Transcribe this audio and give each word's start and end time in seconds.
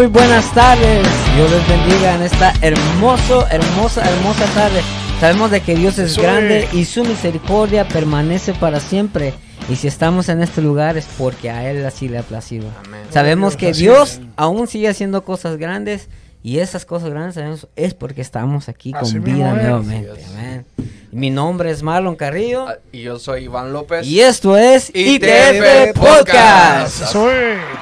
Muy 0.00 0.08
buenas 0.08 0.54
tardes. 0.54 1.06
Dios 1.36 1.50
les 1.50 1.68
bendiga 1.68 2.14
en 2.14 2.22
esta 2.22 2.54
hermoso, 2.62 3.46
hermosa, 3.48 4.10
hermosa 4.10 4.46
tarde. 4.54 4.80
Sabemos 5.20 5.50
de 5.50 5.60
que 5.60 5.74
Dios 5.74 5.98
es 5.98 6.16
grande 6.16 6.66
y 6.72 6.86
su 6.86 7.04
misericordia 7.04 7.86
permanece 7.86 8.54
para 8.54 8.80
siempre. 8.80 9.34
Y 9.68 9.76
si 9.76 9.88
estamos 9.88 10.30
en 10.30 10.40
este 10.40 10.62
lugar 10.62 10.96
es 10.96 11.04
porque 11.18 11.50
a 11.50 11.70
Él 11.70 11.84
así 11.84 12.08
le 12.08 12.16
ha 12.16 12.22
placido. 12.22 12.70
Amén. 12.82 13.02
Sabemos 13.10 13.58
que 13.58 13.72
Dios 13.72 14.22
aún 14.36 14.68
sigue 14.68 14.88
haciendo 14.88 15.22
cosas 15.22 15.58
grandes 15.58 16.08
y 16.42 16.60
esas 16.60 16.86
cosas 16.86 17.10
grandes 17.10 17.34
sabemos 17.34 17.68
es 17.76 17.92
porque 17.92 18.22
estamos 18.22 18.70
aquí 18.70 18.92
Así 18.94 19.12
con 19.12 19.22
vida 19.22 19.52
nuevamente. 19.52 20.24
Amén. 20.32 20.64
Mi 21.12 21.28
nombre 21.30 21.70
es 21.72 21.82
Marlon 21.82 22.14
Carrillo 22.14 22.68
Ah, 22.68 22.76
Y 22.92 23.02
yo 23.02 23.18
soy 23.18 23.44
Iván 23.44 23.72
López. 23.72 24.06
y 24.06 24.20
esto 24.20 24.56
es 24.56 24.90
ITF 24.94 25.92
Podcast. 25.98 27.02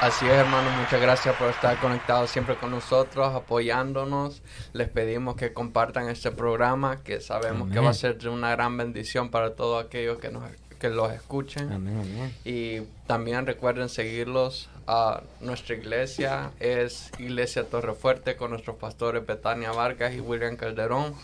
Así 0.00 0.24
es, 0.26 0.32
hermano. 0.32 0.70
Muchas 0.80 1.00
gracias 1.00 1.36
por 1.36 1.50
estar 1.50 1.78
conectados 1.78 2.30
siempre 2.30 2.56
con 2.56 2.70
nosotros, 2.70 3.34
apoyándonos. 3.34 4.40
Les 4.72 4.88
pedimos 4.88 5.36
que 5.36 5.52
compartan 5.52 6.08
este 6.08 6.30
programa, 6.30 7.02
que 7.02 7.20
sabemos 7.20 7.70
que 7.70 7.80
va 7.80 7.90
a 7.90 7.94
ser 7.94 8.16
una 8.28 8.50
gran 8.52 8.76
bendición 8.78 9.30
para 9.30 9.54
todos 9.54 9.84
aquellos 9.84 10.18
que, 10.18 10.30
nos, 10.30 10.44
que 10.78 10.88
los 10.88 11.12
escuchen. 11.12 11.70
Amén, 11.70 11.98
amén. 12.00 12.34
Y 12.46 12.80
también 13.06 13.44
recuerden 13.44 13.90
seguirlos 13.90 14.70
a 14.86 15.20
nuestra 15.40 15.74
iglesia, 15.74 16.50
es 16.60 17.10
Iglesia 17.18 17.64
Torrefuerte 17.64 18.36
con 18.36 18.52
nuestros 18.52 18.76
pastores 18.76 19.26
Betania 19.26 19.70
Vargas 19.72 20.14
y 20.14 20.20
William 20.20 20.56
Calderón. 20.56 21.14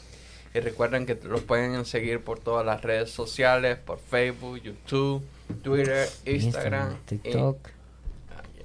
Y 0.54 0.60
recuerden 0.60 1.04
que 1.04 1.18
los 1.24 1.42
pueden 1.42 1.84
seguir 1.84 2.20
por 2.22 2.38
todas 2.38 2.64
las 2.64 2.80
redes 2.82 3.10
sociales, 3.10 3.76
por 3.76 3.98
Facebook, 3.98 4.62
YouTube, 4.62 5.22
Twitter, 5.62 6.08
Instagram, 6.26 6.96
TikTok. 7.06 7.58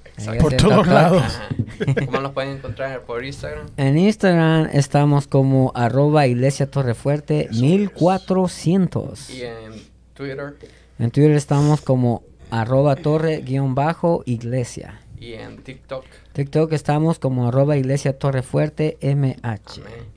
Exacto. 0.06 0.42
Por 0.44 0.54
todos 0.56 0.88
lados. 0.88 1.24
Ajá. 1.24 1.48
¿Cómo 2.06 2.20
los 2.20 2.32
pueden 2.34 2.58
encontrar 2.58 3.02
por 3.02 3.24
Instagram? 3.24 3.68
En 3.78 3.98
Instagram 3.98 4.70
estamos 4.74 5.28
como 5.28 5.72
arroba 5.74 6.28
iglesia 6.28 6.70
torrefuerte 6.70 7.48
1400. 7.54 9.30
Y 9.30 9.44
en 9.44 9.72
Twitter 10.14 10.56
En 11.00 11.12
Twitter 11.12 11.32
estamos 11.32 11.82
como 11.82 12.24
arroba 12.52 12.96
torre 12.98 13.38
guion 13.42 13.74
bajo 13.76 14.24
iglesia. 14.26 15.02
y 15.20 15.34
en 15.34 15.58
TikTok. 15.64 16.06
TikTok 16.40 16.72
estamos 16.72 17.20
como 17.20 17.50
arroba 17.50 17.76
iglesia 17.76 18.18
torrefuerte 18.18 18.98
mh. 19.02 19.34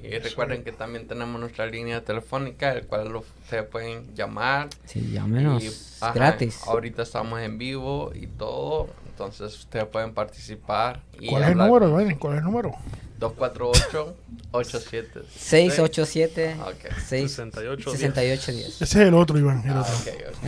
Y 0.05 0.19
recuerden 0.19 0.63
que 0.63 0.71
también 0.71 1.09
tenemos 1.09 1.41
nuestra 1.41 1.67
línea 1.67 2.05
telefónica, 2.05 2.73
el 2.73 2.87
cual 2.87 3.09
lo- 3.09 3.25
ustedes 3.43 3.65
pueden 3.67 4.15
llamar. 4.15 4.69
Sí, 4.85 5.11
llámenos. 5.13 5.65
Y, 5.65 5.71
ajá, 6.01 6.13
gratis. 6.15 6.61
Ahorita 6.67 7.03
estamos 7.03 7.41
en 7.41 7.59
vivo 7.59 8.13
y 8.15 8.29
todo, 8.29 8.89
entonces 9.11 9.59
ustedes 9.59 9.87
pueden 9.87 10.15
participar. 10.15 11.01
Y 11.19 11.27
¿Cuál 11.27 11.43
es 11.43 11.49
el 11.51 11.59
número, 11.59 11.89
Iván? 12.01 12.15
¿Cuál 12.19 12.35
es 12.35 12.39
el 12.39 12.45
número? 12.45 12.73
248-87. 13.19 15.23
687 15.37 16.57
Ok. 16.61 16.93
68, 17.09 17.91
6810. 17.91 18.83
Ese 18.83 18.85
es 18.85 18.95
el 19.09 19.15
otro, 19.15 19.37
Iván. 19.39 19.63
El 19.65 19.73
Ah, 19.73 19.81
otro. 19.81 19.95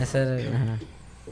Esa 0.01 0.37
es, 0.39 0.47
ajá. 0.53 0.79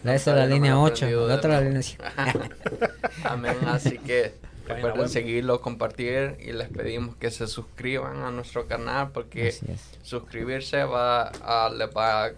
La, 0.03 0.15
esa 0.15 0.31
es 0.31 0.37
la 0.37 0.45
línea 0.45 0.73
lo 0.73 0.87
he 0.87 0.91
8. 0.91 0.93
aprendido 0.93 1.27
La 1.27 1.33
de 1.33 1.39
otra 1.39 1.49
la 1.49 1.61
línea 1.61 1.81
Amén. 3.23 3.57
Así 3.67 3.97
que 3.97 4.33
recuerden 4.67 5.09
seguirlo, 5.09 5.61
compartir 5.61 6.37
y 6.39 6.51
les 6.51 6.69
pedimos 6.69 7.15
que 7.15 7.31
se 7.31 7.47
suscriban 7.47 8.23
a 8.23 8.31
nuestro 8.31 8.67
canal 8.67 9.11
porque 9.11 9.55
suscribirse 10.01 10.83
va 10.83 11.23
a, 11.27 11.69
les 11.69 11.89
va 11.89 12.31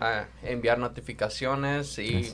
a 0.00 0.24
enviar 0.42 0.78
notificaciones 0.78 1.98
y 1.98 2.32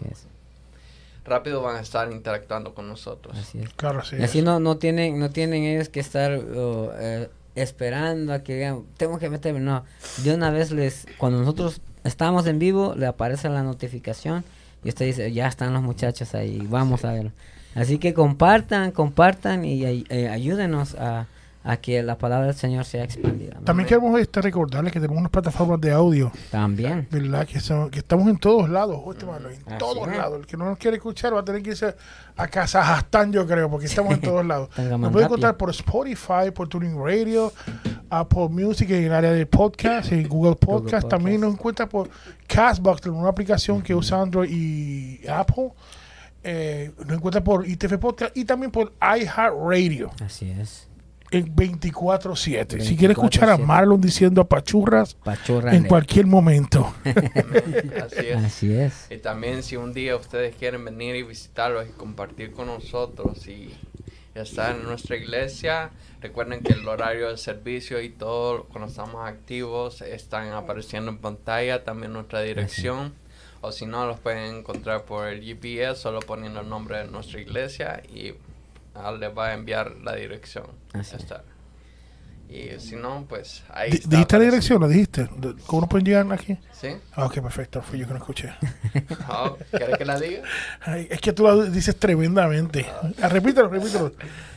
rápido 1.25 1.63
van 1.63 1.77
a 1.77 1.81
estar 1.81 2.11
interactuando 2.13 2.75
con 2.75 2.89
nosotros. 2.89 3.37
Así 3.37 3.59
es. 3.59 3.73
Claro, 3.75 4.05
sí. 4.05 4.17
Y 4.19 4.23
así 4.23 4.43
no, 4.43 4.61
no 4.61 4.79
tienen 4.79 5.19
no 5.19 5.31
tienen 5.31 5.65
ellos 5.65 5.89
que 5.89 6.01
estar 6.01 6.39
uh, 6.39 6.91
eh, 6.99 7.29
esperando 7.57 8.33
a 8.33 8.41
que 8.41 8.55
digan, 8.55 8.85
tengo 8.97 9.19
que 9.19 9.29
meterme. 9.31 9.61
No, 9.61 9.85
de 10.19 10.35
una 10.35 10.51
vez 10.51 10.71
les, 10.71 11.07
cuando 11.19 11.41
nosotros 11.41 11.81
estamos 12.05 12.47
en 12.47 12.59
vivo, 12.59 12.95
le 12.97 13.07
aparece 13.07 13.49
la 13.49 13.63
notificación 13.63 14.45
y 14.87 14.89
usted 14.89 15.05
dice, 15.05 15.33
ya 15.33 15.47
están 15.49 15.75
los 15.75 15.83
muchachos 15.83 16.35
ahí, 16.35 16.67
vamos 16.71 17.05
a 17.05 17.13
ver. 17.13 17.33
Así 17.75 17.99
que 17.99 18.15
compartan, 18.15 18.91
compartan 18.93 19.65
y 19.67 19.85
eh, 19.85 20.29
ayúdenos 20.31 20.95
a, 20.95 21.27
a 21.63 21.77
que 21.77 22.03
la 22.03 22.17
palabra 22.17 22.47
del 22.47 22.55
Señor 22.55 22.85
sea 22.87 23.05
expandida. 23.05 23.59
También 23.65 23.87
queremos 23.89 24.19
este, 24.19 24.41
recordarles 24.41 24.93
que 24.93 25.01
tenemos 25.01 25.19
unas 25.19 25.31
plataformas 25.33 25.81
de 25.81 25.91
audio, 25.93 26.33
También. 26.51 27.07
¿verdad? 27.11 27.47
Que, 27.47 27.61
son- 27.61 27.91
que 27.91 27.99
estamos 27.99 28.29
en 28.29 28.39
todos 28.39 28.71
lados, 28.71 28.99
Marlon, 29.27 29.53
en 29.53 29.59
Así 29.67 29.79
todos 29.79 30.09
es. 30.09 30.17
lados. 30.17 30.41
El 30.41 30.47
que 30.47 30.57
no 30.57 30.65
nos 30.65 30.79
quiere 30.79 30.97
escuchar 30.97 31.35
va 31.35 31.41
a 31.41 31.45
tener 31.45 31.63
que 31.63 31.71
irse 31.71 31.95
a 32.37 32.47
Kazajstán, 32.47 33.33
yo 33.33 33.47
creo, 33.47 33.69
porque 33.69 33.87
estamos 33.87 34.15
en 34.15 34.21
todos 34.23 34.47
lados. 34.47 34.71
Nos 34.79 35.11
puede 35.13 35.27
encontrar 35.27 35.57
por 35.57 35.69
Spotify, 35.71 36.51
por 36.55 36.69
Tuning 36.69 36.97
Radio, 36.99 37.53
Apple 38.11 38.49
Music 38.51 38.91
en 38.91 39.05
el 39.05 39.13
área 39.13 39.33
de 39.33 39.47
podcast, 39.47 40.13
en 40.13 40.29
Google 40.29 40.57
Podcast. 40.57 40.83
Podcast. 40.85 41.09
También 41.09 41.41
nos 41.41 41.53
encuentra 41.55 41.89
por 41.89 42.09
Castbox, 42.47 43.07
una 43.07 43.29
aplicación 43.29 43.83
que 43.83 43.95
usa 43.95 44.21
Android 44.21 44.51
y 44.51 45.27
Apple. 45.29 45.71
Eh, 46.43 46.93
nos 47.07 47.17
encuentra 47.17 47.43
por 47.43 47.67
ITF 47.69 47.99
Podcast 47.99 48.37
y 48.37 48.45
también 48.45 48.71
por 48.71 48.93
iHeartRadio 49.03 50.13
Así 50.25 50.49
es. 50.49 50.87
en 51.33 51.55
24-7. 51.57 52.81
Si 52.81 52.97
quiere 52.97 53.13
escuchar 53.15 53.49
a 53.51 53.57
24/7. 53.57 53.67
Marlon 53.67 54.01
diciendo 54.01 54.41
apachurras 54.43 55.15
Pachorra. 55.15 55.75
en 55.75 55.85
cualquier 55.85 56.27
momento. 56.27 56.95
Así 57.05 58.27
es. 58.29 58.37
Así 58.45 58.73
es. 58.75 59.07
Y 59.11 59.19
también 59.19 59.63
si 59.65 59.75
un 59.77 59.93
día 59.93 60.15
ustedes 60.15 60.55
quieren 60.55 60.85
venir 60.85 61.17
y 61.17 61.23
visitarlos 61.25 61.89
y 61.89 61.93
compartir 61.93 62.53
con 62.53 62.67
nosotros 62.69 63.47
y 63.49 63.75
estar 64.43 64.75
en 64.75 64.85
nuestra 64.85 65.17
iglesia, 65.17 65.91
recuerden 66.21 66.63
que 66.63 66.73
el 66.73 66.87
horario 66.87 67.31
de 67.31 67.37
servicio 67.37 68.01
y 68.01 68.11
todo 68.11 68.65
cuando 68.65 68.89
estamos 68.89 69.27
activos 69.27 70.03
están 70.03 70.53
apareciendo 70.53 71.11
en 71.11 71.19
pantalla, 71.19 71.85
también 71.85 72.13
nuestra 72.13 72.41
dirección. 72.43 73.15
O 73.63 73.73
si 73.73 73.87
no, 73.87 74.07
los 74.07 74.21
pueden 74.21 74.57
encontrar 74.57 75.05
por 75.05 75.27
el 75.29 75.43
GPS, 75.43 76.01
solo 76.01 76.21
poniendo 76.21 76.61
el 76.61 76.69
nombre 76.69 76.99
de 76.99 77.07
nuestra 77.07 77.41
iglesia 77.41 78.03
y 78.09 78.35
ah, 78.95 79.13
les 79.13 79.37
va 79.37 79.49
a 79.49 79.55
enviar 79.55 79.97
la 80.03 80.15
dirección. 80.15 80.67
Así 80.93 81.17
está. 81.17 81.43
Y 82.49 82.79
si 82.79 82.95
no, 82.97 83.27
pues 83.29 83.65
ahí 83.71 83.91
está 83.91 84.09
¿Dijiste 84.09 84.39
la 84.39 84.45
apareciendo. 84.45 84.45
dirección? 84.45 84.81
¿Lo 84.81 84.89
dijiste? 84.89 85.29
¿Cómo 85.67 85.81
nos 85.83 85.91
pueden 85.91 86.07
llegar 86.07 86.33
aquí? 86.33 86.57
¿Sí? 86.73 86.89
Ah, 87.15 87.25
ok, 87.27 87.41
perfecto. 87.41 87.83
Fui 87.83 87.99
yo 87.99 88.07
que 88.07 88.13
no 88.13 88.19
escuché. 88.19 88.53
Oh, 89.29 89.57
¿Quieres 89.71 89.99
que 89.99 90.05
la 90.05 90.19
diga? 90.21 90.43
Ay, 90.83 91.09
es 91.11 91.21
que 91.21 91.33
tú 91.33 91.43
lo 91.43 91.65
dices 91.67 91.97
tremendamente. 91.97 92.87
Ah, 93.21 93.29
repítelo, 93.29 93.69
repítelo. 93.69 94.13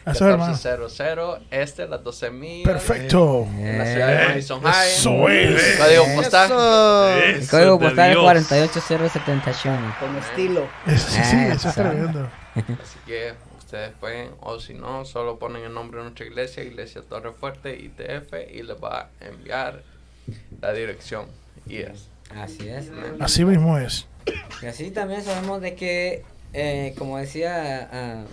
Hermanos. 0.05 0.63
1400 0.63 1.41
este, 1.51 1.87
las 1.87 2.03
12 2.03 2.29
mil. 2.31 2.63
Perfecto. 2.63 3.47
En 3.57 3.77
la 3.79 3.85
ciudad 3.85 4.07
de 4.07 4.27
Madison 4.27 4.61
High. 4.61 4.91
Eso 4.91 5.29
es. 5.29 5.77
Código 5.77 6.05
postal. 6.15 6.51
El 7.23 7.35
Eso 7.41 7.51
código 7.51 7.79
postal 7.79 8.05
es 8.09 8.13
Dios. 8.13 8.23
48071. 8.23 9.95
Con 9.99 10.15
estilo. 10.17 10.67
Eso, 10.87 11.09
sí, 11.09 11.21
sí, 11.23 11.35
Ah, 11.35 11.47
eso 11.53 11.69
es 11.69 11.75
tremendo. 11.75 12.29
Así 12.55 12.99
que 13.05 13.33
ustedes 13.69 13.91
pueden, 13.99 14.31
o 14.39 14.59
si 14.59 14.73
no, 14.73 15.05
solo 15.05 15.37
ponen 15.37 15.63
el 15.63 15.71
nombre 15.71 15.99
de 15.99 16.05
nuestra 16.05 16.25
iglesia, 16.25 16.63
Iglesia 16.63 17.03
Torre 17.07 17.33
Fuerte, 17.33 17.77
ITF, 17.77 18.33
y 18.51 18.63
les 18.63 18.75
va 18.83 19.11
a 19.21 19.25
enviar 19.27 19.83
la 20.59 20.73
dirección. 20.73 21.27
Y 21.67 21.77
es. 21.77 22.07
Así 22.35 22.67
es. 22.67 22.89
Así 23.19 23.45
mismo 23.45 23.77
es. 23.77 24.07
Y 24.63 24.65
así 24.65 24.89
también 24.89 25.23
sabemos 25.23 25.61
de 25.61 25.75
que, 25.75 26.23
eh, 26.53 26.95
como 26.97 27.19
decía 27.19 27.89
ah, 27.93 28.23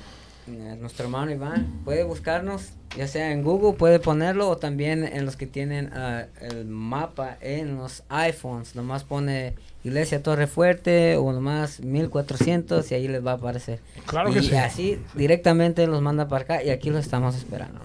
nuestro 0.47 1.07
hermano 1.07 1.33
Iván, 1.33 1.81
puede 1.85 2.05
buscarnos, 2.05 2.71
ya 2.97 3.09
sea 3.09 3.33
en 3.33 3.43
Google, 3.43 3.77
puede 3.77 3.99
ponerlo, 3.99 4.49
o 4.49 4.57
también 4.57 5.05
en 5.05 5.25
los 5.25 5.37
que 5.37 5.47
tienen 5.47 5.91
ah, 5.93 6.27
el 6.41 6.67
mapa 6.67 7.37
en 7.41 7.77
los 7.77 8.05
iPhones. 8.09 8.77
Nomás 8.77 9.05
pone 9.05 9.55
Iglesia 9.85 10.23
Torre 10.23 10.47
Fuerte 10.47 11.17
o 11.17 11.33
nomás 11.33 11.81
1400 11.81 12.91
y 12.91 12.95
ahí 12.95 13.09
les 13.09 13.25
va 13.25 13.33
a 13.33 13.35
aparecer. 13.35 13.81
Claro 14.07 14.31
y 14.31 14.35
que 14.35 14.43
sí. 14.43 14.55
así 14.55 14.99
directamente 15.15 15.87
los 15.87 16.03
manda 16.03 16.29
para 16.29 16.45
acá 16.45 16.63
y 16.63 16.71
aquí 16.71 16.91
los 16.91 17.05
estamos 17.05 17.37
esperando. 17.37 17.81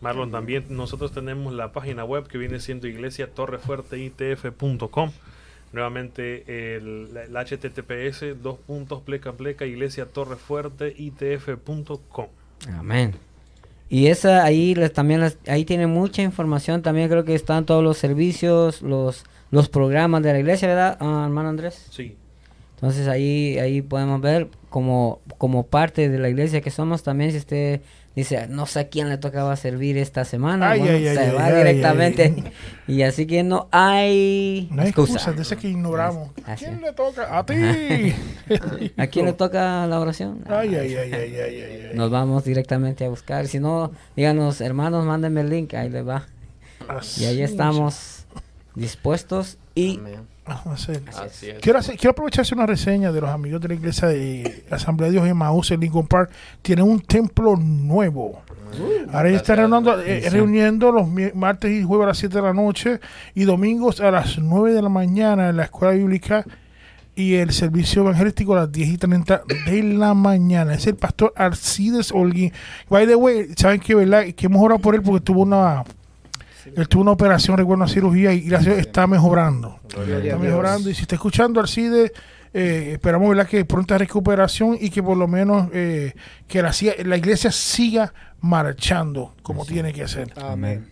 Marlon, 0.00 0.32
también 0.32 0.64
nosotros 0.68 1.12
tenemos 1.12 1.54
la 1.54 1.70
página 1.72 2.04
web 2.04 2.26
que 2.26 2.36
viene 2.36 2.58
siendo 2.58 2.88
iglesiatorrefuerteitf.com. 2.88 5.12
Nuevamente 5.72 6.74
el, 6.76 7.08
el 7.16 7.34
HTTPS, 7.36 8.42
dos 8.42 8.58
puntos, 8.58 9.00
pleca, 9.02 9.32
pleca, 9.32 9.64
iglesiatorrefuerteitf.com. 9.64 12.26
Amén. 12.76 13.12
Y 13.88 14.06
esa 14.06 14.44
ahí 14.44 14.74
les, 14.74 14.92
también 14.92 15.20
les- 15.20 15.38
ahí 15.46 15.64
tiene 15.64 15.86
mucha 15.86 16.22
información. 16.22 16.82
También 16.82 17.08
creo 17.08 17.24
que 17.24 17.34
están 17.34 17.66
todos 17.66 17.84
los 17.84 17.98
servicios, 17.98 18.82
los 18.82 19.24
los 19.50 19.68
programas 19.68 20.22
de 20.22 20.32
la 20.32 20.38
iglesia, 20.38 20.66
¿verdad, 20.66 20.96
ah, 20.98 21.24
hermano 21.26 21.50
Andrés? 21.50 21.86
Sí. 21.90 22.16
Entonces 22.76 23.06
ahí 23.06 23.58
ahí 23.58 23.82
podemos 23.82 24.18
ver 24.22 24.48
como 24.70 25.20
como 25.36 25.66
parte 25.66 26.08
de 26.08 26.18
la 26.18 26.30
iglesia 26.30 26.62
que 26.62 26.70
somos 26.70 27.02
también 27.02 27.32
si 27.32 27.36
usted 27.38 27.82
dice 28.14 28.46
no 28.48 28.66
sé 28.66 28.80
a 28.80 28.88
quién 28.88 29.08
le 29.08 29.18
tocaba 29.18 29.54
servir 29.56 29.96
esta 29.98 30.24
semana, 30.24 30.70
Ay, 30.70 30.80
bueno, 30.80 30.94
ay, 30.96 31.04
se 31.14 31.20
ay, 31.20 31.30
va 31.34 31.44
ay, 31.46 31.54
directamente 31.56 32.34
y 32.86 33.02
así 33.02 33.26
que 33.26 33.42
no 33.42 33.68
hay 33.70 34.68
No 34.70 34.82
hay 34.82 34.88
excusa. 34.88 35.14
excusas 35.14 35.36
de 35.36 35.42
ese 35.42 35.56
que 35.56 35.68
ignoramos. 35.68 36.30
¿A 36.44 36.54
quién 36.56 36.80
le 36.80 36.92
toca? 36.92 37.38
A 37.38 37.46
ti. 37.46 37.54
¿A 38.96 39.06
quién 39.06 39.26
le 39.26 39.32
toca 39.32 39.86
la 39.86 40.00
oración? 40.00 40.44
Ay, 40.48 40.74
ay, 40.74 40.94
ay, 40.94 41.12
ay, 41.12 41.34
ay, 41.34 41.36
ay, 41.36 41.86
ay. 41.90 41.90
Nos 41.94 42.10
vamos 42.10 42.44
directamente 42.44 43.04
a 43.04 43.08
buscar. 43.08 43.46
Si 43.46 43.58
no, 43.60 43.92
díganos, 44.16 44.60
hermanos, 44.60 45.04
mándenme 45.04 45.40
el 45.42 45.50
link, 45.50 45.74
ahí 45.74 45.88
le 45.88 46.02
va. 46.02 46.26
Y 47.18 47.24
ahí 47.24 47.42
estamos 47.42 48.26
dispuestos 48.74 49.58
y 49.74 49.98
Amén. 49.98 50.31
Vamos 50.46 50.66
a 50.66 50.72
hacer. 50.72 51.02
Así 51.16 51.50
es. 51.50 51.58
Quiero, 51.60 51.78
hacer- 51.78 51.96
quiero 51.96 52.10
aprovechar 52.10 52.42
hacer 52.42 52.58
una 52.58 52.66
reseña 52.66 53.12
de 53.12 53.20
los 53.20 53.30
amigos 53.30 53.60
de 53.60 53.68
la 53.68 53.74
iglesia 53.74 54.08
de 54.08 54.64
la 54.68 54.76
Asamblea 54.76 55.08
de 55.08 55.12
Dios 55.12 55.28
en 55.28 55.36
Maús 55.36 55.70
en 55.70 55.80
Lincoln 55.80 56.06
Park. 56.08 56.30
Tienen 56.62 56.84
un 56.84 57.00
templo 57.00 57.56
nuevo. 57.56 58.42
Ahora 59.12 59.30
ya 59.30 59.36
están 59.36 59.56
reuniendo, 59.58 60.00
eh, 60.00 60.28
reuniendo 60.30 60.90
los 60.92 61.06
martes 61.34 61.70
y 61.70 61.84
jueves 61.84 62.04
a 62.04 62.08
las 62.08 62.18
7 62.18 62.36
de 62.36 62.42
la 62.42 62.54
noche 62.54 63.00
y 63.34 63.44
domingos 63.44 64.00
a 64.00 64.10
las 64.10 64.38
9 64.38 64.72
de 64.72 64.80
la 64.82 64.88
mañana 64.88 65.50
en 65.50 65.58
la 65.58 65.64
escuela 65.64 65.92
bíblica 65.94 66.44
y 67.14 67.34
el 67.34 67.52
servicio 67.52 68.00
evangelístico 68.02 68.54
a 68.54 68.60
las 68.62 68.72
10 68.72 68.88
y 68.88 68.96
30 68.96 69.42
de 69.66 69.82
la 69.82 70.14
mañana. 70.14 70.72
Es 70.74 70.86
el 70.86 70.96
pastor 70.96 71.34
Arcides 71.36 72.10
Holguín. 72.10 72.50
By 72.88 73.06
the 73.06 73.14
way, 73.14 73.48
¿saben 73.56 73.78
qué, 73.78 73.94
verdad? 73.94 74.24
Que 74.34 74.46
hemos 74.46 74.62
orado 74.62 74.80
por 74.80 74.94
él 74.94 75.02
porque 75.02 75.20
tuvo 75.20 75.42
una... 75.42 75.84
Él 76.76 76.88
tuvo 76.88 77.02
una 77.02 77.12
operación, 77.12 77.56
recuerdo, 77.56 77.84
una 77.84 77.92
cirugía 77.92 78.32
y 78.32 78.40
gracias 78.42 78.78
está 78.78 79.06
mejorando. 79.06 79.80
Está 79.88 80.36
mejorando. 80.38 80.90
Y 80.90 80.94
si 80.94 81.02
está 81.02 81.14
escuchando 81.14 81.60
Arcide, 81.60 82.12
eh, 82.54 82.90
esperamos 82.92 83.28
¿verdad? 83.28 83.46
que 83.46 83.64
pronta 83.64 83.98
recuperación 83.98 84.76
y 84.80 84.90
que 84.90 85.02
por 85.02 85.16
lo 85.16 85.26
menos 85.26 85.68
eh, 85.72 86.14
que 86.46 86.62
la, 86.62 86.72
la 87.04 87.16
iglesia 87.16 87.50
siga 87.50 88.12
marchando 88.40 89.34
como 89.42 89.64
tiene 89.64 89.92
que 89.92 90.06
ser. 90.08 90.32
Amén. 90.36 90.86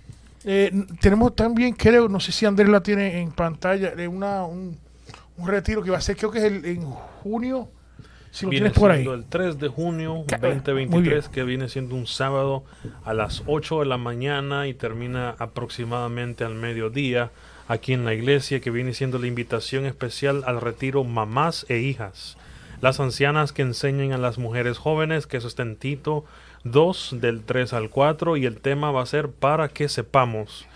Eh, 0.45 0.87
tenemos 1.01 1.37
también, 1.37 1.75
creo, 1.75 2.09
no 2.09 2.19
sé 2.19 2.33
si 2.33 2.47
Andrés 2.47 2.69
la 2.69 2.83
tiene 2.83 3.21
en 3.21 3.31
pantalla, 3.31 3.93
una, 4.09 4.45
un, 4.45 4.77
un 5.37 5.49
retiro 5.49 5.83
que 5.83 5.91
va 5.91 5.99
a 5.99 6.01
ser, 6.01 6.17
creo 6.17 6.31
que 6.31 6.39
es 6.39 6.45
el, 6.45 6.65
en 6.65 6.83
junio. 6.83 7.69
Si 8.31 8.45
lo 8.47 8.51
Viene 8.51 8.67
tienes 8.67 8.79
por 8.79 8.91
ahí. 8.93 8.99
siendo 8.99 9.15
el 9.15 9.25
3 9.25 9.59
de 9.59 9.69
junio 9.69 10.25
Ca- 10.27 10.39
muy 10.39 10.49
bien. 10.51 10.63
2023, 10.65 11.29
que 11.29 11.43
viene 11.45 11.69
siendo 11.69 11.95
un 11.97 12.07
sábado 12.07 12.65
a 13.05 13.13
las 13.13 13.43
8 13.47 13.81
de 13.81 13.87
la 13.87 13.97
mañana 13.97 14.69
y 14.69 14.75
termina 14.75 15.35
aproximadamente 15.39 16.45
al 16.45 16.55
mediodía 16.55 17.31
aquí 17.69 17.93
en 17.93 18.05
la 18.05 18.15
iglesia, 18.15 18.61
que 18.61 18.71
viene 18.71 18.95
siendo 18.95 19.19
la 19.19 19.27
invitación 19.27 19.85
especial 19.87 20.43
al 20.47 20.61
retiro 20.61 21.03
mamás 21.05 21.67
e 21.69 21.79
hijas. 21.79 22.37
Las 22.81 22.99
ancianas 23.01 23.53
que 23.53 23.63
enseñen 23.63 24.13
a 24.13 24.19
las 24.19 24.39
mujeres 24.39 24.79
jóvenes, 24.79 25.27
que 25.27 25.37
eso 25.37 25.49
está 25.49 25.63
en 25.63 25.77
Tito 25.77 26.25
2 26.65 27.17
del 27.21 27.43
3 27.43 27.73
al 27.73 27.91
4 27.91 28.37
y 28.37 28.47
el 28.47 28.61
tema 28.61 28.91
va 28.91 29.03
a 29.03 29.07
ser 29.07 29.29
para 29.29 29.69
que 29.69 29.89
sepamos. 29.89 30.67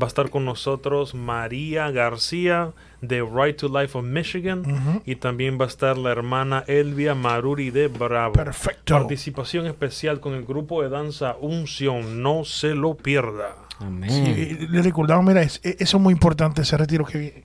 Va 0.00 0.06
a 0.06 0.08
estar 0.08 0.28
con 0.30 0.44
nosotros 0.44 1.14
María 1.14 1.90
García 1.92 2.72
de 3.00 3.22
Right 3.22 3.56
to 3.58 3.68
Life 3.68 3.96
of 3.96 4.04
Michigan 4.04 5.02
y 5.06 5.16
también 5.16 5.56
va 5.60 5.66
a 5.66 5.68
estar 5.68 5.96
la 5.96 6.10
hermana 6.10 6.64
Elvia 6.66 7.14
Maruri 7.14 7.70
de 7.70 7.86
Bravo. 7.88 8.32
Perfecto. 8.32 8.94
Participación 8.94 9.66
especial 9.66 10.18
con 10.18 10.34
el 10.34 10.44
grupo 10.44 10.82
de 10.82 10.88
danza 10.88 11.36
Unción. 11.40 12.22
No 12.22 12.44
se 12.44 12.74
lo 12.74 12.96
pierda. 12.96 13.54
amén. 13.78 14.10
Sí, 14.10 14.66
le 14.68 14.82
recordamos, 14.82 15.24
mira, 15.24 15.42
es- 15.42 15.60
eso 15.62 15.96
es 15.96 16.02
muy 16.02 16.12
importante, 16.12 16.62
ese 16.62 16.76
retiro 16.76 17.04
que 17.04 17.18
viene. 17.18 17.44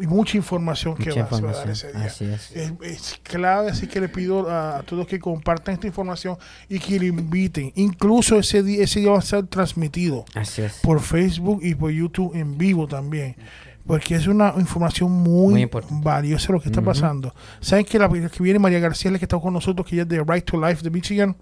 Y 0.00 0.06
mucha 0.06 0.36
información 0.36 0.96
que 0.96 1.10
va, 1.10 1.28
a 1.30 1.40
dar 1.40 1.70
ese 1.70 1.92
día. 1.92 2.04
así 2.04 2.24
es. 2.24 2.50
Es, 2.52 2.72
es 2.82 3.20
clave, 3.22 3.70
así 3.70 3.86
que 3.86 4.00
le 4.00 4.08
pido 4.08 4.48
a, 4.48 4.78
a 4.78 4.82
todos 4.82 5.06
que 5.06 5.18
compartan 5.18 5.74
esta 5.74 5.86
información 5.86 6.36
y 6.68 6.78
que 6.78 6.98
le 6.98 7.06
inviten. 7.06 7.72
Incluso 7.74 8.38
ese 8.38 8.62
día, 8.62 8.84
ese 8.84 9.00
día 9.00 9.10
va 9.10 9.18
a 9.18 9.22
ser 9.22 9.46
transmitido 9.46 10.24
Así 10.34 10.62
es. 10.62 10.80
por 10.82 11.00
Facebook 11.00 11.60
y 11.62 11.74
por 11.74 11.90
YouTube 11.90 12.34
en 12.34 12.58
vivo 12.58 12.86
también. 12.86 13.36
Porque 13.86 14.16
es 14.16 14.26
una 14.26 14.52
información 14.58 15.12
muy, 15.12 15.52
valiosa 16.02 16.52
lo 16.52 16.60
que 16.60 16.68
está 16.68 16.80
pasando. 16.82 17.32
¿Saben 17.60 17.84
que 17.84 17.98
la 17.98 18.08
que 18.08 18.42
viene 18.42 18.58
María 18.58 18.80
García, 18.80 19.10
la 19.12 19.18
que 19.18 19.24
está 19.26 19.38
con 19.38 19.52
nosotros, 19.52 19.86
que 19.86 19.94
ella 19.94 20.02
es 20.02 20.08
de 20.08 20.24
Right 20.24 20.44
to 20.44 20.60
Life 20.60 20.82
de 20.82 20.90
Michigan, 20.90 21.36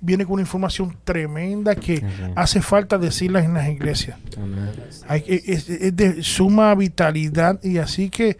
viene 0.00 0.24
con 0.24 0.34
una 0.34 0.42
información 0.42 0.96
tremenda 1.04 1.74
que 1.74 2.02
hace 2.34 2.62
falta 2.62 2.96
decirla 2.96 3.40
en 3.44 3.54
las 3.54 3.68
iglesias? 3.68 4.16
Amén. 4.38 4.70
Hay- 5.06 5.24
es, 5.26 5.68
es 5.68 5.94
de 5.94 6.22
suma 6.22 6.74
vitalidad 6.74 7.62
y 7.62 7.76
así 7.78 8.08
que 8.08 8.38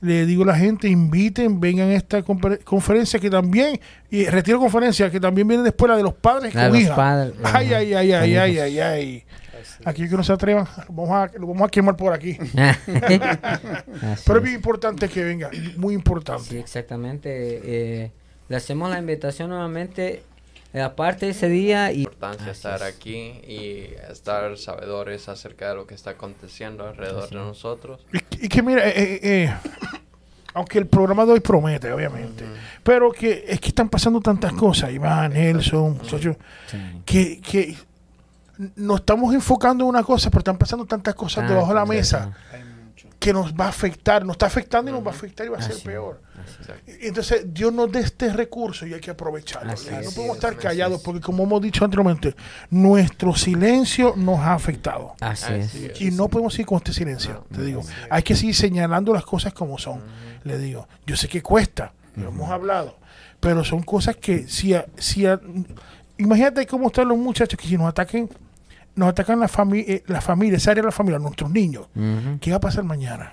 le 0.00 0.26
digo 0.26 0.42
a 0.42 0.46
la 0.48 0.56
gente, 0.56 0.88
inviten, 0.88 1.60
vengan 1.60 1.88
a 1.88 1.94
esta 1.94 2.22
confer- 2.22 2.62
conferencia 2.64 3.18
que 3.20 3.30
también, 3.30 3.80
y 4.10 4.26
retiro 4.26 4.58
conferencia 4.58 5.10
que 5.10 5.18
también 5.20 5.48
viene 5.48 5.62
después 5.62 5.90
la 5.90 5.96
de 5.96 6.02
los 6.02 6.12
padres 6.14 6.54
La 6.54 6.64
con 6.64 6.72
de 6.72 6.78
los 6.78 6.86
hija. 6.86 6.96
padres, 6.96 7.34
Ay, 7.42 7.72
ay, 7.72 7.94
ay, 7.94 8.12
ay, 8.12 8.36
ay, 8.36 8.58
ay, 8.58 8.78
ay. 8.80 9.24
Aquí 9.84 10.08
que 10.08 10.16
no 10.16 10.24
se 10.24 10.32
atrevan, 10.32 10.66
lo 10.88 10.94
vamos 10.94 11.10
a, 11.10 11.38
lo 11.38 11.46
vamos 11.46 11.62
a 11.62 11.68
quemar 11.70 11.96
por 11.96 12.12
aquí. 12.12 12.36
Pero 14.26 14.38
es 14.38 14.42
bien 14.42 14.54
importante 14.56 15.08
que 15.08 15.24
venga, 15.24 15.50
muy 15.76 15.94
importante. 15.94 16.44
Sí, 16.44 16.56
exactamente. 16.58 17.30
eh, 17.64 18.10
le 18.48 18.56
hacemos 18.56 18.90
la 18.90 18.98
invitación 18.98 19.48
nuevamente, 19.50 20.22
eh, 20.74 20.80
aparte 20.82 21.26
de 21.26 21.32
ese 21.32 21.48
día 21.48 21.92
y 21.92 22.00
importancia 22.02 22.50
Así 22.50 22.58
estar 22.58 22.82
es. 22.82 22.94
aquí 22.94 23.14
y 23.46 23.88
estar 24.10 24.56
sabedores 24.58 25.28
acerca 25.28 25.70
de 25.70 25.76
lo 25.76 25.86
que 25.86 25.94
está 25.94 26.10
aconteciendo 26.10 26.86
alrededor 26.86 27.24
Así 27.24 27.34
de 27.34 27.40
nosotros. 27.40 28.04
Y, 28.12 28.44
y 28.46 28.48
que 28.48 28.62
mira, 28.62 28.86
eh, 28.86 28.92
eh, 28.96 29.20
eh, 29.22 29.54
aunque 30.52 30.78
el 30.78 30.86
programa 30.86 31.24
de 31.24 31.32
hoy 31.32 31.40
promete, 31.40 31.90
obviamente, 31.90 32.44
pero 32.82 33.10
que 33.12 33.44
es 33.48 33.58
que 33.60 33.68
están 33.68 33.88
pasando 33.88 34.20
tantas 34.20 34.52
cosas, 34.52 34.92
Iván, 34.92 35.32
Nelson, 35.32 35.96
muchachos, 35.96 36.36
Sí. 36.66 36.76
que, 37.06 37.40
que 37.40 37.76
nos 38.76 39.00
estamos 39.00 39.34
enfocando 39.34 39.84
en 39.84 39.90
una 39.90 40.02
cosa, 40.02 40.30
pero 40.30 40.40
están 40.40 40.58
pasando 40.58 40.84
tantas 40.86 41.14
cosas 41.14 41.44
Ah, 41.44 41.48
debajo 41.48 41.68
de 41.68 41.74
la 41.74 41.86
mesa 41.86 42.32
que 43.18 43.32
nos 43.32 43.54
va 43.54 43.66
a 43.66 43.68
afectar, 43.68 44.22
nos 44.24 44.34
está 44.34 44.46
afectando 44.46 44.90
y 44.90 44.94
nos 44.94 45.02
va 45.02 45.10
a 45.10 45.14
afectar 45.14 45.46
y 45.46 45.48
va 45.48 45.56
a 45.56 45.62
ser 45.62 45.72
Así 45.72 45.82
peor. 45.84 46.20
así 46.34 46.98
Entonces, 47.00 47.46
Dios 47.54 47.72
nos 47.72 47.90
da 47.90 48.00
este 48.00 48.30
recurso 48.30 48.86
y 48.86 48.92
hay 48.92 49.00
que 49.00 49.10
aprovecharlo. 49.12 49.72
Así 49.72 49.88
no 49.90 50.10
podemos 50.10 50.36
estar 50.36 50.52
es, 50.52 50.58
callados 50.58 51.00
porque, 51.00 51.20
como 51.22 51.42
hemos 51.44 51.62
dicho 51.62 51.84
anteriormente, 51.86 52.36
nuestro 52.68 53.34
silencio 53.34 54.12
nos 54.16 54.40
ha 54.40 54.52
afectado. 54.52 55.14
Así 55.20 55.52
es. 55.54 56.00
Y 56.02 56.10
no 56.10 56.28
podemos 56.28 56.52
seguir 56.52 56.66
con 56.66 56.76
este 56.78 56.92
silencio, 56.92 57.46
No, 57.48 57.56
te 57.56 57.62
digo. 57.64 57.82
Hay 58.10 58.22
que 58.22 58.36
seguir 58.36 58.54
señalando 58.54 59.14
las 59.14 59.24
cosas 59.24 59.54
como 59.54 59.78
son. 59.78 60.02
Le 60.44 60.58
digo, 60.58 60.86
yo 61.06 61.16
sé 61.16 61.26
que 61.26 61.40
cuesta, 61.42 61.94
lo 62.16 62.28
hemos 62.28 62.50
hablado, 62.50 62.98
pero 63.40 63.64
son 63.64 63.82
cosas 63.82 64.16
que 64.16 64.46
si, 64.48 64.74
a- 64.74 64.84
si 64.98 65.24
a- 65.24 65.40
imagínate 66.18 66.66
cómo 66.66 66.88
están 66.88 67.08
los 67.08 67.16
muchachos 67.16 67.58
que 67.58 67.66
si 67.66 67.78
nos 67.78 67.88
ataquen, 67.88 68.28
nos 68.96 69.08
atacan 69.08 69.40
la 69.40 69.48
familia, 69.48 70.00
la 70.06 70.20
familia, 70.20 70.56
esa 70.56 70.70
área 70.72 70.82
de 70.82 70.86
la 70.88 70.92
familia, 70.92 71.18
nuestros 71.18 71.50
niños. 71.50 71.86
¿Qué 72.40 72.50
va 72.50 72.58
a 72.58 72.60
pasar 72.60 72.84
mañana? 72.84 73.32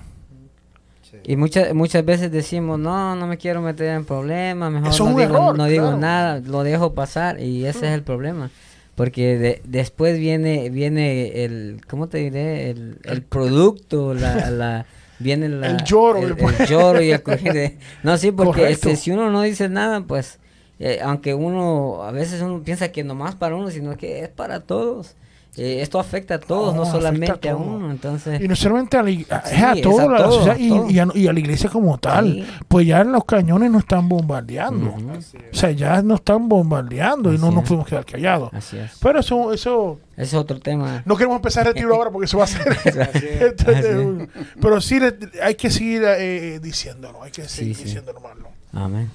Sí. 1.09 1.17
Y 1.23 1.35
muchas 1.35 1.73
muchas 1.73 2.05
veces 2.05 2.31
decimos, 2.31 2.79
no, 2.79 3.15
no 3.15 3.27
me 3.27 3.37
quiero 3.37 3.61
meter 3.61 3.87
en 3.95 4.05
problemas, 4.05 4.71
mejor 4.71 4.89
Eso 4.89 5.03
no, 5.05 5.09
digo, 5.11 5.21
error, 5.21 5.57
no 5.57 5.65
digo 5.65 5.95
nada, 5.97 6.39
lo 6.39 6.63
dejo 6.63 6.93
pasar 6.93 7.39
y 7.39 7.65
ese 7.65 7.87
es 7.87 7.93
el 7.93 8.03
problema. 8.03 8.49
Porque 8.95 9.37
de- 9.37 9.61
después 9.65 10.17
viene 10.19 10.69
viene 10.69 11.43
el, 11.43 11.81
¿cómo 11.89 12.07
te 12.07 12.19
diré? 12.19 12.69
El, 12.69 12.99
el 13.03 13.21
producto, 13.23 14.13
la, 14.13 14.49
la, 14.51 14.85
viene 15.19 15.49
la, 15.49 15.67
El 15.67 15.83
lloro 15.83 16.19
el, 16.19 16.35
el 16.39 16.67
lloro 16.67 17.01
y 17.01 17.11
el 17.11 17.21
coger 17.23 17.53
de- 17.53 17.77
No, 18.03 18.17
sí, 18.17 18.31
porque 18.31 18.61
este, 18.69 18.95
si 18.95 19.11
uno 19.11 19.31
no 19.31 19.41
dice 19.41 19.69
nada, 19.69 20.01
pues, 20.01 20.39
eh, 20.79 20.99
aunque 21.03 21.33
uno, 21.33 22.03
a 22.03 22.11
veces 22.11 22.41
uno 22.41 22.61
piensa 22.63 22.91
que 22.91 23.03
nomás 23.03 23.35
para 23.35 23.55
uno, 23.55 23.69
sino 23.69 23.95
que 23.97 24.23
es 24.23 24.29
para 24.29 24.61
todos. 24.61 25.15
Eh, 25.57 25.81
esto 25.81 25.99
afecta 25.99 26.35
a 26.35 26.39
todos, 26.39 26.73
No, 26.73 26.83
a 26.83 26.85
solamente 26.85 27.29
a, 27.31 27.35
todos. 27.35 27.61
uno, 27.67 27.91
entonces... 27.91 28.39
Y 28.39 28.47
no 28.47 28.55
solamente 28.55 28.95
a 28.95 29.03
la, 29.03 29.09
Sí, 29.09 29.25
es 29.29 29.31
a 29.61 29.73
es 29.73 29.81
toda 29.81 30.07
la 30.07 30.17
todo, 30.19 30.31
sociedad 30.31 30.55
a 30.55 30.59
y, 30.89 30.97
a, 30.99 31.07
y 31.13 31.27
a 31.27 31.33
la 31.33 31.39
iglesia 31.41 31.69
como 31.69 31.97
tal. 31.97 32.31
Sí. 32.35 32.47
Pues 32.69 32.87
ya 32.87 33.03
los 33.03 33.25
cañones 33.25 33.69
no 33.69 33.79
están 33.79 34.07
bombardeando. 34.07 34.95
O 34.95 35.13
es. 35.17 35.33
sea, 35.51 35.71
ya 35.71 36.01
no 36.01 36.15
están 36.15 36.47
bombardeando 36.47 37.33
y 37.33 37.37
no 37.37 37.47
Así 37.47 37.55
nos 37.55 37.63
es. 37.63 37.67
podemos 37.67 37.87
quedar 37.89 38.05
callados. 38.05 38.49
Así 38.53 38.77
es. 38.77 38.91
Pero 39.01 39.19
eso, 39.19 39.51
eso 39.51 39.99
Ese 40.15 40.23
es 40.23 40.33
otro 40.35 40.57
tema. 40.61 41.03
no 41.05 41.17
queremos 41.17 41.35
empezar 41.35 41.67
el 41.67 41.73
retiro 41.73 41.95
ahora 41.95 42.11
porque 42.11 42.25
eso 42.27 42.37
va 42.37 42.45
a 42.45 42.47
ser. 42.47 42.71
Es. 42.85 42.95
Entonces, 43.41 44.29
pero 44.61 44.79
sí 44.79 45.01
le- 45.01 45.17
hay 45.43 45.55
que 45.55 45.69
seguir 45.69 46.03
eh, 46.05 46.59
diciéndolo, 46.63 47.23
hay 47.23 47.31
que 47.31 47.43
seguir 47.49 47.75
sí. 47.75 47.83
diciéndolo, 47.83 48.19
hermano. 48.19 48.47
Amén. 48.71 49.09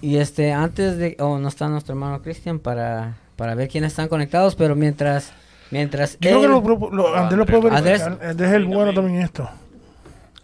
Y 0.00 0.16
este, 0.16 0.50
antes 0.52 0.96
de, 0.96 1.14
oh, 1.20 1.38
no 1.38 1.48
está 1.48 1.68
nuestro 1.68 1.92
hermano 1.92 2.22
Cristian 2.22 2.58
para, 2.58 3.16
para 3.40 3.54
ver 3.54 3.68
quiénes 3.68 3.92
están 3.92 4.08
conectados, 4.08 4.54
pero 4.54 4.76
mientras, 4.76 5.32
mientras 5.70 6.18
Yo 6.20 6.28
creo 6.28 6.40
que 6.40 6.46
él- 6.46 6.52
lo, 6.52 6.90
lo- 6.90 7.16
Andrés 7.16 7.38
lo 7.38 7.46
puede 7.46 7.74
Andrés. 7.74 8.02
Andrés 8.02 8.38
es 8.50 8.52
el 8.54 8.66
bueno 8.66 8.92
también 8.92 9.16
en 9.16 9.22
esto. 9.22 9.48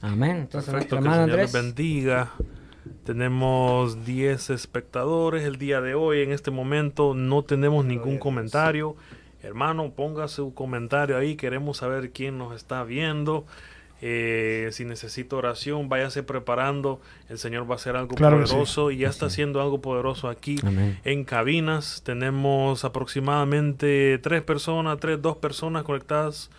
Amén. 0.00 0.36
Entonces, 0.38 0.70
Perfecto, 0.72 0.96
que 0.96 1.00
el 1.00 1.04
hermano 1.04 1.24
Señor 1.26 1.38
les 1.40 1.52
bendiga. 1.52 2.30
Tenemos 3.04 4.06
10 4.06 4.48
espectadores 4.48 5.44
el 5.44 5.58
día 5.58 5.82
de 5.82 5.94
hoy. 5.94 6.22
En 6.22 6.32
este 6.32 6.50
momento 6.50 7.12
no 7.12 7.42
tenemos 7.42 7.84
ningún 7.84 8.16
comentario. 8.16 8.96
Hermano, 9.42 9.90
ponga 9.90 10.26
su 10.28 10.54
comentario 10.54 11.18
ahí. 11.18 11.36
Queremos 11.36 11.76
saber 11.76 12.12
quién 12.12 12.38
nos 12.38 12.54
está 12.56 12.82
viendo. 12.82 13.44
Eh, 14.02 14.68
si 14.72 14.84
necesita 14.84 15.36
oración, 15.36 15.88
váyase 15.88 16.22
preparando. 16.22 17.00
El 17.30 17.38
Señor 17.38 17.68
va 17.68 17.74
a 17.74 17.76
hacer 17.76 17.96
algo 17.96 18.14
Claro 18.14 18.38
que 18.38 18.46
sí. 18.46 18.52
poderoso 18.52 18.90
y 18.90 18.98
ya 18.98 19.08
está 19.08 19.26
haciendo 19.26 19.60
algo 19.62 19.80
poderoso 19.80 20.28
aquí 20.28 20.56
Amén. 20.62 20.98
en 21.04 21.24
cabinas. 21.24 22.02
Tenemos 22.04 22.84
aproximadamente 22.84 24.18
tres 24.22 24.42
personas, 24.42 24.98
tres, 25.00 25.20
dos 25.22 25.38
personas 25.38 25.82
conectadas 25.84 26.50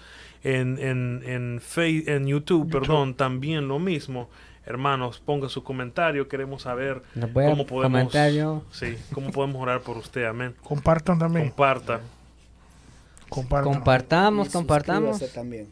en, 0.44 0.80
en, 0.80 1.22
en, 1.26 1.62
Face- 1.62 2.06
en 2.08 2.26
YouTube, 2.28 2.72
perdón, 2.72 3.14
también 3.14 3.68
lo 3.68 3.78
mismo. 3.80 4.30
Hermanos, 4.66 5.22
ponga 5.24 5.48
su 5.48 5.64
comentario, 5.64 6.28
queremos 6.28 6.64
saber 6.64 7.02
cómo 7.34 7.66
podemos, 7.66 7.84
comentario. 8.02 8.64
sí, 8.72 8.98
cómo 9.14 9.32
podemos 9.32 9.62
orar 9.62 9.80
por 9.82 9.96
usted, 9.98 10.26
amén. 10.26 10.56
Compartan 10.64 11.18
también. 11.20 11.48
Comparta. 11.50 12.02
Compartan. 13.30 13.74
Compartamos, 13.74 14.48
Y 14.48 14.52
compartamos. 14.52 15.34
también. 15.34 15.68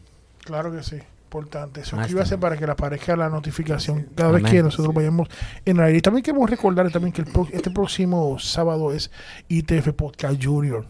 Claro 0.45 0.71
que 0.71 0.83
sí. 0.83 0.97
Importante. 1.39 1.83
Suscríbase 1.83 2.35
está. 2.35 2.39
para 2.39 2.57
que 2.57 2.65
le 2.65 2.71
aparezca 2.71 3.15
la 3.15 3.29
notificación 3.29 4.07
cada 4.15 4.31
vez 4.31 4.43
que 4.43 4.63
nosotros 4.63 4.93
vayamos 4.93 5.27
en 5.65 5.77
la 5.77 5.91
Y 5.91 6.01
también 6.01 6.23
queremos 6.23 6.49
recordar 6.49 6.89
también 6.91 7.11
que 7.11 7.21
el 7.21 7.27
pro- 7.27 7.47
este 7.51 7.69
próximo 7.71 8.39
sábado 8.39 8.93
es 8.93 9.11
ITF 9.49 9.91
Podcast 9.93 10.41
Junior. 10.43 10.85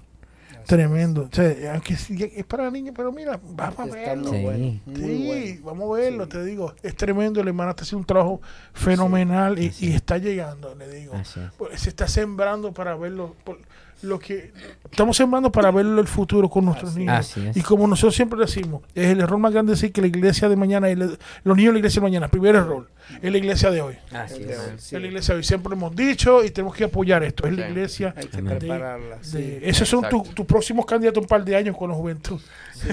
Tremendo. 0.67 1.29
O 1.31 1.35
sea, 1.35 1.73
aunque 1.73 1.93
es 1.93 2.43
para 2.45 2.71
niños, 2.71 2.93
pero 2.97 3.11
mira, 3.11 3.39
vamos 3.43 3.79
a 3.79 3.85
verlo. 3.85 4.31
Sí. 4.31 4.41
bueno. 4.41 4.79
Sí, 4.95 5.25
bueno. 5.27 5.61
vamos 5.63 5.91
a 5.97 6.01
verlo, 6.01 6.23
Sí. 6.23 6.29
te 6.31 6.43
digo. 6.43 6.73
Es 6.81 6.95
tremendo, 6.95 7.39
el 7.41 7.47
hermano 7.47 7.69
está 7.71 7.83
haciendo 7.83 7.99
un 7.99 8.05
trabajo 8.05 8.41
fenomenal 8.73 9.59
y, 9.59 9.71
y 9.79 9.93
está 9.93 10.17
llegando, 10.17 10.73
le 10.75 10.89
digo. 10.89 11.13
Pues, 11.57 11.81
se 11.81 11.89
está 11.89 12.07
sembrando 12.07 12.71
para 12.73 12.95
verlo. 12.95 13.35
por 13.43 13.59
lo 14.05 14.19
que 14.19 14.53
estamos 14.89 15.17
sembrando 15.17 15.51
para 15.51 15.71
verlo 15.71 15.99
el 16.01 16.07
futuro 16.07 16.49
con 16.49 16.65
nuestros 16.65 16.91
Así 16.91 16.99
niños. 16.99 17.15
Así. 17.19 17.51
Y 17.55 17.61
como 17.61 17.87
nosotros 17.87 18.15
siempre 18.15 18.39
decimos, 18.39 18.81
es 18.93 19.07
el 19.07 19.19
error 19.21 19.37
más 19.39 19.51
grande 19.51 19.73
decir 19.73 19.91
que 19.91 20.01
la 20.01 20.07
iglesia 20.07 20.47
de 20.49 20.55
mañana, 20.55 20.87
la- 20.95 21.09
los 21.43 21.57
niños 21.57 21.69
de 21.69 21.73
la 21.73 21.79
iglesia 21.79 21.99
de 21.99 22.05
mañana, 22.07 22.27
primer 22.27 22.55
error, 22.55 22.87
es 23.21 23.31
la 23.31 23.37
iglesia 23.37 23.71
de 23.71 23.81
hoy. 23.81 23.95
Así 24.11 24.43
de 24.43 24.53
es. 24.53 24.59
sí. 24.77 24.95
Es 24.95 25.01
la 25.01 25.07
iglesia 25.07 25.33
de 25.33 25.37
hoy. 25.39 25.43
Siempre 25.43 25.69
lo 25.71 25.75
hemos 25.75 25.95
dicho 25.95 26.43
y 26.43 26.49
tenemos 26.51 26.75
que 26.75 26.85
apoyar 26.85 27.23
esto. 27.23 27.47
Es 27.47 27.53
la 27.57 27.65
Sí. 27.65 27.71
iglesia. 27.71 28.13
Hay 28.17 28.27
que 28.27 28.37
Amén. 28.37 28.57
prepararla. 28.59 29.15
de- 29.17 29.23
sí. 29.23 29.59
esos 29.61 29.87
son 29.89 29.99
Exacto. 30.05 30.23
tus 30.23 30.35
tus 30.35 30.45
próximos 30.45 30.85
candidatos 30.85 31.21
un 31.21 31.27
par 31.27 31.43
de 31.43 31.55
años 31.55 31.75
con 31.77 31.89
la 31.89 31.95
juventud. 31.95 32.39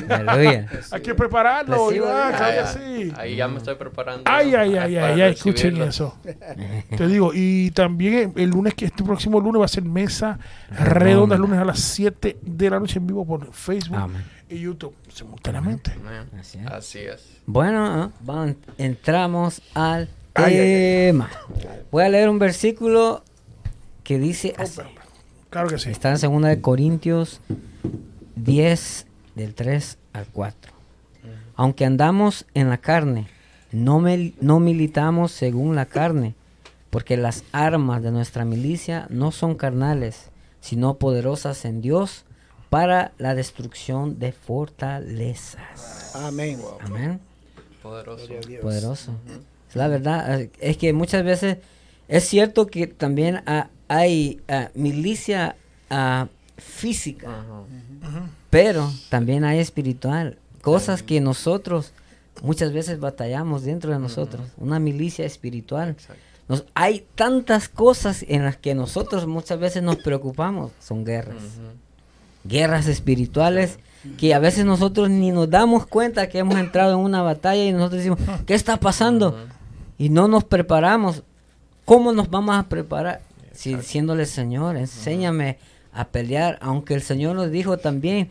Aleluya. 0.08 0.68
Hay 0.92 1.00
que 1.02 1.14
prepararlo, 1.14 1.88
Reciba 1.88 2.06
Iván, 2.06 2.28
Dios. 2.28 2.36
claro 2.40 2.52
que 2.52 2.78
ahí, 2.78 3.04
sí. 3.08 3.12
ahí 3.16 3.36
ya 3.36 3.48
me 3.48 3.58
estoy 3.58 3.74
preparando. 3.74 4.22
Ay, 4.26 4.54
ay, 4.54 4.76
ay, 4.76 4.94
para 4.94 5.06
ay, 5.14 5.20
ay, 5.20 5.32
escuchen 5.32 5.76
recibirlo. 5.76 5.84
eso. 5.86 6.18
Te 6.96 7.06
digo, 7.08 7.32
y 7.34 7.70
también 7.72 8.32
el 8.36 8.50
lunes, 8.50 8.74
que 8.74 8.84
este 8.86 9.02
próximo 9.02 9.40
lunes 9.40 9.60
va 9.60 9.64
a 9.64 9.68
ser 9.68 9.82
mesa 9.84 10.38
redonda, 10.70 11.34
el 11.36 11.40
lunes 11.42 11.58
a 11.58 11.64
las 11.64 11.80
7 11.80 12.36
de 12.42 12.70
la 12.70 12.78
noche 12.80 12.98
en 12.98 13.06
vivo 13.06 13.26
por 13.26 13.52
Facebook 13.52 13.96
Amén. 13.98 14.22
Y 14.52 14.60
YouTube 14.60 14.94
simultáneamente. 15.12 15.92
Así 16.38 16.58
es. 16.58 16.66
Así 16.66 16.98
es. 17.00 17.22
Bueno, 17.46 18.12
vamos, 18.20 18.56
entramos 18.78 19.62
al 19.74 20.08
Ay, 20.34 20.54
ay, 20.54 20.60
ay. 20.60 20.66
tema. 21.08 21.30
Voy 21.90 22.04
a 22.04 22.08
leer 22.08 22.28
un 22.28 22.38
versículo 22.38 23.22
que 24.04 24.18
dice 24.18 24.54
así. 24.58 24.80
Claro 25.50 25.68
que 25.68 25.78
sí. 25.78 25.90
Está 25.90 26.08
en 26.14 26.20
2 26.20 26.42
de 26.42 26.60
Corintios 26.60 27.40
10 28.36 29.06
del 29.34 29.54
3 29.54 29.98
al 30.12 30.26
4. 30.26 30.72
Aunque 31.54 31.84
andamos 31.84 32.46
en 32.54 32.68
la 32.70 32.78
carne, 32.78 33.28
no, 33.70 34.00
mil- 34.00 34.34
no 34.40 34.58
militamos 34.60 35.32
según 35.32 35.76
la 35.76 35.86
carne, 35.86 36.34
porque 36.90 37.16
las 37.16 37.44
armas 37.52 38.02
de 38.02 38.10
nuestra 38.10 38.44
milicia 38.44 39.06
no 39.10 39.30
son 39.32 39.54
carnales, 39.54 40.30
sino 40.60 40.94
poderosas 40.94 41.64
en 41.64 41.80
Dios 41.82 42.24
para 42.72 43.12
la 43.18 43.34
destrucción 43.34 44.18
de 44.18 44.32
fortalezas. 44.32 46.16
Amén. 46.16 46.58
Amén. 46.80 47.20
Poderoso. 47.82 48.26
Poderoso. 48.62 49.12
Es 49.68 49.76
la 49.76 49.88
verdad. 49.88 50.48
Es 50.58 50.78
que 50.78 50.94
muchas 50.94 51.22
veces 51.22 51.58
es 52.08 52.24
cierto 52.24 52.68
que 52.68 52.86
también 52.86 53.42
ah, 53.44 53.68
hay 53.88 54.40
ah, 54.48 54.70
milicia 54.72 55.54
ah, 55.90 56.28
física, 56.56 57.44
pero 58.48 58.90
también 59.10 59.44
hay 59.44 59.58
espiritual. 59.58 60.38
Cosas 60.62 61.02
que 61.02 61.20
nosotros 61.20 61.92
muchas 62.42 62.72
veces 62.72 62.98
batallamos 63.00 63.64
dentro 63.64 63.92
de 63.92 63.98
nosotros. 63.98 64.48
Una 64.56 64.78
milicia 64.78 65.26
espiritual. 65.26 65.90
Exacto. 65.90 66.22
Nos, 66.48 66.64
hay 66.72 67.06
tantas 67.16 67.68
cosas 67.68 68.24
en 68.26 68.44
las 68.44 68.56
que 68.56 68.74
nosotros 68.74 69.26
muchas 69.26 69.60
veces 69.60 69.82
nos 69.82 69.96
preocupamos. 69.96 70.72
Son 70.80 71.04
guerras. 71.04 71.36
Ujú. 71.36 71.81
Guerras 72.44 72.86
espirituales 72.86 73.78
que 74.18 74.34
a 74.34 74.38
veces 74.38 74.64
nosotros 74.64 75.10
ni 75.10 75.30
nos 75.30 75.48
damos 75.48 75.86
cuenta 75.86 76.28
que 76.28 76.38
hemos 76.38 76.56
entrado 76.56 76.94
en 76.94 76.98
una 76.98 77.22
batalla 77.22 77.64
y 77.64 77.72
nosotros 77.72 77.98
decimos, 77.98 78.18
¿qué 78.46 78.54
está 78.54 78.76
pasando? 78.78 79.38
Y 79.98 80.08
no 80.08 80.28
nos 80.28 80.44
preparamos, 80.44 81.22
¿cómo 81.84 82.12
nos 82.12 82.28
vamos 82.30 82.56
a 82.56 82.68
preparar? 82.68 83.22
Si 83.52 83.74
diciéndole, 83.74 84.26
Señor, 84.26 84.76
enséñame 84.76 85.58
a 85.92 86.08
pelear, 86.08 86.58
aunque 86.62 86.94
el 86.94 87.02
Señor 87.02 87.36
nos 87.36 87.50
dijo 87.50 87.78
también, 87.78 88.30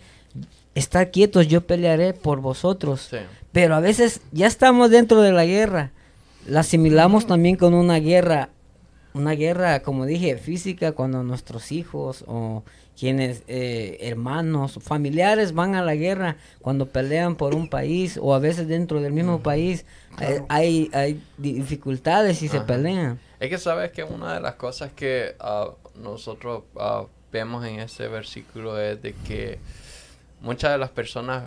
estar 0.76 1.12
quietos, 1.12 1.48
yo 1.48 1.62
pelearé 1.62 2.14
por 2.14 2.42
vosotros. 2.42 3.08
Sí. 3.10 3.18
Pero 3.52 3.76
a 3.76 3.80
veces 3.80 4.22
ya 4.32 4.48
estamos 4.48 4.90
dentro 4.90 5.22
de 5.22 5.32
la 5.32 5.46
guerra, 5.46 5.92
la 6.48 6.62
asimilamos 6.62 7.28
también 7.28 7.56
con 7.56 7.74
una 7.74 8.00
guerra, 8.00 8.50
una 9.14 9.34
guerra, 9.34 9.82
como 9.84 10.06
dije, 10.06 10.38
física, 10.38 10.94
cuando 10.94 11.24
nuestros 11.24 11.72
hijos 11.72 12.24
o 12.28 12.64
quienes, 13.00 13.44
eh, 13.48 13.98
hermanos, 14.02 14.78
familiares 14.82 15.54
van 15.54 15.74
a 15.76 15.82
la 15.82 15.96
guerra, 15.96 16.38
cuando 16.62 16.86
pelean 16.88 17.36
por 17.36 17.56
un 17.56 17.68
país 17.68 18.20
o 18.22 18.36
a 18.36 18.40
veces 18.40 18.68
dentro 18.68 19.02
del 19.02 19.14
mismo 19.14 19.42
país, 19.42 19.86
eh, 20.20 20.42
hay, 20.50 20.90
hay 20.94 21.24
dificultades 21.38 22.42
y 22.44 22.48
se 22.48 22.62
pelean. 22.62 23.20
Es 23.40 23.50
que 23.50 23.58
sabes 23.58 23.92
que 23.92 24.04
una 24.04 24.36
de 24.36 24.40
las 24.42 24.56
cosas 24.56 24.92
que 24.92 25.36
ah, 25.40 25.70
nosotros 25.96 26.64
ah, 26.78 27.06
vemos 27.32 27.66
en 27.66 27.80
ese 27.80 28.08
versículo 28.08 28.80
es 28.80 29.02
de 29.02 29.14
que 29.14 29.58
muchas 30.42 30.72
de 30.74 30.78
las 30.78 30.90
personas 30.90 31.46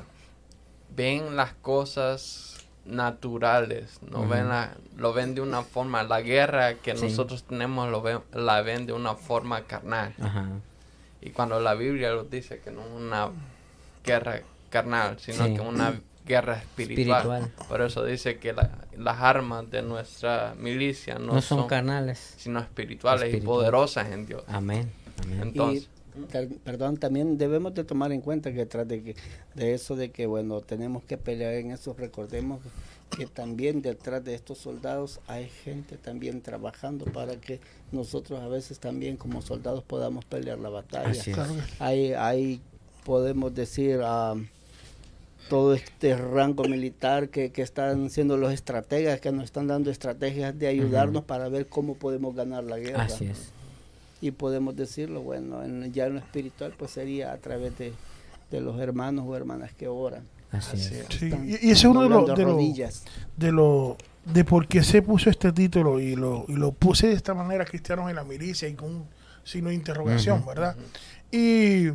ven 0.97 1.37
las 1.37 1.53
cosas 1.53 2.57
naturales, 2.85 3.99
no 4.11 4.27
ven 4.29 4.49
la- 4.49 4.75
lo 4.97 5.13
ven 5.13 5.35
de 5.35 5.41
una 5.41 5.63
forma, 5.63 6.03
la 6.03 6.21
guerra 6.21 6.75
que 6.75 6.97
Sí. 6.97 7.05
nosotros 7.07 7.45
tenemos 7.45 7.89
lo 7.91 8.03
ven, 8.03 8.19
la 8.33 8.61
ven 8.63 8.87
de 8.87 8.93
una 8.93 9.15
forma 9.15 9.63
carnal. 9.63 10.15
Ajá. 10.21 10.49
Y 11.25 11.31
cuando 11.31 11.59
la 11.59 11.75
Biblia 11.75 12.11
lo 12.13 12.25
dice 12.25 12.61
que 12.61 12.71
no 12.71 12.83
es 12.83 12.93
una 12.95 13.31
guerra 14.05 14.41
carnal, 14.71 15.19
sino 15.19 15.47
Sí. 15.47 15.55
que 15.55 15.61
una 15.61 16.01
guerra 16.27 16.59
espiritual. 16.59 17.21
Espiritual. 17.43 17.67
Por 17.69 17.81
eso 17.83 18.05
dice 18.05 18.39
que 18.39 18.53
la- 18.53 18.71
las 18.97 19.21
armas 19.21 19.71
de 19.71 19.83
nuestra 19.83 20.55
milicia 20.59 21.19
no, 21.19 21.35
No, 21.35 21.41
son, 21.43 21.67
carnales. 21.67 22.35
sino 22.37 22.61
espirituales 22.61 23.33
y 23.35 23.39
poderosas 23.41 24.11
en 24.11 24.27
Dios. 24.27 24.43
Amén. 24.49 24.91
Amén. 25.23 25.41
Entonces, 25.43 25.89
Y, 26.17 26.47
perdón, 26.63 26.97
también 26.97 27.39
debemos 27.39 27.75
de 27.75 27.83
tomar 27.83 28.13
en 28.13 28.21
cuenta 28.21 28.53
que 28.53 28.59
detrás 28.59 28.87
de, 28.87 29.03
que, 29.03 29.17
de 29.57 29.75
eso 29.75 29.97
de 29.97 30.13
que, 30.13 30.27
bueno, 30.27 30.61
tenemos 30.61 31.03
que 31.03 31.17
pelear 31.19 31.55
en 31.55 31.73
eso, 31.73 31.93
recordemos 31.99 32.63
que 32.63 32.69
también 33.33 33.81
detrás 33.83 34.25
de 34.25 34.35
estos 34.35 34.59
soldados 34.59 35.21
hay 35.27 35.49
gente 35.49 35.97
también 35.97 36.41
trabajando 36.43 37.05
para 37.07 37.37
que 37.37 37.61
nosotros 37.93 38.41
a 38.41 38.49
veces 38.49 38.79
también 38.81 39.17
como 39.17 39.41
soldados 39.43 39.83
podamos 39.85 40.25
pelear 40.25 40.59
la 40.59 40.69
batalla. 40.69 41.23
Claro 41.33 41.55
que 41.55 41.63
Hay, 41.79 42.13
hay 42.13 42.61
podemos 43.05 43.55
decir, 43.55 44.01
ah, 44.03 44.35
todo 45.49 45.75
este 45.75 46.17
rango 46.17 46.65
militar 46.65 47.29
que, 47.29 47.53
que 47.53 47.63
están 47.63 48.11
siendo 48.11 48.37
los 48.37 48.53
estrategas, 48.53 49.21
que 49.21 49.31
nos 49.31 49.45
están 49.45 49.67
dando 49.67 49.91
estrategias 49.91 50.59
de 50.59 50.67
ayudarnos 50.67 51.25
para 51.25 51.49
ver 51.49 51.69
cómo 51.69 51.95
podemos 51.95 52.35
ganar 52.35 52.65
la 52.65 52.79
guerra 52.79 53.05
Así 53.05 53.27
es. 53.27 53.51
y 54.21 54.31
podemos 54.31 54.75
decirlo, 54.75 55.23
bueno, 55.23 55.63
en, 55.63 55.93
ya 55.93 56.07
en 56.07 56.15
lo 56.15 56.19
espiritual 56.19 56.75
pues 56.79 56.93
sería 56.93 57.33
a 57.33 57.37
través 57.37 57.77
de, 57.79 57.93
de 58.51 58.61
los 58.61 58.81
hermanos 58.81 59.25
o 59.29 59.37
hermanas 59.37 59.73
que 59.75 59.87
oran. 59.89 60.25
Así 60.59 60.95
es. 60.95 61.07
Sí, 61.19 61.31
y, 61.45 61.69
y 61.69 61.71
ese 61.71 61.73
es 61.73 61.85
uno 61.85 62.03
de 62.03 62.09
los 62.09 62.27
de 62.37 62.45
los- 62.45 62.57
de 63.37 63.53
lo 63.53 63.97
de 64.25 64.45
por 64.45 64.67
qué 64.69 64.83
se 64.83 65.03
puso 65.03 65.29
este 65.31 65.53
título 65.53 66.01
y 66.01 66.17
lo, 66.17 66.45
y 66.49 66.55
lo 66.55 66.73
puse 66.73 67.09
de 67.09 67.13
esta 67.15 67.35
manera 67.35 67.65
cristianos 67.65 68.09
en 68.09 68.17
la 68.17 68.25
milicia 68.25 68.67
y 68.69 68.75
con 68.75 68.89
un 68.95 69.07
signo 69.43 69.69
de 69.69 69.75
interrogación. 69.75 70.45
¿verdad? 70.47 70.77
Y 71.31 71.89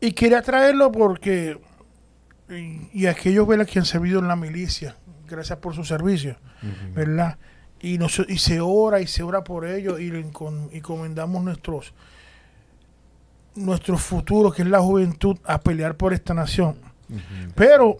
y 0.00 0.12
quería 0.12 0.42
traerlo 0.42 0.92
porque 0.92 1.58
y, 2.48 2.88
y 3.02 3.06
aquellos 3.06 3.46
¿verdad? 3.46 3.66
que 3.66 3.78
han 3.78 3.84
servido 3.84 4.20
en 4.20 4.28
la 4.28 4.36
milicia, 4.36 4.96
gracias 5.28 5.58
por 5.58 5.74
su 5.74 5.84
servicio. 5.84 6.36
¿verdad? 6.94 7.38
Y, 7.80 7.98
nos, 7.98 8.18
y 8.28 8.38
se 8.38 8.60
ora 8.60 9.00
y 9.00 9.06
se 9.06 9.22
ora 9.22 9.44
por 9.44 9.64
ellos 9.66 10.00
y, 10.00 10.10
le 10.10 10.18
encomendamos 10.72 11.44
nuestros 11.44 11.92
nuestro 13.58 13.98
futuro, 13.98 14.50
que 14.52 14.62
es 14.62 14.68
la 14.68 14.80
juventud, 14.80 15.36
a 15.44 15.60
pelear 15.60 15.96
por 15.96 16.12
esta 16.12 16.34
nación. 16.34 16.76
Pero 17.54 17.96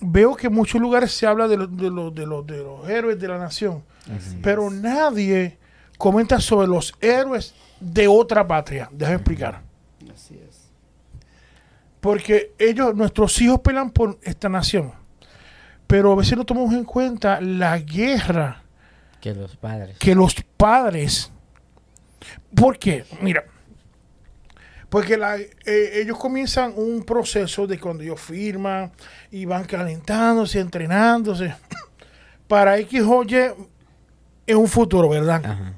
veo 0.00 0.34
que 0.36 0.46
en 0.48 0.54
muchos 0.54 0.80
lugares 0.80 1.12
se 1.12 1.26
habla 1.26 1.48
de, 1.48 1.56
los 1.56 1.76
de, 1.76 1.90
los 1.90 2.14
de, 2.14 2.26
los 2.26 2.46
de 2.46 2.56
los 2.58 2.88
héroes 2.88 3.18
de 3.18 3.28
la 3.28 3.38
nación, 3.38 3.82
pero 4.42 4.70
nadie 4.70 5.58
comenta 5.98 6.40
sobre 6.40 6.68
los 6.68 6.94
héroes 7.00 7.54
de 7.80 8.06
otra 8.08 8.46
patria. 8.46 8.88
Déjame 8.92 9.16
explicar. 9.16 9.62
Así 10.14 10.38
es. 10.48 10.68
Porque 12.00 12.52
ellos, 12.58 12.94
nuestros 12.94 13.40
hijos 13.40 13.60
pelean 13.60 13.90
por 13.90 14.18
esta 14.22 14.48
nación. 14.48 14.92
Pero 15.86 16.12
a 16.12 16.16
veces 16.16 16.36
no 16.36 16.44
tomamos 16.44 16.74
en 16.74 16.84
cuenta 16.84 17.40
la 17.40 17.78
guerra 17.78 18.62
Que 19.20 19.34
los 19.34 19.56
padres. 19.56 19.96
que 19.98 20.14
los 20.14 20.34
padres. 20.56 21.30
¿Por 22.54 22.78
qué? 22.78 23.04
Mira. 23.20 23.44
Porque 24.88 25.16
la- 25.16 25.36
eh, 25.38 25.50
ellos 25.94 26.16
comienzan 26.18 26.72
un 26.76 27.02
proceso 27.04 27.66
de 27.66 27.78
cuando 27.78 28.02
ellos 28.02 28.20
firman 28.20 28.92
y 29.30 29.44
van 29.44 29.64
calentándose, 29.64 30.60
entrenándose 30.60 31.54
para 32.48 32.78
X 32.78 33.02
o 33.06 33.22
Y 33.24 33.34
en 34.46 34.56
un 34.56 34.68
futuro, 34.68 35.08
¿verdad? 35.08 35.44
Ajá. 35.44 35.72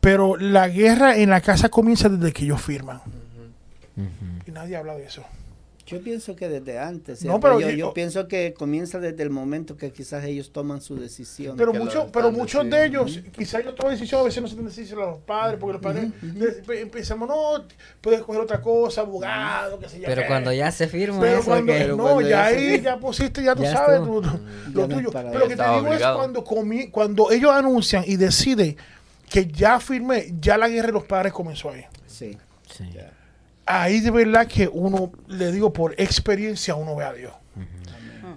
Pero 0.00 0.36
la 0.36 0.68
guerra 0.68 1.16
en 1.16 1.30
la 1.30 1.40
casa 1.40 1.68
comienza 1.70 2.08
desde 2.08 2.32
que 2.32 2.44
ellos 2.44 2.60
firman. 2.60 3.00
Y 4.46 4.50
nadie 4.50 4.76
habla 4.76 4.94
de 4.94 5.06
eso. 5.06 5.24
Yo 5.86 6.02
pienso 6.02 6.34
que 6.34 6.48
desde 6.48 6.80
antes. 6.80 7.20
No, 7.24 7.30
¿cierto? 7.30 7.40
pero 7.40 7.60
yo, 7.60 7.70
yo- 7.70 7.76
yo 7.76 7.94
pienso 7.94 8.26
que 8.26 8.52
comienza 8.54 8.98
desde 8.98 9.22
el 9.22 9.30
momento 9.30 9.76
que 9.76 9.92
quizás 9.92 10.24
ellos 10.24 10.50
toman 10.52 10.80
su 10.80 10.96
decisión. 10.96 11.56
Pero, 11.56 11.72
muchos 11.72 11.94
están 11.94 12.10
pero 12.10 12.32
muchos 12.32 12.68
de 12.68 12.86
ellos, 12.86 13.20
quizás 13.36 13.60
ellos 13.60 13.76
toman 13.76 13.92
decisiones, 13.94 14.22
a 14.22 14.24
veces 14.24 14.42
no 14.42 14.48
se 14.48 14.54
tienen 14.54 14.68
decisión 14.68 15.00
a 15.00 15.06
los 15.06 15.18
padres, 15.20 15.58
porque 15.60 15.74
los 15.74 15.82
padres 15.82 16.10
de- 16.20 16.80
empezamos, 16.80 17.28
no, 17.28 17.64
puedes 18.00 18.20
coger 18.22 18.42
otra 18.42 18.60
cosa, 18.60 19.02
abogado, 19.02 19.78
qué 19.78 19.88
sé 19.88 20.00
yo. 20.00 20.06
Pero 20.06 20.22
qué. 20.22 20.28
cuando 20.28 20.52
ya 20.52 20.72
se 20.72 20.88
firma 20.88 21.20
Pero 21.20 21.38
eso 21.38 21.46
cuando, 21.46 21.72
que... 21.72 21.78
Pero 21.78 21.96
no, 21.96 22.02
cuando 22.02 22.28
ya 22.28 22.44
ahí 22.46 22.80
ya 22.82 22.98
pusiste, 22.98 23.42
ya 23.44 23.54
tú 23.54 23.62
Ya 23.62 23.72
sabes 23.72 24.00
tú- 24.00 24.22
tú- 24.22 24.28
Ya 24.74 24.80
lo 24.80 24.88
tuyo. 24.88 25.10
Pero 25.12 25.38
lo 25.38 25.48
que 25.48 25.56
te 25.56 25.62
digo 25.62 25.76
obligado. 25.76 26.14
es 26.14 26.18
cuando, 26.18 26.44
comi- 26.44 26.90
cuando 26.90 27.30
ellos 27.30 27.52
anuncian 27.52 28.02
y 28.06 28.16
deciden 28.16 28.76
que 29.30 29.46
ya 29.46 29.78
firmé, 29.78 30.34
ya 30.40 30.58
la 30.58 30.68
guerra 30.68 30.88
de 30.88 30.92
los 30.94 31.04
padres 31.04 31.32
comenzó 31.32 31.70
ahí. 31.70 31.84
Sí. 32.08 32.36
Sí. 32.76 32.84
Ahí 33.66 34.00
de 34.00 34.10
verdad 34.12 34.46
que 34.46 34.68
uno, 34.72 35.10
le 35.26 35.50
digo 35.52 35.72
por 35.72 35.92
experiencia, 36.00 36.74
uno 36.76 36.94
ve 36.96 37.04
a 37.04 37.12
Dios. 37.12 37.32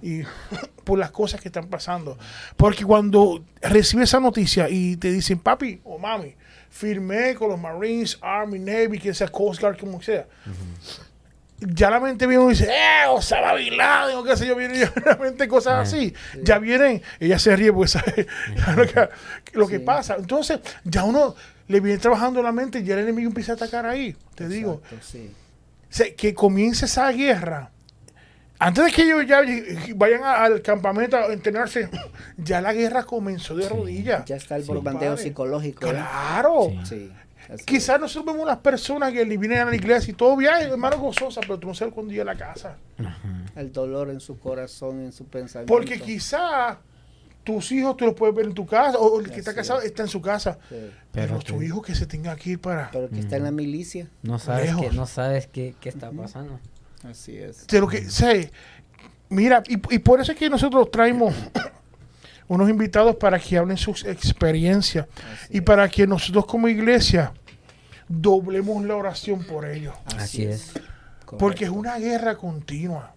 Y 0.02 0.22
por 0.84 0.98
las 0.98 1.10
cosas 1.10 1.40
que 1.40 1.48
están 1.48 1.68
pasando. 1.68 2.18
Porque 2.56 2.84
cuando 2.84 3.44
recibes 3.62 4.08
esa 4.10 4.18
noticia 4.20 4.68
y 4.68 4.96
te 4.96 5.12
dicen, 5.12 5.38
papi 5.38 5.80
o 5.84 5.98
mami, 5.98 6.34
firmé 6.70 7.34
con 7.34 7.48
los 7.50 7.60
Marines, 7.60 8.18
Army, 8.22 8.58
Navy, 8.58 8.98
quien 8.98 9.14
sea, 9.14 9.28
Coast 9.28 9.60
Guard, 9.60 9.78
como 9.78 10.00
sea. 10.02 10.26
Ya 11.60 11.90
la 11.90 12.00
mente 12.00 12.26
viene 12.26 12.42
y 12.46 12.48
dice, 12.48 12.64
¡eh! 12.70 13.06
Osama 13.10 13.52
Bin 13.52 13.76
Laden, 13.76 14.16
o 14.16 14.24
qué 14.24 14.34
sé 14.34 14.46
yo, 14.46 14.56
viene 14.56 14.78
ya 14.78 14.90
la 15.04 15.16
mente 15.16 15.46
cosas 15.46 15.86
así. 15.86 16.14
Ya 16.42 16.58
vienen, 16.58 17.02
ella 17.18 17.38
se 17.38 17.54
ríe 17.54 17.70
porque 17.70 17.88
sabe 17.88 18.26
lo 18.76 18.86
que, 18.86 19.08
lo 19.52 19.68
que 19.68 19.78
Sí. 19.78 19.84
pasa. 19.84 20.16
Entonces, 20.18 20.60
ya 20.84 21.04
uno 21.04 21.34
le 21.70 21.80
viene 21.80 21.98
trabajando 21.98 22.42
la 22.42 22.52
mente 22.52 22.80
y 22.80 22.84
ya 22.84 22.94
el 22.94 23.00
enemigo 23.00 23.28
empieza 23.28 23.52
a 23.52 23.54
atacar 23.54 23.86
ahí. 23.86 24.16
Te 24.34 24.48
digo, 24.48 24.82
sí. 25.00 25.30
se- 25.88 26.14
que 26.14 26.34
comience 26.34 26.84
esa 26.86 27.10
guerra. 27.12 27.70
Antes 28.58 28.84
de 28.84 28.90
que 28.92 29.02
ellos 29.04 29.24
ya 29.26 29.40
vayan 29.94 30.22
a- 30.24 30.42
al 30.44 30.60
campamento 30.62 31.16
a 31.16 31.32
entrenarse, 31.32 31.88
ya 32.36 32.60
la 32.60 32.72
guerra 32.72 33.04
comenzó 33.04 33.54
de 33.56 33.68
rodillas. 33.68 34.24
Ya 34.26 34.36
está 34.36 34.56
el 34.56 34.64
Sí, 34.64 34.68
bombardeo 34.72 35.16
psicológico. 35.16 35.86
¿eh? 35.86 35.90
Claro. 35.90 36.72
Sí. 36.84 36.86
Sí. 36.86 37.12
así 37.54 37.64
Quizás 37.64 38.00
nosotros 38.00 38.34
vemos 38.34 38.46
las 38.46 38.58
personas 38.58 39.12
que 39.12 39.24
vienen 39.24 39.58
a 39.60 39.64
la 39.66 39.74
iglesia 39.76 40.10
y 40.10 40.14
todo 40.14 40.36
bien, 40.36 40.52
hermano 40.60 40.98
gozosa, 40.98 41.40
pero 41.40 41.58
tú 41.58 41.68
no 41.68 41.74
sabes 41.74 41.94
cuándo 41.94 42.10
llega 42.12 42.22
a 42.30 42.34
la 42.34 42.36
casa. 42.36 42.76
El 43.56 43.72
dolor 43.72 44.10
en 44.10 44.20
su 44.20 44.38
corazón, 44.38 45.00
en 45.04 45.12
su 45.12 45.24
pensamiento. 45.26 45.72
Porque 45.72 45.98
quizás 46.00 46.76
tus 47.52 47.72
hijos 47.72 47.96
tú 47.96 48.06
los 48.06 48.14
puedes 48.14 48.34
ver 48.34 48.46
en 48.46 48.54
tu 48.54 48.66
casa, 48.66 48.98
o 48.98 49.20
el 49.20 49.30
que 49.30 49.40
está 49.40 49.54
casado 49.54 49.80
es. 49.80 49.86
está 49.86 50.02
en 50.02 50.08
su 50.08 50.20
casa. 50.20 50.58
Sí. 50.68 50.76
Pero, 51.12 51.38
Pero 51.38 51.40
tu 51.40 51.62
hijo 51.62 51.82
que 51.82 51.94
se 51.94 52.06
tenga 52.06 52.36
que 52.36 52.50
ir 52.50 52.60
para... 52.60 52.90
Pero 52.90 53.08
que 53.10 53.20
está 53.20 53.36
en 53.36 53.44
la 53.44 53.50
milicia. 53.50 54.08
No 54.22 54.38
sabes, 54.38 54.74
qué, 54.76 54.90
no 54.90 55.06
sabes 55.06 55.46
qué, 55.48 55.74
qué 55.80 55.88
está 55.88 56.10
pasando. 56.10 56.60
Así 57.02 57.36
es. 57.36 57.66
de 57.66 57.80
lo 57.80 57.88
que 57.88 58.08
sé. 58.10 58.52
Mira, 59.28 59.62
y, 59.66 59.74
y 59.94 59.98
por 59.98 60.20
eso 60.20 60.32
es 60.32 60.38
que 60.38 60.48
nosotros 60.48 60.90
traemos 60.90 61.34
unos 62.48 62.68
invitados 62.68 63.16
para 63.16 63.38
que 63.38 63.56
hablen 63.56 63.76
sus 63.76 64.04
experiencias 64.04 65.06
Así 65.16 65.58
y 65.58 65.60
para 65.60 65.88
que 65.88 66.06
nosotros 66.06 66.46
como 66.46 66.68
iglesia 66.68 67.32
doblemos 68.08 68.84
la 68.84 68.96
oración 68.96 69.44
por 69.44 69.66
ellos. 69.66 69.94
Así 70.16 70.44
es. 70.44 70.72
Porque 71.38 71.64
es 71.64 71.70
una 71.70 71.98
guerra 71.98 72.36
continua. 72.36 73.14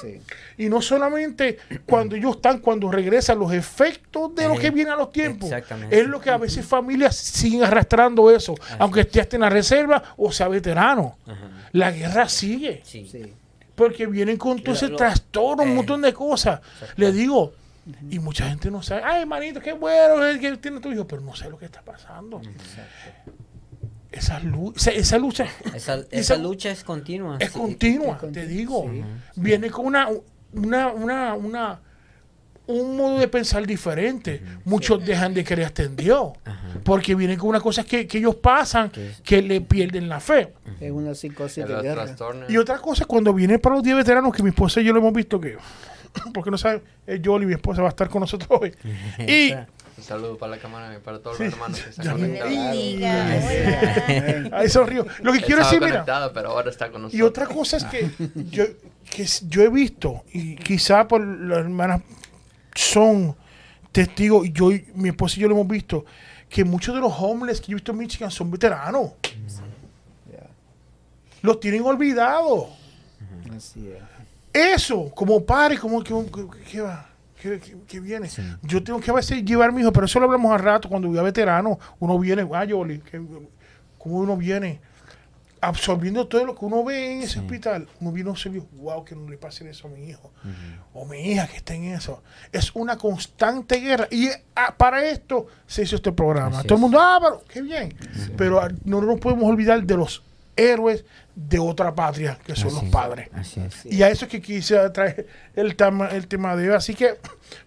Sí. 0.00 0.20
Y 0.58 0.68
no 0.68 0.80
solamente 0.82 1.58
cuando 1.86 2.16
ellos 2.16 2.36
están, 2.36 2.58
cuando 2.58 2.90
regresan, 2.90 3.38
los 3.38 3.52
efectos 3.52 4.34
de 4.34 4.48
lo 4.48 4.56
que 4.56 4.68
Eh, 4.68 4.70
viene 4.70 4.90
a 4.90 4.96
los 4.96 5.10
tiempos. 5.12 5.50
exactamente. 5.50 5.98
Es 6.00 6.06
lo 6.06 6.20
que 6.20 6.30
a 6.30 6.36
veces 6.38 6.64
familias 6.66 7.16
siguen 7.16 7.64
arrastrando 7.64 8.30
eso, 8.30 8.54
aunque 8.78 9.00
es. 9.00 9.14
esté 9.16 9.36
en 9.36 9.42
la 9.42 9.50
reserva 9.50 10.02
o 10.16 10.30
sea 10.32 10.48
veterano. 10.48 11.16
Ajá. 11.26 11.48
La 11.72 11.90
guerra 11.90 12.28
sigue. 12.28 12.80
Sí. 12.84 13.08
Sí. 13.10 13.32
Porque 13.74 14.06
vienen 14.06 14.36
con 14.36 14.62
todo 14.62 14.74
ese 14.74 14.90
trastorno, 14.90 15.62
un 15.62 15.70
eh, 15.70 15.74
montón 15.74 16.02
de 16.02 16.12
cosas. 16.12 16.60
exacto. 16.60 16.94
Le 16.96 17.10
digo, 17.12 17.54
y 18.10 18.18
mucha 18.18 18.46
gente 18.48 18.70
no 18.70 18.82
sabe, 18.82 19.02
ay, 19.04 19.22
hermanito, 19.22 19.60
qué 19.60 19.72
bueno 19.72 20.24
es 20.26 20.38
que 20.38 20.56
tiene 20.58 20.78
tu 20.80 20.92
hijo, 20.92 21.06
pero 21.06 21.22
no 21.22 21.34
sabe 21.34 21.50
lo 21.52 21.58
que 21.58 21.64
está 21.64 21.80
pasando. 21.82 22.40
Esa, 24.12 24.38
lu- 24.40 24.72
esa, 24.76 24.90
esa 24.90 25.18
lucha 25.18 25.46
Esa, 25.74 25.96
Y 25.96 26.00
esa 26.10 26.34
esa- 26.34 26.36
lucha 26.36 26.70
es 26.70 26.84
continua. 26.84 27.36
es 27.40 27.50
Sí. 27.52 27.58
continua, 27.58 28.18
es 28.22 28.32
te 28.32 28.46
digo. 28.46 28.86
sí. 28.92 29.02
Viene 29.36 29.70
con 29.70 29.86
una, 29.86 30.08
una, 30.52 30.88
una, 30.92 31.34
una, 31.34 31.80
un 32.66 32.96
modo 32.96 33.18
de 33.18 33.26
pensar 33.28 33.66
diferente. 33.66 34.40
Muchos 34.64 35.04
dejan 35.04 35.34
de 35.34 35.44
creer 35.44 35.66
hasta 35.66 35.82
en 35.82 35.96
Dios. 35.96 36.32
Ajá. 36.44 36.58
Porque 36.84 37.14
vienen 37.14 37.38
con 37.38 37.48
unas 37.50 37.62
cosas 37.62 37.84
que, 37.86 38.06
que 38.06 38.18
ellos 38.18 38.36
pasan 38.36 38.90
Que 39.24 39.42
le 39.42 39.60
pierden 39.60 40.08
la 40.08 40.20
fe. 40.20 40.52
Es 40.80 40.90
una 40.92 41.14
psicosis 41.14 41.66
de 41.66 41.74
guerra. 41.82 42.04
trastornos. 42.04 42.50
Y 42.50 42.56
otra 42.58 42.78
cosa, 42.78 43.04
cuando 43.04 43.32
viene 43.34 43.58
para 43.58 43.74
los 43.76 43.84
10 43.84 43.96
veteranos, 43.96 44.32
que 44.34 44.42
mi 44.42 44.50
esposa 44.50 44.80
y 44.80 44.84
yo 44.84 44.92
lo 44.92 45.00
hemos 45.00 45.12
visto 45.12 45.40
que, 45.40 45.56
porque 46.34 46.50
no 46.50 46.58
saben, 46.58 46.82
es 47.06 47.20
Yoli, 47.20 47.46
mi 47.46 47.54
esposa 47.54 47.82
va 47.82 47.88
a 47.88 47.90
estar 47.90 48.08
con 48.08 48.20
nosotros 48.20 48.48
hoy. 48.60 48.72
y 49.26 49.48
Esa- 49.50 49.66
Un 50.02 50.08
saludo 50.08 50.36
para 50.36 50.56
la 50.56 50.58
cámara 50.60 50.96
y 50.96 50.98
para 50.98 51.20
todos 51.20 51.36
Sí. 51.36 51.44
los 51.44 51.52
hermanos 51.52 51.80
que 51.80 51.90
están 51.90 52.18
conectados. 52.18 52.52
ahí 54.52 54.68
sonrío. 54.68 55.06
Lo 55.22 55.32
que 55.32 55.40
quiero 55.40 55.62
decir, 55.62 55.78
mira, 55.78 55.92
conectado, 55.92 56.32
pero 56.32 56.50
ahora 56.50 56.70
está 56.70 56.90
con 56.90 57.02
nosotros. 57.02 57.20
y 57.20 57.22
otra 57.22 57.46
cosa 57.46 57.76
es 57.76 57.84
que 57.84 58.10
yo, 58.50 58.64
que 59.08 59.24
yo 59.46 59.62
he 59.62 59.68
visto, 59.68 60.24
y 60.32 60.56
quizá 60.56 61.06
por 61.06 61.24
las 61.24 61.58
hermanas 61.58 62.02
son 62.74 63.36
testigos, 63.92 64.44
y 64.44 64.50
yo 64.52 64.70
mi 64.94 65.10
esposa 65.10 65.36
y 65.38 65.42
yo 65.42 65.48
lo 65.48 65.54
hemos 65.54 65.68
visto, 65.68 66.04
que 66.48 66.64
muchos 66.64 66.96
de 66.96 67.00
los 67.00 67.12
homeless 67.16 67.60
que 67.60 67.68
yo 67.68 67.72
he 67.72 67.76
visto 67.76 67.92
en 67.92 67.98
Michigan 67.98 68.30
son 68.32 68.50
veteranos. 68.50 69.12
Ya, 70.32 70.48
Los 71.42 71.60
tienen 71.60 71.84
olvidados. 71.84 72.70
Así 73.56 73.88
es. 73.88 74.02
Eso, 74.74 75.12
como 75.14 75.44
padre, 75.44 75.78
como 75.78 76.02
que, 76.02 76.12
que, 76.12 76.48
que 76.72 76.80
va, 76.80 77.08
que 77.86 78.00
viene. 78.00 78.28
Sí. 78.28 78.42
Yo 78.62 78.82
tengo 78.82 79.00
que 79.00 79.10
a 79.10 79.14
veces 79.14 79.44
llevar 79.44 79.70
a 79.70 79.72
mi 79.72 79.80
hijo, 79.82 79.92
pero 79.92 80.06
eso 80.06 80.18
lo 80.20 80.26
hablamos 80.26 80.52
al 80.52 80.60
rato, 80.60 80.88
cuando 80.88 81.08
voy 81.08 81.18
a 81.18 81.22
veterano, 81.22 81.78
uno 81.98 82.18
viene, 82.18 82.46
ah, 82.54 82.64
Yoli, 82.64 83.02
como 83.98 84.16
uno 84.16 84.36
viene 84.36 84.80
absorbiendo 85.60 86.26
todo 86.26 86.44
lo 86.44 86.56
que 86.56 86.64
uno 86.64 86.82
ve 86.82 87.12
en 87.12 87.18
ese 87.22 87.34
Sí. 87.34 87.38
hospital, 87.38 87.86
uno 88.00 88.10
viene 88.10 88.30
a 88.30 88.32
observar, 88.32 88.62
wow, 88.72 89.04
que 89.04 89.14
no 89.14 89.28
le 89.30 89.38
pase 89.38 89.68
eso 89.70 89.86
a 89.86 89.90
mi 89.92 90.08
hijo, 90.08 90.32
o 90.92 91.04
mi 91.06 91.18
hija 91.20 91.46
que 91.46 91.56
está 91.58 91.74
en 91.74 91.84
eso. 91.84 92.20
Es 92.50 92.72
una 92.74 92.96
constante 92.98 93.76
guerra. 93.76 94.08
Y 94.10 94.28
ah, 94.56 94.74
para 94.76 95.04
esto 95.04 95.46
se 95.66 95.82
hizo 95.82 95.94
este 95.96 96.10
programa. 96.10 96.58
Así 96.58 96.66
todo 96.66 96.76
el 96.76 96.80
mundo, 96.82 96.98
ah, 97.00 97.18
pero 97.22 97.44
qué 97.48 97.62
bien. 97.62 97.94
Pero 98.36 98.60
ah, 98.60 98.68
no 98.84 99.00
nos 99.02 99.20
podemos 99.20 99.44
olvidar 99.48 99.80
de 99.84 99.96
los 99.96 100.24
héroes 100.56 101.04
de 101.34 101.58
otra 101.58 101.94
patria, 101.94 102.38
que 102.44 102.54
son 102.54 102.68
Así 102.68 102.76
los 102.76 102.84
es, 102.84 102.90
padres. 102.90 103.28
Así 103.32 103.60
es. 103.60 103.86
Y 103.86 104.02
a 104.02 104.10
eso 104.10 104.26
es 104.26 104.30
que 104.30 104.40
quise 104.40 104.76
traer 104.90 105.26
el 105.54 105.74
tema, 105.76 106.08
el 106.08 106.26
tema 106.26 106.56
de 106.56 106.68
hoy. 106.68 106.76
Así 106.76 106.94
que 106.94 107.14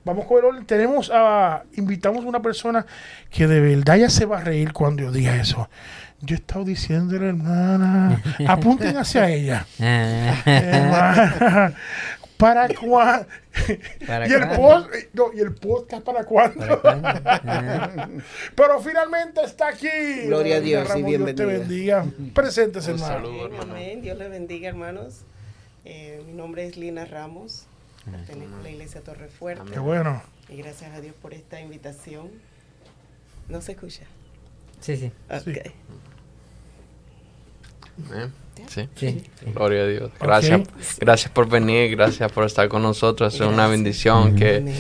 vamos 0.04 0.26
con 0.26 0.38
el 0.40 0.46
orden. 0.46 0.66
Tenemos 0.66 1.12
a, 1.14 1.64
invitamos 1.76 2.24
a 2.24 2.28
una 2.28 2.42
persona 2.42 2.86
que 3.30 3.48
de 3.48 3.60
verdad 3.60 3.96
ya 3.96 4.10
se 4.10 4.26
va 4.26 4.38
a 4.38 4.44
reír 4.44 4.72
cuando 4.72 5.04
yo 5.04 5.12
diga 5.12 5.36
eso. 5.36 5.70
Yo 6.22 6.36
he 6.36 6.40
estado 6.40 6.64
diciéndole, 6.64 7.28
hermana, 7.28 8.22
apunten 8.48 8.98
hacia 8.98 9.30
ella. 9.30 9.66
Hermana, 10.46 11.74
¿Para 12.38 12.68
cuándo? 12.68 13.28
¿Para 14.06 14.28
y, 14.28 14.32
el 14.34 14.48
cuándo? 14.48 14.90
post, 14.90 15.14
no, 15.14 15.34
y 15.34 15.40
el 15.40 15.54
podcast, 15.56 16.04
¿para 16.04 16.26
cuándo? 16.26 16.82
Pero 18.56 18.82
finalmente 18.82 19.42
está 19.44 19.70
aquí. 19.70 19.88
Gloria 20.26 20.58
a 20.58 20.60
Dios 20.60 20.84
y 20.84 20.88
Ramón, 20.88 21.06
Dios 21.10 21.36
te 21.36 21.46
bendiga. 21.46 22.06
Preséntese, 22.34 22.92
hermano. 22.92 23.14
saludo, 23.14 23.46
hermano. 23.46 23.74
Amén. 23.74 24.02
Dios 24.02 24.18
les 24.18 24.30
bendiga, 24.30 24.68
hermanos. 24.70 25.22
Eh, 25.86 26.22
mi 26.26 26.34
nombre 26.34 26.66
es 26.66 26.78
Lina 26.78 27.06
Ramos. 27.06 27.68
Pertenezco 28.10 28.56
a 28.58 28.62
la 28.62 28.70
iglesia 28.70 29.02
Torre 29.02 29.28
Fuerte. 29.30 29.72
Qué 29.72 29.80
bueno. 29.80 30.22
Y 30.50 30.58
gracias 30.58 30.94
a 30.94 31.02
Dios 31.02 31.16
por 31.22 31.34
esta 31.34 31.60
invitación. 31.62 32.30
¿No 33.50 33.62
se 33.62 33.72
escucha? 33.74 34.04
Sí, 34.80 34.98
sí. 34.98 35.12
Sí. 35.44 35.50
Ok. 35.52 35.58
¿Eh? 38.14 38.30
Sí. 38.68 38.90
Sí. 38.96 39.24
Gloria 39.54 39.84
a 39.84 39.88
Dios. 39.88 40.12
Gracias, 40.20 40.62
gracias 41.00 41.32
por 41.32 41.48
venir, 41.48 41.92
gracias 41.96 42.32
por 42.32 42.46
estar 42.46 42.68
con 42.68 42.82
nosotros. 42.82 43.34
Es 43.34 43.42
una 43.42 43.68
bendición 43.68 44.36
que 44.36 44.58
Amén. 44.58 44.76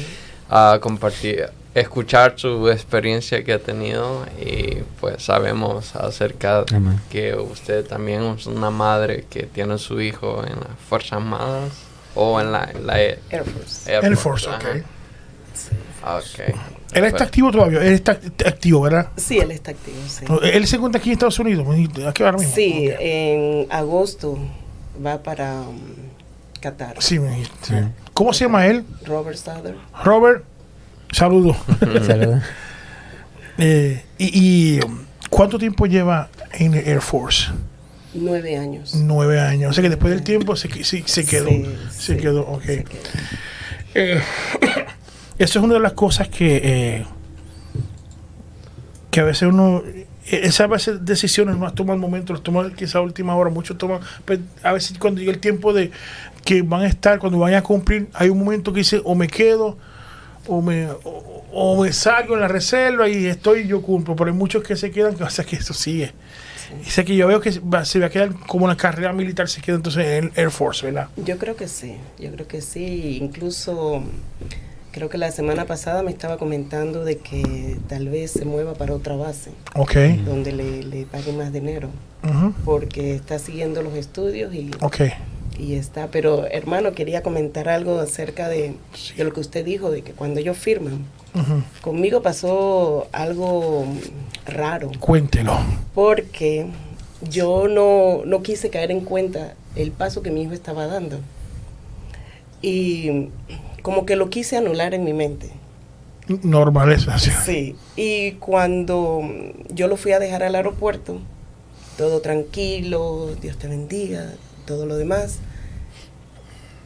ah, 0.49 0.79
compartir, 0.81 1.49
escuchar 1.73 2.33
su 2.37 2.69
experiencia 2.69 3.43
que 3.43 3.53
ha 3.53 3.59
tenido 3.59 4.25
y 4.39 4.77
pues 4.99 5.23
sabemos 5.23 5.95
acerca 5.95 6.63
Amén. 6.73 6.99
que 7.09 7.35
usted 7.35 7.85
también 7.85 8.23
es 8.23 8.45
una 8.47 8.69
madre 8.69 9.25
que 9.29 9.43
tiene 9.43 9.77
su 9.77 10.01
hijo 10.01 10.43
en 10.43 10.55
las 10.59 10.79
Fuerzas 10.89 11.13
Armadas 11.13 11.71
o 12.15 12.39
en 12.41 12.51
la, 12.51 12.63
en 12.73 12.87
la 12.87 12.99
Air 13.01 13.19
Air 13.29 13.43
Force. 13.43 13.91
Air 13.91 14.17
Force, 14.17 14.49
ajá. 14.49 14.57
ok. 14.59 14.83
Ok. 16.03 16.55
Él 16.93 17.03
está 17.03 17.23
activo 17.25 17.51
todavía, 17.51 17.81
él 17.81 17.93
está 17.93 18.13
activo, 18.45 18.81
¿verdad? 18.81 19.09
Sí, 19.17 19.37
él 19.37 19.51
está 19.51 19.71
activo, 19.71 19.97
sí. 20.07 20.25
Él 20.43 20.67
se 20.67 20.77
encuentra 20.77 20.99
aquí 20.99 21.09
en 21.09 21.13
Estados 21.13 21.39
Unidos, 21.39 21.67
aquí 22.07 22.23
ahora 22.23 22.37
mismo. 22.37 22.53
Sí, 22.53 22.89
en 22.99 23.67
agosto 23.69 24.37
va 25.05 25.21
para 25.21 25.61
um, 25.61 25.79
Qatar. 26.61 26.95
Sí, 26.99 27.19
me 27.19 27.29
dijiste, 27.31 27.55
sí. 27.63 27.75
¿Cómo 28.13 28.33
se 28.33 28.45
llama 28.45 28.67
él? 28.67 28.85
Robert 29.05 29.37
Souther. 29.37 29.75
Robert, 30.03 30.43
saludos. 31.11 31.57
Saludos. 32.05 32.43
Eh, 33.57 34.03
y, 34.17 34.75
y, 34.77 34.83
um, 34.83 35.05
cuánto 35.29 35.57
tiempo 35.57 35.85
lleva 35.85 36.27
en 36.51 36.73
el 36.73 36.85
Air 36.89 36.99
Force? 36.99 37.47
Nueve 38.13 38.57
años. 38.57 38.95
Nueve 38.95 39.39
años. 39.39 39.71
O 39.71 39.73
sea 39.73 39.81
que 39.81 39.89
después 39.89 40.11
del 40.13 40.23
tiempo 40.23 40.57
se, 40.57 40.83
se, 40.83 41.07
se 41.07 41.25
quedó. 41.25 41.47
Sí, 41.47 41.65
se 41.89 42.15
sí, 42.15 42.19
quedó, 42.19 42.41
ok. 42.41 42.63
se 42.63 42.83
quedó. 42.83 42.99
Eh, 43.93 44.21
eso 45.37 45.59
es 45.59 45.65
una 45.65 45.73
de 45.75 45.79
las 45.79 45.93
cosas 45.93 46.27
que, 46.29 46.61
eh, 46.63 47.05
que 49.11 49.19
a 49.19 49.23
veces 49.23 49.43
uno, 49.47 49.81
eh, 49.85 50.07
esas 50.27 50.69
veces 50.69 51.05
decisiones 51.05 51.55
no 51.55 51.63
las 51.65 51.75
toman 51.75 51.99
momentos, 51.99 52.35
las 52.37 52.43
toman 52.43 52.73
quizá 52.75 52.99
a 52.99 53.01
última 53.01 53.35
hora, 53.35 53.49
muchos 53.49 53.77
toman, 53.77 53.99
pues, 54.25 54.39
a 54.63 54.73
veces 54.73 54.97
cuando 54.97 55.19
llega 55.19 55.31
el 55.31 55.39
tiempo 55.39 55.73
de 55.73 55.91
que 56.43 56.61
van 56.61 56.81
a 56.81 56.87
estar, 56.87 57.19
cuando 57.19 57.39
vayan 57.39 57.59
a 57.59 57.63
cumplir, 57.63 58.07
hay 58.13 58.29
un 58.29 58.39
momento 58.39 58.71
que 58.73 58.79
dice 58.79 59.01
o 59.03 59.15
me 59.15 59.27
quedo 59.27 59.77
o 60.47 60.61
me, 60.61 60.87
o, 61.03 61.43
o 61.51 61.81
me 61.83 61.91
salgo 61.91 62.35
en 62.35 62.41
la 62.41 62.47
reserva 62.47 63.09
y 63.09 63.25
estoy 63.25 63.61
y 63.61 63.67
yo 63.67 63.81
cumplo, 63.81 64.15
pero 64.15 64.29
hay 64.29 64.35
muchos 64.37 64.63
que 64.63 64.75
se 64.75 64.91
quedan, 64.91 65.15
que 65.15 65.23
o 65.23 65.29
sea 65.29 65.43
que 65.45 65.55
eso 65.55 65.73
sigue. 65.73 66.11
Y 66.85 66.89
sé 66.89 67.05
que 67.05 67.15
yo 67.15 67.27
veo 67.27 67.39
que 67.39 67.51
va- 67.59 67.85
se 67.85 67.99
va 67.99 68.07
a 68.07 68.09
quedar 68.09 68.33
como 68.47 68.65
una 68.65 68.75
carrera 68.75 69.13
militar, 69.13 69.47
se 69.47 69.61
queda 69.61 69.75
entonces 69.77 70.05
en 70.05 70.25
el 70.25 70.31
Air 70.35 70.51
Force, 70.51 70.85
¿verdad? 70.85 71.07
Yo 71.15 71.37
creo 71.37 71.55
que 71.55 71.67
sí, 71.67 71.95
yo 72.19 72.31
creo 72.31 72.47
que 72.47 72.61
sí. 72.61 73.19
Incluso 73.21 74.03
creo 74.95 75.09
que 75.09 75.17
la 75.17 75.29
semana 75.29 75.65
pasada 75.65 76.03
me 76.03 76.11
estaba 76.11 76.37
comentando 76.37 77.03
de 77.03 77.17
que 77.17 77.75
tal 77.89 78.07
vez 78.07 78.31
se 78.31 78.45
mueva 78.45 78.75
para 78.75 78.93
otra 78.93 79.17
base, 79.17 79.51
Ok. 79.75 79.93
donde 80.25 80.53
le, 80.53 80.83
le 80.83 81.05
paguen 81.05 81.37
más 81.37 81.51
dinero, 81.51 81.89
porque 82.63 83.13
está 83.13 83.37
siguiendo 83.37 83.81
los 83.81 83.93
estudios 83.95 84.53
y, 84.55 84.71
está. 85.73 86.07
Pero 86.07 86.45
hermano, 86.47 86.93
quería 86.93 87.23
comentar 87.23 87.67
algo 87.67 87.99
acerca 87.99 88.47
de, 88.47 88.75
de 89.17 89.23
lo 89.25 89.33
que 89.33 89.41
usted 89.41 89.65
dijo, 89.65 89.91
de 89.91 90.01
que 90.01 90.13
cuando 90.13 90.39
ellos 90.39 90.57
firman, 90.57 91.05
conmigo 91.81 92.21
pasó 92.21 93.09
algo 93.11 93.85
raro. 94.45 94.91
Cuéntelo. 95.01 95.57
porque 95.93 96.67
yo 97.29 97.67
no, 97.67 98.23
no 98.25 98.41
quise 98.43 98.69
caer 98.69 98.91
en 98.91 99.01
cuenta 99.01 99.55
el 99.75 99.91
paso 99.91 100.21
que 100.21 100.31
mi 100.31 100.43
hijo 100.43 100.53
estaba 100.53 100.87
dando. 100.87 101.19
Y 102.61 103.27
como 103.85 104.07
que 104.07 104.15
lo 104.15 104.31
quise 104.31 104.57
anular 104.57 104.95
en 104.95 105.03
mi 105.03 105.13
mente. 105.13 105.51
Normal 106.41 106.91
eso. 106.91 107.11
así. 107.11 107.29
Sí. 107.45 107.75
Y 107.95 108.31
cuando 108.39 109.21
yo 109.69 109.87
lo 109.87 109.95
fui 109.95 110.11
a 110.11 110.17
dejar 110.17 110.41
al 110.41 110.55
aeropuerto, 110.55 111.19
todo 111.95 112.19
tranquilo, 112.19 113.35
Dios 113.39 113.59
te 113.59 113.67
bendiga, 113.67 114.31
todo 114.65 114.87
lo 114.87 114.97
demás. 114.97 115.37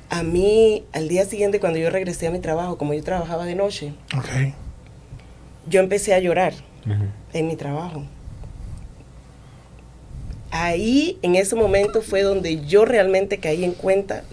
A 0.09 0.23
mí, 0.23 0.83
al 0.91 1.07
día 1.07 1.23
siguiente, 1.23 1.61
cuando 1.61 1.79
yo 1.79 1.89
regresé 1.89 2.27
a 2.27 2.31
mi 2.31 2.39
trabajo, 2.39 2.77
como 2.77 2.93
yo 2.93 3.01
trabajaba 3.01 3.45
de 3.45 3.55
noche, 3.55 3.93
Ok. 4.17 4.53
yo 5.69 5.79
empecé 5.79 6.13
a 6.13 6.19
llorar 6.19 6.51
en 7.31 7.47
mi 7.47 7.55
trabajo. 7.55 8.03
Ahí, 10.51 11.17
en 11.21 11.35
ese 11.35 11.55
momento, 11.55 12.01
fue 12.01 12.23
donde 12.23 12.65
yo 12.65 12.83
realmente 12.83 13.37
caí 13.37 13.63
en 13.63 13.71
cuenta 13.71 14.25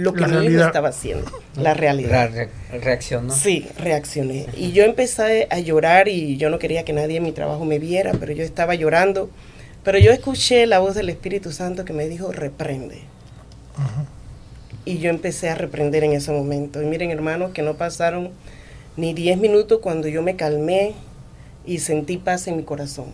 lo 0.00 0.12
que 0.14 0.20
La 0.22 0.26
mi 0.28 0.32
hijo 0.34 0.40
realidad. 0.42 0.66
estaba 0.68 0.88
haciendo, 0.88 1.30
la 1.56 1.74
realidad. 1.74 2.30
Re- 2.32 2.48
reaccionó. 2.80 3.34
Sí, 3.34 3.68
reaccioné. 3.78 4.46
Y 4.56 4.72
yo 4.72 4.84
empecé 4.84 5.46
a 5.50 5.58
llorar 5.58 6.08
y 6.08 6.36
yo 6.36 6.50
no 6.50 6.58
quería 6.58 6.84
que 6.84 6.92
nadie 6.92 7.18
en 7.18 7.22
mi 7.24 7.32
trabajo 7.32 7.64
me 7.64 7.78
viera, 7.78 8.12
pero 8.18 8.32
yo 8.32 8.42
estaba 8.44 8.74
llorando. 8.74 9.30
Pero 9.84 9.98
yo 9.98 10.10
escuché 10.12 10.66
la 10.66 10.78
voz 10.78 10.94
del 10.94 11.08
Espíritu 11.08 11.52
Santo 11.52 11.84
que 11.84 11.92
me 11.92 12.06
dijo, 12.08 12.32
reprende. 12.32 13.00
Y 14.84 14.98
yo 14.98 15.10
empecé 15.10 15.48
a 15.50 15.54
reprender 15.54 16.04
en 16.04 16.12
ese 16.12 16.32
momento. 16.32 16.82
Y 16.82 16.86
miren, 16.86 17.10
hermanos, 17.10 17.52
que 17.52 17.62
no 17.62 17.74
pasaron 17.74 18.30
ni 18.96 19.14
10 19.14 19.38
minutos 19.38 19.78
cuando 19.82 20.08
yo 20.08 20.22
me 20.22 20.36
calmé 20.36 20.92
y 21.66 21.78
sentí 21.78 22.16
paz 22.16 22.46
en 22.48 22.56
mi 22.56 22.62
corazón. 22.62 23.06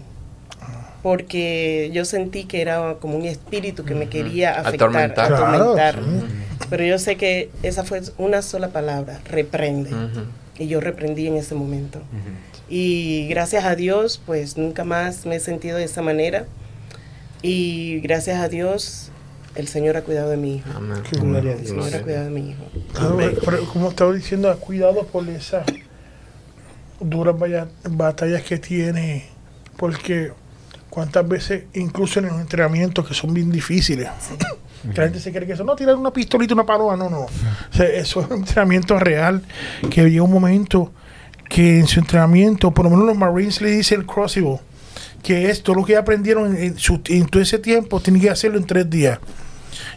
Porque 1.03 1.91
yo 1.93 2.05
sentí 2.05 2.45
que 2.45 2.61
era 2.63 2.97
como 3.01 3.17
un 3.17 3.25
espíritu 3.27 3.85
que 3.85 3.95
me 3.95 4.09
quería 4.09 4.59
afectar, 4.59 4.89
Atormentar. 4.89 5.33
atormentar. 5.33 5.95
Claro, 5.95 6.07
sí. 6.21 6.27
Pero 6.71 6.85
yo 6.85 6.99
sé 6.99 7.17
que 7.17 7.51
esa 7.63 7.85
fue 7.85 8.03
una 8.19 8.43
sola 8.43 8.69
palabra, 8.69 9.21
reprende. 9.27 9.91
Y 10.59 10.69
yo 10.69 10.81
reprendí 10.81 11.27
en 11.27 11.37
ese 11.37 11.55
momento. 11.55 12.01
Y 12.69 13.29
gracias 13.29 13.65
a 13.65 13.77
Dios, 13.77 14.21
pues 14.25 14.57
nunca 14.57 14.85
más 14.85 15.27
me 15.27 15.37
he 15.37 15.41
sentido 15.41 15.79
de 15.79 15.85
esa 15.85 16.03
manera. 16.03 16.47
Y 17.43 18.01
gracias 18.01 18.41
a 18.41 18.49
Dios, 18.49 19.11
el 19.55 19.69
Señor 19.69 19.97
ha 19.97 20.03
cuidado 20.03 20.31
de 20.31 20.37
mi 20.37 20.57
hijo. 20.57 20.69
Amén. 20.75 21.03
Qué 21.09 21.19
gloria 21.19 21.53
a 21.53 21.57
El. 21.57 21.67
Señor 21.67 21.95
ha 21.95 22.03
cuidado 22.03 22.25
de 22.25 22.31
mi 22.31 22.51
hijo. 22.51 22.65
Pero 23.45 23.65
como 23.67 23.91
estaba 23.91 24.13
diciendo, 24.13 24.59
cuidado 24.59 25.07
por 25.07 25.29
esas 25.29 25.67
duras 26.99 27.37
batallas 27.89 28.43
que 28.43 28.59
tiene, 28.59 29.27
porque 29.77 30.33
cuántas 30.97 31.29
veces, 31.29 31.65
incluso 31.75 32.21
en 32.21 32.29
los 32.29 32.41
entrenamientos 32.41 33.07
que 33.07 33.13
son 33.13 33.35
bien 33.35 33.53
difíciles, 33.53 34.09
que 34.95 34.97
la 34.99 35.05
gente 35.05 35.21
se 35.21 35.31
cree 35.31 35.47
que 35.47 35.53
eso, 35.53 35.63
no, 35.63 35.77
tirar 35.77 35.95
una 35.97 36.11
pistolita, 36.11 36.55
una 36.55 36.65
paloma, 36.65 36.97
no, 36.97 37.11
no. 37.11 37.21
O 37.21 37.29
sea, 37.71 37.85
eso 37.87 38.23
es 38.23 38.31
un 38.31 38.39
entrenamiento 38.39 38.99
real, 38.99 39.43
que 39.91 40.09
llega 40.09 40.23
un 40.23 40.33
momento 40.33 40.91
que 41.51 41.79
en 41.81 41.87
su 41.87 42.01
entrenamiento, 42.01 42.71
por 42.71 42.87
lo 42.87 42.91
menos 42.93 43.05
los 43.05 43.17
Marines 43.19 43.61
le 43.61 43.73
dicen 43.73 44.01
el 44.01 44.07
crossable, 44.07 44.59
que 45.23 45.51
es 45.51 45.63
todo 45.63 45.77
lo 45.77 45.85
que 45.85 45.99
aprendieron 45.99 46.57
en, 46.57 46.79
su- 46.79 47.03
en 47.09 47.27
todo 47.27 47.43
ese 47.43 47.59
tiempo, 47.59 48.01
tienen 48.01 48.23
que 48.23 48.31
hacerlo 48.31 48.57
en 48.57 48.65
tres 48.65 48.89
días. 48.89 49.19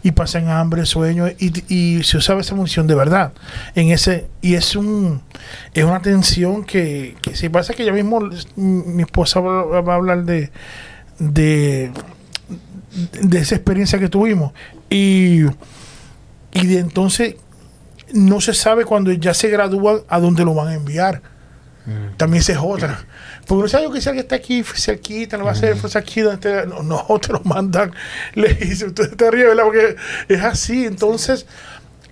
Y 0.04 0.12
pasan 0.12 0.50
hambre, 0.50 0.86
sueño 0.86 1.28
y, 1.40 1.54
y 1.74 2.04
se 2.04 2.18
usaba 2.18 2.42
esa 2.42 2.54
munición 2.54 2.86
de 2.88 2.96
verdad. 2.96 3.32
En 3.76 3.92
ese 3.92 4.28
y 4.42 4.56
es 4.56 4.76
un 4.76 5.22
es 5.74 5.84
una 5.86 6.02
tensión 6.02 6.66
que, 6.66 7.16
que 7.22 7.34
si 7.36 7.48
pasa 7.48 7.74
que 7.74 7.86
ya 7.86 7.94
mismo 7.94 8.20
mm, 8.20 8.96
mi 8.96 9.04
esposa 9.04 9.40
va, 9.40 9.82
va 9.82 9.94
a 9.94 9.96
hablar 9.96 10.24
de 10.26 10.52
de 11.19 11.91
de 13.21 13.39
esa 13.39 13.55
experiencia 13.55 13.99
que 13.99 14.10
tuvimos 14.10 14.53
y 14.89 15.43
y 16.51 16.65
de 16.65 16.79
entonces 16.79 17.36
no 18.13 18.41
se 18.41 18.53
sabe 18.53 18.86
cuando 18.86 19.12
ya 19.12 19.34
se 19.34 19.49
gradúan 19.49 19.99
a 20.08 20.19
dónde 20.19 20.43
lo 20.43 20.55
van 20.55 20.69
a 20.69 20.73
enviar 20.73 21.21
también 22.17 22.41
esa 22.41 22.53
es 22.53 22.60
otra. 22.62 23.05
Porque 23.47 23.63
no 23.63 23.67
sabe 23.67 23.86
yo 23.86 23.91
que 23.91 24.01
si 24.01 24.10
alguien 24.10 24.23
está 24.23 24.36
aquí 24.36 24.63
cerquita, 24.63 25.38
no 25.38 25.45
va 25.45 25.51
a 25.51 25.55
ser 25.55 25.75
pues 25.77 25.95
aquí 25.95 26.21
donde 26.21 26.38
te, 26.38 26.67
no, 26.67 26.84
no, 26.84 27.05
te 27.21 27.34
lo 27.34 27.41
mandan. 27.41 27.91
Le 28.36 28.53
dice, 28.53 28.86
usted 28.86 29.17
¿verdad? 29.17 29.63
Porque 29.63 29.95
es 30.27 30.41
así. 30.43 30.86
Entonces, 30.86 31.45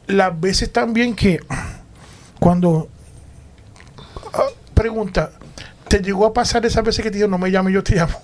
las 0.08 0.40
veces 0.40 0.72
también 0.72 1.16
que 1.16 1.40
cuando 2.40 2.90
ah, 4.34 4.48
pregunta, 4.74 5.32
¿te 5.88 6.00
llegó 6.02 6.26
a 6.26 6.34
pasar 6.34 6.66
esas 6.66 6.84
veces 6.84 7.04
que 7.04 7.12
te 7.12 7.18
digo, 7.18 7.28
no 7.28 7.38
me 7.38 7.52
llame, 7.52 7.72
yo 7.72 7.84
te 7.84 7.96
llamo? 7.96 8.20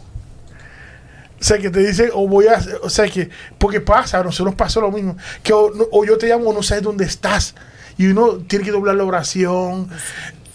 O 1.43 1.45
sea, 1.45 1.57
que 1.57 1.69
te 1.69 1.81
dice, 1.81 2.09
o 2.13 2.25
voy 2.25 2.47
a, 2.47 2.57
o 2.83 2.89
sea, 2.89 3.05
que, 3.09 3.29
porque 3.57 3.81
pasa, 3.81 4.19
a 4.19 4.23
nosotros 4.23 4.55
pasó 4.55 4.79
lo 4.79 4.89
mismo, 4.91 5.17
que 5.43 5.51
o, 5.51 6.05
yo 6.05 6.17
te 6.17 6.27
llamo 6.27 6.51
o 6.51 6.53
no 6.53 6.63
sabes 6.63 6.85
dónde 6.85 7.03
estás. 7.03 7.53
Y 7.97 8.07
uno 8.07 8.37
tiene 8.37 8.63
que 8.63 8.71
doblar 8.71 8.95
la 8.95 9.03
oración, 9.03 9.89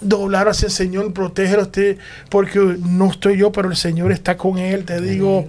doblar 0.01 0.48
hacia 0.48 0.64
el 0.64 0.72
Señor, 0.72 1.12
protégelo 1.12 1.61
a 1.61 1.64
usted, 1.64 1.98
porque 2.31 2.59
no 2.59 3.11
estoy 3.11 3.37
yo, 3.37 3.53
pero 3.53 3.68
el 3.68 3.77
Señor 3.77 4.12
está 4.12 4.38
con 4.38 4.57
él, 4.57 4.87
te 4.87 4.98
digo. 4.98 5.46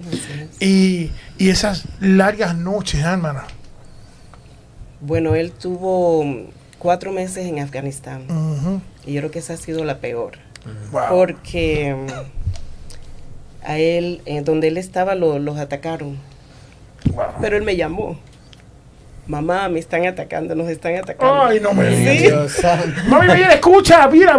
Y, 0.60 1.10
y 1.38 1.48
esas 1.48 1.84
largas 2.02 2.54
noches, 2.54 3.00
hermana. 3.00 3.44
Bueno, 5.00 5.34
él 5.36 5.52
tuvo 5.52 6.50
cuatro 6.78 7.12
meses 7.12 7.46
en 7.46 7.60
Afganistán. 7.60 8.82
Y 9.06 9.14
yo 9.14 9.22
creo 9.22 9.30
que 9.30 9.38
esa 9.38 9.54
ha 9.54 9.56
sido 9.56 9.86
la 9.86 10.00
peor. 10.00 10.32
Wow. 10.92 11.02
Porque 11.08 11.96
a 13.64 13.78
él, 13.78 14.20
eh, 14.26 14.40
donde 14.42 14.68
él 14.68 14.76
estaba, 14.76 15.14
lo- 15.14 15.38
los 15.38 15.58
atacaron. 15.58 16.16
Pero 17.40 17.56
él 17.56 17.62
me 17.62 17.76
llamó. 17.76 18.18
Mamá, 19.26 19.68
me 19.68 19.78
están 19.78 20.06
atacando, 20.06 20.54
nos 20.56 20.68
están 20.68 20.96
atacando. 20.96 21.44
Ay, 21.44 21.60
no 21.60 21.72
me 21.72 21.88
Sí. 21.94 22.02
digas. 22.02 22.20
Dios. 22.20 22.60
Mami, 23.08 23.26
mira, 23.32 23.54
escucha, 23.54 24.08
mira. 24.08 24.38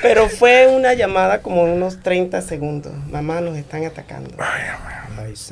Pero 0.00 0.28
fue 0.30 0.66
una 0.68 0.94
llamada 0.94 1.42
como 1.42 1.62
unos 1.64 2.00
30 2.02 2.40
segundos. 2.40 2.92
Mamá, 3.10 3.40
nos 3.42 3.56
están 3.58 3.84
atacando. 3.84 4.30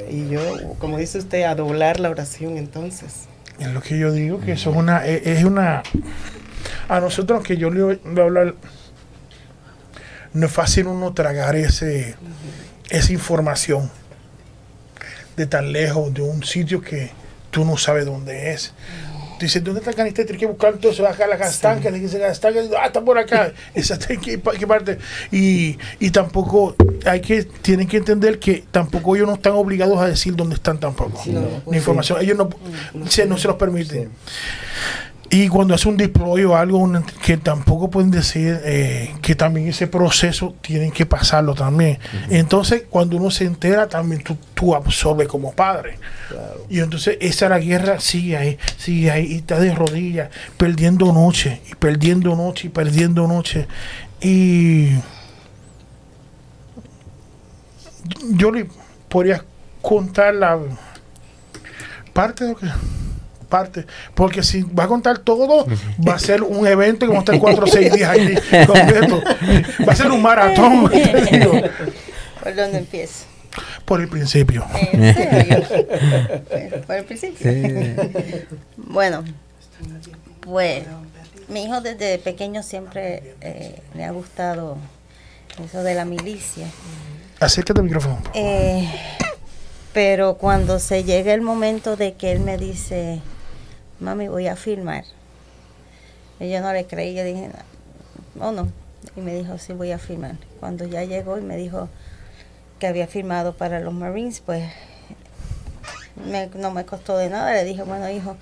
Y 0.09 0.29
yo, 0.29 0.41
como 0.79 0.97
dice 0.99 1.19
usted, 1.19 1.43
a 1.45 1.55
doblar 1.55 2.01
la 2.01 2.11
oración 2.11 2.57
entonces. 2.57 3.27
Es 3.59 3.69
lo 3.69 3.83
que 3.83 3.99
yo 3.99 4.11
digo, 4.11 4.41
que 4.41 4.53
eso 4.53 4.71
es 4.71 4.77
una, 4.77 5.07
es, 5.07 5.27
es 5.27 5.45
una, 5.45 5.83
a 6.89 7.01
nosotros 7.01 7.43
que 7.43 7.57
yo 7.59 7.71
le 7.71 7.83
voy 7.83 8.01
a 8.17 8.21
hablar 8.23 8.55
no 10.33 10.47
es 10.47 10.53
fácil 10.53 10.87
uno 10.87 11.12
tragar 11.12 11.57
ese, 11.57 12.14
esa 12.88 13.12
información 13.12 13.90
de 15.37 15.47
tan 15.47 15.73
lejos, 15.73 16.12
de 16.12 16.23
un 16.23 16.43
sitio 16.45 16.81
que 16.81 17.11
tú 17.51 17.64
no 17.64 17.77
sabes 17.77 18.05
dónde 18.07 18.53
es. 18.53 18.73
Dice, 19.40 19.61
¿dónde 19.61 19.81
está 19.81 19.88
el 19.90 19.97
canister? 19.97 20.27
Tienes 20.27 20.38
que 20.38 20.45
buscar 20.47 20.75
entonces 20.75 21.03
acá 21.07 21.27
la 21.27 21.38
castanca, 21.38 21.90
dice 21.90 22.21
castanca, 22.21 22.61
ah, 22.79 22.87
está 22.87 23.01
por 23.01 23.16
acá, 23.16 23.53
esa 23.75 23.99
qué, 23.99 24.38
pa- 24.38 24.53
qué 24.53 24.66
parte. 24.66 24.99
Y, 25.33 25.79
y 25.99 26.11
tampoco 26.11 26.77
hay 27.07 27.21
que, 27.23 27.45
tienen 27.45 27.88
que 27.88 27.97
entender 27.97 28.38
que 28.38 28.64
tampoco 28.71 29.16
ellos 29.16 29.27
no 29.27 29.35
están 29.35 29.55
obligados 29.55 29.99
a 29.99 30.07
decir 30.09 30.37
dónde 30.37 30.57
están 30.57 30.79
tampoco. 30.79 31.23
Ni 31.71 31.79
información, 31.79 32.21
ellos 32.21 32.37
no, 32.37 32.51
se, 33.09 33.25
no 33.25 33.38
se 33.38 33.49
los 33.49 33.57
permiten. 33.57 34.11
Y 35.33 35.47
cuando 35.47 35.75
hace 35.75 35.88
un 35.88 35.97
deploy 35.97 36.43
o 36.43 36.57
algo 36.57 36.79
un- 36.79 37.05
que 37.05 37.37
tampoco 37.37 37.88
pueden 37.88 38.11
decir 38.11 38.61
eh, 38.64 39.14
que 39.23 39.37
también 39.37 39.69
ese 39.69 39.87
proceso 39.87 40.57
tienen 40.61 40.90
que 40.90 41.07
pasarlo 41.07 41.55
también. 41.55 41.99
Entonces, 42.31 42.83
cuando 42.90 43.16
uno 43.16 43.31
se 43.31 43.45
entera, 43.45 43.88
también 43.88 44.25
tú, 44.25 44.37
tú 44.55 44.75
absorbes 44.75 45.29
como 45.29 45.53
padre. 45.53 45.99
Y 46.69 46.81
entonces 46.81 47.16
esa 47.21 47.49
la 47.49 47.61
guerra 47.61 48.01
sigue 48.01 48.37
ahí, 48.37 48.59
sigue 48.77 49.11
ahí, 49.12 49.27
y 49.33 49.37
está 49.37 49.61
de 49.61 49.73
rodillas, 49.73 50.31
perdiendo 50.57 51.12
noche, 51.12 51.61
y 51.71 51.75
perdiendo 51.77 52.35
noche, 52.35 52.66
y 52.66 52.71
perdiendo 52.71 53.29
noche. 53.29 53.69
Y 54.21 54.90
yo 58.33 58.51
le 58.51 58.66
podría 59.09 59.45
contar 59.83 60.35
la 60.35 60.59
parte 62.12 62.45
de 62.45 62.51
lo 62.51 62.57
que 62.57 62.66
parte, 63.51 63.85
porque 64.15 64.43
si 64.43 64.63
va 64.63 64.85
a 64.85 64.89
contar 64.89 65.19
todo, 65.19 65.67
va 66.07 66.15
a 66.15 66.19
ser 66.19 66.43
un 66.43 66.67
evento 66.67 67.01
que 67.01 67.13
vamos 67.13 67.29
a 67.29 67.33
estar 67.33 67.39
cuatro 67.39 67.65
o 67.65 67.69
seis 67.69 67.93
días 67.93 68.09
aquí 68.11 68.35
completo. 68.67 69.23
Va 69.87 69.93
a 69.93 69.97
ser 69.97 70.11
un 70.11 70.23
maratón. 70.23 70.91
¿Por 72.43 72.55
dónde 72.55 72.79
empiezo? 72.79 73.27
por 73.85 74.01
el 74.01 74.09
principio. 74.09 74.65
¿En 74.93 75.15
serio? 75.15 75.67
Bueno, 76.49 76.87
Por 76.87 76.97
el 76.97 77.05
principio. 77.05 77.51
Bueno, 78.77 79.25
pues 80.41 80.85
mi 81.49 81.65
hijo 81.65 81.81
desde 81.81 82.19
pequeño 82.19 82.63
siempre 82.63 83.35
eh, 83.41 83.81
le 83.95 84.05
ha 84.05 84.13
gustado 84.13 84.79
eso 85.65 85.83
de 85.83 85.95
la 85.95 86.05
milicia. 86.05 86.69
Acércate 87.41 87.81
al 87.81 87.87
micrófono. 87.87 88.23
Eh, 88.35 88.89
pero 89.93 90.35
cuando 90.35 90.79
se 90.79 91.03
llega 91.03 91.35
el 91.35 91.43
momento 91.43 91.97
de 91.97 92.15
que 92.15 92.31
él 92.31 92.41
me 92.41 92.57
dice, 92.57 93.21
mami, 94.01 94.29
voy 94.29 94.49
a 94.49 94.57
filmar, 94.57 95.05
y 96.41 96.51
yo 96.51 96.61
no 96.61 96.73
le 96.73 96.87
creí, 96.87 97.15
yo 97.15 97.23
dije, 97.25 97.51
no, 98.35 98.51
no. 98.53 98.69
Y 99.17 99.21
me 99.21 99.35
dijo, 99.35 99.59
sí, 99.59 99.73
voy 99.73 99.93
a 99.93 99.99
filmar. 99.99 100.37
Cuando 100.61 100.85
ya 100.87 101.05
llegó 101.05 101.39
y 101.39 101.43
me 101.43 101.57
dijo 101.57 101.89
que 102.79 102.87
había 102.87 103.07
filmado 103.07 103.55
para 103.55 103.81
los 103.81 103.93
Marines, 103.95 104.41
pues 104.41 104.65
me- 106.27 106.49
no 106.55 106.71
me 106.71 106.85
costó 106.85 107.17
de 107.17 107.29
nada. 107.31 107.53
Le 107.53 107.65
dije, 107.65 107.83
bueno, 107.83 108.09
hijo, 108.11 108.37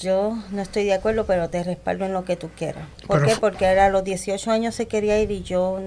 yo 0.00 0.36
no 0.50 0.62
estoy 0.62 0.84
de 0.84 0.94
acuerdo, 0.94 1.24
pero 1.26 1.48
te 1.50 1.62
respaldo 1.62 2.04
en 2.06 2.12
lo 2.12 2.24
que 2.24 2.36
tú 2.36 2.48
quieras. 2.56 2.84
¿Por 3.06 3.20
Pero 3.20 3.34
qué? 3.34 3.40
Porque 3.40 3.64
era 3.66 3.86
a 3.86 3.88
los 3.90 4.04
18 4.04 4.50
años 4.50 4.74
se 4.74 4.86
quería 4.86 5.18
ir 5.20 5.30
y 5.30 5.42
yo 5.42 5.78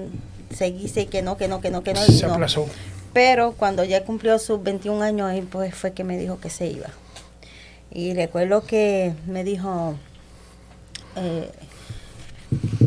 seguí, 0.54 0.88
sé 0.88 1.06
que 1.06 1.22
no, 1.22 1.36
que 1.36 1.48
no, 1.48 1.60
que 1.60 1.70
no, 1.70 1.82
que 1.82 1.94
no. 1.94 2.00
Se 2.00 2.26
no. 2.26 2.34
aplazó. 2.34 2.66
Pero 3.12 3.52
cuando 3.52 3.84
ya 3.84 4.04
cumplió 4.04 4.38
sus 4.38 4.62
21 4.62 5.02
años, 5.02 5.28
ahí 5.28 5.42
pues 5.42 5.74
fue 5.74 5.92
que 5.92 6.04
me 6.04 6.16
dijo 6.18 6.38
que 6.40 6.50
se 6.50 6.66
iba. 6.66 6.88
Y 7.94 8.12
recuerdo 8.14 8.66
que 8.66 9.14
me 9.26 9.44
dijo, 9.44 9.94
eh, 11.16 11.48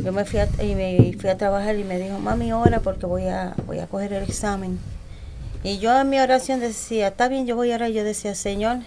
yo 0.04 0.12
me 0.12 0.26
fui, 0.26 0.39
a, 0.39 0.48
y 0.62 0.76
me 0.76 1.15
fui 1.20 1.30
a 1.30 1.38
trabajar 1.38 1.76
y 1.78 1.84
me 1.86 1.98
dijo, 1.98 2.20
mami, 2.20 2.52
ora 2.54 2.82
porque 2.82 3.06
voy 3.06 3.28
a, 3.28 3.54
voy 3.65 3.80
a 3.80 3.88
coger 3.88 4.12
el 4.13 4.24
examen. 4.24 4.78
Y 5.63 5.80
yo 5.80 5.98
en 6.00 6.10
mi 6.10 6.20
oración 6.20 6.60
decía, 6.60 7.08
está 7.08 7.28
bien, 7.30 7.48
yo 7.48 7.56
voy 7.56 7.72
a 7.72 7.76
orar. 7.76 7.89
Yo 7.91 8.04
decía, 8.04 8.36
Señor, 8.36 8.80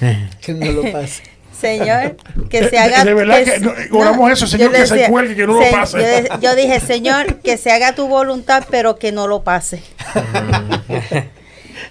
Que 0.40 0.52
no 0.54 0.70
lo 0.70 0.92
pase. 0.92 1.22
Señor, 1.58 2.16
que 2.50 2.60
De- 2.60 2.68
se 2.68 2.78
haga. 2.78 3.02
de 3.02 3.14
verdad 3.14 3.42
que 3.42 3.58
no, 3.60 3.72
oramos 3.98 4.30
eso, 4.30 4.46
Señor, 4.46 4.72
que 4.72 4.86
se 4.86 5.08
cuelgue, 5.08 5.34
que 5.34 5.46
no 5.46 5.54
lo 5.54 5.62
"Se- 5.62 5.70
pase". 5.70 5.98
Yo, 5.98 6.04
de- 6.06 6.28
yo 6.42 6.54
dije, 6.54 6.80
Señor, 6.80 7.36
que 7.40 7.56
se 7.56 7.70
haga 7.72 7.94
tu 7.94 8.06
voluntad, 8.08 8.64
pero 8.70 8.96
que 8.98 9.10
no 9.10 9.26
lo 9.26 9.42
pase. 9.42 9.82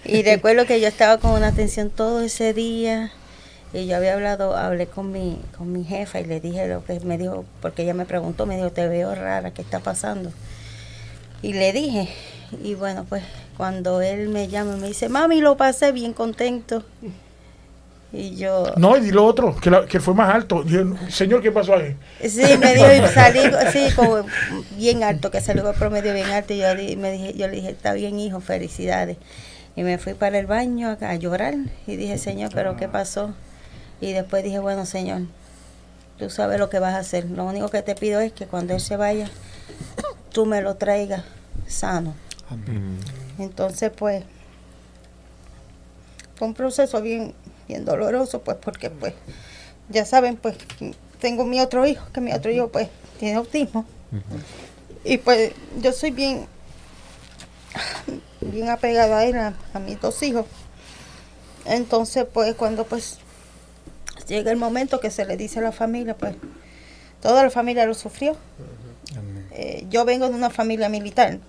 y 0.05 0.23
recuerdo 0.23 0.65
que 0.65 0.79
yo 0.81 0.87
estaba 0.87 1.17
con 1.17 1.31
una 1.31 1.47
atención 1.47 1.89
todo 1.89 2.21
ese 2.21 2.53
día. 2.53 3.11
Y 3.73 3.87
yo 3.87 3.97
había 3.97 4.13
hablado, 4.13 4.55
hablé 4.55 4.87
con 4.87 5.11
mi, 5.11 5.41
con 5.57 5.71
mi 5.73 5.83
jefa 5.83 6.21
y 6.21 6.25
le 6.25 6.39
dije 6.39 6.67
lo 6.67 6.85
que 6.85 6.97
me 7.01 7.17
dijo, 7.17 7.43
porque 7.61 7.83
ella 7.83 7.93
me 7.93 8.05
preguntó, 8.05 8.45
me 8.45 8.55
dijo, 8.55 8.71
te 8.71 8.87
veo 8.87 9.13
rara, 9.13 9.51
¿qué 9.51 9.61
está 9.61 9.79
pasando? 9.79 10.31
Y 11.41 11.53
le 11.53 11.73
dije, 11.73 12.07
y 12.63 12.75
bueno, 12.75 13.05
pues 13.09 13.23
cuando 13.57 14.01
él 14.01 14.29
me 14.29 14.47
llama, 14.47 14.77
me 14.77 14.87
dice, 14.87 15.09
mami, 15.09 15.41
lo 15.41 15.57
pasé 15.57 15.91
bien 15.91 16.13
contento. 16.13 16.83
Y 18.13 18.37
yo, 18.37 18.71
No, 18.77 18.95
y 18.95 19.01
di 19.01 19.11
lo 19.11 19.25
otro, 19.25 19.55
que, 19.57 19.69
la- 19.69 19.85
que 19.85 19.99
fue 19.99 20.13
más 20.13 20.33
alto. 20.33 20.63
Yo, 20.63 20.79
Señor, 21.09 21.41
¿qué 21.41 21.51
pasó 21.51 21.75
ahí? 21.75 21.97
Sí, 22.21 22.57
me 22.57 22.73
dijo, 22.75 22.87
y 22.93 23.07
salí 23.13 23.41
sí, 23.73 23.89
como 23.93 24.23
bien 24.77 25.03
alto, 25.03 25.31
que 25.31 25.41
salió 25.41 25.69
el 25.69 25.75
promedio 25.75 26.13
bien 26.13 26.27
alto. 26.29 26.53
Y 26.53 26.59
yo, 26.59 26.73
di- 26.75 26.95
me 26.95 27.11
dije, 27.11 27.33
yo 27.33 27.47
le 27.47 27.57
dije, 27.57 27.71
está 27.71 27.91
bien, 27.93 28.17
hijo, 28.19 28.39
felicidades. 28.39 29.17
Y 29.75 29.83
me 29.83 29.97
fui 29.97 30.13
para 30.13 30.39
el 30.39 30.45
baño 30.45 30.97
a, 30.99 31.09
a 31.09 31.15
llorar. 31.15 31.55
Y 31.87 31.95
dije, 31.95 32.17
Señor, 32.17 32.51
¿pero 32.53 32.77
qué 32.77 32.87
pasó? 32.87 33.33
Y 34.01 34.13
después 34.13 34.43
dije, 34.43 34.59
bueno, 34.59 34.85
Señor, 34.85 35.21
tú 36.17 36.29
sabes 36.29 36.59
lo 36.59 36.69
que 36.69 36.79
vas 36.79 36.93
a 36.93 36.99
hacer. 36.99 37.25
Lo 37.29 37.45
único 37.45 37.69
que 37.69 37.81
te 37.81 37.95
pido 37.95 38.19
es 38.21 38.31
que 38.31 38.45
cuando 38.45 38.73
Él 38.73 38.79
se 38.79 38.97
vaya, 38.97 39.29
tú 40.31 40.45
me 40.45 40.61
lo 40.61 40.75
traigas 40.75 41.23
sano. 41.67 42.13
Entonces, 43.39 43.91
pues, 43.95 44.23
fue 46.35 46.47
un 46.47 46.53
proceso 46.53 47.01
bien, 47.01 47.33
bien 47.67 47.85
doloroso, 47.85 48.41
pues, 48.41 48.57
porque, 48.57 48.89
pues, 48.89 49.13
ya 49.89 50.05
saben, 50.05 50.37
pues, 50.37 50.55
tengo 51.19 51.45
mi 51.45 51.59
otro 51.59 51.85
hijo, 51.85 52.05
que 52.13 52.21
mi 52.21 52.33
otro 52.33 52.51
hijo, 52.51 52.69
pues, 52.69 52.89
tiene 53.19 53.35
autismo. 53.35 53.85
Y, 55.03 55.17
pues, 55.17 55.53
yo 55.81 55.91
soy 55.91 56.11
bien, 56.11 56.47
bien 58.51 58.69
apegada 58.69 59.19
a 59.19 59.25
él, 59.25 59.37
a, 59.37 59.53
a 59.73 59.79
mis 59.79 59.99
dos 59.99 60.21
hijos. 60.23 60.45
Entonces, 61.65 62.25
pues, 62.31 62.53
cuando, 62.55 62.85
pues, 62.85 63.17
llega 64.27 64.51
el 64.51 64.57
momento 64.57 64.99
que 64.99 65.11
se 65.11 65.25
le 65.25 65.37
dice 65.37 65.59
a 65.59 65.63
la 65.63 65.71
familia, 65.71 66.15
pues, 66.15 66.35
toda 67.21 67.43
la 67.43 67.49
familia 67.49 67.85
lo 67.85 67.93
sufrió. 67.93 68.35
Eh, 69.51 69.85
yo 69.89 70.05
vengo 70.05 70.27
de 70.29 70.35
una 70.35 70.49
familia 70.49 70.89
militar. 70.89 71.39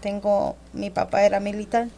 Tengo, 0.00 0.56
mi 0.72 0.90
papá 0.90 1.24
era 1.24 1.40
militar. 1.40 1.88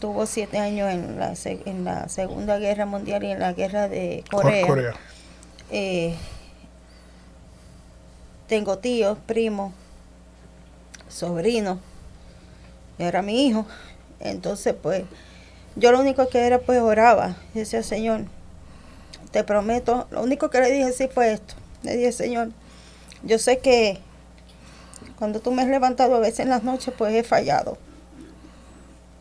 Tuvo 0.00 0.26
siete 0.26 0.58
años 0.58 0.90
en 0.90 1.18
la, 1.18 1.34
en 1.44 1.84
la 1.84 2.08
Segunda 2.08 2.58
Guerra 2.58 2.86
Mundial 2.86 3.24
y 3.24 3.32
en 3.32 3.40
la 3.40 3.52
Guerra 3.52 3.88
de 3.88 4.24
Corea. 4.30 4.66
Corea. 4.66 4.94
Eh, 5.70 6.14
tengo 8.46 8.78
tíos, 8.78 9.18
primos, 9.26 9.72
sobrinos. 11.08 11.78
Era 12.98 13.22
mi 13.22 13.46
hijo. 13.46 13.66
Entonces, 14.20 14.74
pues, 14.80 15.04
yo 15.76 15.92
lo 15.92 16.00
único 16.00 16.28
que 16.28 16.46
era, 16.46 16.58
pues, 16.58 16.80
oraba. 16.80 17.36
Y 17.54 17.60
decía, 17.60 17.82
Señor, 17.82 18.24
te 19.30 19.44
prometo, 19.44 20.06
lo 20.10 20.22
único 20.22 20.50
que 20.50 20.60
le 20.60 20.70
dije 20.70 20.92
sí 20.92 21.08
fue 21.08 21.32
esto. 21.32 21.54
Le 21.82 21.96
dije, 21.96 22.12
Señor, 22.12 22.50
yo 23.22 23.38
sé 23.38 23.58
que 23.58 23.98
cuando 25.18 25.40
tú 25.40 25.50
me 25.50 25.62
has 25.62 25.68
levantado 25.68 26.16
a 26.16 26.20
veces 26.20 26.40
en 26.40 26.50
las 26.50 26.62
noches, 26.64 26.94
pues 26.96 27.14
he 27.14 27.22
fallado. 27.22 27.78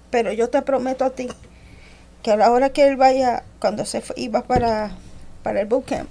Pero 0.09 0.31
yo 0.31 0.49
te 0.49 0.61
prometo 0.61 1.05
a 1.05 1.09
ti 1.09 1.27
que 2.23 2.31
a 2.31 2.37
la 2.37 2.51
hora 2.51 2.69
que 2.71 2.87
él 2.87 2.97
vaya, 2.97 3.43
cuando 3.59 3.85
se 3.85 4.03
iba 4.15 4.43
para, 4.43 4.91
para 5.43 5.61
el 5.61 5.67
bootcamp, 5.67 6.09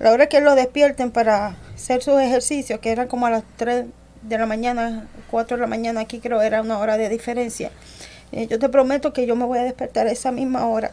a 0.00 0.04
la 0.04 0.12
hora 0.12 0.28
que 0.28 0.40
lo 0.40 0.54
despierten 0.54 1.10
para 1.10 1.56
hacer 1.74 2.02
sus 2.02 2.20
ejercicios, 2.20 2.80
que 2.80 2.92
eran 2.92 3.08
como 3.08 3.26
a 3.26 3.30
las 3.30 3.44
3 3.56 3.86
de 4.28 4.38
la 4.38 4.46
mañana, 4.46 5.06
4 5.30 5.56
de 5.56 5.60
la 5.60 5.66
mañana, 5.66 6.00
aquí 6.00 6.20
creo 6.20 6.42
era 6.42 6.60
una 6.60 6.78
hora 6.78 6.96
de 6.96 7.08
diferencia. 7.08 7.70
Eh, 8.32 8.46
yo 8.46 8.58
te 8.58 8.68
prometo 8.68 9.12
que 9.12 9.26
yo 9.26 9.36
me 9.36 9.44
voy 9.44 9.58
a 9.58 9.64
despertar 9.64 10.06
a 10.06 10.10
esa 10.10 10.32
misma 10.32 10.66
hora 10.66 10.90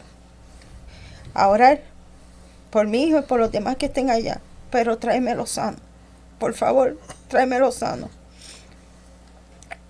a 1.34 1.48
orar 1.48 1.80
por 2.70 2.86
mi 2.86 3.04
hijo 3.04 3.18
y 3.18 3.22
por 3.22 3.38
los 3.38 3.52
demás 3.52 3.76
que 3.76 3.86
estén 3.86 4.10
allá, 4.10 4.40
pero 4.70 4.96
tráemelo 4.96 5.46
sano. 5.46 5.76
Por 6.38 6.54
favor, 6.54 6.98
tráemelo 7.28 7.72
sano. 7.72 8.08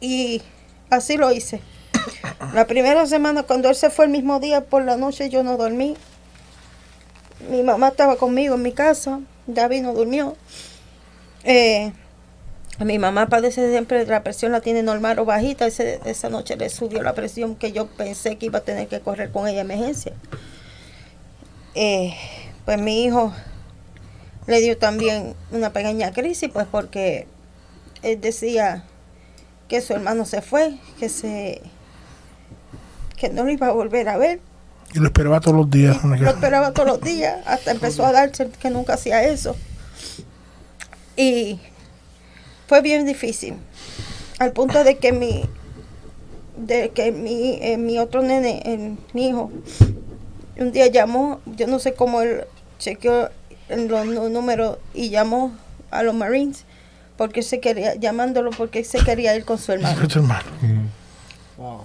Y 0.00 0.42
así 0.90 1.16
lo 1.16 1.32
hice. 1.32 1.60
La 2.52 2.66
primera 2.66 3.06
semana, 3.06 3.44
cuando 3.44 3.68
él 3.68 3.74
se 3.74 3.90
fue 3.90 4.06
el 4.06 4.10
mismo 4.10 4.40
día 4.40 4.64
por 4.64 4.84
la 4.84 4.96
noche, 4.96 5.30
yo 5.30 5.42
no 5.42 5.56
dormí. 5.56 5.96
Mi 7.50 7.62
mamá 7.62 7.88
estaba 7.88 8.16
conmigo 8.16 8.56
en 8.56 8.62
mi 8.62 8.72
casa, 8.72 9.20
David 9.46 9.82
no 9.82 9.94
durmió. 9.94 10.36
Eh, 11.44 11.92
mi 12.84 12.98
mamá 12.98 13.26
padece 13.28 13.70
siempre 13.70 14.04
la 14.06 14.22
presión 14.22 14.52
la 14.52 14.60
tiene 14.60 14.82
normal 14.82 15.18
o 15.18 15.24
bajita. 15.24 15.66
Ese- 15.66 16.00
esa 16.04 16.28
noche 16.28 16.56
le 16.56 16.68
subió 16.68 17.02
la 17.02 17.14
presión 17.14 17.56
que 17.56 17.72
yo 17.72 17.86
pensé 17.86 18.36
que 18.36 18.46
iba 18.46 18.58
a 18.58 18.62
tener 18.62 18.86
que 18.88 19.00
correr 19.00 19.30
con 19.30 19.48
ella 19.48 19.62
emergencia. 19.62 20.12
Eh, 21.74 22.14
pues 22.64 22.78
mi 22.80 23.04
hijo 23.04 23.32
le 24.46 24.60
dio 24.60 24.76
también 24.78 25.34
una 25.50 25.72
pequeña 25.72 26.12
crisis, 26.12 26.50
pues 26.52 26.66
porque 26.70 27.26
él 28.02 28.20
decía 28.20 28.84
que 29.68 29.80
su 29.80 29.92
hermano 29.94 30.24
se 30.24 30.42
fue, 30.42 30.78
que 30.98 31.08
se 31.08 31.60
que 33.16 33.30
no 33.30 33.44
lo 33.44 33.50
iba 33.50 33.68
a 33.68 33.72
volver 33.72 34.08
a 34.10 34.18
ver. 34.18 34.40
Y 34.94 34.98
lo 34.98 35.06
esperaba 35.06 35.40
todos 35.40 35.56
los 35.56 35.70
días. 35.70 36.02
Lo 36.04 36.14
esperaba 36.30 36.72
todos 36.72 36.88
los 36.88 37.00
días, 37.00 37.38
hasta 37.46 37.70
empezó 37.70 38.04
a 38.04 38.12
darse 38.12 38.50
que 38.50 38.68
nunca 38.70 38.94
hacía 38.94 39.24
eso. 39.24 39.56
Y 41.16 41.58
fue 42.66 42.82
bien 42.82 43.06
difícil, 43.06 43.54
al 44.38 44.52
punto 44.52 44.84
de 44.84 44.98
que 44.98 45.12
mi, 45.12 45.44
de 46.56 46.90
que 46.90 47.12
mi, 47.12 47.58
eh, 47.62 47.76
mi 47.76 47.98
otro 47.98 48.22
nene, 48.22 48.62
eh, 48.64 48.96
mi 49.12 49.28
hijo, 49.28 49.50
un 50.58 50.72
día 50.72 50.86
llamó, 50.88 51.40
yo 51.46 51.66
no 51.66 51.78
sé 51.78 51.94
cómo 51.94 52.22
él 52.22 52.44
chequeó 52.78 53.30
en 53.68 53.88
los 53.88 54.06
números 54.30 54.78
y 54.94 55.10
llamó 55.10 55.52
a 55.90 56.02
los 56.02 56.14
Marines 56.14 56.64
porque 57.16 57.42
se 57.42 57.60
quería, 57.60 57.94
llamándolo 57.94 58.50
porque 58.50 58.84
se 58.84 58.98
quería 58.98 59.34
ir 59.34 59.44
con 59.44 59.58
su 59.58 59.72
hermano. 59.72 59.96
Wow. 61.56 61.84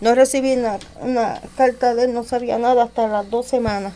No 0.00 0.14
recibí 0.14 0.52
una, 0.54 0.78
una 1.00 1.40
carta 1.56 1.94
de 1.94 2.04
él, 2.04 2.14
no 2.14 2.24
sabía 2.24 2.58
nada 2.58 2.84
hasta 2.84 3.06
las 3.06 3.30
dos 3.30 3.46
semanas. 3.46 3.92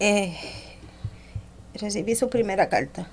Eh, 0.00 0.36
recibí 1.74 2.14
su 2.14 2.28
primera 2.28 2.68
carta. 2.68 3.06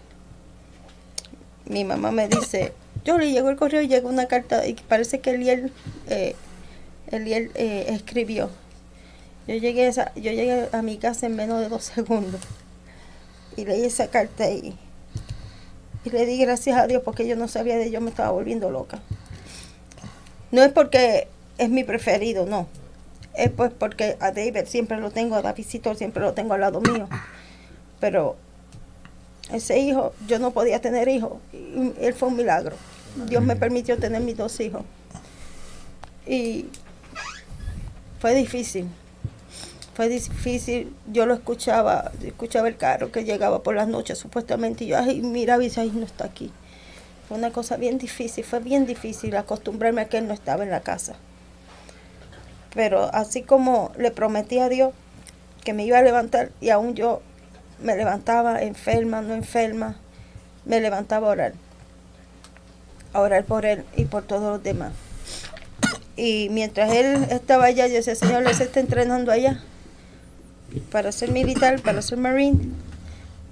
Mi 1.72 1.86
mamá 1.86 2.12
me 2.12 2.28
dice, 2.28 2.74
yo 3.06 3.18
le 3.18 3.32
llegó 3.32 3.50
el 3.50 3.56
correo 3.56 3.82
y 3.82 3.88
llegó 3.88 4.10
una 4.10 4.28
carta 4.28 4.68
y 4.68 4.74
parece 4.74 5.20
que 5.22 5.32
eh, 6.10 6.36
Eliel 7.12 7.52
eh, 7.56 7.86
escribió. 7.90 8.50
Yo 9.48 9.56
llegué, 9.56 9.86
a 9.86 9.90
esa- 9.90 10.14
yo 10.16 10.32
llegué 10.32 10.68
a 10.72 10.82
mi 10.82 10.98
casa 10.98 11.26
en 11.26 11.36
menos 11.36 11.60
de 11.62 11.70
dos 11.70 11.84
segundos 11.86 12.42
y 13.58 13.66
leí 13.66 13.84
esa 13.86 14.08
carta 14.08 14.50
y, 14.50 14.78
y 16.06 16.10
le 16.10 16.26
di 16.26 16.38
gracias 16.38 16.78
a 16.78 16.88
Dios 16.88 17.02
porque 17.04 17.28
yo 17.28 17.36
no 17.36 17.48
sabía 17.48 17.78
de 17.78 17.90
yo 17.90 18.02
me 18.02 18.10
estaba 18.10 18.32
volviendo 18.32 18.70
loca. 18.70 19.00
No 20.52 20.62
es 20.62 20.72
porque 20.72 21.28
es 21.58 21.70
mi 21.70 21.84
preferido, 21.84 22.46
no. 22.46 22.68
Es 23.34 23.50
pues 23.50 23.72
porque 23.72 24.18
a 24.20 24.32
David 24.32 24.66
siempre 24.68 24.98
lo 25.00 25.10
tengo, 25.12 25.36
a 25.36 25.42
Davidcito 25.42 25.96
siempre 25.96 26.22
lo 26.22 26.34
tengo 26.34 26.54
al 26.54 26.62
lado 26.62 26.82
mío. 26.82 27.08
Pero 28.00 28.36
ese 29.54 29.80
hijo, 29.80 30.14
yo 30.28 30.40
no 30.40 30.52
podía 30.52 30.80
tener 30.80 31.08
hijos. 31.08 31.34
y 31.54 31.94
Él 32.00 32.14
fue 32.14 32.30
un 32.30 32.36
milagro. 32.36 32.76
Dios 33.28 33.44
me 33.44 33.56
permitió 33.56 33.98
tener 33.98 34.22
mis 34.22 34.38
dos 34.38 34.60
hijos. 34.60 34.84
Y 36.26 36.68
fue 38.20 38.34
difícil. 38.34 38.88
Fue 39.94 40.08
difícil. 40.08 40.94
Yo 41.12 41.26
lo 41.26 41.34
escuchaba, 41.34 42.12
escuchaba 42.24 42.68
el 42.68 42.78
carro 42.78 43.12
que 43.12 43.24
llegaba 43.24 43.64
por 43.64 43.76
las 43.76 43.88
noches 43.88 44.18
supuestamente. 44.18 44.86
Y 44.86 44.88
yo, 44.88 44.98
ay, 44.98 45.22
mira, 45.22 45.58
y 45.58 45.62
dice, 45.62 45.82
ay, 45.82 45.92
no 45.94 46.06
está 46.06 46.26
aquí. 46.26 46.52
Fue 47.28 47.38
una 47.38 47.52
cosa 47.52 47.78
bien 47.78 47.98
difícil, 47.98 48.44
fue 48.44 48.60
bien 48.60 48.86
difícil 48.86 49.36
acostumbrarme 49.38 50.02
a 50.02 50.06
que 50.10 50.18
él 50.18 50.28
no 50.28 50.34
estaba 50.34 50.64
en 50.64 50.70
la 50.70 50.82
casa. 50.82 51.14
Pero 52.74 53.10
así 53.14 53.42
como 53.42 53.92
le 53.98 54.12
prometí 54.12 54.60
a 54.60 54.70
Dios 54.70 54.94
que 55.64 55.74
me 55.74 55.86
iba 55.86 55.98
a 55.98 56.02
levantar 56.02 56.52
y 56.60 56.70
aún 56.70 56.96
yo 56.96 57.22
me 57.82 57.96
levantaba 57.96 58.62
enferma, 58.62 59.22
no 59.22 59.34
enferma, 59.34 59.98
me 60.66 60.80
levantaba 60.80 61.28
a 61.28 61.32
orar. 61.32 61.54
A 63.14 63.20
orar 63.20 63.44
por 63.44 63.66
él 63.66 63.84
y 63.96 64.06
por 64.06 64.24
todos 64.24 64.44
los 64.44 64.64
demás. 64.64 64.94
Y 66.16 66.50
mientras 66.52 66.94
él 66.94 67.26
estaba 67.30 67.66
allá, 67.66 67.88
yo 67.88 67.96
decía, 67.96 68.16
Señor, 68.16 68.46
él 68.48 68.56
se 68.56 68.64
está 68.64 68.80
entrenando 68.80 69.32
allá 69.32 69.62
para 70.92 71.12
ser 71.12 71.32
militar, 71.32 71.82
para 71.82 72.02
ser 72.02 72.18
marine. 72.18 72.60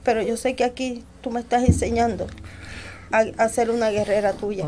Pero 0.03 0.21
yo 0.21 0.37
sé 0.37 0.55
que 0.55 0.63
aquí 0.63 1.03
tú 1.21 1.31
me 1.31 1.39
estás 1.39 1.63
enseñando 1.63 2.27
a, 3.11 3.25
a 3.37 3.49
ser 3.49 3.69
una 3.69 3.89
guerrera 3.89 4.33
tuya. 4.33 4.65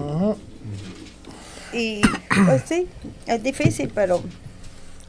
Y 1.73 2.01
pues 2.45 2.63
sí, 2.67 2.87
es 3.27 3.41
difícil, 3.43 3.91
pero 3.93 4.21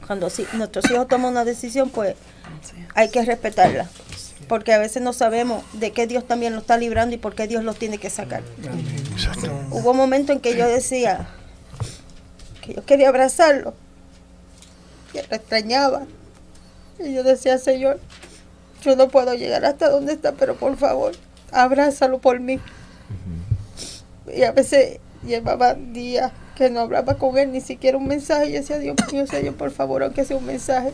cuando 0.07 0.31
sí, 0.31 0.47
nuestros 0.55 0.91
hijos 0.91 1.09
toman 1.09 1.33
una 1.33 1.45
decisión, 1.45 1.91
pues 1.91 2.15
hay 2.95 3.09
que 3.11 3.25
respetarla. 3.25 3.89
Porque 4.49 4.73
a 4.73 4.79
veces 4.79 5.03
no 5.03 5.13
sabemos 5.13 5.65
de 5.73 5.93
qué 5.93 6.07
Dios 6.07 6.27
también 6.27 6.55
lo 6.55 6.61
está 6.61 6.77
librando 6.77 7.15
y 7.15 7.19
por 7.19 7.35
qué 7.35 7.47
Dios 7.47 7.65
los 7.65 7.77
tiene 7.77 7.99
que 7.99 8.11
sacar. 8.11 8.43
Hubo 9.71 9.95
momentos 9.95 10.37
en 10.37 10.41
que 10.41 10.57
yo 10.57 10.69
decía 10.69 11.29
que 12.63 12.75
yo 12.75 12.85
quería 12.85 13.09
abrazarlo, 13.09 13.75
que 15.13 15.23
lo 15.23 15.37
extrañaba. 15.37 16.07
Y 16.99 17.15
yo 17.15 17.23
decía, 17.25 17.59
Señor, 17.59 18.01
yo 18.83 18.97
no 18.97 19.09
puedo 19.09 19.35
llegar 19.35 19.65
hasta 19.65 19.89
donde 19.89 20.13
está, 20.13 20.33
pero 20.33 20.57
por 20.57 20.77
favor, 20.77 21.13
abrázalo 21.51 22.19
por 22.19 22.41
mí. 22.41 22.61
Y 24.35 24.45
a 24.45 24.53
veces 24.53 24.99
llevaba 25.27 25.75
días 25.75 26.33
que 26.57 26.71
no 26.71 26.81
hablaba 26.81 27.15
con 27.15 27.39
él, 27.39 27.53
ni 27.53 27.61
siquiera 27.61 27.97
un 27.97 28.07
mensaje. 28.07 28.47
Y 28.47 28.53
decía, 28.53 28.79
Dios 28.79 28.97
mío, 29.13 29.27
Señor, 29.27 29.55
por 29.55 29.71
favor, 29.71 30.03
aunque 30.03 30.25
sea 30.25 30.37
un 30.37 30.47
mensaje. 30.47 30.93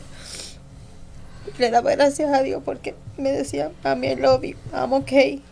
Le 1.59 1.71
daba 1.71 1.91
gracias 1.93 2.33
a 2.33 2.43
Dios 2.43 2.63
porque 2.65 2.95
me 3.17 3.31
decía, 3.33 3.71
Mami, 3.85 4.09
I 4.09 4.17
love 4.17 4.43
you, 4.45 4.57
I'm 4.73 4.93
okay. 4.93 5.43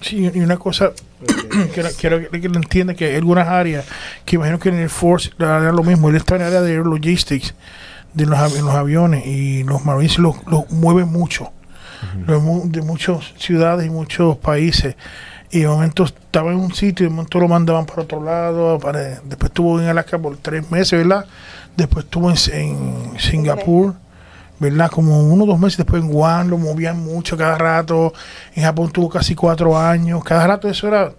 Sí, 0.00 0.30
y 0.32 0.40
una 0.40 0.56
cosa 0.56 0.92
que 1.74 1.82
quiero 1.98 2.30
que, 2.30 2.40
que 2.40 2.48
lo 2.48 2.56
entienda 2.56 2.94
que 2.94 3.06
hay 3.06 3.16
algunas 3.16 3.48
áreas 3.48 3.84
que 4.24 4.36
imagino 4.36 4.58
que 4.58 4.68
en 4.68 4.76
el 4.76 4.90
Force 4.90 5.30
hará 5.38 5.72
lo 5.72 5.82
mismo. 5.82 6.08
Él 6.10 6.16
está 6.16 6.36
en 6.36 6.42
el 6.42 6.46
área 6.48 6.60
de 6.62 6.76
logistics 6.76 7.54
de 8.14 8.26
los, 8.26 8.38
avi- 8.38 8.60
los 8.62 8.74
aviones 8.74 9.26
y 9.26 9.62
los 9.64 9.84
Marines 9.84 10.18
los, 10.18 10.36
los 10.46 10.70
mueven 10.70 11.08
mucho. 11.08 11.50
Los 12.26 12.70
de 12.70 12.82
muchas 12.82 13.32
ciudades 13.38 13.86
y 13.86 13.90
muchos 13.90 14.36
países. 14.36 14.94
Y 15.56 15.60
de 15.60 15.68
momento 15.68 16.04
estaba 16.04 16.52
en 16.52 16.58
un 16.58 16.74
sitio 16.74 17.06
y 17.06 17.08
de 17.08 17.14
momento 17.14 17.38
lo 17.40 17.48
mandaban 17.48 17.86
para 17.86 18.02
otro 18.02 18.22
lado. 18.22 18.78
Para, 18.78 19.00
después 19.24 19.50
estuvo 19.50 19.80
en 19.80 19.86
Alaska 19.88 20.18
por 20.18 20.36
tres 20.36 20.70
meses, 20.70 20.98
¿verdad? 20.98 21.24
Después 21.76 22.04
estuvo 22.04 22.30
en, 22.30 22.36
en 22.52 23.18
Singapur. 23.18 23.94
¿verdad? 24.58 24.90
Como 24.90 25.20
uno 25.20 25.44
o 25.44 25.46
dos 25.46 25.58
meses 25.58 25.76
después 25.76 26.02
en 26.02 26.08
Guam 26.08 26.48
lo 26.48 26.56
movían 26.56 26.98
mucho 26.98 27.36
cada 27.36 27.58
rato. 27.58 28.12
En 28.54 28.62
Japón 28.64 28.90
tuvo 28.90 29.08
casi 29.10 29.34
cuatro 29.34 29.78
años. 29.78 30.24
Cada 30.24 30.46
rato 30.46 30.68
eso 30.68 30.88
era. 30.88 31.12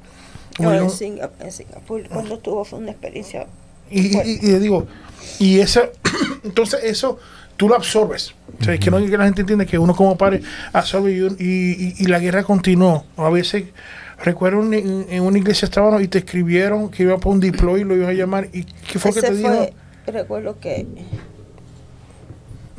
No, 0.59 0.71
en, 0.73 0.79
bueno, 0.79 0.89
Singa- 0.89 1.29
en 1.39 1.51
Singapur, 1.51 2.07
cuando 2.09 2.33
estuvo, 2.35 2.65
fue 2.65 2.79
una 2.79 2.91
experiencia. 2.91 3.45
y, 3.91 4.07
y- 4.17 4.39
y- 4.41 4.59
digo, 4.59 4.87
y 5.39 5.59
eso, 5.59 5.81
entonces 6.43 6.79
eso 6.83 7.19
tú 7.57 7.69
lo 7.69 7.75
absorbes. 7.75 8.33
O 8.59 8.63
sea, 8.63 8.73
es 8.73 8.79
que 8.79 8.89
no 8.89 8.97
que 8.97 9.15
la 9.17 9.25
gente 9.25 9.41
entiende 9.41 9.67
que 9.67 9.77
uno 9.77 9.95
como 9.95 10.17
padre 10.17 10.41
absorbe 10.73 11.11
y- 11.11 11.35
y- 11.39 11.93
y 11.99 12.05
la 12.05 12.17
guerra 12.17 12.43
continuó. 12.43 13.05
A 13.17 13.29
veces, 13.29 13.65
recuerdo 14.23 14.61
en, 14.73 15.21
una 15.21 15.37
iglesia 15.37 15.65
estaban 15.65 16.01
y 16.03 16.07
te 16.07 16.19
escribieron 16.19 16.89
que 16.89 17.03
iba 17.03 17.17
para 17.17 17.31
un 17.31 17.39
deploy 17.39 17.81
y 17.81 17.83
lo 17.83 17.95
iban 17.95 18.09
a 18.09 18.13
llamar. 18.13 18.47
¿Y 18.53 18.63
qué 18.63 18.99
fue 18.99 19.13
que 19.13 19.21
te 19.21 19.33
dijo? 19.33 19.49
fue, 19.49 19.73
recuerdo 20.07 20.59
que 20.59 20.85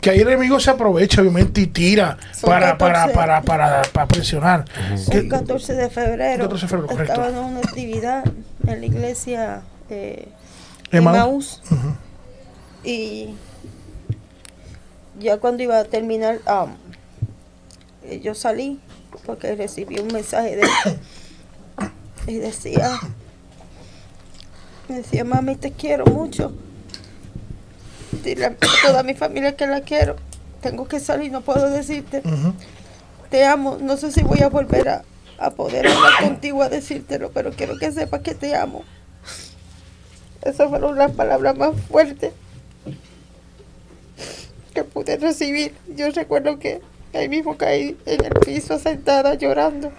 Que 0.00 0.10
ahí 0.10 0.20
el 0.20 0.28
enemigo 0.28 0.58
se 0.60 0.70
aprovecha, 0.70 1.20
obviamente, 1.20 1.60
y 1.60 1.66
tira 1.66 2.18
para, 2.42 2.78
para, 2.78 3.06
14. 3.06 3.14
para, 3.14 3.42
para, 3.42 3.82
para 3.82 4.06
presionar. 4.08 4.64
Un 5.12 5.28
14 5.28 5.74
de 5.74 5.90
febrero, 5.90 6.42
14 6.44 6.66
de 6.66 6.68
febrero, 6.68 6.88
correcto. 6.88 7.12
estaba 7.12 7.28
en 7.28 7.36
una 7.36 7.58
actividad 7.60 8.24
en 8.66 8.80
la 8.80 8.86
iglesia 8.86 9.62
eh, 9.90 10.28
Emaús. 10.90 11.16
Emaús. 11.16 11.62
Ujú. 11.70 11.94
y 12.84 13.34
ya 15.20 15.38
cuando 15.38 15.62
iba 15.62 15.78
a 15.78 15.84
terminar, 15.84 16.40
um, 16.46 16.70
eh, 18.04 18.20
yo 18.20 18.34
salí 18.34 18.80
porque 19.26 19.54
recibí 19.56 19.98
un 19.98 20.08
mensaje 20.08 20.56
de 20.56 20.62
él 20.62 20.68
y 22.28 22.36
decía, 22.36 23.00
decía, 24.86 25.24
mami, 25.24 25.56
te 25.56 25.72
quiero 25.72 26.04
mucho. 26.04 26.52
Dile 28.22 28.46
a 28.46 28.56
toda 28.84 29.02
mi 29.02 29.14
familia 29.14 29.56
que 29.56 29.66
la 29.66 29.80
quiero. 29.80 30.16
Tengo 30.60 30.86
que 30.86 31.00
salir, 31.00 31.32
no 31.32 31.40
puedo 31.40 31.70
decirte. 31.70 32.22
Te 33.30 33.44
amo. 33.46 33.78
No 33.80 33.96
sé 33.96 34.12
si 34.12 34.22
voy 34.22 34.42
a 34.42 34.48
volver 34.48 34.88
a, 34.90 35.04
a 35.38 35.50
poder 35.50 35.88
hablar 35.88 36.22
contigo 36.22 36.62
a 36.62 36.68
decírtelo, 36.68 37.30
pero 37.32 37.52
quiero 37.52 37.78
que 37.78 37.90
sepas 37.92 38.20
que 38.20 38.34
te 38.34 38.54
amo. 38.54 38.84
Esas 40.42 40.68
fueron 40.68 40.98
las 40.98 41.12
palabras 41.12 41.56
más 41.56 41.74
fuertes 41.88 42.32
que 44.74 44.84
pude 44.84 45.16
recibir. 45.16 45.74
Yo 45.96 46.10
recuerdo 46.10 46.58
que 46.58 46.82
ahí 47.14 47.28
mismo 47.30 47.56
caí 47.56 47.96
en 48.04 48.24
el 48.24 48.34
piso 48.44 48.78
sentada 48.78 49.34
llorando. 49.34 49.92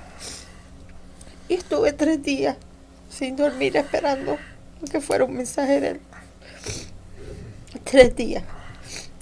Y 1.50 1.56
estuve 1.56 1.92
tres 1.94 2.24
días 2.24 2.56
sin 3.10 3.36
dormir 3.36 3.76
esperando 3.76 4.38
que 4.92 5.02
fuera 5.02 5.26
un 5.26 5.36
mensaje 5.36 5.82
de 5.82 5.88
él. 5.90 6.00
Tres 7.84 8.16
días 8.16 8.44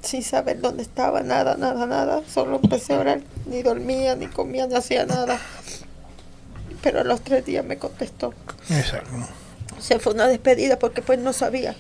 sin 0.02 0.24
saber 0.24 0.62
dónde 0.62 0.84
estaba, 0.84 1.22
nada, 1.22 1.58
nada, 1.58 1.86
nada. 1.86 2.22
Solo 2.32 2.60
empecé 2.62 2.94
a 2.94 3.00
orar. 3.00 3.22
Ni 3.46 3.62
dormía, 3.64 4.16
ni 4.16 4.28
comía, 4.28 4.68
ni 4.68 4.76
hacía 4.76 5.06
nada. 5.06 5.40
Pero 6.82 7.02
a 7.02 7.04
los 7.04 7.22
tres 7.22 7.44
días 7.46 7.66
me 7.66 7.78
contestó. 7.78 8.34
Exacto. 8.70 9.10
Se 9.80 10.00
fue 10.00 10.14
una 10.14 10.28
despedida 10.28 10.80
porque 10.80 11.02
pues 11.02 11.20
no 11.20 11.34
sabía 11.34 11.76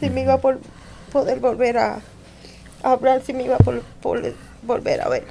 si 0.00 0.10
me 0.10 0.22
iba 0.22 0.34
a 0.34 0.40
vol- 0.40 0.60
poder 1.12 1.40
volver 1.40 1.78
a, 1.78 2.00
a 2.82 2.92
hablar, 2.92 3.22
si 3.24 3.32
me 3.32 3.42
iba 3.44 3.56
a 3.56 3.58
por- 3.58 3.82
por- 4.00 4.34
volver 4.62 5.00
a 5.02 5.08
ver. 5.08 5.24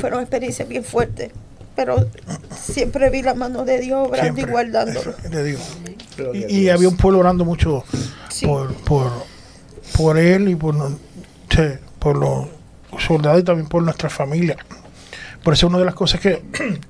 Fueron 0.00 0.20
experiencias 0.20 0.68
bien 0.68 0.84
fuertes, 0.84 1.30
pero 1.76 2.08
siempre 2.58 3.10
vi 3.10 3.22
la 3.22 3.34
mano 3.34 3.64
de 3.64 3.78
Dios 3.78 4.08
obrando 4.08 4.32
y 4.32 4.34
Siempre. 4.34 4.52
guardándolo. 4.52 5.14
Y, 6.48 6.70
había 6.70 6.88
un 6.88 6.96
pueblo 6.96 7.18
orando 7.20 7.44
mucho 7.44 7.84
Sí. 8.30 8.46
por, 8.46 8.72
por, 8.84 9.12
por 9.96 10.18
él 10.18 10.48
y 10.48 10.54
por, 10.56 10.74
sí, 11.50 11.62
por 11.98 12.16
los 12.16 12.46
soldados 13.06 13.40
y 13.40 13.44
también 13.44 13.68
por 13.68 13.82
nuestra 13.82 14.08
familia. 14.08 14.56
Por 15.44 15.52
eso 15.52 15.66
una 15.66 15.78
de 15.78 15.84
las 15.84 15.94
cosas 15.94 16.18
que 16.20 16.42
eh, 16.62 16.80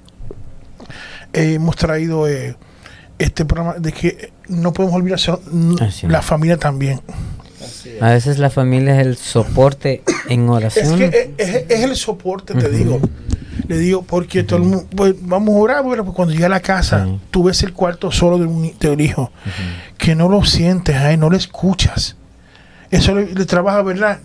hemos 1.55 1.75
traído 1.77 2.29
eh, 2.29 2.57
este 3.19 3.45
programa 3.45 3.75
de 3.81 3.93
que 3.93 4.33
no 4.49 4.73
podemos 4.73 4.95
olvidar 4.97 5.19
Así 5.81 6.07
la 6.07 6.23
familia 6.23 6.57
también. 6.57 7.01
A 8.01 8.11
veces 8.11 8.39
la 8.39 8.51
familia 8.51 9.01
es 9.01 9.07
el 9.07 9.17
soporte 9.17 10.03
en 10.29 10.45
Es 10.45 10.51
oración. 10.51 10.99
que 10.99 11.33
es, 11.37 11.49
es- 11.49 11.65
es 11.69 11.81
el 11.81 11.97
soporte, 11.97 12.55
te 12.55 12.69
digo. 12.69 13.01
Le 13.69 13.79
digo, 13.79 14.03
porque 14.03 14.43
todo 14.43 14.59
el 14.59 14.65
mundo, 14.65 14.87
pues, 14.95 15.15
vamos 15.21 15.55
a 15.55 15.59
orar, 15.59 15.85
pero 15.89 16.05
cuando 16.13 16.35
llega 16.35 16.47
a 16.47 16.51
la 16.51 16.61
casa, 16.61 17.05
Sí. 17.07 17.21
tú 17.31 17.45
ves 17.45 17.63
el 17.63 17.73
cuarto 17.73 18.11
solo 18.13 18.39
de 18.39 18.47
un, 18.47 18.73
del 18.79 19.01
hijo, 19.01 19.31
que 19.99 20.15
no 20.15 20.29
lo 20.29 20.45
sientes, 20.45 20.97
ay, 20.97 21.17
no 21.17 21.31
lo 21.31 21.37
escuchas. 21.37 22.17
Eso 22.91 23.15
le, 23.15 23.33
le 23.35 23.45
trabaja, 23.47 23.83
¿verdad? 23.83 24.21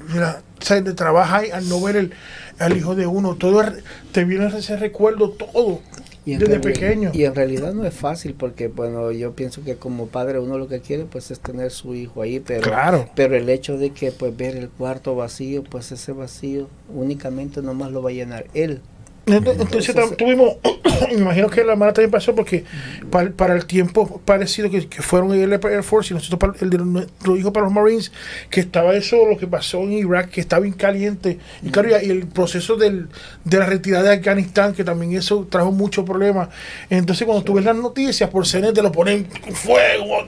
Sea, 0.60 0.80
le 0.82 0.94
trabaja 0.94 1.38
ahí 1.38 1.50
al 1.52 1.68
no 1.68 1.82
ver 1.82 1.96
el, 1.96 2.12
al 2.60 2.78
hijo 2.78 2.94
de 2.96 3.08
uno. 3.08 3.36
Todo 3.36 3.64
te 4.12 4.24
viene 4.26 4.46
ese 4.56 4.78
recuerdo, 4.78 5.32
todo, 5.32 5.80
Y 6.24 6.36
desde 6.36 6.60
pequeño. 6.60 7.10
Y 7.14 7.24
en 7.24 7.34
realidad 7.34 7.74
no 7.74 7.84
es 7.86 7.96
fácil 7.96 8.36
porque, 8.36 8.68
bueno, 8.68 9.12
yo 9.12 9.34
pienso 9.34 9.64
que 9.64 9.78
como 9.78 10.06
padre 10.08 10.38
uno 10.38 10.60
lo 10.60 10.68
que 10.68 10.80
quiere 10.80 11.06
pues 11.06 11.32
es 11.32 11.40
tener 11.40 11.72
su 11.72 11.96
hijo 11.96 12.22
ahí, 12.22 12.40
pero, 12.40 12.62
Claro. 12.62 13.10
pero 13.16 13.36
el 13.36 13.50
hecho 13.50 13.80
de 13.80 13.90
que 13.90 14.12
pues 14.12 14.38
ver 14.38 14.56
el 14.56 14.70
cuarto 14.70 15.16
vacío, 15.16 15.64
pues 15.64 15.92
ese 15.92 16.12
vacío 16.12 16.68
únicamente 16.94 17.64
nomás 17.64 17.92
lo 17.92 18.04
va 18.04 18.12
a 18.12 18.14
llenar 18.14 18.46
él. 18.54 18.82
Entonces, 19.26 19.96
tuvimos, 20.18 20.56
me 21.10 21.14
imagino 21.14 21.50
que 21.50 21.64
la 21.64 21.74
hermana 21.74 21.94
también 21.94 22.12
pasó 22.12 22.34
porque 22.34 22.64
para, 23.10 23.30
para 23.32 23.54
el 23.54 23.66
tiempo 23.66 24.20
parecido 24.26 24.70
que, 24.70 24.88
que 24.88 25.02
fueron 25.02 25.34
el 25.34 25.54
Air 25.54 25.84
Force 25.84 26.14
y 26.14 26.16
nosotros 26.16 26.40
para 26.40 26.54
el 26.60 26.70
de 26.70 26.80
nuestro 26.80 27.38
hijo 27.38 27.54
para 27.54 27.66
los 27.66 27.74
Marines, 27.74 28.12
que 28.50 28.62
estaba 28.62 28.96
eso, 28.96 29.26
lo 29.28 29.38
que 29.38 29.46
pasó 29.48 29.82
en 29.84 29.94
Irak, 29.94 30.32
que 30.32 30.42
estaba 30.42 30.62
bien 30.62 30.74
caliente. 30.74 31.38
Y 31.62 31.70
claro, 31.70 31.90
y, 31.90 32.10
el 32.10 32.28
proceso 32.28 32.76
del, 32.76 33.10
de 33.44 33.58
la 33.60 33.66
retirada 33.68 34.10
de 34.10 34.16
Afganistán, 34.18 34.74
que 34.74 34.84
también 34.84 35.14
eso 35.14 35.48
trajo 35.50 35.72
muchos 35.72 36.04
problemas. 36.04 36.50
Entonces, 36.90 37.26
cuando 37.26 37.44
tú 37.44 37.54
ves 37.54 37.66
las 37.66 37.76
noticias 37.76 38.30
por 38.30 38.48
te 38.48 38.82
lo 38.82 38.92
ponen 38.92 39.26
con 39.26 39.54
fuego, 39.54 40.26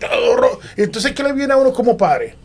Entonces, 0.77 1.11
¿qué 1.13 1.23
le 1.23 1.33
viene 1.33 1.53
a 1.53 1.57
uno 1.57 1.73
como 1.73 1.97
padre? 1.97 2.35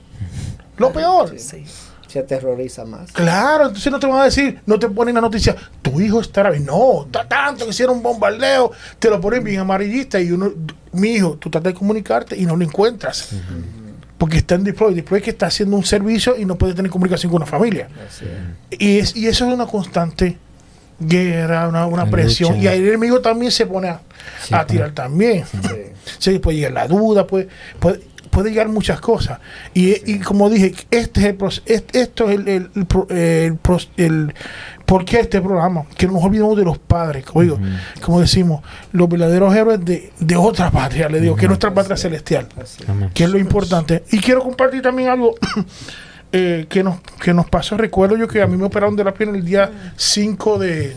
Lo 0.77 0.93
peor. 0.93 1.39
Sí. 1.39 1.65
Se 2.09 2.19
aterroriza 2.21 2.85
más. 2.85 3.13
Claro, 3.13 3.67
entonces 3.69 3.93
no 3.93 4.01
te 4.01 4.07
van 4.07 4.21
a 4.21 4.25
decir, 4.25 4.61
no 4.67 4.79
te 4.79 4.89
ponen 4.89 5.15
la 5.15 5.21
noticia, 5.21 5.55
tu 5.83 6.01
hijo 6.01 6.21
estará 6.21 6.51
bien. 6.51 6.65
No, 6.65 7.05
está 7.05 7.29
tanto 7.29 7.65
que 7.65 7.71
hicieron 7.71 7.99
un 7.99 8.03
bombardeo, 8.03 8.73
te 8.99 9.11
lo 9.11 9.21
ponen 9.21 9.45
bien 9.45 9.61
amarillista 9.61 10.19
y 10.21 10.33
uno, 10.33 10.51
mi 10.93 11.11
hijo, 11.11 11.37
tú 11.39 11.51
tratas 11.51 11.73
de 11.75 11.79
comunicarte 11.79 12.37
y 12.37 12.47
no 12.47 12.57
lo 12.57 12.65
encuentras. 12.65 13.31
Porque 14.17 14.39
está 14.39 14.57
en 14.57 14.65
deploy, 14.65 14.95
deploy 14.95 15.21
que 15.21 15.31
está 15.31 15.47
haciendo 15.47 15.77
un 15.77 15.85
servicio 15.85 16.37
y 16.37 16.45
no 16.45 16.57
puede 16.57 16.75
tener 16.75 16.91
comunicación 16.91 17.31
con 17.31 17.43
una 17.43 17.51
familia. 17.51 17.89
Así 18.09 18.25
es. 18.71 18.81
Y, 18.81 18.99
es, 18.99 19.17
y 19.17 19.29
eso 19.29 19.47
es 19.47 19.55
una 19.55 19.67
constante 19.67 20.37
guerra, 20.99 21.69
una, 21.69 21.87
una 21.87 22.07
presión. 22.11 22.55
lucha. 22.55 22.63
Y 22.65 22.67
ahí 22.69 22.79
el 22.81 22.89
enemigo 22.89 23.21
también 23.21 23.53
se 23.53 23.67
pone 23.67 23.89
a, 23.89 24.01
Sí, 24.43 24.47
a 24.47 24.49
claro. 24.49 24.67
tirar 24.67 24.91
también. 24.93 25.45
Sí. 25.47 25.59
Sí, 26.19 26.39
puede 26.39 26.57
llegar 26.57 26.73
la 26.73 26.89
duda, 26.89 27.27
puede, 27.27 27.49
puede, 27.79 28.01
puede 28.31 28.51
llegar 28.51 28.69
muchas 28.69 29.01
cosas. 29.01 29.39
Y, 29.75 30.11
y 30.11 30.19
como 30.21 30.49
dije, 30.51 30.75
este 30.91 31.21
es 31.21 31.27
el 31.27 31.39
proce- 31.39 31.63
est- 31.67 31.95
esto 31.97 32.29
es 32.31 32.39
el, 32.39 32.49
el, 32.49 32.71
el 32.75 32.87
pro- 32.87 33.07
el 33.97 34.35
¿por 34.87 35.05
qué 35.05 35.21
este 35.21 35.41
programa? 35.41 35.85
Que 35.97 36.07
no 36.07 36.15
nos 36.15 36.25
olvidemos 36.25 36.57
de 36.57 36.65
los 36.65 36.79
padres, 36.79 37.25
como 37.27 37.43
digo, 37.43 37.59
como 38.01 38.21
decimos, 38.21 38.63
los 38.93 39.09
verdaderos 39.09 39.55
héroes 39.55 39.85
de, 39.85 40.13
de 40.19 40.37
otra 40.37 40.71
patria, 40.71 41.09
le 41.09 41.21
digo, 41.21 41.37
que 41.37 41.43
es 41.43 41.49
nuestra 41.49 41.75
patria 41.75 41.97
celestial, 41.97 42.49
que 43.13 43.25
es 43.25 43.31
lo 43.31 43.39
importante. 43.39 44.05
Y 44.13 44.19
quiero 44.19 44.43
compartir 44.43 44.81
también 44.83 45.09
algo 45.11 45.35
eh, 46.33 46.67
que, 46.69 46.83
nos, 46.83 47.01
que 47.21 47.35
nos 47.35 47.49
pasó. 47.49 47.77
Recuerdo 47.77 48.17
yo 48.17 48.29
que 48.29 48.41
a 48.43 48.47
mí 48.47 48.57
me 48.57 48.65
operaron 48.65 48.97
de 48.97 49.05
la 49.05 49.13
pierna 49.15 49.37
el 49.37 49.45
día 49.45 49.71
5 49.97 50.59
de, 50.59 50.97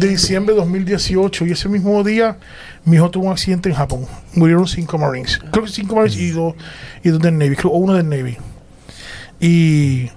De 0.00 0.08
diciembre 0.08 0.54
de 0.54 0.60
2018 0.60 1.46
y 1.46 1.52
ese 1.52 1.68
mismo 1.68 2.02
día 2.04 2.36
mi 2.84 2.96
hijo 2.96 3.10
tuvo 3.10 3.26
un 3.26 3.32
accidente 3.32 3.68
en 3.68 3.74
Japón. 3.74 4.06
Murieron 4.34 4.66
cinco 4.66 4.98
Marines. 4.98 5.38
Creo 5.50 5.64
que 5.64 5.70
cinco 5.70 5.96
Marines 5.96 6.16
y 6.18 6.30
dos, 6.30 6.54
y 7.02 7.08
dos 7.10 7.20
del 7.20 7.38
Navy, 7.38 7.56
creo, 7.56 7.72
uno 7.72 7.94
del 7.94 8.08
Navy. 8.08 8.36
Y 9.40 10.10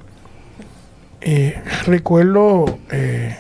eh, 1.22 1.62
recuerdo 1.86 2.78
eh, 2.92 3.38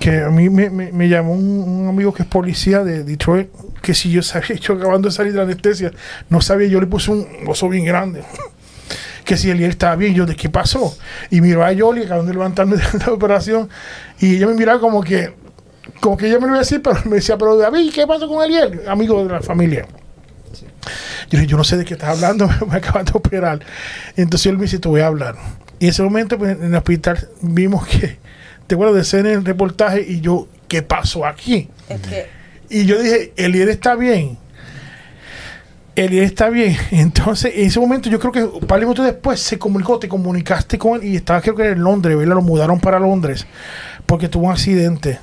que 0.00 0.22
a 0.22 0.30
mí 0.30 0.50
me, 0.50 0.68
me- 0.70 0.92
me 0.92 1.08
llamó 1.08 1.32
un, 1.34 1.60
un 1.60 1.88
amigo 1.88 2.12
que 2.12 2.22
es 2.22 2.28
policía 2.28 2.82
de 2.82 3.04
Detroit, 3.04 3.48
que 3.80 3.94
si 3.94 4.10
yo 4.10 4.22
sabía, 4.22 4.56
yo 4.56 4.74
acabando 4.74 5.08
de 5.08 5.14
salir 5.14 5.32
de 5.32 5.38
la 5.38 5.44
anestesia, 5.44 5.92
no 6.28 6.40
sabía, 6.40 6.68
yo 6.68 6.80
le 6.80 6.86
puse 6.86 7.10
un 7.10 7.26
oso 7.46 7.68
bien 7.68 7.84
grande 7.84 8.22
que 9.24 9.36
si 9.36 9.50
él 9.50 9.62
estaba 9.62 9.94
bien, 9.96 10.14
yo 10.14 10.26
de 10.26 10.34
qué 10.34 10.48
pasó. 10.48 10.96
Y 11.30 11.40
miró 11.40 11.64
a 11.64 11.72
Yoli, 11.72 12.02
acabando 12.02 12.28
de 12.28 12.34
levantarme 12.34 12.76
de 12.92 12.98
la 13.06 13.12
operación, 13.12 13.68
y 14.18 14.36
ella 14.36 14.46
me 14.48 14.54
miraba 14.54 14.80
como 14.80 15.02
que, 15.02 15.32
como 16.00 16.16
que 16.16 16.28
ella 16.28 16.36
me 16.36 16.42
lo 16.42 16.48
iba 16.48 16.56
a 16.56 16.60
decir, 16.60 16.82
pero 16.82 16.96
me 17.04 17.16
decía, 17.16 17.36
pero 17.36 17.56
David, 17.56 17.92
¿qué 17.92 18.06
pasó 18.06 18.28
con 18.28 18.42
Ariel? 18.42 18.82
Amigo 18.88 19.24
de 19.24 19.32
la 19.32 19.40
familia. 19.40 19.86
Yo 21.30 21.38
dije, 21.38 21.46
yo 21.46 21.56
no 21.56 21.64
sé 21.64 21.76
de 21.76 21.84
qué 21.84 21.94
estás 21.94 22.10
hablando, 22.10 22.48
me 22.70 22.76
acaban 22.76 23.04
de 23.04 23.12
operar. 23.14 23.60
Entonces 24.16 24.46
él 24.46 24.56
me 24.56 24.62
dice, 24.62 24.78
te 24.78 24.88
voy 24.88 25.00
a 25.00 25.06
hablar. 25.06 25.36
Y 25.78 25.86
en 25.86 25.90
ese 25.90 26.02
momento, 26.02 26.38
pues, 26.38 26.56
en 26.58 26.64
el 26.64 26.74
hospital, 26.74 27.28
vimos 27.40 27.86
que, 27.86 28.18
te 28.66 28.74
acuerdas 28.74 28.94
de 28.94 29.02
escena 29.02 29.30
en 29.30 29.38
el 29.38 29.44
reportaje, 29.44 30.04
y 30.06 30.20
yo, 30.20 30.48
¿qué 30.68 30.82
pasó 30.82 31.26
aquí? 31.26 31.68
Es 31.88 32.00
que 32.00 32.26
Y 32.68 32.84
yo 32.84 33.00
dije, 33.00 33.32
Eliel 33.36 33.68
está 33.68 33.94
bien. 33.94 34.38
Eliel 35.96 36.24
está 36.24 36.48
bien. 36.50 36.76
Entonces, 36.90 37.52
en 37.54 37.66
ese 37.66 37.80
momento, 37.80 38.08
yo 38.08 38.18
creo 38.18 38.32
que 38.32 38.44
un 38.44 38.66
par 38.66 38.78
de 38.80 38.86
minutos 38.86 39.04
después 39.04 39.40
se 39.40 39.58
comunicó, 39.58 39.98
te 39.98 40.08
comunicaste 40.08 40.78
con 40.78 41.00
él 41.00 41.08
y 41.08 41.16
estaba, 41.16 41.40
creo 41.40 41.54
que 41.54 41.70
en 41.70 41.82
Londres, 41.82 42.16
¿verdad? 42.16 42.34
Lo 42.34 42.42
mudaron 42.42 42.78
para 42.78 42.98
Londres 42.98 43.46
porque 44.06 44.28
tuvo 44.28 44.46
un 44.46 44.52
accidente. 44.52 45.18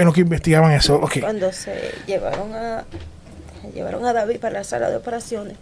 Bueno, 0.00 0.14
que 0.14 0.22
investigaban 0.22 0.72
eso. 0.72 0.96
Ok. 0.96 1.20
cuando 1.20 1.52
se 1.52 1.92
llevaron 2.06 2.54
a 2.54 2.86
llevaron 3.74 4.06
a 4.06 4.14
David 4.14 4.40
para 4.40 4.54
la 4.54 4.64
sala 4.64 4.88
de 4.88 4.96
operaciones, 4.96 5.58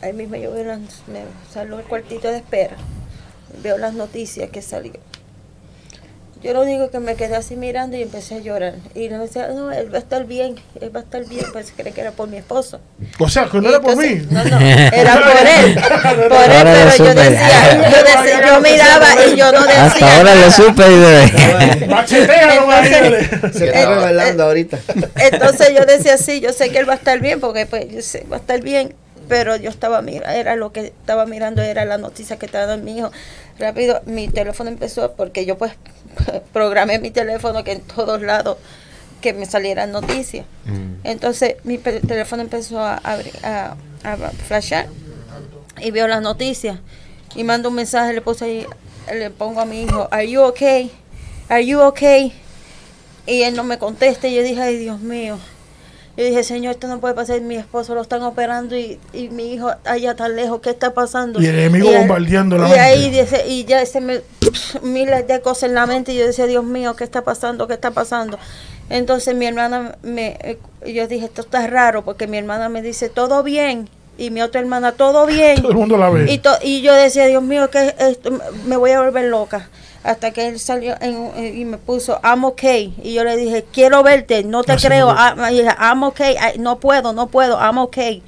ahí 0.00 0.14
mismo 0.14 0.36
yo 0.36 0.54
me 0.54 1.24
salgo 1.52 1.76
al 1.76 1.84
cuartito 1.84 2.28
de 2.28 2.38
espera, 2.38 2.76
veo 3.62 3.76
las 3.76 3.92
noticias 3.92 4.48
que 4.48 4.62
salió. 4.62 4.94
Yo 6.42 6.52
lo 6.52 6.62
único 6.62 6.90
que 6.90 7.00
me 7.00 7.14
quedé 7.16 7.34
así 7.34 7.56
mirando 7.56 7.96
y 7.96 8.02
empecé 8.02 8.36
a 8.36 8.38
llorar. 8.38 8.74
Y 8.94 9.08
me 9.08 9.18
decía, 9.18 9.48
no, 9.48 9.72
él 9.72 9.92
va 9.92 9.96
a 9.96 10.00
estar 10.00 10.26
bien, 10.26 10.56
él 10.80 10.94
va 10.94 11.00
a 11.00 11.02
estar 11.02 11.24
bien, 11.26 11.44
pues 11.52 11.72
cree 11.76 11.92
que 11.92 12.00
era 12.02 12.12
por 12.12 12.28
mi 12.28 12.36
esposo. 12.36 12.78
O 13.18 13.28
sea, 13.28 13.46
que 13.46 13.56
no 13.58 13.64
Y 13.64 13.72
era 13.72 13.80
por 13.80 13.96
mí. 13.96 14.26
No, 14.30 14.44
no, 14.44 14.60
era 14.60 15.14
por 15.14 15.46
él. 15.46 15.80
Por 16.16 16.22
él, 16.22 16.32
Ahora 16.32 16.72
pero 16.72 16.96
yo 16.96 17.14
decía, 17.14 17.74
yo, 17.74 18.04
decía- 18.04 18.46
yo 18.46 18.60
miraba 18.60 19.06
y 19.26 19.36
yo 19.36 19.50
no 19.52 19.62
decía. 19.64 19.84
Hasta 19.86 20.16
ahora 20.18 20.34
lo 20.34 20.50
supe. 20.50 20.82
y 21.82 21.86
Machetea. 21.86 22.82
Se 23.52 23.64
Eh, 23.64 23.68
está 23.68 23.80
eh, 23.82 23.86
revelando 23.86 24.44
ahorita. 24.44 24.78
Entonces 25.16 25.72
yo 25.76 25.84
decía, 25.86 26.16
sí, 26.18 26.40
yo 26.40 26.52
sé 26.52 26.70
que 26.70 26.78
él 26.78 26.88
va 26.88 26.94
a 26.94 26.96
estar 26.96 27.18
bien, 27.20 27.40
porque 27.40 27.66
pues 27.66 27.86
yo 27.90 28.02
sé, 28.02 28.24
va 28.30 28.36
a 28.36 28.40
estar 28.40 28.60
bien, 28.60 28.94
pero 29.28 29.56
yo 29.56 29.70
estaba 29.70 30.02
mirando, 30.02 30.30
era 30.30 30.56
lo 30.56 30.72
que 30.72 30.86
estaba 30.86 31.26
mirando, 31.26 31.62
era 31.62 31.84
la 31.84 31.98
noticia 31.98 32.36
que 32.38 32.46
estaba 32.46 32.66
dando 32.66 32.84
mi 32.84 32.98
hijo. 32.98 33.10
Rápido, 33.58 34.02
mi 34.06 34.28
teléfono 34.28 34.68
empezó, 34.70 35.12
porque 35.12 35.46
yo 35.46 35.56
pues 35.56 35.72
programé 36.52 36.98
mi 36.98 37.10
teléfono 37.10 37.64
que 37.64 37.72
en 37.72 37.80
todos 37.80 38.20
lados 38.22 38.58
que 39.20 39.32
me 39.32 39.46
salieran 39.46 39.92
noticias. 39.92 40.46
Mm. 40.66 40.94
Entonces 41.04 41.56
mi 41.64 41.78
teléfono 41.78 42.42
empezó 42.42 42.80
a, 42.80 42.98
abrir- 43.02 43.44
a, 43.44 43.76
a 44.04 44.16
flashar 44.46 44.86
y 45.80 45.90
veo 45.90 46.06
las 46.08 46.22
noticias 46.22 46.78
y 47.34 47.44
mando 47.44 47.68
un 47.68 47.74
mensaje, 47.74 48.12
le 48.12 48.20
puse 48.20 48.44
ahí, 48.44 48.66
le 49.12 49.30
pongo 49.30 49.60
a 49.60 49.64
mi 49.66 49.82
hijo, 49.82 50.08
¿Are 50.10 50.28
you 50.28 50.42
okay? 50.42 50.90
¿Are 51.48 51.64
you 51.64 51.80
okay? 51.80 52.32
Y 53.26 53.42
él 53.42 53.56
no 53.56 53.64
me 53.64 53.78
contesta 53.78 54.28
y 54.28 54.34
yo 54.36 54.42
dije, 54.42 54.60
ay 54.62 54.76
Dios 54.78 55.00
mío. 55.00 55.38
Yo 56.16 56.24
dije, 56.24 56.42
Señor, 56.44 56.72
esto 56.72 56.86
no 56.88 56.98
puede 56.98 57.12
pasar, 57.14 57.40
mi 57.42 57.56
esposo 57.56 57.94
lo 57.94 58.00
están 58.00 58.22
operando 58.22 58.74
y, 58.76 58.98
y 59.12 59.28
mi 59.28 59.52
hijo 59.52 59.70
allá 59.84 60.16
tan 60.16 60.34
lejos, 60.34 60.60
¿qué 60.62 60.70
está 60.70 60.94
pasando? 60.94 61.42
Y 61.42 61.46
el 61.46 61.58
enemigo 61.58 61.90
ahí- 61.90 61.98
bombardeando 61.98 62.56
la 62.56 62.68
Y 62.68 62.72
ahí 62.72 63.02
mente. 63.10 63.20
dice, 63.22 63.44
y 63.48 63.64
ya 63.66 63.84
se 63.84 64.00
me 64.00 64.22
miles 64.82 65.26
de 65.26 65.40
cosas 65.40 65.64
en 65.64 65.74
la 65.74 65.84
mente 65.86 66.12
y 66.12 66.16
yo 66.18 66.26
decía, 66.26 66.46
Dios 66.46 66.64
mío, 66.64 66.96
¿qué 66.96 67.04
está 67.04 67.22
pasando? 67.22 67.66
¿Qué 67.68 67.74
está 67.74 67.90
pasando? 67.90 68.38
Entonces 68.88 69.34
mi 69.34 69.46
hermana 69.46 69.96
me 70.02 70.38
eh, 70.42 70.58
yo 70.86 71.06
dije, 71.06 71.26
esto 71.26 71.42
está 71.42 71.66
raro 71.66 72.04
porque 72.04 72.26
mi 72.26 72.38
hermana 72.38 72.68
me 72.68 72.82
dice, 72.82 73.08
"Todo 73.08 73.42
bien." 73.42 73.88
Y 74.16 74.30
mi 74.30 74.40
otra 74.42 74.60
hermana, 74.60 74.92
"Todo 74.92 75.26
bien." 75.26 75.56
Todo 75.60 75.72
el 75.72 75.76
mundo 75.76 75.98
la 75.98 76.08
ve. 76.08 76.32
Y, 76.32 76.38
to- 76.38 76.56
y 76.62 76.80
yo 76.82 76.94
decía, 76.94 77.26
Dios 77.26 77.42
mío, 77.42 77.68
que 77.68 77.94
esto, 77.98 78.30
me 78.64 78.76
voy 78.76 78.92
a 78.92 79.00
volver 79.02 79.24
loca. 79.24 79.68
Hasta 80.06 80.30
que 80.30 80.46
él 80.46 80.60
salió 80.60 80.94
en- 81.00 81.30
en- 81.36 81.58
y 81.58 81.64
me 81.64 81.78
puso, 81.78 82.20
I'm 82.22 82.44
okay. 82.44 82.94
Y 83.02 83.12
yo 83.14 83.24
le 83.24 83.36
dije, 83.36 83.64
quiero 83.72 84.02
verte, 84.02 84.44
no 84.44 84.62
te 84.62 84.72
Así 84.72 84.86
creo. 84.86 85.08
me 85.08 85.14
Ah, 85.16 85.50
y 85.50 85.62
dije, 85.62 85.74
I'm 85.80 86.02
okay. 86.04 86.36
Ay, 86.38 86.58
no 86.58 86.78
puedo, 86.78 87.12
no 87.12 87.26
puedo, 87.26 87.58
I'm 87.58 87.78
okay. 87.78 88.22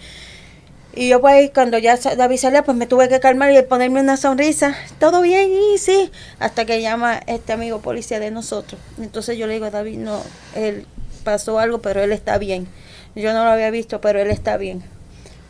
Y 0.94 1.08
yo 1.08 1.20
pues 1.20 1.50
cuando 1.54 1.78
ya 1.78 1.96
David 1.96 2.38
salía, 2.38 2.64
pues 2.64 2.76
me 2.76 2.86
tuve 2.86 3.08
que 3.08 3.20
calmar 3.20 3.52
y 3.52 3.62
ponerme 3.62 4.00
una 4.00 4.16
sonrisa. 4.16 4.74
Todo 4.98 5.20
bien, 5.22 5.52
y 5.52 5.78
sí. 5.78 6.10
Hasta 6.40 6.64
que 6.64 6.82
llama 6.82 7.20
este 7.26 7.52
amigo 7.52 7.78
policía 7.80 8.18
de 8.18 8.32
nosotros. 8.32 8.80
Entonces 9.00 9.38
yo 9.38 9.46
le 9.46 9.52
digo 9.54 9.66
a 9.66 9.70
David, 9.70 9.98
no, 9.98 10.20
él 10.56 10.86
pasó 11.22 11.60
algo, 11.60 11.78
pero 11.78 12.02
él 12.02 12.10
está 12.10 12.38
bien. 12.38 12.66
Yo 13.14 13.32
no 13.32 13.44
lo 13.44 13.50
había 13.50 13.70
visto, 13.70 14.00
pero 14.00 14.20
él 14.20 14.30
está 14.30 14.56
bien. 14.56 14.82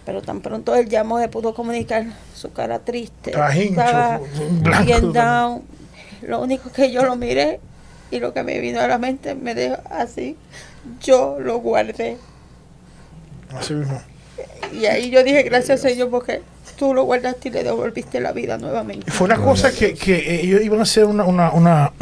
Pero 0.04 0.20
tan 0.20 0.42
pronto 0.42 0.74
él 0.74 0.88
llamó, 0.90 1.18
se 1.18 1.28
pudo 1.28 1.54
comunicar 1.54 2.04
su 2.34 2.52
cara 2.52 2.80
triste. 2.80 3.32
Estaba 3.70 4.20
bien 4.84 5.12
down. 5.12 5.62
Lo 6.22 6.40
único 6.40 6.70
que 6.72 6.90
yo 6.90 7.04
lo 7.04 7.16
miré 7.16 7.60
y 8.10 8.20
lo 8.20 8.32
que 8.32 8.42
me 8.42 8.58
vino 8.60 8.80
a 8.80 8.86
la 8.88 8.98
mente 8.98 9.34
me 9.34 9.54
dejó 9.54 9.76
así. 9.90 10.36
Yo 11.02 11.38
lo 11.40 11.58
guardé. 11.58 12.16
Así 13.54 13.74
mismo. 13.74 14.00
Y 14.72 14.86
ahí 14.86 15.10
yo 15.10 15.22
dije, 15.24 15.42
gracias 15.42 15.80
Señor, 15.80 16.10
porque 16.10 16.42
tú 16.78 16.94
lo 16.94 17.04
guardaste 17.04 17.48
y 17.48 17.52
le 17.52 17.64
devolviste 17.64 18.20
la 18.20 18.32
vida 18.32 18.58
nuevamente. 18.58 19.10
Fue 19.10 19.24
una 19.26 19.36
cosa 19.36 19.72
que, 19.72 19.94
que 19.94 20.16
eh, 20.16 20.40
ellos 20.42 20.62
iban 20.62 20.80
a 20.80 20.82
hacer 20.82 21.04
una, 21.06 21.24
una, 21.24 21.50
una- 21.52 21.92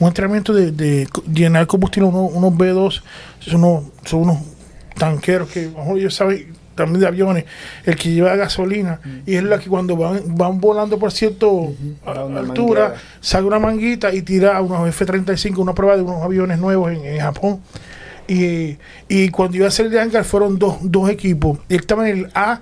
un 0.00 0.06
entrenamiento 0.06 0.52
de, 0.54 0.70
de 0.70 1.08
llenar 1.32 1.66
combustible, 1.66 2.08
unos, 2.08 2.30
unos 2.32 2.52
B2, 2.52 3.02
son 3.40 3.64
unos, 3.64 3.84
son 4.04 4.20
unos 4.20 4.38
tanqueros 4.96 5.48
que 5.50 5.60
a 5.64 5.68
lo 5.70 5.78
mejor 5.78 5.98
ellos 5.98 6.14
saben 6.14 6.54
también 6.78 7.00
de 7.00 7.06
aviones, 7.06 7.44
el 7.84 7.94
que 7.96 8.10
lleva 8.10 8.34
gasolina, 8.36 9.00
y 9.26 9.34
es 9.34 9.42
la 9.42 9.58
que 9.58 9.68
cuando 9.68 9.96
van, 9.96 10.22
van 10.36 10.58
volando 10.60 10.98
por 10.98 11.12
cierto 11.12 11.74
a- 12.06 12.12
altura, 12.12 12.42
manguera. 12.42 12.94
saca 13.20 13.44
una 13.44 13.58
manguita 13.58 14.14
y 14.14 14.22
tira 14.22 14.60
unos 14.62 14.88
F-35, 14.88 15.58
una 15.58 15.74
prueba 15.74 15.96
de 15.96 16.02
unos 16.02 16.22
aviones 16.22 16.58
nuevos 16.58 16.90
en, 16.92 17.04
en 17.04 17.20
Japón. 17.20 17.60
Y, 18.26 18.76
y 19.08 19.28
cuando 19.30 19.56
iba 19.56 19.66
a 19.66 19.68
hacer 19.68 19.86
el 19.86 19.92
de 19.92 20.00
hangar 20.00 20.24
fueron 20.24 20.58
dos, 20.58 20.76
dos 20.82 21.08
equipos. 21.10 21.58
Él 21.68 21.80
estaba 21.80 22.08
en 22.08 22.18
el 22.18 22.30
A 22.34 22.60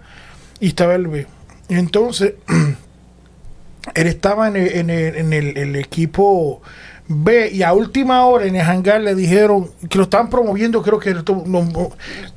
y 0.60 0.68
estaba 0.68 0.94
el 0.94 1.06
B. 1.08 1.26
Y 1.68 1.74
entonces 1.74 2.34
él 3.94 4.06
estaba 4.06 4.48
en 4.48 4.56
el, 4.56 4.68
en 4.68 4.90
el- 4.90 5.16
en 5.16 5.32
el- 5.32 5.56
el 5.58 5.76
equipo 5.76 6.62
B 7.08 7.50
y 7.52 7.62
a 7.62 7.72
última 7.72 8.24
hora 8.26 8.46
en 8.46 8.56
el 8.56 8.62
hangar 8.62 9.00
le 9.00 9.14
dijeron 9.14 9.70
que 9.88 9.96
lo 9.98 10.04
estaban 10.04 10.28
promoviendo, 10.28 10.82
creo 10.82 10.98
que 10.98 11.10
esto- 11.10 11.42
no, 11.46 11.62
no, 11.64 11.90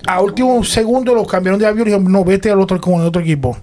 a 0.08 0.22
último 0.22 0.64
segundo 0.64 1.16
lo 1.16 1.26
cambiaron 1.26 1.60
de 1.60 1.66
avión 1.66 1.88
y 1.88 1.92
dijeron, 1.92 2.12
no, 2.12 2.24
vete 2.24 2.52
al 2.52 2.60
otro 2.60 2.80
con 2.80 2.96
el 2.96 3.08
otro 3.08 3.22
equipo. 3.22 3.58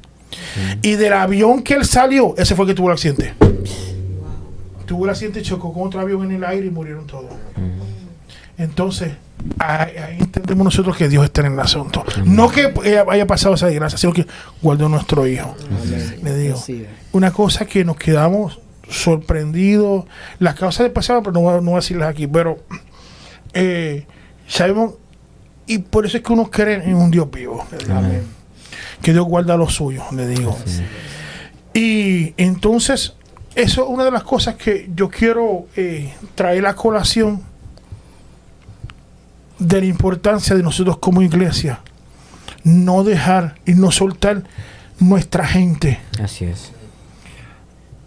Y 0.83 0.95
del 0.97 1.13
avión 1.13 1.63
que 1.63 1.75
él 1.75 1.85
salió, 1.85 2.35
ese 2.37 2.55
fue 2.57 2.65
el 2.65 2.71
que 2.71 2.75
tuvo 2.75 2.89
el 2.89 2.95
accidente. 2.95 3.35
Tuvo 4.85 5.05
el 5.05 5.11
accidente, 5.11 5.43
chocó 5.43 5.73
con 5.73 5.87
otro 5.87 6.01
avión 6.01 6.25
en 6.25 6.33
el 6.33 6.45
aire 6.45 6.67
y 6.67 6.71
murieron 6.71 7.07
todos. 7.07 7.31
Entonces, 8.59 9.13
ahí, 9.59 9.97
ahí 9.97 10.17
entendemos 10.19 10.65
nosotros 10.65 10.97
que 10.97 11.09
Dios 11.09 11.25
está 11.25 11.43
en 11.47 11.53
el 11.53 11.61
asunto. 11.61 12.05
No 12.25 12.49
que 12.51 12.73
haya 13.09 13.27
pasado 13.27 13.55
esa 13.55 13.67
desgracia, 13.67 13.99
sino 13.99 14.13
que 14.13 14.27
guardó 14.63 14.89
nuestro 14.89 15.27
hijo. 15.27 15.55
Le 16.23 16.37
digo, 16.37 16.57
una 17.13 17.31
cosa 17.33 17.67
que 17.67 17.85
nos 17.85 17.97
quedamos 17.97 18.59
sorprendidos. 18.91 20.05
Las 20.39 20.55
causas 20.55 20.85
del 20.85 20.93
pasado, 20.93 21.23
pero 21.23 21.33
no, 21.33 21.41
voy 21.41 21.53
a- 21.55 21.57
no 21.57 21.63
voy 21.63 21.73
a 21.75 21.77
decirlas 21.77 22.09
aquí, 22.11 22.27
pero 22.27 22.59
eh, 23.53 24.07
sabemos, 24.47 24.95
y 25.67 25.79
por 25.79 26.07
eso 26.07 26.17
es 26.19 26.23
que 26.23 26.33
uno 26.33 26.51
cree 26.51 26.85
en 26.85 26.95
un 26.95 27.11
Dios 27.11 27.31
vivo. 27.31 27.65
le. 27.73 28.23
Que 29.03 29.13
Dios 29.13 29.25
guarda 29.27 29.57
lo 29.57 29.69
suyo, 29.69 30.05
le 30.13 30.27
digo. 30.29 30.57
Y 31.75 32.33
entonces, 32.37 33.15
eso 33.55 33.83
es 33.85 33.89
una 33.89 34.05
de 34.05 34.11
las 34.11 34.23
cosas 34.23 34.55
que 34.57 34.91
yo 34.95 35.09
quiero 35.09 35.67
eh, 35.77 36.15
traer 36.35 36.67
a 36.67 36.75
colación 36.75 37.43
de 39.59 39.81
la 39.81 39.87
importancia 39.87 40.55
de 40.55 40.63
nosotros 40.63 40.99
como 40.99 41.23
iglesia. 41.23 41.81
No 42.65 43.05
dejar 43.05 43.57
y 43.67 43.75
no 43.75 43.91
soltar 43.91 44.43
nuestra 44.99 45.47
gente 45.47 46.01
Así 46.23 46.47
es. 46.47 46.73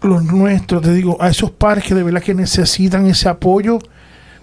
Los 0.02 0.24
nuestros, 0.24 0.82
te 0.82 0.92
digo, 0.92 1.16
a 1.20 1.28
esos 1.28 1.50
padres 1.50 1.84
que 1.84 1.94
de 1.94 2.02
verdad 2.02 2.22
que 2.22 2.34
necesitan 2.34 3.06
ese 3.06 3.28
apoyo, 3.28 3.78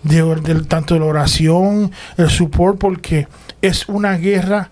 de, 0.03 0.23
del- 0.41 0.67
tanto 0.67 0.93
de 0.93 0.99
la 1.01 1.07
oración, 1.07 1.91
el 2.17 2.29
support, 2.29 2.77
porque 2.77 3.27
es 3.61 3.87
una 3.89 4.13
guerra 4.17 4.69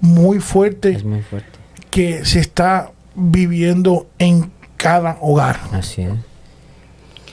muy 0.00 0.38
fuerte 0.40 0.90
Es 0.92 1.04
muy 1.04 1.22
fuerte. 1.22 1.48
que 1.90 2.24
se 2.24 2.40
está 2.40 2.90
viviendo 3.14 4.06
en 4.18 4.50
cada 4.76 5.16
hogar. 5.20 5.58
Así 5.72 6.02
es. 6.02 6.12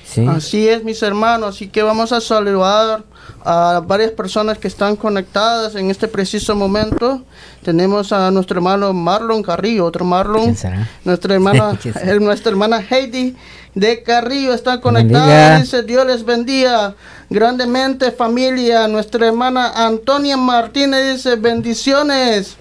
Sí. 0.09 0.25
Así 0.27 0.67
es, 0.67 0.83
mis 0.83 1.01
hermanos, 1.03 1.55
así 1.55 1.67
que 1.67 1.83
vamos 1.83 2.11
a 2.11 2.19
saludar 2.19 3.03
a 3.45 3.81
varias 3.85 4.11
personas 4.11 4.57
que 4.57 4.67
están 4.67 4.95
conectadas 4.95 5.75
en 5.75 5.91
este 5.91 6.07
preciso 6.07 6.55
momento. 6.55 7.23
Tenemos 7.63 8.11
a 8.11 8.31
nuestro 8.31 8.57
hermano 8.57 8.91
Marlon 8.93 9.43
Carrillo, 9.43 9.85
otro 9.85 10.05
Marlon. 10.05 10.55
Nuestra 11.05 11.33
hermana, 11.35 11.77
eh, 11.83 12.19
nuestra 12.19 12.51
hermana 12.51 12.81
Heidi 12.89 13.35
de 13.75 14.01
Carrillo 14.03 14.53
está 14.53 14.81
conectada. 14.81 15.59
Dice 15.59 15.83
Dios 15.83 16.05
les 16.05 16.25
bendiga 16.25 16.95
grandemente 17.29 18.11
familia. 18.11 18.87
Nuestra 18.87 19.27
hermana 19.27 19.71
Antonia 19.75 20.37
Martínez 20.37 21.15
dice 21.15 21.35
bendiciones. 21.35 22.57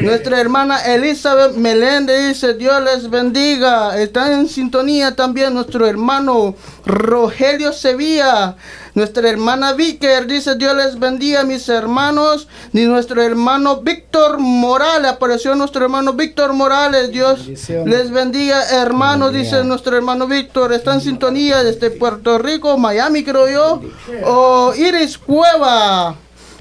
Nuestra 0.00 0.40
hermana 0.40 0.80
Elizabeth 0.84 1.56
Meléndez 1.56 2.28
dice, 2.28 2.54
Dios 2.54 2.82
les 2.82 3.10
bendiga. 3.10 4.00
Está 4.00 4.32
en 4.32 4.48
sintonía 4.48 5.14
también 5.16 5.54
nuestro 5.54 5.86
hermano 5.86 6.54
Rogelio 6.84 7.72
Sevilla. 7.72 8.56
Nuestra 8.94 9.28
hermana 9.28 9.72
Vicker 9.72 10.26
dice, 10.26 10.56
Dios 10.56 10.76
les 10.76 10.98
bendiga 10.98 11.44
mis 11.44 11.68
hermanos. 11.68 12.48
Y 12.72 12.80
nuestro 12.84 13.22
hermano 13.22 13.80
Víctor 13.82 14.38
Morales, 14.38 15.10
apareció 15.10 15.54
nuestro 15.54 15.84
hermano 15.84 16.12
Víctor 16.12 16.52
Morales. 16.52 17.10
Dios 17.10 17.46
les 17.84 18.10
bendiga 18.10 18.62
hermanos, 18.70 19.32
dice 19.32 19.64
nuestro 19.64 19.96
hermano 19.96 20.26
Víctor. 20.26 20.72
Está 20.72 20.94
en 20.94 21.00
sintonía 21.00 21.62
desde 21.62 21.90
Puerto 21.90 22.38
Rico, 22.38 22.76
Miami 22.78 23.24
creo 23.24 23.48
yo. 23.48 23.82
O 24.24 24.74
Iris 24.74 25.18
Cueva. 25.18 26.16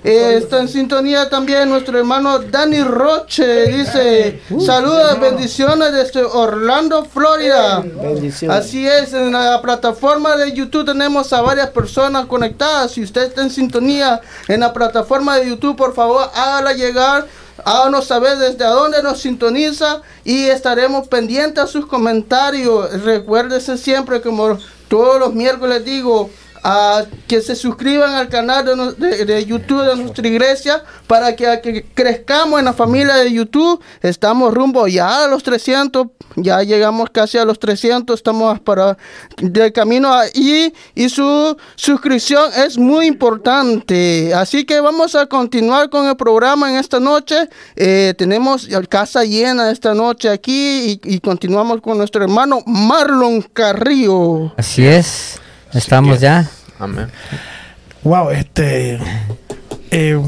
Eh, 0.06 0.38
está 0.38 0.60
en 0.60 0.68
sintonía 0.68 1.28
también 1.32 1.68
nuestro 1.68 1.98
hermano 1.98 2.38
Dani 2.38 2.84
Roche. 2.84 3.66
Dice, 3.66 4.40
saludos, 4.64 5.20
bendiciones 5.20 5.92
desde 5.94 6.24
Orlando, 6.24 7.04
Florida. 7.06 7.80
Bendiciones. 7.80 8.56
Así 8.56 8.88
es, 8.88 9.14
en 9.14 9.32
la 9.32 9.60
plataforma 9.64 10.38
de 10.38 10.54
YouTube 10.54 10.86
tenemos 10.86 11.34
a 11.34 11.42
varias 11.42 11.72
personas 11.72 12.28
conectadas. 12.28 12.92
Si 12.92 13.02
usted 13.02 13.24
está 13.24 13.42
en 13.42 13.50
sintonía 13.50 14.22
en 14.48 14.60
la 14.60 14.72
plataforma 14.72 15.38
de 15.38 15.50
YouTube, 15.50 15.76
por 15.76 15.96
favor, 15.96 16.30
hágala 16.36 16.74
llegar. 16.74 17.26
Háganos 17.64 18.06
saber 18.06 18.38
desde 18.38 18.64
dónde 18.64 19.02
nos 19.02 19.22
sintoniza 19.22 20.04
y 20.24 20.44
estaremos 20.44 21.08
pendientes 21.08 21.64
a 21.64 21.68
sus 21.68 21.88
comentarios. 21.88 23.02
Recuérdese 23.02 23.76
siempre, 23.76 24.22
como 24.22 24.60
todos 24.88 25.20
los 25.20 25.34
miércoles 25.34 25.84
digo, 25.84 26.30
a 26.68 27.06
que 27.28 27.42
se 27.42 27.56
suscriban 27.56 28.16
al 28.16 28.28
canal 28.28 28.66
de, 28.66 29.08
de- 29.08 29.26
de 29.26 29.46
YouTube 29.46 29.84
de 29.88 29.96
nuestra 29.98 30.28
iglesia 30.28 30.84
para 31.06 31.36
que, 31.36 31.60
que 31.62 31.86
crezcamos 31.94 32.58
en 32.58 32.66
la 32.66 32.74
familia 32.74 33.16
de 33.18 33.32
YouTube. 33.32 33.80
Estamos 34.02 34.52
rumbo 34.52 34.88
ya 34.88 35.26
a 35.26 35.28
los 35.28 35.44
300, 35.44 36.08
ya 36.38 36.64
llegamos 36.64 37.12
casi 37.12 37.38
a 37.38 37.46
los 37.46 37.60
300, 37.60 38.16
estamos 38.18 38.60
para 38.62 38.98
de 39.38 39.72
camino 39.72 40.12
ahí 40.12 40.74
y 40.96 41.10
su 41.10 41.56
suscripción 41.76 42.50
es 42.66 42.80
muy 42.80 43.06
importante. 43.06 44.34
Así 44.34 44.66
que 44.66 44.80
vamos 44.80 45.14
a 45.14 45.28
continuar 45.28 45.92
con 45.92 46.08
el 46.08 46.16
programa 46.18 46.72
en 46.72 46.78
esta 46.78 47.00
noche. 47.00 47.48
Eh, 47.76 48.16
tenemos 48.18 48.68
casa 48.90 49.24
llena 49.24 49.70
esta 49.70 49.94
noche 49.94 50.30
aquí 50.30 51.00
y, 51.04 51.16
y 51.16 51.20
continuamos 51.20 51.80
con 51.82 52.00
nuestro 52.00 52.24
hermano 52.24 52.62
Marlon 52.66 53.44
Carrillo. 53.54 54.52
Así 54.58 54.84
es. 54.84 55.40
Estamos 55.76 56.20
ya. 56.20 56.50
Amén. 56.80 57.08
Wow, 58.04 58.30
este. 58.32 59.00
eh, 59.92 60.20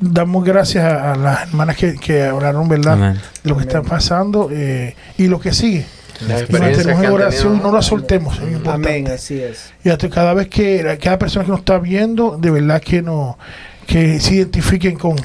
damos 0.00 0.44
gracias 0.44 0.84
a, 0.84 1.12
a 1.12 1.16
las 1.16 1.42
hermanas 1.48 1.76
que, 1.76 1.94
que 1.94 2.24
hablaron, 2.24 2.68
¿verdad? 2.68 2.94
Amén. 2.94 3.20
De 3.42 3.50
lo 3.50 3.56
que 3.56 3.62
está 3.62 3.82
pasando 3.82 4.48
eh, 4.52 4.94
y 5.18 5.26
lo 5.28 5.40
que 5.40 5.52
sigue. 5.52 5.86
La 6.26 6.36
mantenemos 6.58 7.04
en 7.04 7.10
oración 7.10 7.56
y 7.56 7.60
no 7.60 7.72
la 7.72 7.82
soltemos. 7.82 8.36
es 8.38 8.52
importante. 8.52 8.88
Amén, 8.88 9.08
así 9.08 9.40
es. 9.40 9.72
Y 9.84 9.90
hasta 9.90 10.08
cada 10.08 10.32
vez 10.32 10.48
que 10.48 10.98
cada 11.02 11.18
persona 11.18 11.44
que 11.44 11.50
nos 11.50 11.60
está 11.60 11.78
viendo, 11.78 12.38
de 12.38 12.50
verdad 12.50 12.80
que 12.80 13.02
no 13.02 13.38
que 13.86 14.20
se 14.20 14.34
identifiquen 14.34 14.96
con 14.96 15.16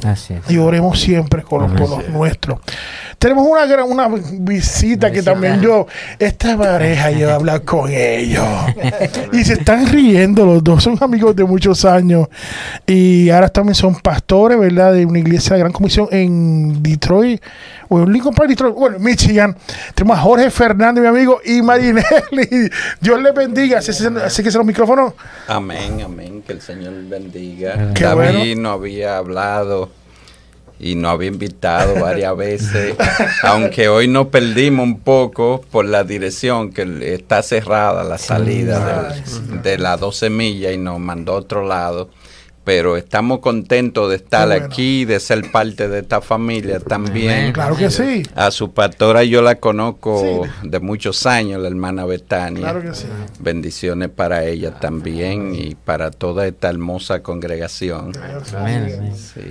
y 0.48 0.58
oremos 0.58 1.00
siempre 1.00 1.42
con 1.44 1.76
los, 1.76 1.90
los 1.90 2.10
nuestros. 2.10 2.60
Tenemos 3.18 3.46
una 3.48 3.66
gran 3.66 3.90
una 3.90 4.08
visita 4.40 5.12
que 5.12 5.22
también 5.22 5.62
yo 5.62 5.88
esta 6.18 6.58
pareja 6.58 7.12
yo 7.12 7.30
he 7.30 7.32
hablado 7.32 7.64
con 7.64 7.92
ellos. 7.92 8.46
Y 9.34 9.44
se 9.44 9.54
están 9.54 9.88
riendo 9.88 10.46
los 10.46 10.64
dos 10.64 10.84
son 10.84 10.98
amigos 11.02 11.36
de 11.36 11.44
muchos 11.44 11.86
años. 11.86 12.28
Y 12.88 13.30
ahora 13.30 13.50
también 13.50 13.76
son 13.76 13.96
pastores, 13.96 14.60
¿verdad? 14.60 14.94
De 14.94 15.06
una 15.06 15.20
iglesia 15.20 15.56
de 15.56 15.60
gran 15.60 15.72
comisión 15.72 16.08
en 16.12 16.82
Detroit 16.82 17.42
o 17.94 18.00
en 18.00 18.14
Lincoln 18.14 18.34
Park, 18.34 18.74
bueno, 18.74 18.96
en 18.96 19.04
Michigan. 19.04 19.58
Tenemos 19.94 20.18
a 20.18 20.22
Jorge 20.22 20.50
Fernández, 20.50 21.02
mi 21.02 21.10
amigo, 21.10 21.42
y 21.44 21.62
Marinelli. 21.62 22.70
Dios 23.02 23.22
les 23.22 23.34
bendiga. 23.34 23.80
Así, 23.80 23.92
así 23.92 24.44
que 24.44 24.50
se 24.50 24.58
los 24.58 24.66
micrófonos. 24.66 25.14
Amén, 25.46 26.02
amén, 26.02 26.42
que 26.42 26.54
el 26.54 26.62
Señor 26.62 26.94
bendiga. 27.10 27.94
Qué 27.94 28.06
David 28.06 28.38
bueno. 28.38 28.62
no 28.62 28.72
había 28.72 29.18
hablado 29.18 29.90
y 30.80 30.96
nos 30.96 31.12
había 31.12 31.28
invitado 31.28 32.00
varias 32.00 32.36
veces, 32.38 32.96
aunque 33.44 33.90
hoy 33.90 34.08
nos 34.08 34.28
perdimos 34.28 34.86
un 34.86 35.02
poco 35.02 35.62
por 35.70 35.84
la 35.84 36.06
dirección 36.06 36.72
que 36.72 37.14
está 37.14 37.44
cerrada 37.44 38.06
la 38.06 38.18
salida 38.18 39.14
de, 39.52 39.58
de 39.60 39.78
las 39.78 40.00
12 40.00 40.30
millas 40.30 40.74
y 40.74 40.78
nos 40.78 40.98
mandó 40.98 41.34
a 41.34 41.36
otro 41.36 41.68
lado 41.68 42.10
pero 42.64 42.96
estamos 42.96 43.40
contentos 43.40 44.10
de 44.10 44.18
estar 44.18 44.48
bueno. 44.48 44.66
aquí, 44.66 45.06
de 45.06 45.20
ser 45.20 45.52
parte 45.52 45.88
de 45.88 46.00
esta 46.00 46.22
familia 46.22 46.80
también. 46.80 47.54
Claro 47.54 47.76
que 47.76 47.90
sí. 47.90 48.24
A 48.36 48.52
su 48.52 48.72
pastora 48.72 49.24
yo 49.24 49.42
la 49.42 49.56
conozco 49.56 50.48
de 50.62 50.80
muchos 50.80 51.26
años, 51.26 51.62
la 51.62 51.68
hermana 51.68 52.06
Betania. 52.06 52.62
Claro 52.62 52.82
que 52.82 52.94
sí. 52.94 53.08
Bendiciones 53.40 54.10
para 54.10 54.46
ella 54.46 54.80
también 54.80 55.56
y 55.56 55.76
para 55.76 56.12
toda 56.12 56.46
esta 56.46 56.70
hermosa 56.70 57.24
congregación. 57.24 58.14
Amén. 58.56 59.14
Sí. 59.16 59.42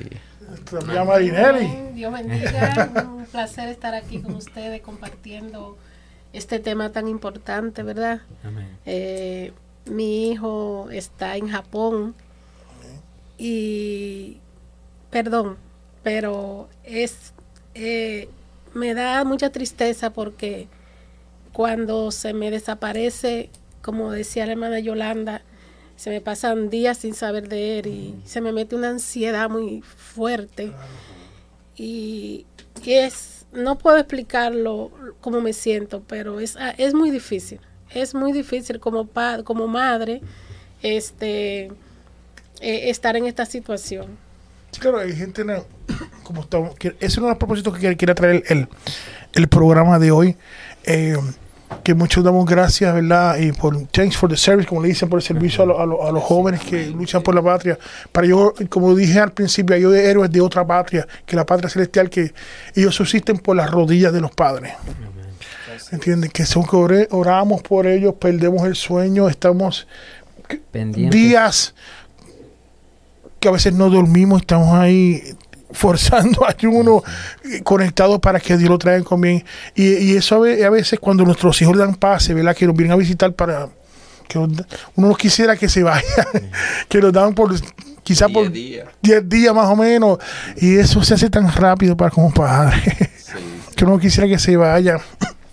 Marinelli. 1.07 1.93
Dios 1.95 2.13
bendiga. 2.13 2.91
Un 3.13 3.27
placer 3.27 3.69
estar 3.69 3.95
aquí 3.95 4.21
con 4.21 4.35
ustedes 4.35 4.81
compartiendo 4.83 5.77
este 6.33 6.61
tema 6.61 6.91
tan 6.91 7.09
importante, 7.09 7.83
¿verdad? 7.83 8.21
Amén. 8.45 8.69
Eh, 8.87 9.53
mi 9.87 10.31
hijo 10.31 10.89
está 10.93 11.37
en 11.37 11.49
Japón 11.49 12.15
y, 13.43 14.37
perdón, 15.11 15.57
pero 16.03 16.69
es, 16.85 17.33
eh, 17.75 18.29
me 18.75 18.93
da 18.95 19.25
mucha 19.25 19.51
tristeza 19.51 20.11
porque 20.13 20.69
cuando 21.53 22.11
se 22.11 22.35
me 22.35 22.51
desaparece, 22.51 23.49
como 23.83 24.13
decía 24.13 24.45
la 24.45 24.53
hermana 24.53 24.79
Yolanda, 24.79 25.43
se 25.97 26.11
me 26.11 26.21
pasan 26.21 26.69
días 26.71 26.99
sin 26.99 27.15
saber 27.15 27.49
de 27.49 27.79
él 27.79 27.87
y 27.87 28.15
se 28.25 28.41
me 28.41 28.53
mete 28.53 28.77
una 28.77 28.91
ansiedad 28.91 29.49
muy 29.51 29.83
fuerte. 29.83 30.73
Y, 31.77 32.47
y 32.85 32.93
es, 32.93 33.47
no 33.53 33.79
puedo 33.79 33.97
explicarlo 33.97 34.91
cómo 35.21 35.41
me 35.41 35.53
siento, 35.53 36.03
pero 36.07 36.41
es, 36.41 36.57
ah, 36.57 36.75
es 36.77 36.95
muy 36.95 37.11
difícil. 37.11 37.61
Es 37.93 38.15
muy 38.15 38.33
difícil 38.33 38.81
como, 38.81 39.07
pa- 39.07 39.43
como 39.43 39.67
madre 39.67 40.21
este, 40.83 41.73
eh, 42.61 42.91
estar 42.91 43.17
en 43.17 43.27
esta 43.27 43.47
situación. 43.47 44.07
Sí, 44.73 44.81
claro, 44.81 44.99
hay 44.99 45.13
gente, 45.15 45.45
como 46.23 46.43
estamos, 46.43 46.75
que 46.77 46.89
ese 46.89 47.07
es 47.07 47.17
uno 47.19 47.27
de 47.27 47.33
los 47.33 47.39
propósitos 47.39 47.75
que 47.75 47.81
quiere, 47.81 47.97
quiere 47.97 48.15
traer 48.15 48.45
el, 48.49 48.69
el 49.35 49.49
programa 49.49 49.99
de 49.99 50.11
hoy. 50.11 50.37
eh, 50.85 51.17
que 51.85 51.95
muchos 51.95 52.25
damos 52.25 52.47
gracias, 52.47 52.93
¿verdad? 52.93 53.39
Y 53.39 53.53
por 53.53 53.81
thanks 53.87 54.17
for 54.17 54.29
the 54.29 54.37
service, 54.37 54.67
como 54.69 54.83
le 54.83 54.89
dicen, 54.89 55.09
por 55.09 55.21
el 55.21 55.23
servicio 55.23 55.63
a, 55.63 55.67
lo- 55.67 55.81
a 55.81 55.87
lo- 55.87 56.05
a 56.05 56.11
los 56.11 56.21
jóvenes 56.25 56.61
que 56.63 56.87
luchan 56.89 57.23
por 57.23 57.33
la 57.33 57.41
patria. 57.43 57.79
Para 58.11 58.27
yo, 58.27 58.53
como 58.69 58.93
dije 58.97 59.21
al 59.21 59.31
principio, 59.31 59.77
hay 59.77 59.85
héroes 59.85 60.33
de 60.33 60.41
otra 60.41 60.67
patria, 60.67 61.07
que 61.25 61.37
la 61.37 61.47
patria 61.47 61.71
celestial, 61.71 62.11
que 62.11 62.35
ellos 62.75 62.93
subsisten 62.97 63.39
por 63.39 63.55
las 63.55 63.71
rodillas 63.71 64.13
de 64.13 64.21
los 64.21 64.33
padres. 64.33 64.73
¿Entienden? 65.93 66.29
Que 66.33 66.45
son 66.45 66.65
que 66.65 67.07
oramos 67.13 67.63
por 67.63 67.87
ellos, 67.87 68.15
perdemos 68.19 68.65
el 68.67 68.75
sueño, 68.75 69.29
estamos 69.29 69.87
días 71.11 71.75
que 73.41 73.49
a 73.49 73.53
veces 73.53 73.73
no 73.75 73.89
dormimos, 73.91 74.43
estamos 74.43 74.73
ahí 74.79 75.23
forzando 75.73 76.47
ayuno, 76.49 77.03
conectados 77.65 78.19
para 78.21 78.39
que 78.41 78.57
Dios 78.57 78.71
lo 78.71 78.79
traiga 78.79 79.03
con 79.05 79.21
bien. 79.21 79.45
Y, 79.75 79.95
y 79.95 80.17
eso 80.17 80.37
a 80.37 80.39
ve- 80.41 80.65
a 80.65 80.71
veces 80.71 80.99
cuando 81.01 81.25
nuestros 81.25 81.61
hijos 81.63 81.75
le 81.77 81.83
dan 81.83 81.95
pase, 81.95 82.35
¿verdad? 82.35 82.55
Que 82.57 82.67
nos 82.67 82.77
vienen 82.77 82.93
a 82.93 82.97
visitar 82.97 83.33
para 83.33 83.69
que 84.29 84.39
uno 84.39 84.65
no 84.97 85.15
quisiera 85.17 85.57
que 85.57 85.69
se 85.69 85.83
vaya, 85.85 86.05
que 86.89 87.01
nos 87.01 87.13
dan 87.13 87.35
por 87.35 87.53
quizá 88.03 88.27
Diez 88.27 88.35
por 88.39 88.53
días. 88.53 88.89
10 89.03 89.29
días 89.29 89.55
más 89.55 89.67
o 89.67 89.77
menos. 89.77 90.19
Y 90.57 90.77
eso 90.77 91.03
se 91.03 91.15
hace 91.15 91.31
tan 91.31 91.51
rápido 91.53 91.97
para 91.97 92.11
como 92.11 92.33
padre, 92.33 92.81
que 93.77 93.85
uno 93.85 93.95
no 93.95 94.01
quisiera 94.01 94.29
que 94.29 94.39
se 94.39 94.57
vaya. 94.57 94.99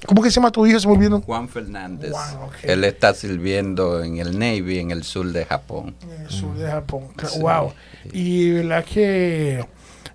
¿Cómo 0.05 0.21
que 0.21 0.29
se 0.29 0.35
llama 0.35 0.51
tu 0.51 0.65
hijo? 0.65 0.79
Se 0.79 0.87
me 0.87 0.93
olvidó. 0.93 1.21
Juan 1.21 1.49
Fernández. 1.49 2.11
Juan. 2.11 2.49
Él 2.63 2.83
está 2.83 3.13
sirviendo 3.13 4.03
en 4.03 4.17
el 4.17 4.37
Navy 4.37 4.79
en 4.79 4.91
el 4.91 5.03
sur 5.03 5.25
de 5.31 5.43
Japón. 5.45 5.95
En 6.03 6.21
el 6.25 6.29
sur 6.29 6.55
de 6.55 6.69
Japón. 6.69 7.07
Sí. 7.27 7.39
Wow. 7.39 7.73
Y 8.13 8.51
verdad 8.51 8.85
que 8.85 9.65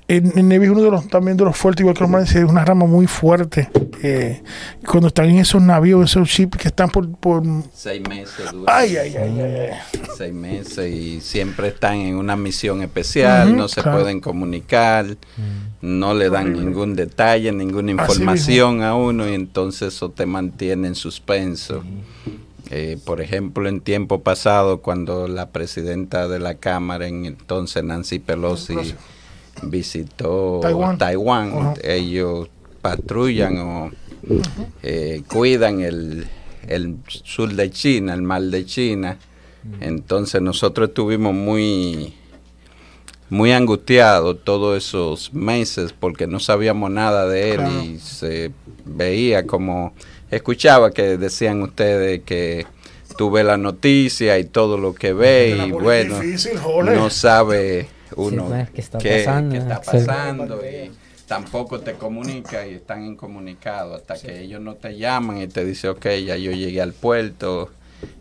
el, 0.08 0.32
el 0.38 0.48
Navy 0.48 0.64
es 0.66 0.70
uno 0.70 0.82
de 0.82 0.90
los 0.90 1.08
también 1.08 1.36
de 1.36 1.44
los 1.44 1.56
fuertes, 1.56 1.80
igual 1.80 1.94
que 1.96 2.00
los 2.02 2.10
Marines, 2.10 2.34
es 2.34 2.44
una 2.44 2.64
rama 2.64 2.86
muy 2.86 3.06
fuerte. 3.06 3.68
Eh, 4.02 4.42
cuando 4.86 5.08
están 5.08 5.26
en 5.26 5.38
esos 5.38 5.60
navíos, 5.62 6.10
esos 6.10 6.28
ships 6.28 6.58
que 6.58 6.68
están 6.68 6.88
por, 6.90 7.10
por 7.16 7.42
Seis 7.72 8.02
meses 8.08 8.50
dura. 8.50 8.76
ay, 8.76 8.96
ay, 8.96 9.16
ay, 9.16 9.40
ay, 9.40 9.54
ay. 9.70 10.01
Seis 10.16 10.32
meses 10.32 10.92
y 10.92 11.20
siempre 11.20 11.68
están 11.68 11.96
en 11.96 12.16
una 12.16 12.36
misión 12.36 12.82
especial, 12.82 13.56
no 13.56 13.68
se 13.68 13.82
claro. 13.82 14.00
pueden 14.00 14.20
comunicar, 14.20 15.16
no 15.80 16.14
le 16.14 16.30
dan 16.30 16.52
ningún 16.52 16.94
detalle, 16.94 17.52
ninguna 17.52 17.92
información 17.92 18.82
a 18.82 18.94
uno 18.94 19.28
y 19.28 19.34
entonces 19.34 19.94
eso 19.94 20.10
te 20.10 20.26
mantiene 20.26 20.88
en 20.88 20.94
suspenso. 20.94 21.82
Eh, 22.70 22.98
por 23.04 23.20
ejemplo, 23.20 23.68
en 23.68 23.80
tiempo 23.80 24.22
pasado, 24.22 24.80
cuando 24.80 25.28
la 25.28 25.50
presidenta 25.50 26.26
de 26.26 26.38
la 26.38 26.54
Cámara, 26.54 27.06
en 27.06 27.26
entonces 27.26 27.84
Nancy 27.84 28.18
Pelosi, 28.18 28.76
visitó 29.62 30.60
Taiwán. 30.98 31.74
Ellos 31.82 32.48
patrullan 32.80 33.58
o 33.58 33.90
eh, 34.82 35.22
cuidan 35.28 35.80
el, 35.80 36.26
el 36.66 36.96
sur 37.06 37.52
de 37.52 37.70
China, 37.70 38.14
el 38.14 38.22
mar 38.22 38.42
de 38.42 38.64
China. 38.64 39.18
Entonces 39.80 40.42
nosotros 40.42 40.88
estuvimos 40.88 41.34
muy 41.34 42.14
muy 43.30 43.52
angustiados 43.52 44.36
todos 44.44 44.76
esos 44.76 45.32
meses 45.32 45.94
porque 45.98 46.26
no 46.26 46.38
sabíamos 46.38 46.90
nada 46.90 47.26
de 47.26 47.50
él 47.52 47.56
Claro. 47.56 47.82
y 47.82 47.98
se 47.98 48.50
veía 48.84 49.46
como 49.46 49.94
escuchaba 50.30 50.90
que 50.90 51.16
decían 51.16 51.62
ustedes 51.62 52.22
que 52.24 52.66
tuve 53.16 53.42
la 53.42 53.56
noticia 53.56 54.38
y 54.38 54.44
todo 54.44 54.76
lo 54.76 54.94
que 54.94 55.14
ve 55.14 55.54
La 55.56 55.66
y 55.66 55.70
bueno 55.72 56.20
difícil, 56.20 56.52
no 56.84 57.08
sabe 57.08 57.88
uno 58.16 58.50
qué 58.74 58.80
está 58.82 58.98
qué, 58.98 59.22
pasando, 59.24 59.52
qué 59.52 59.58
está 59.58 59.76
sí. 59.82 59.90
pasando 59.92 60.60
y 60.66 60.90
tampoco 61.26 61.80
te 61.80 61.94
comunica 61.94 62.66
y 62.66 62.74
están 62.74 63.04
incomunicados 63.06 63.98
hasta 64.00 64.18
que 64.18 64.42
ellos 64.42 64.60
no 64.60 64.74
te 64.74 64.98
llaman 64.98 65.40
y 65.40 65.46
te 65.46 65.64
dicen 65.64 65.90
ok 65.90 66.04
ya 66.26 66.36
yo 66.36 66.52
llegué 66.52 66.82
al 66.82 66.92
puerto 66.92 67.70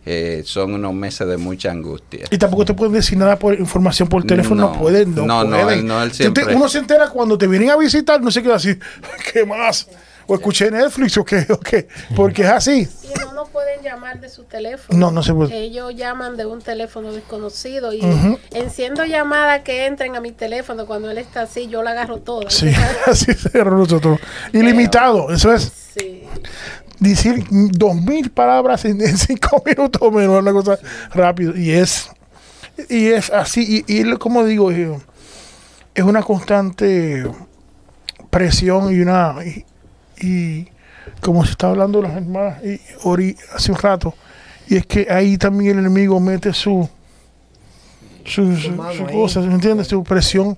eh, 0.06 0.42
son 0.46 0.74
unos 0.74 0.94
meses 0.94 1.28
de 1.28 1.38
mucha 1.38 1.72
angustia 1.72 2.26
Y 2.32 2.38
tampoco 2.38 2.66
te 2.66 2.74
pueden 2.74 2.94
decir 2.94 3.18
nada 3.18 3.38
por 3.38 3.54
información 3.60 4.08
por 4.10 4.24
teléfono, 4.24 4.68
no, 4.68 4.74
No, 4.74 4.80
pueden. 4.80 5.16
No, 5.16 5.26
no, 5.26 5.44
no, 5.44 5.62
pueden. 5.62 5.80
él 5.80 5.88
no, 5.88 6.02
él 6.04 6.10
Tú 6.12 6.18
te- 6.18 6.24
siempre- 6.24 6.56
uno 6.56 6.68
se 6.70 6.80
entera 6.80 7.10
cuando 7.10 7.38
te 7.38 7.48
vienen 7.48 7.70
a 7.70 7.78
visitar, 7.78 8.22
no 8.22 8.32
sé 8.32 8.42
qué 8.44 8.52
así, 8.52 8.76
¿qué 9.34 9.46
más? 9.46 9.88
O 10.28 10.36
escuché 10.36 10.70
Netflix 10.72 11.18
o 11.18 11.26
qué, 11.26 11.46
o 11.50 11.60
qué, 11.60 11.88
porque 12.16 12.44
es 12.44 12.50
así. 12.50 12.88
Y 13.04 13.20
no 13.20 13.34
nos 13.34 13.50
pueden 13.50 13.82
llamar 13.82 14.22
de 14.22 14.30
su 14.30 14.44
teléfono. 14.44 14.98
No, 14.98 15.12
no 15.12 15.24
se 15.24 15.34
puede. 15.34 15.58
Ellos 15.58 15.94
llaman 15.96 16.38
de 16.38 16.46
un 16.46 16.62
teléfono 16.62 17.12
desconocido 17.12 17.92
y 17.92 18.02
enciendo 18.54 19.04
llamadas 19.04 19.62
que 19.64 19.88
entren 19.88 20.16
a 20.16 20.22
mi 20.22 20.32
teléfono 20.32 20.86
cuando 20.86 21.10
él 21.12 21.18
está 21.18 21.42
así, 21.42 21.68
yo 21.68 21.84
la 21.84 21.92
agarro 21.92 22.18
toda. 22.20 22.50
Sí, 22.50 22.72
así 23.08 23.34
se 23.34 23.50
agarró 23.50 23.78
nosotros. 23.80 24.20
Ilimitado, 24.54 25.32
eso 25.34 25.54
es 25.54 25.72
Sí. 25.98 26.24
Decir 27.10 27.46
dos 27.50 27.96
mil 27.96 28.32
palabras 28.32 28.86
en, 28.86 29.02
en 29.06 29.18
cinco 29.18 29.62
minutos 29.66 30.12
menos, 30.12 30.42
una 30.42 30.54
cosa 30.54 30.80
rápido. 31.14 31.58
Y 31.58 31.72
es, 31.72 32.10
y 32.90 33.08
es 33.08 33.30
así, 33.32 33.84
y, 33.88 34.00
y 34.00 34.14
como 34.18 34.46
digo, 34.46 34.72
eh, 34.72 34.98
es 35.94 36.04
una 36.04 36.22
constante 36.24 37.24
presión 38.30 38.94
y 38.96 39.02
una 39.02 39.36
y, 39.46 39.66
y 40.26 40.68
como 41.22 41.44
se 41.46 41.52
está 41.52 41.68
hablando 41.70 42.02
de 42.02 42.08
las 42.08 42.18
hermanas 42.18 42.64
y 42.64 42.80
Ori 43.04 43.36
hace 43.54 43.72
un 43.72 43.78
rato, 43.78 44.16
y 44.68 44.78
es 44.78 44.86
que 44.86 45.08
ahí 45.10 45.38
también 45.38 45.74
el 45.80 45.86
enemigo 45.86 46.20
mete 46.20 46.54
su 46.54 46.88
su, 48.24 48.56
su, 48.56 48.88
su 48.92 49.08
ahí. 49.08 49.14
cosa, 49.14 49.42
¿me 49.42 49.54
entiendes? 49.56 49.88
Su 49.88 50.04
presión. 50.04 50.58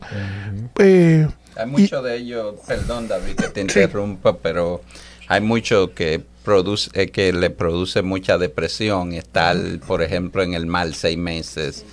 eh, 0.80 1.28
Hay 1.56 1.66
muchos 1.68 2.04
de 2.04 2.18
ellos, 2.18 2.56
perdón 2.68 3.08
David 3.08 3.36
que 3.36 3.48
te 3.50 3.62
interrumpa, 3.62 4.38
pero 4.38 4.82
hay 5.28 5.42
muchos 5.42 5.92
que 5.92 6.24
produce 6.44 6.90
eh, 6.94 7.10
que 7.10 7.34
le 7.34 7.50
produce 7.50 8.02
mucha 8.02 8.38
depresión 8.38 9.14
estar, 9.14 9.58
por 9.88 10.02
ejemplo, 10.02 10.44
en 10.44 10.54
el 10.54 10.66
mal 10.66 10.94
seis 10.94 11.18
meses, 11.18 11.86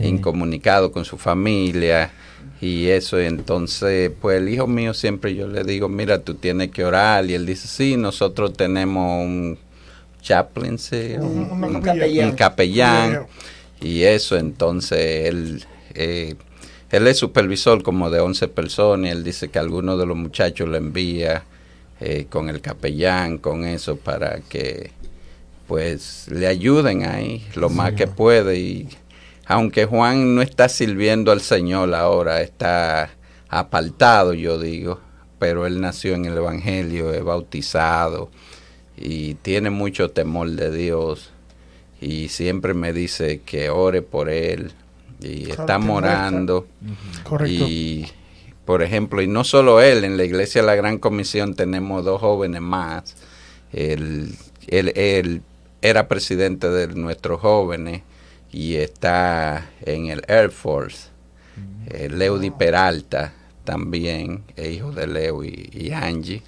incomunicado 0.00 0.92
con 0.92 1.04
su 1.04 1.18
familia 1.18 2.10
y 2.60 2.86
eso. 2.86 3.18
Entonces, 3.18 4.10
pues 4.20 4.38
el 4.38 4.48
hijo 4.48 4.66
mío 4.66 4.94
siempre 4.94 5.34
yo 5.34 5.46
le 5.46 5.64
digo, 5.64 5.88
mira, 5.88 6.20
tú 6.20 6.34
tienes 6.34 6.70
que 6.70 6.84
orar 6.84 7.24
y 7.26 7.34
él 7.34 7.46
dice, 7.46 7.68
sí, 7.68 7.96
nosotros 7.96 8.52
tenemos 8.54 9.24
un 9.24 9.58
chaplain, 10.22 10.78
sí, 10.78 11.14
un, 11.18 11.80
capellán. 11.80 12.30
un 12.30 12.36
capellán 12.36 13.26
y 13.80 14.02
eso, 14.02 14.36
entonces 14.36 15.26
él, 15.26 15.64
eh, 15.94 16.34
él 16.90 17.06
es 17.06 17.18
supervisor 17.18 17.82
como 17.82 18.10
de 18.10 18.20
11 18.20 18.48
personas 18.48 19.08
y 19.08 19.10
él 19.12 19.24
dice 19.24 19.48
que 19.48 19.58
alguno 19.58 19.96
de 19.96 20.06
los 20.06 20.16
muchachos 20.16 20.68
lo 20.68 20.76
envía 20.76 21.44
eh, 22.00 22.26
con 22.28 22.48
el 22.48 22.60
capellán, 22.60 23.38
con 23.38 23.64
eso, 23.64 23.96
para 23.96 24.40
que 24.40 24.92
pues 25.66 26.26
le 26.30 26.46
ayuden 26.46 27.04
ahí 27.04 27.46
lo 27.54 27.68
más 27.68 27.92
que 27.92 28.06
puede 28.06 28.58
y 28.58 28.88
aunque 29.46 29.84
Juan 29.86 30.34
no 30.34 30.42
está 30.42 30.68
sirviendo 30.68 31.32
al 31.32 31.40
Señor 31.40 31.94
ahora, 31.94 32.40
está 32.42 33.10
apartado, 33.48 34.34
yo 34.34 34.58
digo, 34.58 35.00
pero 35.38 35.66
él 35.66 35.80
nació 35.80 36.14
en 36.14 36.26
el 36.26 36.36
Evangelio, 36.36 37.12
es 37.12 37.22
bautizado 37.24 38.30
y 38.96 39.34
tiene 39.34 39.70
mucho 39.70 40.10
temor 40.10 40.50
de 40.50 40.70
Dios 40.70 41.30
y 42.00 42.28
siempre 42.28 42.74
me 42.74 42.92
dice 42.92 43.40
que 43.44 43.70
ore 43.70 44.02
por 44.02 44.28
él 44.28 44.72
y 45.20 45.44
Claro, 45.44 45.60
estamos 45.62 45.86
te 45.86 45.92
muestra. 46.08 46.18
orando 46.28 46.66
Correcto. 47.24 47.64
y 47.68 48.06
por 48.68 48.82
ejemplo, 48.82 49.22
y 49.22 49.26
no 49.26 49.44
solo 49.44 49.80
él, 49.80 50.04
en 50.04 50.18
la 50.18 50.24
iglesia 50.24 50.60
de 50.60 50.66
la 50.66 50.74
Gran 50.74 50.98
Comisión 50.98 51.54
tenemos 51.54 52.04
dos 52.04 52.20
jóvenes 52.20 52.60
más. 52.60 53.16
Él, 53.72 54.36
él, 54.66 54.92
él 54.94 55.40
era 55.80 56.06
presidente 56.06 56.68
de 56.68 56.88
nuestros 56.88 57.40
jóvenes 57.40 58.02
y 58.52 58.74
está 58.74 59.70
en 59.86 60.08
el 60.08 60.22
Air 60.28 60.50
Force. 60.50 61.08
Eh, 61.86 62.10
Leudi 62.10 62.50
Peralta 62.50 63.32
también, 63.64 64.44
es 64.54 64.68
hijo 64.72 64.92
de 64.92 65.06
Leo 65.06 65.44
y, 65.44 65.70
y 65.72 65.92
Angie. 65.92 66.42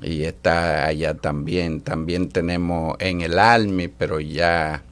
Y 0.00 0.22
está 0.22 0.86
allá 0.86 1.12
también. 1.12 1.82
También 1.82 2.30
tenemos 2.30 2.96
en 3.00 3.20
el 3.20 3.38
Army, 3.38 3.88
pero 3.88 4.18
ya 4.18 4.82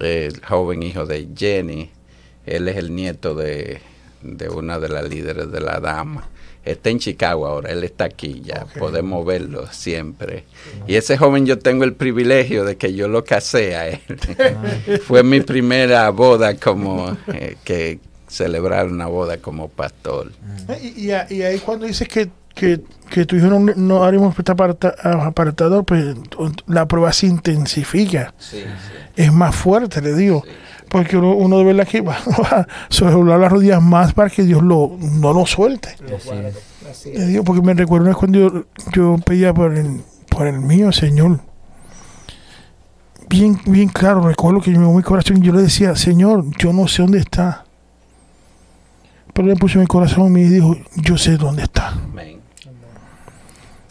el 0.00 0.44
joven 0.44 0.82
hijo 0.82 1.06
de 1.06 1.28
Jenny. 1.32 1.92
Él 2.44 2.66
es 2.66 2.76
el 2.76 2.92
nieto 2.92 3.36
de, 3.36 3.80
de 4.22 4.48
una 4.48 4.78
de 4.78 4.88
las 4.88 5.08
líderes 5.08 5.50
de 5.52 5.60
la 5.60 5.80
dama. 5.80 6.28
Está 6.64 6.90
en 6.90 6.98
Chicago 6.98 7.46
ahora, 7.46 7.70
él 7.70 7.82
está 7.84 8.04
aquí 8.04 8.42
ya, 8.44 8.66
podemos 8.78 9.24
verlo 9.24 9.66
siempre. 9.70 10.44
Y 10.86 10.96
ese 10.96 11.16
joven 11.16 11.46
yo 11.46 11.58
tengo 11.58 11.84
el 11.84 11.94
privilegio 11.94 12.64
de 12.64 12.76
que 12.76 12.92
yo 12.92 13.08
lo 13.08 13.24
casé 13.24 13.74
a 13.76 13.88
él. 13.88 14.00
Fue 15.06 15.22
mi 15.22 15.40
primera 15.40 16.10
boda 16.10 16.56
como 16.56 17.16
eh, 17.28 17.56
que 17.64 18.00
celebrar 18.26 18.88
una 18.88 19.06
boda 19.06 19.38
como 19.38 19.68
pastor. 19.68 20.32
Eh, 20.68 20.92
Y, 20.96 21.06
y, 21.06 21.10
a- 21.12 21.26
y 21.30 21.40
ahí 21.42 21.58
cuando 21.60 21.86
dices 21.86 22.06
que, 22.06 22.28
que, 22.54 22.80
que 23.08 23.24
tu 23.24 23.36
hijo 23.36 23.46
no, 23.46 23.60
no 23.74 24.04
haremos 24.04 24.34
aparta, 24.38 24.94
apartador, 25.02 25.86
pues 25.86 26.04
la 26.66 26.86
prueba 26.86 27.12
se 27.14 27.28
intensifica. 27.28 28.34
Es 29.16 29.32
más 29.32 29.54
fuerte, 29.56 30.02
le 30.02 30.12
digo. 30.14 30.44
Porque 30.90 31.16
uno, 31.16 31.34
uno 31.34 31.58
de 31.58 31.64
verdad 31.64 31.86
que 31.86 32.00
va, 32.00 32.16
va 32.42 32.60
a 32.60 32.68
sobrevolar 32.88 33.38
las 33.40 33.52
rodillas 33.52 33.82
más 33.82 34.12
para 34.14 34.30
que 34.30 34.42
Dios 34.42 34.62
lo, 34.62 34.96
no 34.98 35.32
lo 35.32 35.46
suelte. 35.46 35.96
Así 36.90 37.12
Le 37.12 37.26
digo, 37.26 37.44
porque 37.44 37.60
me 37.62 37.74
recuerdo 37.74 38.04
una 38.04 38.10
vez 38.10 38.18
cuando 38.18 38.38
yo, 38.38 38.64
yo 38.94 39.16
pedía 39.24 39.52
por 39.52 39.74
el, 39.76 40.02
por 40.30 40.46
el 40.46 40.60
mío, 40.60 40.90
Señor. 40.92 41.40
Bien, 43.28 43.60
bien 43.66 43.90
claro, 43.90 44.26
recuerdo 44.26 44.60
que 44.62 44.72
yo 44.72 44.80
me 44.80 44.88
mi 44.88 45.02
corazón 45.02 45.36
y 45.36 45.46
yo 45.46 45.52
le 45.52 45.62
decía, 45.62 45.94
Señor, 45.96 46.44
yo 46.58 46.72
no 46.72 46.88
sé 46.88 47.02
dónde 47.02 47.18
está. 47.18 47.64
Pero 49.34 49.52
él 49.52 49.58
puso 49.58 49.74
en 49.74 49.80
mi 49.82 49.86
corazón 49.86 50.28
y 50.28 50.30
me 50.30 50.40
dijo, 50.44 50.74
yo 50.96 51.18
sé 51.18 51.36
dónde 51.36 51.64
está. 51.64 51.88
Amén. 51.88 52.40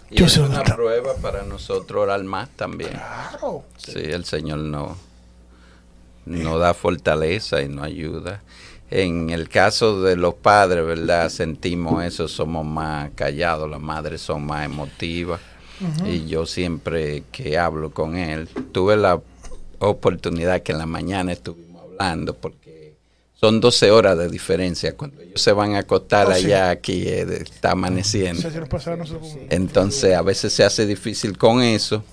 Y 0.10 0.16
Yo 0.16 0.26
es 0.26 0.32
sé 0.34 0.40
dónde 0.40 0.56
una 0.56 0.64
está. 0.64 0.76
prueba 0.76 1.14
para 1.22 1.44
nosotros 1.44 2.02
orar 2.04 2.24
más 2.24 2.50
también. 2.50 2.90
Claro. 2.92 3.64
Sí, 3.78 4.00
el 4.00 4.26
Señor 4.26 4.58
no, 4.60 4.98
no 6.28 6.58
da 6.60 6.74
fortaleza 6.74 7.62
y 7.62 7.70
no 7.70 7.84
ayuda. 7.84 8.42
En 8.90 9.30
el 9.32 9.50
caso 9.50 10.02
de 10.02 10.16
los 10.16 10.34
padres, 10.36 10.86
¿verdad? 10.86 11.30
Sentimos 11.30 12.04
eso, 12.06 12.28
somos 12.28 12.66
más 12.66 13.10
callados, 13.16 13.70
las 13.70 13.82
madres 13.82 14.22
son 14.22 14.46
más 14.46 14.66
emotivas. 14.66 15.42
Y 16.06 16.26
yo 16.26 16.46
siempre 16.46 17.24
que 17.32 17.58
hablo 17.58 17.92
con 17.92 18.16
él, 18.18 18.48
tuve 18.72 18.96
la 18.98 19.22
oportunidad 19.80 20.62
que 20.64 20.72
en 20.72 20.78
la 20.80 20.86
mañana 20.86 21.32
estuvimos 21.34 21.84
hablando, 21.84 22.34
porque 22.34 22.96
son 23.36 23.60
12 23.62 23.92
horas 23.92 24.18
de 24.18 24.28
diferencia. 24.30 24.96
Cuando 24.96 25.22
ellos 25.22 25.40
se 25.42 25.52
van 25.52 25.76
a 25.76 25.80
acostar 25.80 26.28
Oh, 26.28 26.34
sí. 26.34 26.46
allá, 26.46 26.70
aquí 26.72 27.04
eh, 27.08 27.28
está 27.44 27.72
amaneciendo. 27.72 28.42
Entonces 29.52 30.16
a 30.16 30.22
veces 30.24 30.52
se 30.54 30.64
hace 30.64 30.86
difícil 30.88 31.38
con 31.38 31.62
eso. 31.62 32.04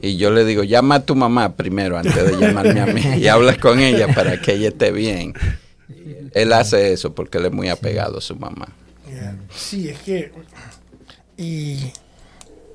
Y 0.00 0.16
yo 0.16 0.30
le 0.30 0.44
digo, 0.44 0.62
llama 0.64 0.96
a 0.96 1.04
tu 1.04 1.14
mamá 1.14 1.54
primero 1.56 1.96
antes 1.98 2.14
de 2.14 2.36
llamarme 2.38 2.80
a 2.80 2.86
mí 2.86 3.02
y 3.18 3.28
hablas 3.28 3.58
con 3.58 3.80
ella 3.80 4.08
para 4.14 4.40
que 4.40 4.54
ella 4.54 4.68
esté 4.68 4.90
bien. 4.92 5.34
Él 6.32 6.52
hace 6.52 6.92
eso 6.92 7.14
porque 7.14 7.38
él 7.38 7.46
es 7.46 7.52
muy 7.52 7.68
apegado 7.68 8.18
a 8.18 8.20
su 8.20 8.36
mamá. 8.36 8.68
Sí, 9.54 9.88
es 9.88 9.98
que. 10.00 10.32
Y 11.36 11.92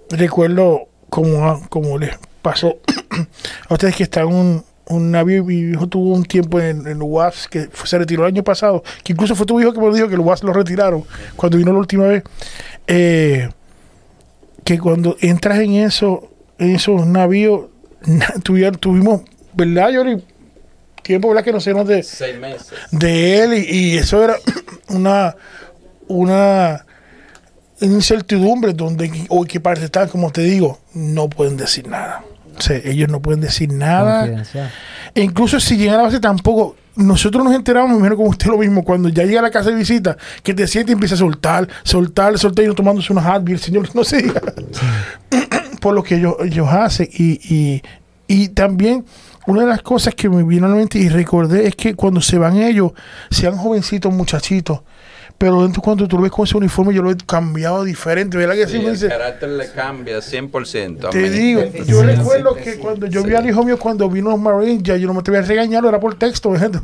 recuerdo 0.09 0.87
como, 1.09 1.67
como 1.69 1.97
les 1.97 2.17
pasó 2.41 2.77
a 3.69 3.73
ustedes 3.73 3.95
que 3.95 4.03
están 4.03 4.27
en 4.29 4.35
un, 4.35 4.63
un 4.87 5.11
navío. 5.11 5.43
Mi 5.43 5.59
hijo 5.59 5.87
tuvo 5.87 6.13
un 6.13 6.23
tiempo 6.25 6.59
en, 6.59 6.87
en 6.87 7.01
UAS 7.01 7.47
que 7.47 7.67
fue- 7.71 7.87
se 7.87 7.97
retiró 7.97 8.23
el 8.23 8.33
año 8.33 8.43
pasado. 8.43 8.83
Que 9.03 9.13
incluso 9.13 9.35
fue 9.35 9.45
tu 9.45 9.59
hijo 9.59 9.73
que 9.73 9.79
me 9.79 9.93
dijo 9.93 10.07
que 10.07 10.15
el 10.15 10.19
UAS 10.21 10.43
lo 10.43 10.53
retiraron 10.53 11.03
cuando 11.35 11.57
vino 11.57 11.71
la 11.71 11.79
última 11.79 12.07
vez. 12.07 12.23
Eh, 12.87 13.49
que 14.63 14.79
cuando 14.79 15.17
entras 15.21 15.59
en 15.59 15.73
eso, 15.73 16.29
esos 16.61 17.05
navíos, 17.07 17.65
na- 18.05 18.33
tuvi- 18.43 18.77
tuvimos, 18.79 19.21
¿verdad, 19.53 19.89
Yori? 19.89 20.23
Tiempo, 21.03 21.29
¿verdad? 21.29 21.43
Que 21.43 21.51
no 21.51 21.59
sé, 21.59 21.73
no 21.73 21.83
de, 21.83 22.03
Seis 22.03 22.37
meses. 22.39 22.69
de 22.91 23.43
él 23.43 23.53
y, 23.55 23.75
y 23.93 23.97
eso 23.97 24.23
era 24.23 24.35
una 24.89 25.35
una 26.07 26.85
incertidumbre 27.79 28.73
donde 28.73 29.11
o 29.29 29.43
que 29.45 29.59
parte 29.59 29.85
están 29.85 30.07
como 30.09 30.29
te 30.31 30.41
digo 30.41 30.79
no 30.93 31.29
pueden 31.29 31.57
decir 31.57 31.87
nada 31.87 32.23
O 32.57 32.61
sea, 32.61 32.77
ellos 32.83 33.09
no 33.09 33.21
pueden 33.21 33.41
decir 33.41 33.71
nada 33.73 34.43
e 35.15 35.21
incluso 35.23 35.59
si 35.59 35.77
llegan 35.77 35.95
a 35.95 35.97
la 35.97 36.03
base 36.03 36.19
tampoco 36.19 36.75
nosotros 36.95 37.43
nos 37.43 37.55
enteramos, 37.55 37.91
me 37.91 37.95
imagino 37.97 38.17
como 38.17 38.29
usted 38.29 38.47
lo 38.47 38.57
mismo, 38.57 38.83
cuando 38.83 39.07
ya 39.07 39.23
llega 39.23 39.39
a 39.39 39.43
la 39.43 39.49
casa 39.49 39.69
de 39.69 39.77
visita, 39.77 40.17
que 40.43 40.53
te 40.53 40.67
siente 40.67 40.91
y 40.91 40.93
empieza 40.93 41.15
a 41.15 41.19
soltar, 41.19 41.65
soltar, 41.83 42.37
soltar 42.37 42.65
y 42.65 42.67
uno 42.67 42.75
tomándose 42.75 43.13
unos 43.13 43.25
Advil, 43.25 43.57
señor, 43.59 43.87
no 43.95 44.03
se 44.03 44.17
diga. 44.21 44.41
Por 45.81 45.93
lo 45.93 46.03
que 46.03 46.15
ellos, 46.15 46.35
ellos 46.45 46.67
hacen. 46.69 47.09
Y, 47.11 47.39
y, 47.53 47.81
y 48.27 48.49
también, 48.49 49.03
una 49.47 49.61
de 49.61 49.67
las 49.67 49.81
cosas 49.81 50.15
que 50.15 50.29
me 50.29 50.43
vino 50.43 50.67
a 50.67 50.69
la 50.69 50.75
mente 50.75 50.99
y 50.99 51.09
recordé 51.09 51.67
es 51.67 51.75
que 51.75 51.95
cuando 51.95 52.21
se 52.21 52.37
van 52.37 52.57
ellos, 52.57 52.91
sean 53.29 53.57
jovencitos, 53.57 54.13
muchachitos, 54.13 54.81
pero 55.37 55.63
dentro 55.63 55.81
cuando 55.81 56.07
tú 56.07 56.17
lo 56.17 56.21
ves 56.21 56.31
con 56.31 56.45
ese 56.45 56.55
uniforme, 56.55 56.93
yo 56.93 57.01
lo 57.01 57.09
he 57.09 57.17
cambiado 57.17 57.83
diferente, 57.83 58.37
¿verdad 58.37 58.53
que 58.53 58.67
Sí, 58.67 58.73
sí? 58.73 58.77
Me 58.79 58.85
el 58.85 58.91
dice, 58.93 59.07
carácter 59.07 59.49
le 59.49 59.71
cambia 59.71 60.19
100%. 60.19 61.09
te 61.09 61.29
digo, 61.31 61.63
Sí, 61.73 61.79
yo 61.87 62.01
sí, 62.01 62.05
recuerdo 62.05 62.55
sí, 62.57 62.63
que 62.63 62.73
sí. 62.73 62.77
cuando 62.77 63.07
yo 63.07 63.23
vi 63.23 63.33
al 63.33 63.49
hijo 63.49 63.63
mío 63.65 63.79
cuando 63.79 64.07
vino 64.07 64.29
los 64.29 64.39
Marines, 64.39 64.83
ya 64.83 64.97
yo 64.97 65.07
no 65.07 65.15
me 65.15 65.23
te 65.23 65.31
voy 65.31 65.39
a 65.39 65.43
regañar, 65.43 65.83
era 65.83 65.99
por 65.99 66.13
texto. 66.13 66.51
¿verdad? 66.51 66.69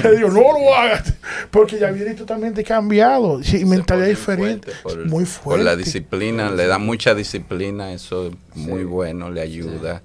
Le 0.10 0.16
digo, 0.16 0.28
no 0.30 0.40
lo 0.40 0.74
hagas, 0.74 1.14
porque 1.50 1.78
ya 1.78 1.90
viene 1.90 2.14
totalmente 2.14 2.62
cambiado, 2.64 3.42
sí, 3.42 3.64
mentalidad 3.64 4.08
diferente, 4.08 4.70
fuerte 4.72 5.00
por- 5.02 5.06
muy 5.08 5.24
Por 5.44 5.58
la 5.60 5.76
disciplina, 5.76 6.50
le 6.50 6.66
da 6.66 6.78
mucha 6.78 7.14
disciplina, 7.14 7.92
eso 7.92 8.28
es 8.28 8.32
muy 8.56 8.84
bueno, 8.84 9.30
le 9.30 9.40
ayuda. 9.40 10.02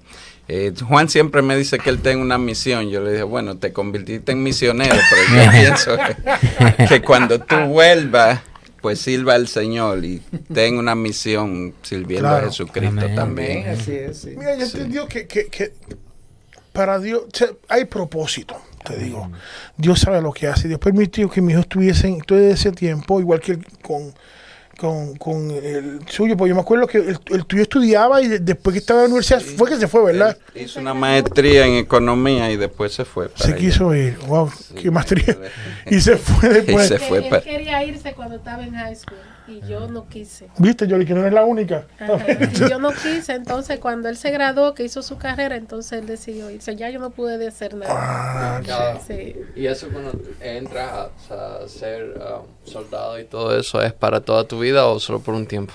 Eh, 0.48 0.72
Juan 0.86 1.08
siempre 1.08 1.42
me 1.42 1.56
dice 1.56 1.78
que 1.78 1.90
él 1.90 1.98
tiene 2.00 2.22
una 2.22 2.38
misión. 2.38 2.88
Yo 2.88 3.00
le 3.00 3.10
dije, 3.10 3.24
bueno, 3.24 3.56
te 3.58 3.72
convertiste 3.72 4.30
en 4.30 4.44
misionero, 4.44 4.94
pero 5.10 5.44
yo 5.44 5.50
pienso 5.60 5.96
que, 6.76 6.86
que 6.86 7.02
cuando 7.02 7.40
tú 7.40 7.56
vuelvas, 7.66 8.40
pues 8.80 9.00
sirva 9.00 9.34
al 9.34 9.48
Señor 9.48 10.04
y 10.04 10.22
ten 10.54 10.78
una 10.78 10.94
misión 10.94 11.74
sirviendo 11.82 12.28
Claro. 12.28 12.46
a 12.46 12.50
Jesucristo 12.50 13.00
Amén. 13.00 13.14
también. 13.16 13.62
Amén, 13.62 13.76
así 13.80 13.92
es, 13.92 14.18
sí. 14.18 14.34
Mira, 14.38 14.54
yo 14.56 14.66
Sí. 14.66 14.76
entendió 14.76 15.08
que, 15.08 15.26
que, 15.26 15.46
que 15.46 15.72
para 16.72 17.00
Dios 17.00 17.22
o 17.32 17.36
sea, 17.36 17.48
hay 17.68 17.86
propósito, 17.86 18.56
te 18.86 18.96
digo. 18.96 19.30
Dios 19.76 20.00
sabe 20.00 20.20
lo 20.20 20.32
que 20.32 20.46
hace. 20.48 20.68
Dios 20.68 20.80
permitió 20.80 21.28
que 21.30 21.40
mi 21.40 21.52
hijo 21.52 21.60
estuviese 21.60 22.08
en 22.08 22.20
todo 22.20 22.38
ese 22.38 22.72
tiempo, 22.72 23.20
igual 23.20 23.40
que 23.40 23.58
con, 23.82 24.14
con, 24.78 25.16
con 25.16 25.50
el 25.50 26.00
suyo, 26.08 26.36
porque 26.36 26.50
yo 26.50 26.54
me 26.54 26.60
acuerdo 26.60 26.86
que 26.86 26.98
el, 26.98 27.18
el 27.30 27.46
tuyo 27.46 27.62
estudiaba 27.62 28.20
y 28.22 28.28
de- 28.28 28.38
después 28.40 28.72
que 28.74 28.78
estaba 28.80 29.00
en 29.00 29.04
la 29.04 29.14
universidad 29.14 29.40
fue 29.40 29.68
que 29.70 29.76
se 29.76 29.88
fue, 29.88 30.04
¿verdad? 30.04 30.36
Él 30.54 30.62
hizo 30.64 30.80
una 30.80 30.92
maestría 30.94 31.66
en 31.66 31.74
economía 31.76 32.50
y 32.50 32.56
después 32.56 32.92
se 32.92 33.04
fue. 33.04 33.28
para 33.30 33.44
Se 33.44 33.52
allá. 33.52 33.56
quiso 33.60 33.94
ir, 33.94 34.18
wow, 34.26 34.50
qué 34.80 34.90
maestría. 34.90 35.36
Y 35.90 36.00
se 36.00 36.16
fue 36.16 36.48
después. 36.50 36.88
se 36.88 36.98
fue 36.98 37.26
él 37.26 37.42
quería 37.42 37.82
irse 37.84 38.12
cuando 38.12 38.36
estaba 38.36 38.64
en 38.64 38.74
high 38.74 38.94
school 38.96 39.16
y 39.48 39.60
yo 39.66 39.88
no 39.88 40.08
quise. 40.08 40.48
Viste, 40.58 40.86
Yoli, 40.86 41.06
que 41.06 41.14
no 41.14 41.20
eres 41.20 41.32
la 41.32 41.44
única. 41.44 41.86
Ajá, 41.98 42.24
y 42.40 42.68
yo 42.68 42.78
no 42.78 42.90
quise, 42.92 43.34
entonces 43.34 43.78
cuando 43.78 44.08
él 44.08 44.16
se 44.16 44.30
graduó, 44.30 44.74
que 44.74 44.84
hizo 44.84 45.02
su 45.02 45.18
carrera, 45.18 45.56
entonces 45.56 46.00
él 46.00 46.06
decidió 46.06 46.50
irse. 46.50 46.76
Ya 46.76 46.90
yo 46.90 46.98
no 46.98 47.10
pude 47.10 47.38
de 47.38 47.48
hacer 47.48 47.74
nada. 47.74 48.62
Ah. 48.68 48.98
Sí. 49.06 49.36
Y 49.54 49.66
eso 49.66 49.88
cuando 49.92 50.18
entras 50.40 51.10
a, 51.30 51.64
a 51.64 51.68
ser 51.68 52.18
um, 52.18 52.46
soldado 52.64 53.18
y 53.18 53.24
todo 53.24 53.56
eso, 53.58 53.80
¿es 53.82 53.92
para 53.92 54.20
toda 54.20 54.44
tu 54.44 54.60
vida 54.60 54.86
o 54.86 54.98
solo 55.00 55.20
por 55.20 55.34
un 55.34 55.46
tiempo? 55.46 55.74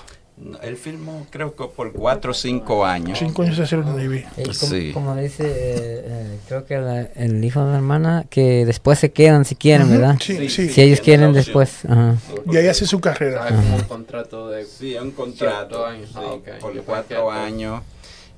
Él 0.62 0.76
filmó 0.76 1.26
creo 1.30 1.54
que 1.54 1.64
por 1.66 1.92
cuatro 1.92 2.30
o 2.32 2.34
cinco 2.34 2.84
años. 2.84 3.18
cinco 3.18 3.42
años 3.42 3.56
de 3.58 3.62
hacer 3.64 3.78
un 3.78 3.96
Navy. 3.96 4.24
Como, 4.34 4.52
Sí. 4.54 4.90
como 4.92 5.14
dice, 5.14 5.44
eh, 5.46 6.02
eh, 6.04 6.38
creo 6.48 6.64
que 6.64 6.78
la- 6.78 7.02
el 7.02 7.44
hijo 7.44 7.64
de 7.64 7.70
la 7.70 7.76
hermana, 7.76 8.24
que 8.28 8.64
después 8.66 8.98
se 8.98 9.12
quedan 9.12 9.44
si 9.44 9.54
quieren, 9.54 9.88
¿verdad? 9.90 10.16
Sí, 10.20 10.48
sí. 10.48 10.68
Si 10.70 10.80
ellos 10.82 11.00
quieren 11.00 11.32
después. 11.32 11.84
Ajá. 11.88 12.16
Y 12.50 12.56
ahí 12.56 12.66
hace 12.66 12.86
su 12.86 12.98
carrera. 13.00 13.46
¿Sabes 13.48 13.54
como 13.62 13.76
un 13.76 13.82
contrato 13.82 14.48
de... 14.48 14.64
Sí, 14.64 14.96
un 15.00 15.12
contrato 15.12 15.68
Cierto 15.68 15.86
año. 15.86 16.06
sí, 16.06 16.12
Ah, 16.16 16.58
por 16.60 16.74
Yo 16.74 16.82
cuatro 16.82 17.26
pensé 17.28 17.32
que- 17.40 17.46
años 17.46 17.82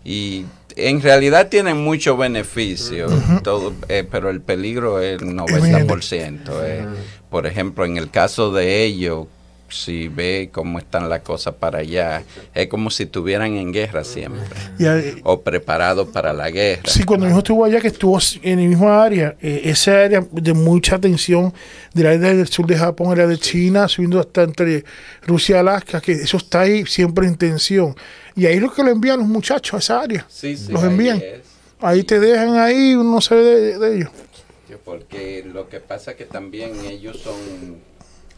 y 0.04 0.44
en 0.76 1.00
realidad 1.00 1.48
tienen 1.48 1.78
mucho 1.82 2.16
beneficio, 2.18 3.06
todo, 3.42 3.72
eh, 3.88 4.06
pero 4.10 4.28
el 4.28 4.42
peligro 4.42 5.00
es 5.00 5.22
el 5.22 5.34
90%. 5.34 6.60
eh. 6.64 6.84
Por 7.30 7.46
ejemplo, 7.46 7.84
en 7.86 7.96
el 7.96 8.10
caso 8.10 8.52
de 8.52 8.84
ellos, 8.84 9.26
si 9.74 10.08
ve 10.08 10.50
cómo 10.52 10.78
están 10.78 11.08
las 11.08 11.20
cosas 11.20 11.54
para 11.54 11.80
allá, 11.80 12.22
es 12.54 12.68
como 12.68 12.90
si 12.90 13.04
estuvieran 13.04 13.54
en 13.56 13.72
guerra 13.72 14.04
siempre, 14.04 14.44
Y, 14.78 14.84
o 15.24 15.40
preparados 15.40 16.08
para 16.08 16.32
la 16.32 16.50
guerra. 16.50 16.82
Sí, 16.86 17.02
cuando 17.04 17.26
mi 17.26 17.32
hijo 17.32 17.40
estuvo 17.40 17.64
allá, 17.64 17.80
que 17.80 17.88
estuvo 17.88 18.18
en 18.42 18.60
el 18.60 18.68
mismo 18.68 18.88
área, 18.90 19.36
eh, 19.42 19.62
esa 19.64 20.04
área 20.04 20.24
de 20.30 20.54
mucha 20.54 20.98
tensión, 20.98 21.52
del 21.92 22.06
área 22.06 22.34
del 22.34 22.46
sur 22.46 22.66
de 22.66 22.76
Japón, 22.76 23.10
área 23.10 23.26
de 23.26 23.36
China, 23.38 23.88
subiendo 23.88 24.20
hasta 24.20 24.44
entre 24.44 24.84
Rusia 25.22 25.56
y 25.56 25.58
Alaska, 25.58 26.00
que 26.00 26.12
eso 26.12 26.36
está 26.36 26.60
ahí 26.60 26.86
siempre 26.86 27.26
en 27.26 27.36
tensión. 27.36 27.96
Y 28.36 28.46
ahí 28.46 28.56
es 28.56 28.62
lo 28.62 28.72
que 28.72 28.82
lo 28.82 28.90
envían 28.90 29.18
los 29.18 29.28
muchachos 29.28 29.74
a 29.74 29.78
esa 29.78 30.00
área. 30.00 30.26
Sí, 30.28 30.56
sí, 30.56 30.72
los 30.72 30.82
envían. 30.84 31.22
Ahí 31.80 32.04
te 32.04 32.20
dejan 32.20 32.56
ahí, 32.56 32.94
uno 32.94 33.14
no 33.14 33.20
sabe 33.20 33.42
de, 33.42 33.78
de 33.78 33.96
ellos. 33.96 34.10
Porque 34.84 35.44
lo 35.46 35.68
que 35.68 35.80
pasa 35.80 36.12
es 36.12 36.16
que 36.16 36.24
también 36.24 36.72
ellos 36.84 37.18
son 37.18 37.34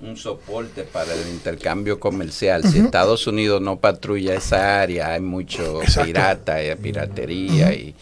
un 0.00 0.16
soporte 0.16 0.82
para 0.82 1.14
el 1.14 1.28
intercambio 1.28 1.98
comercial. 1.98 2.62
Si 2.64 2.78
Estados 2.78 3.26
Unidos 3.26 3.60
no 3.62 3.78
patrulla 3.78 4.34
esa 4.34 4.82
área, 4.82 5.12
hay 5.12 5.20
mucho 5.20 5.82
Exacto. 5.82 6.06
pirata, 6.06 6.54
hay 6.56 6.74
piratería 6.76 7.72
y, 7.72 7.94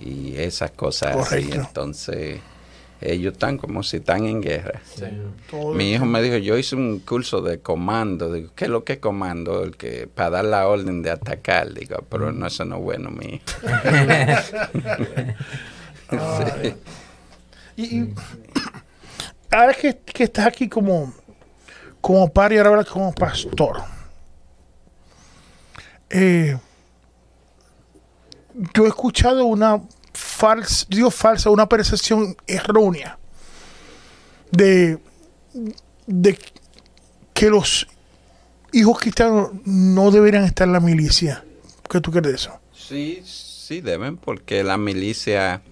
y 0.00 0.34
esas 0.36 0.72
cosas 0.72 1.16
así. 1.16 1.44
Correcto. 1.44 1.54
Entonces, 1.54 2.40
ellos 3.00 3.34
están 3.34 3.58
como 3.58 3.82
si 3.84 3.98
están 3.98 4.26
en 4.26 4.40
guerra. 4.40 4.80
Mi 5.74 5.92
hijo 5.92 6.04
me 6.04 6.20
dijo, 6.20 6.36
yo 6.36 6.58
hice 6.58 6.74
un 6.74 6.98
curso 6.98 7.40
de 7.40 7.60
comando. 7.60 8.32
Digo, 8.32 8.50
¿qué 8.56 8.64
es 8.64 8.70
lo 8.70 8.82
que 8.82 8.94
es 8.94 8.98
comando? 8.98 9.62
El 9.62 9.76
que, 9.76 10.08
para 10.12 10.30
dar 10.30 10.44
la 10.46 10.66
orden 10.66 11.02
de 11.02 11.10
atacar. 11.10 11.72
Digo, 11.72 12.04
pero 12.08 12.32
no, 12.32 12.46
eso 12.46 12.64
no 12.64 12.76
es 12.78 12.82
bueno, 12.82 13.10
mi 13.10 13.34
hijo. 13.34 13.44
Y, 17.76 17.98
y 17.98 18.14
ahora 19.52 19.74
que, 19.74 19.96
que 19.98 20.24
estás 20.24 20.46
aquí 20.46 20.68
como, 20.68 21.14
como 22.00 22.32
par 22.32 22.52
y 22.52 22.58
ahora 22.58 22.84
como 22.84 23.12
pastor, 23.12 23.82
eh, 26.10 26.56
yo 28.74 28.84
he 28.84 28.88
escuchado 28.88 29.44
una 29.44 29.80
falsa, 30.12 30.86
digo 30.88 31.10
falsa, 31.10 31.50
una 31.50 31.68
percepción 31.68 32.36
errónea 32.46 33.18
de, 34.50 34.98
de 36.06 36.38
que 37.34 37.50
los 37.50 37.86
hijos 38.72 38.98
cristianos 38.98 39.50
no 39.64 40.10
deberían 40.10 40.44
estar 40.44 40.66
en 40.66 40.72
la 40.72 40.80
milicia. 40.80 41.44
¿Qué 41.88 42.00
tú 42.00 42.10
crees 42.10 42.26
de 42.26 42.34
eso? 42.34 42.52
Sí, 42.72 43.22
sí 43.24 43.80
deben, 43.80 44.16
porque 44.16 44.62
la 44.64 44.76
milicia 44.76 45.62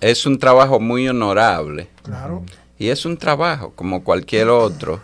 es 0.00 0.26
un 0.26 0.38
trabajo 0.38 0.80
muy 0.80 1.08
honorable 1.08 1.88
Claro. 2.02 2.44
Y 2.82 2.90
es 2.90 3.04
un 3.04 3.16
trabajo 3.16 3.72
como 3.76 4.02
cualquier 4.02 4.48
otro. 4.48 5.00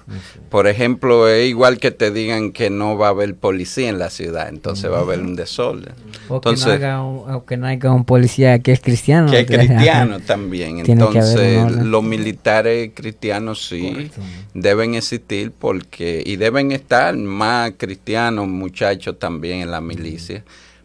Por 0.51 0.67
ejemplo, 0.67 1.29
es 1.29 1.49
igual 1.49 1.79
que 1.79 1.93
te 1.93 2.11
digan 2.11 2.51
que 2.51 2.71
no 2.71 2.99
va 2.99 3.07
a 3.07 3.11
haber 3.11 3.37
policía 3.37 3.89
en 3.89 4.01
la 4.01 4.11
ciudad, 4.11 4.49
entonces 4.49 4.91
va 4.91 4.99
a 4.99 5.03
haber 5.03 5.21
un 5.21 5.37
desorden. 5.37 5.95
O 6.29 6.41
que, 6.41 6.57
no 6.57 6.73
haya 6.73 7.01
un, 7.01 7.33
o 7.33 7.45
que 7.47 7.57
no 7.57 7.69
haya 7.69 7.93
un 7.93 8.05
policía 8.05 8.59
que 8.59 8.73
es 8.73 8.81
cristiano. 8.81 9.31
que 9.31 9.39
es 9.39 9.47
cristiano 9.47 10.19
también. 10.19 10.81
Entonces, 10.85 11.71
los 11.71 12.03
militares 12.03 12.91
cristianos 12.95 13.69
sí 13.69 14.11
deben 14.55 14.97
existir 14.97 15.53
porque 15.57 16.21
y 16.27 16.35
deben 16.35 16.73
estar 16.73 17.17
más 17.17 17.75
cristianos 17.77 18.49
muchachos 18.49 19.21
también 19.21 19.61
en 19.61 19.71
la 19.71 19.81
milicia. 19.81 20.43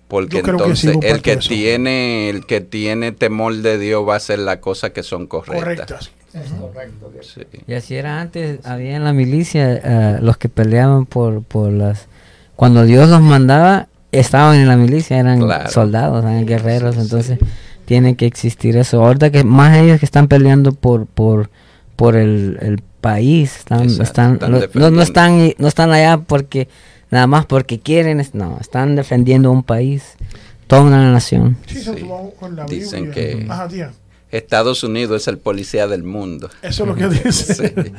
Porque 0.08 0.44
que 0.44 0.52
entonces 0.52 0.96
el 1.02 1.24
que 1.24 1.38
tiene 1.38 2.30
el 2.30 2.46
que 2.46 2.62
tiene 2.62 3.14
temor 3.14 3.56
de 3.56 3.80
Dios 3.80 4.08
va 4.08 4.14
a 4.14 4.18
hacer 4.18 4.38
las 4.38 4.58
cosas 4.58 4.92
que 4.92 5.02
son 5.02 5.26
correctas. 5.26 5.64
Correctas. 5.64 6.12
Sí. 7.22 7.42
Y 7.68 7.74
así 7.74 7.96
era 7.96 8.20
antes, 8.22 8.66
había 8.66 8.96
en 8.96 9.04
la 9.04 9.14
milicia 9.14 9.74
eh, 9.84 10.18
los 10.22 10.38
que 10.38 10.50
peleaban 10.50 11.06
por, 11.06 11.44
por 11.44 11.72
las... 11.72 12.08
Cuando 12.56 12.84
Dios 12.86 13.10
los 13.10 13.22
mandaba, 13.22 13.88
estaban 14.12 14.58
en 14.58 14.68
la 14.68 14.76
milicia, 14.78 15.20
eran 15.20 15.40
Claro. 15.40 15.70
soldados, 15.70 16.24
eran 16.24 16.46
guerreros, 16.46 16.96
Sí, 16.96 17.02
sí. 17.02 17.06
entonces 17.06 17.40
tiene 17.86 18.16
que 18.16 18.26
existir 18.26 18.78
eso. 18.78 19.04
Ahorita 19.04 19.30
que 19.32 19.44
más 19.44 19.76
ellos 19.78 20.00
que 20.00 20.06
están 20.06 20.28
peleando 20.28 20.72
por 20.74 21.06
por 21.06 21.50
por 21.96 22.16
el, 22.16 22.58
el 22.62 22.82
país, 23.02 23.58
están, 23.60 23.82
Exacto, 23.84 24.04
están, 24.04 24.34
están 24.34 24.52
lo- 24.52 24.60
no, 24.74 24.90
no 24.92 25.02
están 25.02 25.54
no 25.58 25.68
están 25.68 25.92
allá 25.92 26.18
porque 26.18 26.68
nada 27.12 27.28
más 27.28 27.46
porque 27.46 27.80
quieren, 27.80 28.20
es- 28.20 28.34
no, 28.34 28.58
están 28.60 28.96
defendiendo 28.96 29.52
un 29.52 29.64
país, 29.64 30.16
toda 30.68 30.82
una 30.84 31.12
nación. 31.12 31.58
Sí, 31.68 31.80
Dicen 32.70 33.12
que- 33.12 33.46
Ajá, 33.50 33.68
tía. 33.68 33.92
Estados 34.34 34.84
Unidos 34.84 35.22
es 35.22 35.28
el 35.28 35.38
policía 35.38 35.88
del 35.88 36.04
mundo. 36.04 36.50
Eso 36.64 36.84
es 36.84 36.90
lo 36.90 36.96
que 36.96 37.08
dice. 37.08 37.54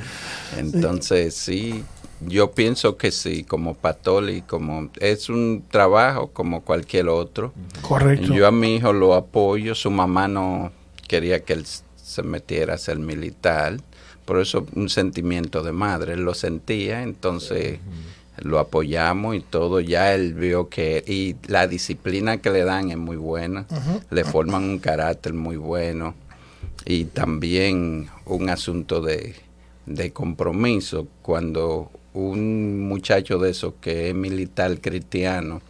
Sí. 0.54 0.60
Entonces, 0.60 1.34
sí, 1.34 1.84
yo 2.20 2.52
pienso 2.52 2.96
que 2.96 3.10
sí, 3.10 3.44
como 3.44 3.74
pastor 3.74 4.30
y 4.30 4.42
como 4.42 4.90
es 5.00 5.28
un 5.28 5.64
trabajo 5.70 6.28
como 6.32 6.62
cualquier 6.62 7.08
otro. 7.08 7.52
Correcto. 7.82 8.34
Yo 8.34 8.46
a 8.46 8.50
mi 8.50 8.76
hijo 8.76 8.92
lo 8.92 9.14
apoyo, 9.14 9.74
su 9.74 9.90
mamá 9.90 10.28
no 10.28 10.72
quería 11.06 11.44
que 11.44 11.52
él 11.52 11.66
se 11.96 12.22
metiera 12.22 12.74
a 12.74 12.78
ser 12.78 12.98
militar, 12.98 13.78
por 14.24 14.40
eso 14.40 14.66
un 14.74 14.88
sentimiento 14.88 15.62
de 15.62 15.72
madre, 15.72 16.14
él 16.14 16.22
lo 16.22 16.34
sentía, 16.34 17.02
entonces 17.02 17.78
lo 18.38 18.58
apoyamos 18.58 19.36
y 19.36 19.40
todo, 19.40 19.80
ya 19.80 20.14
él 20.14 20.34
vio 20.34 20.68
que, 20.68 21.04
y 21.06 21.36
la 21.46 21.66
disciplina 21.66 22.38
que 22.38 22.50
le 22.50 22.64
dan 22.64 22.90
es 22.90 22.96
muy 22.96 23.16
buena, 23.16 23.66
le 24.10 24.24
forman 24.24 24.64
un 24.64 24.78
carácter 24.78 25.34
muy 25.34 25.56
bueno 25.56 26.14
y 26.86 27.04
también 27.04 28.08
un 28.26 28.48
asunto 28.50 29.00
de, 29.00 29.34
de 29.86 30.12
compromiso, 30.12 31.06
cuando 31.22 31.90
un 32.12 32.80
muchacho 32.80 33.38
de 33.38 33.50
esos 33.50 33.74
que 33.80 34.08
es 34.10 34.14
militar 34.14 34.80
cristiano, 34.80 35.60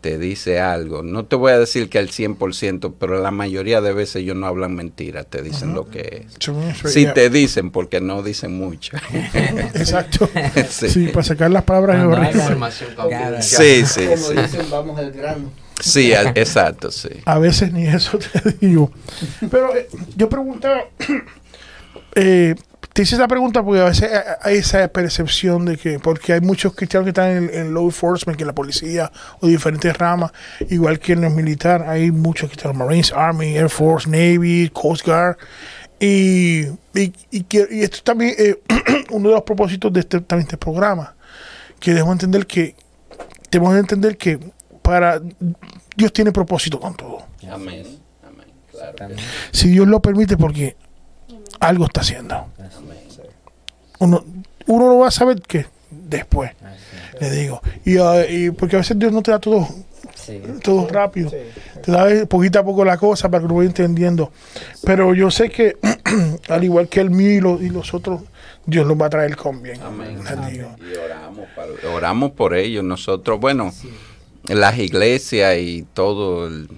te 0.00 0.16
dice 0.16 0.60
algo, 0.60 1.02
no 1.02 1.24
te 1.24 1.34
voy 1.34 1.50
a 1.50 1.58
decir 1.58 1.88
que 1.88 1.98
al 1.98 2.08
100%, 2.08 2.94
pero 3.00 3.20
la 3.20 3.32
mayoría 3.32 3.80
de 3.80 3.92
veces 3.92 4.16
ellos 4.22 4.36
no 4.36 4.46
hablan 4.46 4.72
mentiras, 4.76 5.26
te 5.26 5.42
dicen 5.42 5.74
lo 5.74 5.88
que 5.90 6.24
es. 6.28 6.34
Sí, 6.38 6.52
Sí 6.88 7.02
ya. 7.02 7.14
te 7.14 7.30
dicen 7.30 7.72
porque 7.72 8.00
no 8.00 8.22
dicen 8.22 8.56
mucho. 8.56 8.96
Exacto. 9.74 10.30
Sí. 10.70 10.88
Sí, 10.88 11.08
para 11.08 11.24
sacar 11.24 11.50
las 11.50 11.64
palabras 11.64 11.98
Información 12.32 12.90
confidencial. 12.96 13.42
Sí, 13.42 13.86
sí, 13.86 14.06
Como 14.06 14.16
sí. 14.16 14.34
dicen, 14.36 14.70
vamos 14.70 14.98
al 15.00 15.10
grano. 15.10 15.50
Sí, 15.80 16.12
exacto, 16.12 16.90
sí. 16.90 17.08
A 17.24 17.38
veces 17.38 17.72
ni 17.72 17.86
eso 17.86 18.18
te 18.18 18.52
digo. 18.60 18.90
Pero 19.50 19.74
eh, 19.76 19.88
yo 20.16 20.28
preguntaba, 20.28 20.84
eh, 22.14 22.54
te 22.92 23.02
hice 23.02 23.14
esta 23.14 23.28
pregunta 23.28 23.62
porque 23.62 23.80
a 23.80 23.84
veces 23.84 24.10
hay- 24.42 24.56
esa 24.56 24.88
percepción 24.88 25.64
de 25.66 25.76
que, 25.76 26.00
porque 26.00 26.32
hay 26.32 26.40
muchos 26.40 26.74
cristianos 26.74 27.04
que 27.04 27.10
están 27.10 27.30
en, 27.30 27.50
en 27.54 27.74
law 27.74 27.84
enforcement, 27.84 28.36
que 28.36 28.42
en 28.42 28.48
la 28.48 28.54
policía 28.54 29.12
o 29.40 29.46
diferentes 29.46 29.96
ramas, 29.96 30.32
igual 30.68 30.98
que 30.98 31.12
en 31.12 31.24
el 31.24 31.30
militar, 31.30 31.84
hay 31.88 32.10
muchos 32.10 32.50
en 32.62 32.76
Marines, 32.76 33.12
Army, 33.12 33.56
Air 33.56 33.70
Force, 33.70 34.08
Navy, 34.08 34.70
Coast 34.72 35.06
Guard. 35.06 35.36
Y, 36.00 36.66
y, 36.94 37.46
esto 37.82 37.98
también 38.04 38.34
es 38.36 38.56
uno 39.10 39.28
de 39.28 39.34
los 39.34 39.42
propósitos 39.44 39.92
de 39.92 40.00
este, 40.00 40.20
también 40.20 40.46
este 40.46 40.56
programa, 40.56 41.14
que 41.80 41.92
debemos 41.92 42.14
entender 42.14 42.46
que, 42.46 42.74
debemos 43.50 43.76
entender 43.76 44.16
que 44.16 44.38
para 44.88 45.20
Dios 45.94 46.12
tiene 46.14 46.32
propósito 46.32 46.80
con 46.80 46.94
todo 46.96 47.18
Amén. 47.50 47.84
Claro. 48.72 49.14
si 49.52 49.68
Dios 49.68 49.86
lo 49.86 50.00
permite, 50.00 50.36
porque 50.38 50.76
algo 51.60 51.84
está 51.84 52.00
haciendo. 52.00 52.46
Uno, 53.98 54.24
uno 54.66 54.88
lo 54.88 54.98
va 54.98 55.08
a 55.08 55.10
saber 55.10 55.42
que 55.42 55.66
después, 55.90 56.52
le 57.20 57.30
digo. 57.30 57.60
Y, 57.84 57.98
ah, 57.98 58.24
y 58.28 58.50
porque 58.50 58.76
a 58.76 58.78
veces 58.78 58.98
Dios 58.98 59.12
no 59.12 59.20
te 59.22 59.30
da 59.32 59.40
todo, 59.40 59.68
todo 60.62 60.86
rápido. 60.88 61.30
Te 61.82 61.90
da 61.92 62.24
poquito 62.26 62.60
a 62.60 62.64
poco 62.64 62.84
la 62.84 62.96
cosa 62.96 63.28
para 63.28 63.42
que 63.42 63.48
lo 63.48 63.56
vaya 63.56 63.68
entendiendo. 63.68 64.32
Pero 64.84 65.12
yo 65.14 65.30
sé 65.30 65.50
que, 65.50 65.76
al 66.48 66.64
igual 66.64 66.88
que 66.88 67.00
el 67.00 67.10
mío 67.10 67.32
y 67.32 67.40
los, 67.40 67.60
y 67.62 67.68
los 67.70 67.92
otros, 67.92 68.22
Dios 68.64 68.86
los 68.86 69.00
va 69.00 69.06
a 69.06 69.10
traer 69.10 69.34
con 69.36 69.60
bien. 69.62 69.80
Amén. 69.82 70.20
Y 70.22 70.96
oramos, 70.96 71.46
para- 71.56 71.92
oramos 71.92 72.30
por 72.32 72.54
ellos. 72.54 72.84
Nosotros, 72.84 73.40
bueno, 73.40 73.72
las 74.48 74.78
iglesias 74.78 75.58
y 75.58 75.86
todo 75.94 76.46
el, 76.46 76.68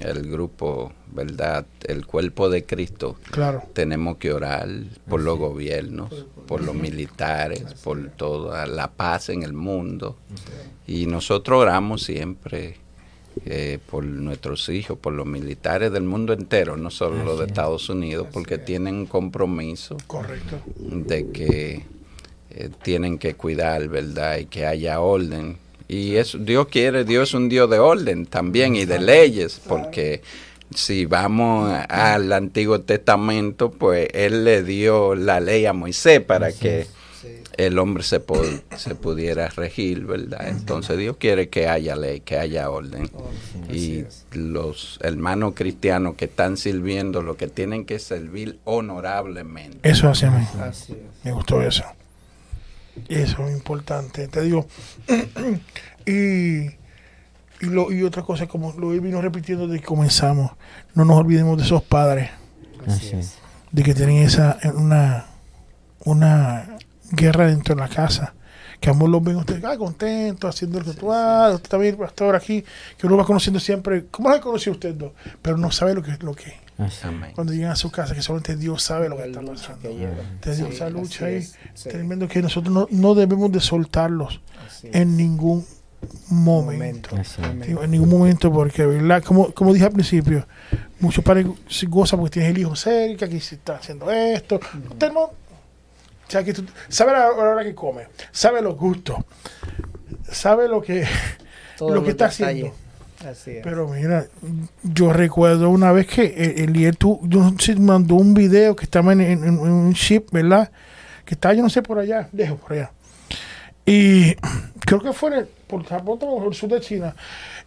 el 0.00 0.30
grupo, 0.30 0.92
¿verdad? 1.12 1.66
El 1.84 2.06
cuerpo 2.06 2.48
de 2.48 2.64
Cristo. 2.64 3.16
Claro. 3.30 3.62
Tenemos 3.72 4.16
que 4.16 4.32
orar 4.32 4.68
por 5.08 5.20
los 5.20 5.38
gobiernos, 5.38 6.26
por 6.46 6.62
los 6.62 6.74
militares, 6.74 7.64
por 7.84 8.10
toda 8.10 8.66
la 8.66 8.90
paz 8.90 9.28
en 9.28 9.42
el 9.42 9.52
mundo. 9.52 10.16
Y 10.86 11.06
nosotros 11.06 11.60
oramos 11.60 12.02
siempre 12.02 12.76
eh, 13.46 13.78
por 13.90 14.04
nuestros 14.04 14.68
hijos, 14.68 14.98
por 14.98 15.12
los 15.12 15.26
militares 15.26 15.92
del 15.92 16.02
mundo 16.02 16.32
entero, 16.32 16.76
no 16.76 16.90
solo 16.90 17.24
los 17.24 17.38
de 17.38 17.46
Estados 17.46 17.88
Unidos, 17.88 18.26
porque 18.32 18.58
tienen 18.58 18.94
un 18.96 19.06
compromiso 19.06 19.96
Correcto. 20.06 20.60
de 20.76 21.30
que 21.30 21.84
eh, 22.50 22.70
tienen 22.82 23.18
que 23.18 23.34
cuidar, 23.34 23.88
¿verdad? 23.88 24.38
Y 24.38 24.46
que 24.46 24.66
haya 24.66 25.00
orden. 25.00 25.58
Y 25.90 26.14
eso, 26.18 26.38
Dios 26.38 26.68
quiere, 26.68 27.04
Dios 27.04 27.30
es 27.30 27.34
un 27.34 27.48
Dios 27.48 27.68
de 27.68 27.80
orden 27.80 28.24
también 28.24 28.76
y 28.76 28.84
de 28.84 29.00
leyes, 29.00 29.60
porque 29.66 30.22
si 30.72 31.04
vamos 31.04 31.68
al 31.88 32.32
Antiguo 32.32 32.80
Testamento, 32.82 33.72
pues 33.72 34.08
Él 34.14 34.44
le 34.44 34.62
dio 34.62 35.16
la 35.16 35.40
ley 35.40 35.66
a 35.66 35.72
Moisés 35.72 36.20
para 36.20 36.52
que 36.52 36.86
el 37.56 37.76
hombre 37.80 38.04
se, 38.04 38.22
se 38.76 38.94
pudiera 38.94 39.48
regir, 39.48 40.06
¿verdad? 40.06 40.46
Entonces 40.46 40.96
Dios 40.96 41.16
quiere 41.18 41.48
que 41.48 41.66
haya 41.66 41.96
ley, 41.96 42.20
que 42.20 42.38
haya 42.38 42.70
orden. 42.70 43.10
Y 43.68 44.04
los 44.30 45.00
hermanos 45.02 45.54
cristianos 45.56 46.14
que 46.14 46.26
están 46.26 46.56
sirviendo, 46.56 47.20
lo 47.20 47.36
que 47.36 47.48
tienen 47.48 47.84
que 47.84 47.98
servir 47.98 48.60
honorablemente. 48.62 49.78
Eso 49.82 50.08
hace 50.08 50.26
a 50.26 50.30
mí. 50.30 50.46
Me 51.24 51.32
gustó 51.32 51.60
eso. 51.60 51.82
Eso 53.08 53.46
es 53.46 53.52
importante. 53.56 54.28
Te 54.28 54.42
digo. 54.42 54.66
y, 56.06 56.66
y, 57.60 57.66
lo, 57.66 57.92
y 57.92 58.02
otra 58.02 58.22
cosa, 58.22 58.46
como 58.46 58.72
lo 58.72 58.94
he 58.94 59.00
vino 59.00 59.20
repitiendo 59.20 59.66
desde 59.66 59.80
que 59.80 59.86
comenzamos, 59.86 60.52
no 60.94 61.04
nos 61.04 61.18
olvidemos 61.18 61.58
de 61.58 61.64
esos 61.64 61.82
padres, 61.82 62.30
Así 62.86 63.10
es. 63.14 63.36
de 63.70 63.82
que 63.82 63.94
tienen 63.94 64.18
esa 64.18 64.58
una, 64.74 65.26
una 66.04 66.76
guerra 67.10 67.46
dentro 67.46 67.74
de 67.74 67.80
la 67.80 67.88
casa. 67.88 68.34
Que 68.80 68.88
ambos 68.88 69.10
los 69.10 69.22
ven 69.22 69.36
ustedes 69.36 69.62
ah, 69.62 69.76
contentos, 69.76 70.54
haciendo 70.54 70.78
el 70.78 70.86
ritual, 70.86 71.56
usted 71.56 71.68
también, 71.68 71.96
pastor, 71.96 72.34
aquí, 72.34 72.64
que 72.96 73.06
uno 73.06 73.18
va 73.18 73.26
conociendo 73.26 73.60
siempre, 73.60 74.06
¿cómo 74.10 74.30
lo 74.30 74.40
conoció 74.40 74.72
usted 74.72 74.94
dos? 74.94 75.12
Pero 75.42 75.58
no 75.58 75.70
sabe 75.70 75.92
lo 75.92 76.02
que 76.02 76.12
es 76.12 76.22
lo 76.22 76.32
que 76.32 76.48
es. 76.48 76.54
Así. 76.80 77.06
Amén. 77.06 77.32
Cuando 77.34 77.52
llegan 77.52 77.72
a 77.72 77.76
su 77.76 77.90
casa, 77.90 78.14
que 78.14 78.22
solamente 78.22 78.56
Dios 78.56 78.82
sabe 78.82 79.08
lo 79.08 79.16
que 79.16 79.24
está 79.24 79.40
pasando. 79.42 79.88
digo, 79.88 80.08
Sí, 80.54 80.64
esa 80.74 80.90
lucha 80.90 81.26
ahí, 81.26 81.36
es, 81.36 81.56
sí, 81.74 81.88
tremendo 81.88 82.26
que 82.28 82.40
nosotros 82.42 82.72
no, 82.74 82.86
no 82.90 83.14
debemos 83.14 83.50
de 83.52 83.60
soltarlos 83.60 84.40
en 84.84 85.16
ningún 85.16 85.64
momento. 86.28 87.10
En 87.82 87.90
ningún 87.90 88.08
momento, 88.08 88.52
porque, 88.52 88.86
¿verdad? 88.86 89.22
Como, 89.22 89.52
como 89.52 89.72
dije 89.72 89.86
al 89.86 89.92
principio, 89.92 90.46
muchos 91.00 91.22
padres 91.24 91.46
se 91.68 91.86
gozan 91.86 92.18
porque 92.20 92.34
tienes 92.34 92.52
el 92.52 92.58
hijo 92.58 92.74
cerca, 92.76 93.28
que 93.28 93.40
se 93.40 93.56
está 93.56 93.76
haciendo 93.76 94.10
esto. 94.10 94.60
Usted 94.90 95.12
no- 95.12 95.24
o 95.24 96.32
sea, 96.32 96.44
que 96.44 96.54
tú, 96.54 96.64
sabe 96.88 97.12
la 97.12 97.28
hora 97.32 97.64
que 97.64 97.74
come, 97.74 98.06
sabe 98.30 98.62
los 98.62 98.76
gustos, 98.76 99.16
sabe 100.30 100.68
lo 100.68 100.80
que, 100.80 101.04
lo 101.80 102.02
que 102.04 102.10
está 102.10 102.28
detalles. 102.28 102.38
haciendo. 102.70 102.74
Así 103.26 103.50
es. 103.52 103.62
Pero 103.62 103.88
mira, 103.88 104.26
yo 104.82 105.12
recuerdo 105.12 105.68
una 105.70 105.92
vez 105.92 106.06
que 106.06 106.24
el- 106.26 106.70
Eliel 106.70 106.96
tú, 106.96 107.20
yo 107.24 107.40
no 107.40 107.54
sé, 107.58 107.76
mandó 107.76 108.14
un 108.14 108.32
video 108.34 108.74
que 108.74 108.84
estaba 108.84 109.12
en, 109.12 109.20
en- 109.20 109.44
en 109.44 109.58
un 109.58 109.92
ship, 109.92 110.26
¿verdad? 110.32 110.70
Que 111.24 111.34
estaba, 111.34 111.54
yo 111.54 111.62
no 111.62 111.68
sé, 111.68 111.82
por 111.82 111.98
allá, 111.98 112.28
lejos, 112.32 112.58
por 112.58 112.72
allá. 112.72 112.90
Y 113.84 114.34
creo 114.86 115.00
que 115.00 115.12
fue 115.12 115.30
en 115.30 115.38
el, 115.40 115.46
por 115.66 115.84
por 115.84 116.46
el 116.46 116.54
sur 116.54 116.68
de 116.70 116.80
China. 116.80 117.14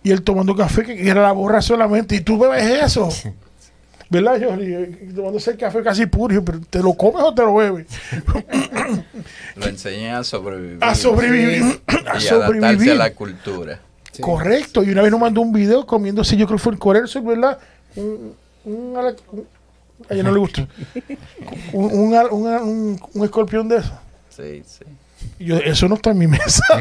Y 0.04 0.12
él 0.12 0.22
tomando 0.22 0.56
café, 0.56 0.84
que 0.84 1.08
era 1.08 1.22
la 1.22 1.32
borra 1.32 1.62
solamente. 1.62 2.16
Y 2.16 2.22
tú 2.22 2.38
bebes 2.38 2.64
eso. 2.84 3.10
¿Verdad, 4.10 4.40
Jorge? 4.48 5.10
Tomándose 5.16 5.52
el 5.52 5.58
café 5.58 5.82
casi 5.82 6.06
puro. 6.06 6.44
Pero 6.44 6.60
¿te 6.70 6.80
lo 6.80 6.94
comes 6.94 7.24
o 7.24 7.34
te 7.34 7.42
lo 7.42 7.56
bebes? 7.56 7.88
Lo 9.56 9.66
enseñan 9.66 10.16
a 10.16 10.24
sobrevivir. 10.24 10.78
A 10.82 10.94
sobrevivir. 10.96 11.64
A 11.88 11.94
y 11.94 12.28
adaptarse 12.28 12.28
sobrevivir. 12.30 12.92
a 12.92 12.96
la 12.96 13.14
cultura. 13.14 13.80
Sí. 14.14 14.22
Correcto. 14.22 14.84
Y 14.84 14.92
una 14.92 15.02
vez 15.02 15.12
nos 15.12 15.20
mandó 15.20 15.42
un 15.42 15.52
video 15.52 15.86
comiéndose, 15.86 16.38
yo 16.38 16.46
creo 16.46 16.58
que 16.58 16.64
fue 16.64 16.74
del 16.74 16.80
Sur, 17.08 17.24
¿verdad? 17.24 17.58
Un, 17.96 18.36
un, 18.64 18.98
ale- 18.98 19.16
un- 19.32 19.48
a 20.10 20.14
ella 20.14 20.24
no 20.24 20.32
le 20.32 20.40
gusta. 20.40 20.68
Un, 21.74 22.98
un, 23.14 23.24
escorpión 23.24 23.68
de 23.70 23.78
eso. 23.78 23.92
Sí, 24.30 24.64
sí. 24.66 24.84
Yo, 25.40 25.58
eso 25.58 25.88
no 25.88 25.96
está 25.96 26.12
en 26.12 26.18
mi 26.20 26.28
mesa. 26.28 26.64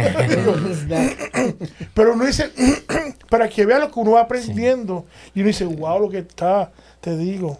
Pero 1.95 2.15
uno 2.15 2.25
dice, 2.25 2.51
para 3.31 3.49
que 3.49 3.65
vea 3.67 3.79
lo 3.79 3.91
que 3.91 4.01
uno 4.01 4.13
va 4.13 4.23
aprendiendo. 4.23 5.05
Y 5.35 5.41
uno 5.41 5.49
dice, 5.49 5.65
wow, 5.65 6.01
lo 6.01 6.09
que 6.11 6.19
está, 6.19 6.71
te 7.03 7.17
digo. 7.19 7.59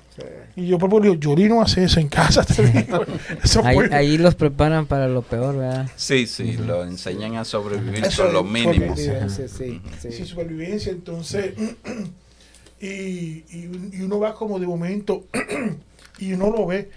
Y 0.57 0.67
yo, 0.69 0.79
por 0.79 0.89
ejemplo, 0.91 1.11
digo, 1.11 1.21
Yoli 1.21 1.49
no 1.49 1.61
hace 1.63 1.85
eso 1.85 1.99
en 2.01 2.09
casa, 2.09 2.45
te 2.45 2.63
digo. 2.67 3.05
Eso 3.43 3.63
Ahí, 3.65 3.75
fue- 3.75 3.89
ahí 3.95 4.17
los 4.19 4.35
preparan 4.35 4.87
para 4.87 5.09
lo 5.09 5.23
peor, 5.23 5.57
¿verdad? 5.57 5.91
Sí, 5.97 6.27
sí, 6.27 6.57
lo 6.59 6.85
enseñan 6.85 7.37
a 7.37 7.45
sobrevivir 7.45 8.05
Eso 8.05 8.25
con 8.25 8.33
lo 8.35 8.45
mínimo. 8.45 8.95
Supervivencia, 8.97 9.49
sí, 9.49 9.81
sí. 10.01 10.13
sin 10.13 10.27
supervivencia, 10.27 10.93
entonces, 10.93 11.55
y, 12.81 12.87
y, 12.87 13.71
y 13.93 14.01
uno 14.03 14.19
va 14.21 14.35
como 14.35 14.59
de 14.59 14.67
momento, 14.67 15.25
y 16.19 16.33
uno 16.33 16.51
lo 16.51 16.67
ve, 16.67 16.91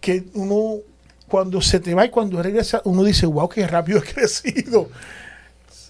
que 0.00 0.24
uno, 0.34 0.76
cuando 1.28 1.60
se 1.60 1.80
te 1.80 1.94
va 1.94 2.04
y 2.06 2.10
cuando 2.10 2.42
regresa, 2.42 2.82
uno 2.84 3.02
dice, 3.04 3.26
wow, 3.26 3.48
qué 3.48 3.66
rápido 3.66 3.98
he 3.98 4.02
crecido. 4.14 4.88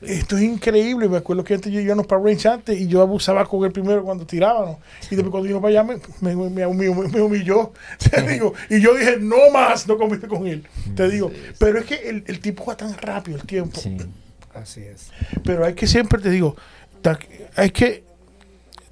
Esto 0.02 0.36
es 0.36 0.42
increíble. 0.42 1.08
Me 1.08 1.16
acuerdo 1.18 1.44
que 1.44 1.54
antes 1.54 1.72
yo 1.72 1.80
íbamos 1.80 2.06
para 2.06 2.22
Range 2.22 2.48
antes 2.48 2.80
y 2.80 2.86
yo 2.88 3.00
abusaba 3.02 3.44
con 3.46 3.64
el 3.64 3.72
primero 3.72 4.02
cuando 4.02 4.26
tirábamos. 4.26 4.78
Y 5.10 5.14
después 5.16 5.30
cuando 5.30 5.48
íbamos 5.48 5.62
para 5.70 5.80
allá 5.80 6.00
me, 6.20 6.34
me, 6.34 6.50
me 6.50 6.66
humilló. 6.66 6.94
me 7.08 7.20
humilló, 7.20 7.72
te 8.10 8.22
digo. 8.22 8.52
Y 8.70 8.80
yo 8.80 8.94
dije, 8.94 9.18
no 9.20 9.50
más, 9.52 9.86
no 9.86 9.96
compite 9.96 10.26
con 10.28 10.46
él. 10.46 10.66
Te 10.96 11.08
digo. 11.08 11.30
Pero 11.58 11.78
es 11.78 11.84
que 11.86 12.08
el, 12.08 12.24
el 12.26 12.40
tipo 12.40 12.64
va 12.66 12.76
tan 12.76 12.96
rápido 12.98 13.36
el 13.38 13.44
tiempo. 13.46 13.80
Sí. 13.80 13.96
Así 14.54 14.80
es. 14.82 15.10
Pero 15.44 15.64
hay 15.64 15.74
que 15.74 15.86
siempre, 15.86 16.20
te 16.20 16.28
digo, 16.30 16.56
ta- 17.00 17.18
hay 17.56 17.70
que, 17.70 18.04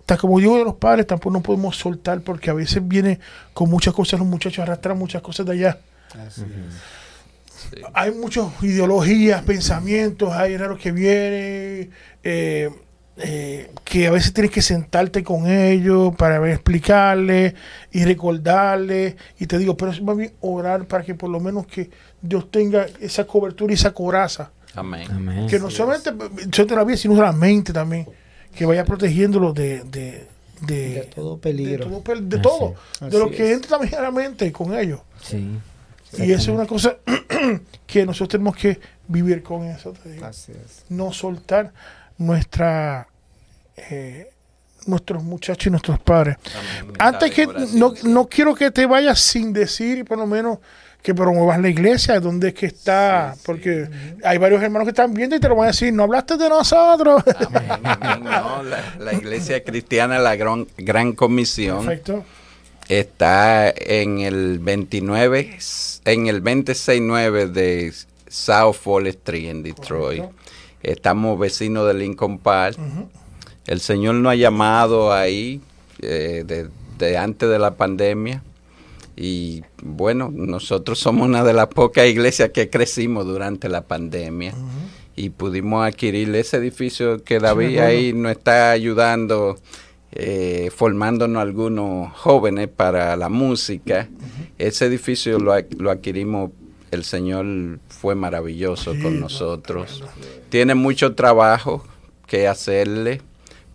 ta- 0.06 0.16
como 0.16 0.38
digo 0.40 0.56
de 0.56 0.64
los 0.64 0.76
padres, 0.76 1.06
tampoco 1.06 1.32
no 1.34 1.42
podemos 1.42 1.76
soltar 1.76 2.22
porque 2.22 2.48
a 2.50 2.54
veces 2.54 2.86
viene 2.86 3.20
con 3.52 3.68
muchas 3.68 3.92
cosas, 3.92 4.18
los 4.20 4.28
muchachos 4.28 4.60
arrastran 4.60 4.96
muchas 4.96 5.20
cosas 5.22 5.44
de 5.46 5.52
allá. 5.52 5.78
Así 6.26 6.42
es. 6.42 6.46
Hay 7.94 8.12
muchas 8.12 8.46
ideologías, 8.62 9.42
pensamientos, 9.42 10.32
hay 10.32 10.56
raros 10.56 10.78
que 10.78 10.92
vienen, 10.92 11.90
eh, 12.22 12.70
eh, 13.16 13.70
que 13.84 14.06
a 14.06 14.10
veces 14.10 14.32
tienes 14.32 14.50
que 14.50 14.62
sentarte 14.62 15.22
con 15.22 15.46
ellos 15.46 16.14
para 16.16 16.38
ver, 16.38 16.52
explicarles 16.52 17.54
y 17.92 18.04
recordarles. 18.04 19.16
Y 19.38 19.46
te 19.46 19.58
digo, 19.58 19.76
pero 19.76 19.90
es 19.92 20.00
más 20.02 20.16
bien 20.16 20.32
orar 20.40 20.86
para 20.86 21.04
que 21.04 21.14
por 21.14 21.28
lo 21.30 21.38
menos 21.40 21.66
que 21.66 21.90
Dios 22.22 22.50
tenga 22.50 22.86
esa 23.00 23.26
cobertura 23.26 23.72
y 23.72 23.74
esa 23.74 23.92
coraza 23.92 24.50
Amén. 24.74 25.06
Amén. 25.10 25.46
que 25.48 25.58
no 25.58 25.68
solamente 25.70 26.10
solamente 26.52 26.74
la 26.76 26.84
vida, 26.84 26.96
sino 26.96 27.20
la 27.20 27.32
mente 27.32 27.72
también, 27.72 28.06
que 28.54 28.64
vaya 28.64 28.84
protegiéndolo 28.84 29.52
de, 29.52 29.82
de, 29.84 30.26
de, 30.62 30.88
De 30.94 31.10
todo 31.14 31.34
de 31.36 31.40
peligro. 31.42 31.86
todo, 31.86 32.20
de, 32.20 32.38
todo, 32.38 32.74
de 33.00 33.18
lo 33.18 33.30
que 33.30 33.50
es. 33.50 33.56
entra 33.56 33.70
también 33.78 33.94
a 33.96 34.02
la 34.02 34.10
mente 34.10 34.50
con 34.52 34.74
ellos. 34.78 35.00
Sí. 35.22 35.58
Y 36.18 36.32
eso 36.32 36.42
es 36.42 36.48
una 36.48 36.66
cosa 36.66 36.96
que 37.86 38.04
nosotros 38.04 38.28
tenemos 38.30 38.56
que 38.56 38.78
vivir 39.08 39.42
con 39.42 39.64
eso, 39.64 39.92
te 39.92 40.12
digo. 40.12 40.26
Así 40.26 40.52
es. 40.52 40.84
no 40.88 41.12
soltar 41.12 41.72
nuestra 42.18 43.08
eh, 43.76 44.30
nuestros 44.86 45.22
muchachos 45.22 45.66
y 45.66 45.70
nuestros 45.70 45.98
padres. 46.00 46.36
Antes 46.98 47.30
que 47.32 47.46
no, 47.74 47.94
no 48.04 48.26
quiero 48.28 48.54
que 48.54 48.70
te 48.70 48.86
vayas 48.86 49.20
sin 49.20 49.52
decir, 49.52 50.04
por 50.04 50.18
lo 50.18 50.26
menos, 50.26 50.58
que 51.02 51.14
promuevas 51.14 51.58
la 51.58 51.68
iglesia, 51.68 52.20
donde 52.20 52.48
es 52.48 52.54
que 52.54 52.66
está, 52.66 53.32
Sí, 53.32 53.38
sí. 53.38 53.42
porque 53.46 53.88
hay 54.22 54.36
varios 54.38 54.62
hermanos 54.62 54.84
que 54.84 54.90
están 54.90 55.14
viendo 55.14 55.34
y 55.34 55.40
te 55.40 55.48
lo 55.48 55.54
van 55.56 55.64
a 55.64 55.68
decir, 55.68 55.92
no 55.92 56.02
hablaste 56.02 56.36
de 56.36 56.48
nosotros. 56.48 57.22
Amén, 57.46 57.80
amén. 57.82 58.24
No, 58.24 58.62
la, 58.62 58.96
la 58.98 59.12
iglesia 59.14 59.62
cristiana, 59.64 60.18
la 60.18 60.36
gran, 60.36 60.66
gran 60.76 61.12
comisión, 61.12 61.86
Perfecto. 61.86 62.24
Está 62.90 63.70
en 63.70 64.20
el 64.20 64.58
29, 64.58 65.58
en 66.04 66.26
el 66.26 66.42
269 66.42 67.46
de 67.46 67.92
South 68.28 68.74
Fall 68.74 69.06
Street 69.06 69.48
en 69.48 69.62
Detroit. 69.62 70.22
Correcto. 70.22 70.40
Estamos 70.82 71.38
vecinos 71.38 71.86
de 71.86 71.94
Lincoln 71.94 72.38
Park. 72.38 72.78
El 73.66 73.80
Señor 73.80 74.16
nos 74.16 74.32
ha 74.32 74.34
llamado 74.34 75.12
ahí 75.12 75.60
eh, 76.00 76.42
de, 76.46 76.68
de 76.98 77.16
antes 77.16 77.48
de 77.48 77.58
la 77.58 77.76
pandemia. 77.76 78.42
Y 79.16 79.62
bueno, 79.82 80.30
nosotros 80.32 80.98
somos 80.98 81.28
una 81.28 81.44
de 81.44 81.52
las 81.52 81.68
pocas 81.68 82.08
iglesias 82.08 82.50
que 82.50 82.70
crecimos 82.70 83.26
durante 83.26 83.68
la 83.68 83.82
pandemia. 83.82 84.54
Y 85.14 85.30
pudimos 85.30 85.86
adquirir 85.86 86.34
ese 86.34 86.56
edificio 86.56 87.22
que 87.22 87.38
David 87.38 87.78
ahí 87.78 88.12
nos 88.14 88.32
está 88.32 88.70
ayudando, 88.70 89.58
eh, 90.12 90.70
formándonos 90.74 91.40
algunos 91.40 92.12
jóvenes 92.16 92.68
para 92.68 93.16
la 93.16 93.28
música. 93.28 94.08
Ese 94.58 94.86
edificio 94.86 95.38
lo, 95.38 95.54
lo 95.78 95.90
adquirimos, 95.90 96.50
el 96.90 97.04
Señor 97.04 97.78
fue 97.88 98.14
maravilloso 98.14 98.94
Sí, 98.94 99.00
con 99.00 99.14
no, 99.14 99.20
nosotros. 99.22 100.02
Tiene 100.48 100.74
mucho 100.74 101.14
trabajo 101.14 101.84
que 102.26 102.48
hacerle, 102.48 103.20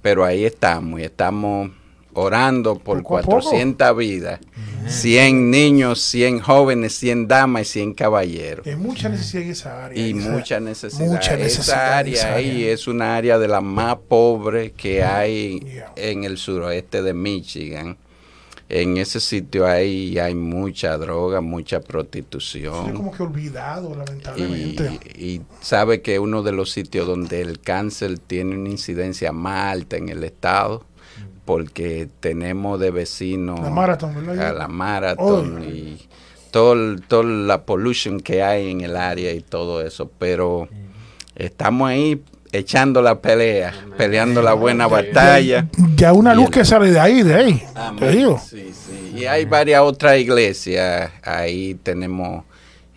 pero 0.02 0.26
ahí 0.26 0.46
estamos 0.46 1.00
y 1.00 1.04
estamos 1.04 1.72
orando 2.16 2.76
por 2.80 3.04
Poco 3.04 3.18
a 3.18 3.22
poco. 3.22 3.32
400 3.42 3.98
vidas, 3.98 4.40
100 4.88 5.50
niños, 5.52 6.02
100 6.02 6.40
jóvenes, 6.40 6.94
100 6.98 7.28
damas 7.28 7.64
y 7.64 7.66
100 7.66 7.94
caballeros. 7.94 8.66
Hay 8.68 8.76
mucha 8.76 9.10
necesidad 9.10 9.44
en 9.44 9.52
esa 9.52 9.86
área. 9.86 10.08
Y 10.08 10.18
esa- 10.18 10.30
mucha 10.30 10.60
necesidad. 10.60 11.08
mucha 11.08 11.36
necesidad 11.38 11.42
Esa 11.78 12.00
en 12.02 12.08
esa 12.14 12.26
área 12.28 12.36
ahí 12.36 12.50
área. 12.64 12.74
es 12.74 12.88
una 12.88 13.16
área 13.16 13.38
de 13.40 13.48
las 13.48 13.64
más 13.64 13.96
pobres 14.08 14.72
que 14.74 15.04
hay 15.04 15.60
Yeah. 15.60 15.92
en 15.96 16.24
el 16.24 16.38
suroeste 16.38 17.02
de 17.02 17.14
Michigan. 17.14 17.98
en 18.68 18.98
ese 18.98 19.20
sitio 19.20 19.68
hay, 19.68 20.18
hay 20.18 20.34
mucha 20.34 20.98
droga, 20.98 21.40
mucha 21.40 21.80
prostitución. 21.82 22.88
Es 22.88 22.94
como 22.94 23.12
que 23.12 23.22
olvidado, 23.22 23.94
lamentablemente. 23.96 25.00
Y, 25.16 25.24
y 25.26 25.42
sabe 25.62 26.02
que 26.02 26.18
uno 26.18 26.42
de 26.42 26.52
los 26.52 26.72
sitios 26.72 27.06
donde 27.06 27.42
el 27.42 27.60
cáncer 27.60 28.18
tiene 28.18 28.56
una 28.58 28.70
incidencia 28.70 29.32
más 29.32 29.72
alta 29.72 29.98
en 29.98 30.10
el 30.10 30.24
estado, 30.24 30.84
porque 31.46 32.10
tenemos 32.20 32.80
de 32.80 32.92
vecinos 32.92 33.60
La 33.62 33.70
¿verdad? 33.70 34.48
a 34.50 34.54
la 34.54 34.68
Marathon 34.68 35.64
y 35.64 35.98
todo, 36.52 36.98
toda 37.08 37.24
la 37.24 37.62
pollution 37.64 38.20
que 38.20 38.42
hay 38.44 38.72
en 38.72 38.82
el 38.82 38.98
área 38.98 39.32
y 39.32 39.42
todo 39.42 39.82
eso, 39.82 40.10
pero 40.18 40.68
estamos 41.36 41.90
ahí 41.90 42.22
echando 42.52 43.02
la 43.02 43.20
pelea, 43.22 43.74
peleando 43.98 44.42
la 44.42 44.54
buena 44.54 44.88
batalla. 44.88 45.68
Ya 45.96 46.14
una 46.14 46.34
luz 46.34 46.46
el- 46.46 46.52
que 46.52 46.66
sale 46.66 46.92
de 46.92 47.00
ahí, 47.00 47.22
de 47.24 47.36
ahí. 47.36 47.64
Te 48.00 48.10
digo. 48.12 48.40
Sí, 48.40 48.72
sí. 48.74 49.14
Y 49.18 49.26
hay 49.26 49.46
varias 49.46 49.82
otras 49.82 50.18
iglesias. 50.18 51.12
Ahí 51.24 51.76
tenemos 51.76 52.46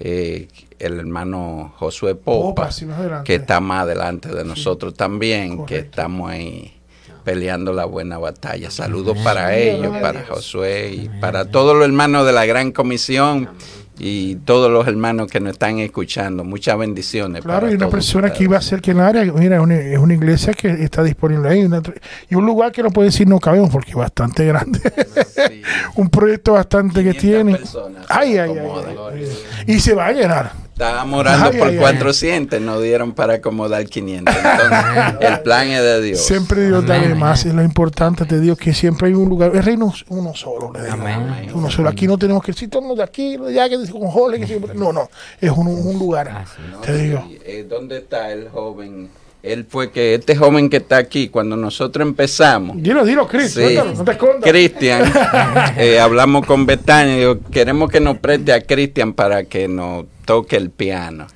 eh, 0.01 0.47
el 0.79 1.01
hermano 1.01 1.73
Josué 1.77 2.15
Popa, 2.15 2.71
sí, 2.71 2.87
que 3.25 3.35
está 3.37 3.59
más 3.61 3.83
adelante 3.83 4.29
de 4.29 4.45
nosotros 4.45 4.95
también, 4.95 5.67
que 5.67 5.79
estamos 5.79 6.31
ahí 6.31 6.78
peleando 7.25 7.73
la 7.73 7.85
buena 7.85 8.19
batalla. 8.19 8.71
Saludos 8.71 9.19
para 9.25 9.57
ellos, 9.57 9.97
para 10.01 10.25
Josué 10.27 10.91
y 10.95 11.09
para 11.21 11.45
todos 11.47 11.77
los 11.77 11.85
hermanos 11.87 12.27
de 12.27 12.33
la 12.33 12.47
Gran 12.47 12.73
Comisión 12.73 13.49
y 14.01 14.37
todos 14.37 14.71
los 14.71 14.87
hermanos 14.87 15.29
que 15.29 15.41
nos 15.41 15.53
están 15.55 15.81
escuchando. 15.81 16.45
Muchas 16.45 16.79
bendiciones. 16.79 17.43
Claro, 17.43 17.63
para 17.63 17.73
y 17.73 17.75
una 17.75 17.89
persona 17.91 18.33
que 18.33 18.45
iba 18.45 18.57
a 18.57 18.61
ser 18.63 18.81
que 18.81 18.93
en 18.93 18.99
el 18.99 19.03
área, 19.03 19.25
mira, 19.33 19.57
es 19.57 19.63
una, 19.63 19.75
es 19.77 19.99
una 19.99 20.15
iglesia 20.15 20.53
que 20.55 20.69
está 20.85 21.03
disponible 21.03 21.49
ahí. 21.49 21.65
una- 21.65 21.83
y 22.31 22.35
un 22.37 22.47
lugar 22.47 22.71
que 22.71 22.83
no 22.83 22.91
puede 22.91 23.09
decir 23.09 23.27
no 23.27 23.41
cabemos 23.41 23.71
porque 23.71 23.91
es 23.91 23.97
bastante 23.97 24.45
grande. 24.47 24.79
Sí. 25.27 25.63
un 25.97 26.09
proyecto 26.11 26.53
bastante 26.53 27.03
que 27.03 27.13
500 27.15 27.21
tiene. 27.21 27.57
personas 27.59 28.07
Ay, 28.09 28.39
ay, 28.39 28.51
ay, 28.53 28.59
acomodan. 28.59 28.95
ay. 29.15 29.29
Y 29.67 29.81
se 29.81 29.95
va 29.95 30.07
a 30.07 30.13
llenar. 30.13 30.68
Estábamos 30.79 31.19
orando 31.19 31.51
Ay, 31.53 31.59
por 31.59 31.69
ay, 31.69 31.75
ay. 31.75 31.81
400, 31.81 32.61
nos 32.61 32.81
dieron 32.81 33.13
para 33.13 33.35
acomodar 33.35 33.85
500. 33.85 34.33
Entonces, 34.33 34.79
el 35.29 35.41
plan 35.41 35.67
es 35.67 35.83
de 35.83 36.03
Dios. 36.03 36.21
Siempre 36.25 36.67
Dios 36.69 36.87
da 36.87 37.01
más. 37.17 37.45
Es 37.45 37.53
lo 37.53 37.65
importante 37.65 38.25
de 38.25 38.39
Dios 38.41 38.57
que 38.57 38.73
siempre 38.73 39.09
hay 39.09 39.15
un 39.15 39.29
lugar. 39.29 39.51
El 39.57 39.65
reino 39.65 39.93
es 39.93 40.05
uno 40.09 40.37
solo. 40.37 40.73
le 40.73 40.83
digo. 40.85 40.93
Amén. 40.93 41.51
Uno 41.53 41.69
solo. 41.69 41.89
Aquí 41.89 42.07
no 42.07 42.17
tenemos 42.17 42.45
que 42.45 42.53
decir 42.53 42.71
todos 42.71 42.97
de 42.97 43.03
aquí, 43.03 43.37
de 43.37 43.61
allá, 43.61 43.69
que 43.69 43.91
con 43.91 44.03
Jorge, 44.09 44.39
que 44.39 44.47
siempre- 44.47 44.73
No, 44.77 44.93
no. 44.93 45.09
Es 45.41 45.51
un, 45.51 45.67
un 45.67 45.99
lugar. 45.99 46.45
No, 46.71 46.79
Te 46.79 46.97
digo. 46.97 47.25
eh, 47.45 47.67
¿Dónde 47.69 47.99
está 47.99 48.31
el 48.31 48.49
joven? 48.49 49.09
Él 49.53 49.67
fue 49.69 49.91
que, 49.91 50.15
este 50.15 50.37
joven 50.37 50.69
que 50.69 50.79
está 50.79 50.97
aquí, 50.97 51.29
cuando 51.29 51.57
nosotros 51.57 52.07
empezamos, 52.07 52.77
Dilo, 52.83 53.05
dilo, 53.05 53.27
Chris. 53.27 53.53
Sí. 53.53 53.63
cuéntalo, 53.63 53.95
no 53.95 54.05
te 54.05 54.13
escondas. 54.13 54.51
Cristian, 54.51 55.13
eh, 55.77 55.99
hablamos 55.99 56.47
con 56.47 56.67
Betania 56.67 57.15
y 57.15 57.19
digo, 57.19 57.39
queremos 57.51 57.91
que 57.91 58.01
nos 58.01 58.19
preste 58.19 58.53
a 58.53 58.61
Cristian 58.61 59.13
para 59.13 59.45
que 59.45 59.69
nos 59.69 60.07
toque 60.25 60.57
el 60.57 60.71
piano. 60.71 61.27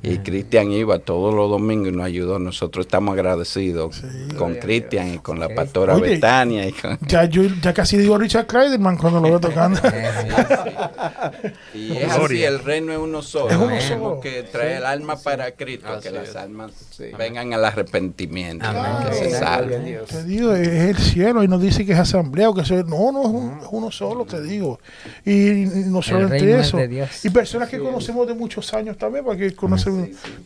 Y 0.00 0.18
Cristian 0.18 0.70
iba 0.70 1.00
todos 1.00 1.34
los 1.34 1.50
domingos 1.50 1.88
y 1.88 1.92
nos 1.92 2.06
ayudó. 2.06 2.38
Nosotros 2.38 2.86
estamos 2.86 3.14
agradecidos 3.14 4.00
con 4.38 4.54
Cristian 4.54 5.14
y 5.14 5.18
con 5.18 5.40
la 5.40 5.48
pastora 5.48 5.96
Oye, 5.96 6.10
Betania. 6.10 6.66
Y, 6.68 6.72
con- 6.72 6.98
Ya, 7.08 7.24
yo 7.24 7.42
ya 7.60 7.74
casi 7.74 7.96
digo 7.96 8.16
Richard 8.16 8.46
Kleiderman 8.46 8.96
cuando 8.96 9.20
lo 9.20 9.28
veo 9.28 9.40
tocando. 9.40 9.80
y 11.74 11.96
es 11.96 12.10
así, 12.12 12.42
el 12.44 12.60
reino 12.60 12.92
es 12.92 12.98
uno 12.98 13.22
solo. 13.22 13.50
Es 13.50 13.56
uno 13.56 13.80
solo. 13.80 14.20
que 14.20 14.44
traer 14.44 14.78
el 14.78 14.86
alma 14.86 15.16
para 15.16 15.50
Cristo, 15.52 15.88
Así 15.88 16.08
que 16.08 16.14
las 16.14 16.28
es. 16.28 16.36
almas 16.36 16.72
vengan 17.18 17.52
al 17.52 17.64
arrepentimiento, 17.64 18.66
Amén. 18.66 19.08
que 19.08 19.14
se 19.14 19.30
salven. 19.30 19.98
Te 20.08 20.24
digo, 20.24 20.52
es 20.54 20.68
el 20.68 20.96
cielo 20.98 21.42
y 21.42 21.48
nos 21.48 21.60
dice 21.60 21.84
que 21.84 21.92
es 21.92 21.98
asamblea 21.98 22.50
o 22.50 22.54
que 22.54 22.64
sea. 22.64 22.82
No, 22.84 23.10
no, 23.12 23.22
es, 23.22 23.28
un- 23.28 23.58
es 23.62 23.68
uno 23.70 23.90
solo, 23.90 24.24
te 24.24 24.40
digo. 24.42 24.78
Y, 25.24 25.62
y 25.62 25.66
no 25.86 26.00
es 26.00 26.08
eso. 26.42 26.78
Y 27.24 27.30
personas 27.30 27.68
que 27.68 27.78
conocemos 27.78 28.26
de 28.26 28.34
muchos 28.34 28.72
años 28.74 28.96
también, 28.96 29.24
porque 29.24 29.54
conocemos, 29.54 29.87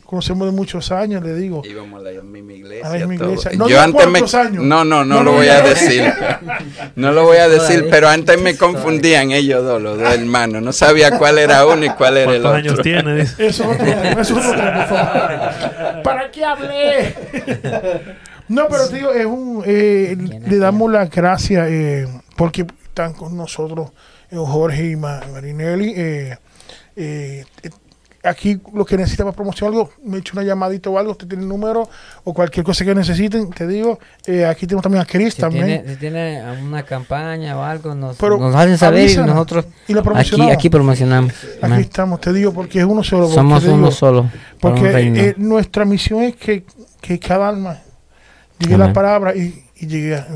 conocemos 0.05 0.47
de 0.47 0.51
muchos 0.55 0.91
años, 0.91 1.23
le 1.23 1.33
digo. 1.35 1.61
Íbamos 1.65 1.99
a 1.99 2.11
la 2.11 2.21
misma 2.21 2.53
iglesia. 2.53 2.87
A 2.87 2.97
la 2.97 3.07
misma 3.07 3.25
iglesia. 3.25 3.51
No 3.55 3.67
Yo 3.67 3.81
antes 3.81 4.05
me, 4.05 4.11
cuántos 4.19 4.33
años. 4.35 4.63
no, 4.63 4.83
no, 4.85 5.03
no, 5.05 5.15
No, 5.17 5.23
lo 5.23 5.31
voy 5.33 5.47
a 5.47 5.61
decir. 5.61 6.03
No 6.95 7.11
lo 7.11 7.23
voy 7.23 7.37
a 7.37 7.47
decir, 7.49 7.87
pero 7.89 8.07
antes 8.09 8.39
me 8.41 8.55
confundían 8.57 9.31
ellos 9.31 9.63
dos, 9.63 9.81
los 9.81 9.97
dos 9.99 10.13
hermanos. 10.13 10.61
No 10.61 10.71
sabía 10.73 11.17
cuál 11.17 11.39
era 11.39 11.65
uno 11.65 11.85
y 11.85 11.89
cuál 11.89 12.17
era 12.17 12.31
el 12.33 12.41
¿Cuántos 12.41 12.59
años 12.59 12.73
otro. 12.73 12.83
tiene? 12.83 13.21
Eso 13.21 13.35
es 13.43 13.59
otro 13.61 13.85
eso 13.85 14.21
es 14.39 14.45
otro 14.45 14.73
por 14.73 14.87
favor. 14.87 16.03
¿Para 16.03 16.31
qué 16.31 16.43
hablé? 16.45 17.15
No, 18.49 18.67
pero 18.69 18.87
te 18.89 18.95
digo, 18.97 19.11
es 19.13 19.25
un, 19.25 19.63
eh, 19.65 20.15
le 20.47 20.57
damos 20.57 20.91
las 20.91 21.09
gracias 21.09 21.67
eh, 21.71 22.07
porque 22.35 22.65
están 22.83 23.13
con 23.13 23.35
nosotros 23.37 23.91
eh, 24.29 24.35
Jorge 24.37 24.89
y 24.91 24.95
Ma- 24.95 25.21
Marinelli. 25.31 25.93
eh, 25.95 26.37
aquí 28.23 28.59
lo 28.73 28.85
que 28.85 28.95
necesita 28.97 29.23
para 29.23 29.35
promocionar 29.35 29.73
algo, 29.73 29.91
me 30.03 30.17
echo 30.19 30.33
una 30.33 30.43
llamadita 30.43 30.89
o 30.89 30.97
algo, 30.97 31.11
usted 31.11 31.27
tiene 31.27 31.43
el 31.43 31.49
número 31.49 31.89
o 32.23 32.33
cualquier 32.33 32.65
cosa 32.65 32.85
que 32.85 32.95
necesiten, 32.95 33.49
te 33.49 33.67
digo, 33.67 33.99
eh, 34.25 34.45
aquí 34.45 34.65
tenemos 34.65 34.83
también 34.83 35.01
a 35.01 35.05
Chris 35.05 35.33
Si 35.33 35.41
también. 35.41 35.65
tiene, 35.65 35.89
si 35.89 35.95
tiene 35.97 36.41
una 36.61 36.83
campaña 36.83 37.57
o 37.57 37.63
algo, 37.63 37.93
nos, 37.93 38.17
Pero 38.17 38.37
nos 38.37 38.55
hacen 38.55 38.77
saber 38.77 39.09
y 39.09 39.15
nosotros 39.17 39.65
Y 39.87 39.93
lo 39.93 39.99
aquí, 39.99 40.05
promocionamos. 40.05 40.53
aquí 40.53 40.69
promocionamos. 40.69 41.33
Aquí 41.33 41.57
Amén. 41.61 41.79
estamos, 41.81 42.21
te 42.21 42.31
digo, 42.31 42.53
porque 42.53 42.79
es 42.79 42.85
uno 42.85 43.03
solo. 43.03 43.27
Somos 43.27 43.61
digo, 43.61 43.75
uno 43.75 43.91
solo. 43.91 44.29
Porque 44.59 44.91
eh, 44.95 45.35
nuestra 45.37 45.83
misión 45.83 46.23
es 46.23 46.35
que, 46.37 46.63
que 47.01 47.19
cada 47.19 47.49
alma 47.49 47.79
llegue 48.59 48.75
a 48.75 48.77
la 48.77 48.93
palabra 48.93 49.35
y, 49.35 49.63
y 49.83 49.87
llegue 49.87 50.15
a 50.15 50.27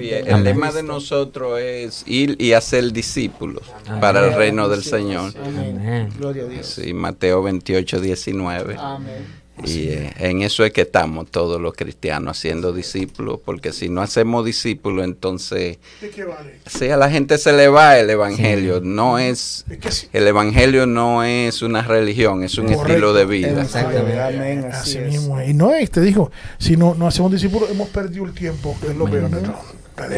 y 0.00 0.10
el 0.10 0.44
lema 0.44 0.72
de 0.72 0.82
nosotros 0.82 1.60
es 1.60 2.02
ir 2.06 2.36
y 2.38 2.52
hacer 2.52 2.92
discípulos 2.92 3.62
Amén. 3.86 4.00
para 4.00 4.26
el 4.26 4.34
reino 4.34 4.68
del 4.68 4.82
Señor. 4.82 5.32
Amén. 5.44 6.10
Gloria 6.18 6.44
a 6.44 6.46
Dios. 6.46 6.66
Sí, 6.66 6.92
Mateo 6.92 7.42
28, 7.42 8.00
19. 8.00 8.76
Amén. 8.78 9.39
Y 9.64 9.88
eh, 9.88 10.12
en 10.18 10.42
eso 10.42 10.64
es 10.64 10.72
que 10.72 10.82
estamos 10.82 11.30
todos 11.30 11.60
los 11.60 11.74
cristianos 11.74 12.38
haciendo 12.38 12.72
discípulos, 12.72 13.40
porque 13.44 13.72
si 13.72 13.88
no 13.88 14.02
hacemos 14.02 14.44
discípulos, 14.44 15.04
entonces 15.04 15.78
¿De 16.00 16.10
qué 16.10 16.24
vale? 16.24 16.60
sí, 16.66 16.88
a 16.88 16.96
la 16.96 17.10
gente 17.10 17.38
se 17.38 17.52
le 17.52 17.68
va 17.68 17.98
el 17.98 18.08
evangelio. 18.10 18.80
No 18.80 19.18
es 19.18 19.64
el 20.12 20.26
evangelio 20.26 20.86
no 20.86 21.22
es 21.24 21.62
una 21.62 21.82
religión, 21.82 22.42
es 22.42 22.56
un 22.58 22.66
Correcto. 22.66 22.86
estilo 22.86 23.12
de 23.14 23.24
vida. 23.24 23.62
Exactamente. 23.62 24.20
Amén. 24.20 24.64
Así 24.72 24.96
Así, 24.96 24.98
es. 24.98 25.06
mismo. 25.12 25.40
es. 25.40 25.48
Y 25.50 25.54
no 25.54 25.74
es, 25.74 25.90
te 25.90 26.00
digo, 26.00 26.30
si 26.58 26.76
no, 26.76 26.94
no 26.94 27.06
hacemos 27.06 27.32
discípulos, 27.32 27.70
hemos 27.70 27.88
perdido 27.88 28.24
el 28.24 28.32
tiempo, 28.32 28.76
que 28.80 28.88
es 28.88 28.96
lo 28.96 29.04
peor. 29.06 29.30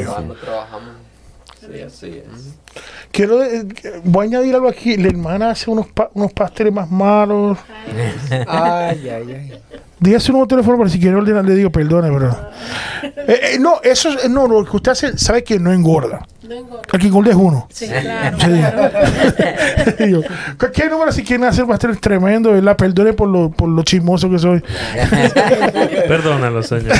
Cuando 0.06 0.35
trabajamos. 0.35 1.12
Sí, 1.67 1.81
así 1.81 2.07
es. 2.19 2.55
Quiero, 3.13 3.43
eh, 3.43 3.65
voy 4.05 4.27
a 4.27 4.29
añadir 4.29 4.55
algo 4.55 4.69
aquí. 4.69 4.97
La 4.97 5.09
hermana 5.09 5.51
hace 5.51 5.71
unos, 5.71 5.87
pa- 5.89 6.11
unos 6.15 6.33
pasteles 6.33 6.73
más 6.73 6.91
malos. 6.91 7.59
Ay, 8.49 9.09
ay, 9.09 9.33
ay. 9.33 9.63
Diga 10.03 10.19
su 10.20 10.33
nuevo 10.33 10.47
teléfono, 10.49 10.77
pero 10.79 10.91
si 10.91 10.99
quiere 10.99 11.16
ordenar, 11.16 11.45
le 11.45 11.55
digo, 11.55 11.70
perdone, 11.70 12.11
pero. 12.11 12.31
Eh, 13.03 13.41
eh, 13.55 13.59
no, 13.61 13.77
eso 13.85 14.09
es, 14.09 14.29
no, 14.29 14.49
lo 14.49 14.65
que 14.65 14.77
usted 14.77 14.93
hace, 14.93 15.16
sabe 15.16 15.45
que 15.45 15.59
no 15.61 15.73
engorda. 15.73 16.27
No 16.43 16.55
engorda. 16.55 16.83
Que 16.99 17.07
engorda 17.07 17.31
es 17.31 17.37
uno. 17.37 17.69
Sí, 17.70 17.87
claro. 17.87 18.37
Sí. 18.41 18.47
claro. 18.47 18.91
Digo, 20.05 20.23
¿Qué 20.73 20.89
número 20.91 21.12
si 21.12 21.23
quieren 21.23 21.45
hacer 21.47 21.66
pasteles 21.66 22.01
tremendo, 22.01 22.51
verdad? 22.53 22.77
Perdone 22.77 23.12
por 23.12 23.29
lo, 23.29 23.51
por 23.51 23.69
lo 23.69 23.83
chismoso 23.85 24.29
que 24.29 24.39
soy. 24.41 24.61
Perdónalo, 26.09 26.62
Señor. 26.65 26.93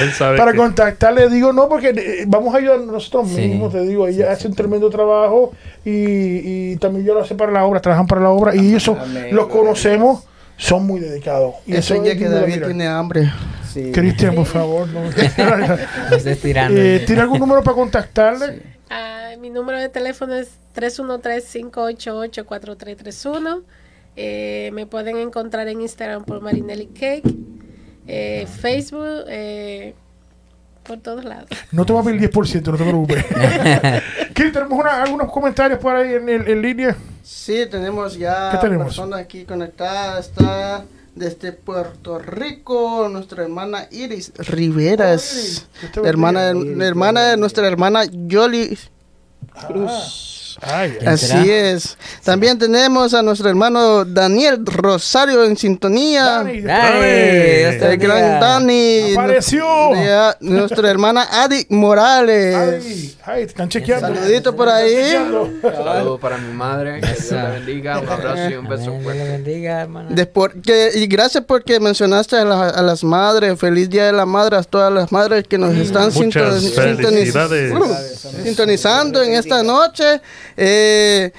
Él 0.00 0.12
sabe 0.12 0.36
Para 0.38 0.52
que- 0.52 0.58
contactarle, 0.58 1.28
digo, 1.28 1.52
no, 1.52 1.68
porque 1.68 1.88
eh, 1.90 2.24
vamos 2.26 2.54
a 2.54 2.58
ayudar 2.58 2.80
nosotros 2.80 3.28
Sí. 3.30 3.40
mismos, 3.48 3.72
te 3.72 3.80
digo, 3.82 4.06
ella 4.06 4.30
hace 4.30 4.46
un 4.48 4.54
tremendo 4.54 4.88
trabajo 4.90 5.52
y, 5.84 6.70
y 6.72 6.76
también 6.76 7.04
yo 7.04 7.14
lo 7.14 7.20
hace 7.22 7.34
para 7.34 7.50
la 7.52 7.64
obra, 7.64 7.80
trabajan 7.80 8.06
para 8.06 8.20
la 8.20 8.30
obra 8.30 8.54
y 8.54 8.74
eso 8.74 8.96
Amén. 9.00 9.28
los 9.32 9.48
conocemos, 9.48 10.24
son 10.58 10.86
muy 10.86 11.00
dedicados. 11.00 11.54
Y 11.66 11.72
Eso 11.72 11.94
eso 11.94 12.04
ya 12.04 12.12
es 12.12 12.18
que 12.18 12.28
David 12.28 12.62
tiene 12.64 12.86
hambre. 12.86 13.32
Sí. 13.72 13.90
Cristian, 13.92 14.34
por 14.34 14.44
favor. 14.46 14.88
No. 14.88 15.02
No 15.04 16.16
estés 16.16 16.40
tirando. 16.40 16.78
Eh, 16.78 17.04
¿Tiene 17.06 17.22
algún 17.22 17.38
número 17.38 17.62
para 17.62 17.76
contactarle? 17.76 18.62
Ah, 18.90 19.30
mi 19.40 19.48
número 19.50 19.78
de 19.78 19.88
teléfono 19.88 20.34
es 20.34 20.48
313-588-4331. 20.74 23.62
Eh, 24.16 24.70
me 24.72 24.86
pueden 24.86 25.16
encontrar 25.18 25.68
en 25.68 25.80
Instagram 25.80 26.24
por 26.24 26.40
Marinelli 26.40 26.86
Cake, 26.86 27.22
eh, 28.06 28.46
Facebook, 28.60 29.24
eh, 29.28 29.94
por 30.88 30.98
todos 30.98 31.24
lados. 31.24 31.48
No 31.70 31.86
te 31.86 31.92
va 31.92 32.00
a 32.00 32.02
pedir 32.02 32.20
el 32.24 32.30
10%, 32.32 32.64
no 32.72 32.76
te 32.76 32.84
preocupes. 32.84 33.24
Cristian, 34.34 34.52
tenemos 34.52 34.78
una- 34.80 35.02
algunos 35.02 35.30
comentarios 35.30 35.78
por 35.78 35.94
ahí 35.94 36.14
en, 36.14 36.28
en- 36.28 36.48
en 36.48 36.62
línea. 36.62 36.96
Sí, 37.22 37.64
tenemos 37.70 38.16
ya 38.18 38.50
¿Qué 38.52 38.58
tenemos? 38.58 38.86
personas 38.86 39.20
aquí 39.20 39.44
conectadas. 39.44 40.26
Está 40.28 40.84
desde 41.14 41.52
Puerto 41.52 42.18
Rico 42.18 43.08
nuestra 43.10 43.42
hermana 43.44 43.86
Iris 43.90 44.32
Riveras. 44.38 45.66
Te 45.92 46.00
La 46.00 46.08
hermana, 46.08 46.46
bendiga. 46.52 46.76
la 46.76 46.86
hermana 46.86 47.22
de 47.28 47.36
nuestra 47.36 47.66
hermana 47.66 48.04
Yoli 48.10 48.78
Cruz. 49.66 50.37
Ay, 50.60 50.96
¿Quién 50.98 51.08
Así 51.08 51.26
será? 51.26 51.44
es. 51.44 51.96
También 52.24 52.58
tenemos 52.58 53.14
a 53.14 53.22
nuestro 53.22 53.48
hermano 53.48 54.04
Daniel 54.04 54.64
Rosario 54.66 55.44
en 55.44 55.56
sintonía. 55.56 56.24
Dani, 56.24 56.60
Dani, 56.62 56.98
El 57.06 57.96
gran. 57.98 58.40
Dani. 58.40 59.12
Apareció. 59.14 59.64
Nuestra 60.40 60.90
hermana 60.90 61.26
Adi 61.30 61.64
Morales. 61.68 62.56
ay, 62.56 63.16
ay, 63.24 63.40
te 63.42 63.46
están 63.50 63.68
chequeando. 63.68 64.08
Saludito 64.14 64.54
por 64.56 64.68
ahí. 64.68 65.12
Saludos 65.62 66.20
para 66.20 66.38
mi 66.38 66.52
madre. 66.52 67.00
Que 67.00 67.06
Dios 67.06 67.30
la 67.32 67.50
bendiga. 67.50 67.98
Un 68.00 68.08
abrazo 68.08 68.50
y 68.50 68.54
un 68.54 68.68
beso 68.68 68.98
fuerte. 69.02 69.22
bendiga, 69.24 69.80
hermana. 69.82 70.08
Después 70.10 70.52
que- 70.64 70.90
y 70.94 71.06
gracias 71.06 71.44
porque 71.46 71.78
mencionaste 71.80 72.36
a, 72.36 72.44
la- 72.44 72.68
a 72.70 72.82
las 72.82 73.04
madres. 73.04 73.58
Feliz 73.58 73.88
Día 73.88 74.06
de 74.06 74.12
la 74.12 74.26
Madre 74.26 74.56
a 74.56 74.62
todas 74.62 74.92
las 74.92 75.12
madres 75.12 75.44
que 75.48 75.56
nos 75.58 75.74
están 75.76 76.12
Muchas 76.12 76.60
sinton- 76.60 76.60
sintoniz- 76.60 76.96
felicidades. 77.06 77.72
Uh, 77.72 77.94
sintonizando 78.44 79.22
en 79.22 79.34
esta 79.34 79.62
noche. 79.62 80.20
Eh, 80.56 81.32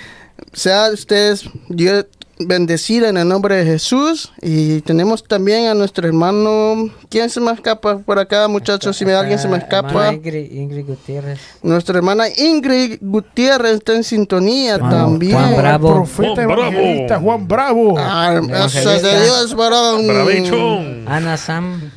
sea 0.53 0.89
ustedes 0.91 1.43
Dios 1.67 2.05
bendecida 2.41 3.09
en 3.09 3.17
el 3.17 3.27
nombre 3.27 3.57
de 3.57 3.65
Jesús. 3.65 4.31
Y 4.41 4.79
tenemos 4.81 5.23
también 5.25 5.67
a 5.67 5.73
nuestro 5.73 6.07
hermano. 6.07 6.89
¿Quién 7.09 7.29
se 7.29 7.41
me 7.41 7.51
escapa 7.51 7.97
por 7.97 8.17
acá, 8.17 8.47
muchachos? 8.47 8.95
Si 8.95 9.03
me- 9.05 9.13
alguien 9.13 9.37
se 9.37 9.49
me 9.49 9.57
escapa. 9.57 10.13
Ingrid, 10.13 10.51
Ingrid 10.53 10.85
Gutiérrez. 10.87 11.39
Nuestra 11.61 11.97
hermana 11.97 12.25
Ingrid 12.29 12.97
Gutiérrez 13.01 13.73
está 13.73 13.93
en 13.93 14.05
sintonía 14.05 14.79
Juan- 14.79 14.89
también. 14.89 15.33
Juan 15.33 15.57
Bravo. 15.57 15.93
Profeta 15.95 16.45
Juan 16.45 16.47
Bravo. 16.47 17.21
Juan 17.21 17.47
Bravo. 17.47 17.95
Ah, 17.97 18.39
eso 18.65 18.89
de 19.01 19.23
Dios, 19.23 19.53
varón. 19.55 20.07
Bravechón. 20.07 21.05
Ana 21.09 21.35
Sam. 21.35 21.91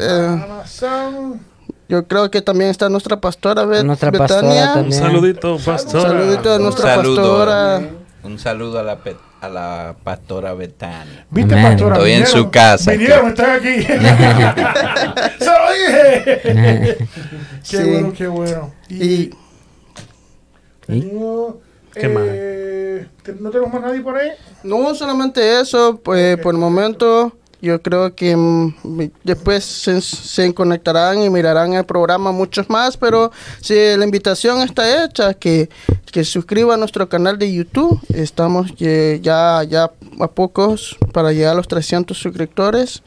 Eh, 0.00 0.40
Amazon. 0.44 1.40
Yo 1.88 2.06
creo 2.06 2.30
que 2.30 2.42
también 2.42 2.70
está 2.70 2.88
nuestra 2.88 3.20
pastora 3.20 3.64
Bet- 3.64 3.84
Nuestra 3.84 4.10
pastora 4.12 4.40
Betania. 4.48 4.74
Un 4.82 4.92
saludito, 4.92 5.58
pastor. 5.64 6.02
Saludito 6.02 6.52
a 6.54 6.58
nuestra 6.58 6.94
Saludo. 6.96 7.16
pastora. 7.16 7.80
Un 8.24 8.38
saludo 8.38 8.78
a 8.80 8.82
la, 8.82 8.96
pe- 8.98 9.16
a 9.40 9.48
la 9.48 9.94
pastora 10.02 10.52
Betania. 10.54 11.26
¿Viste, 11.30 11.54
Amén. 11.54 11.72
pastora? 11.72 11.96
Estoy 11.96 12.12
en 12.12 12.26
su 12.26 12.50
casa. 12.50 12.90
Vinieron, 12.92 13.28
están 13.28 13.50
aquí. 13.50 13.82
¡Se 15.38 15.44
lo 15.46 15.72
dije! 15.72 16.40
qué 17.70 17.76
Sí. 17.76 17.76
bueno, 17.84 18.12
qué 18.16 18.26
bueno. 18.26 18.72
Y 18.88 19.30
¿Qué 21.94 22.08
más? 22.08 22.22
eh, 22.26 23.06
¿No 23.40 23.50
tenemos 23.50 23.72
más 23.72 23.82
nadie 23.82 24.00
por 24.00 24.16
ahí? 24.16 24.30
no 24.62 24.94
solamente 24.94 25.60
eso, 25.60 26.00
pues 26.02 26.36
por 26.38 26.54
el 26.54 26.60
momento 26.60 27.32
yo 27.62 27.80
creo 27.82 28.14
que 28.14 28.36
mm, 28.36 28.74
después 29.24 29.64
se, 29.64 30.00
se 30.00 30.52
conectarán 30.54 31.22
y 31.22 31.30
mirarán 31.30 31.72
el 31.74 31.84
programa 31.84 32.32
muchos 32.32 32.68
más, 32.70 32.96
pero 32.96 33.30
si 33.60 33.74
la 33.74 34.04
invitación 34.04 34.62
está 34.62 35.04
hecha, 35.04 35.34
que, 35.34 35.68
que 36.12 36.24
suscriba 36.24 36.74
a 36.74 36.76
nuestro 36.76 37.08
canal 37.08 37.38
de 37.38 37.52
YouTube. 37.52 38.00
Estamos 38.14 38.72
eh, 38.80 39.18
ya, 39.22 39.62
ya 39.68 39.90
a 40.20 40.26
pocos 40.28 40.96
para 41.12 41.32
llegar 41.32 41.52
a 41.52 41.54
los 41.56 41.68
300 41.68 42.16
suscriptores. 42.16 43.02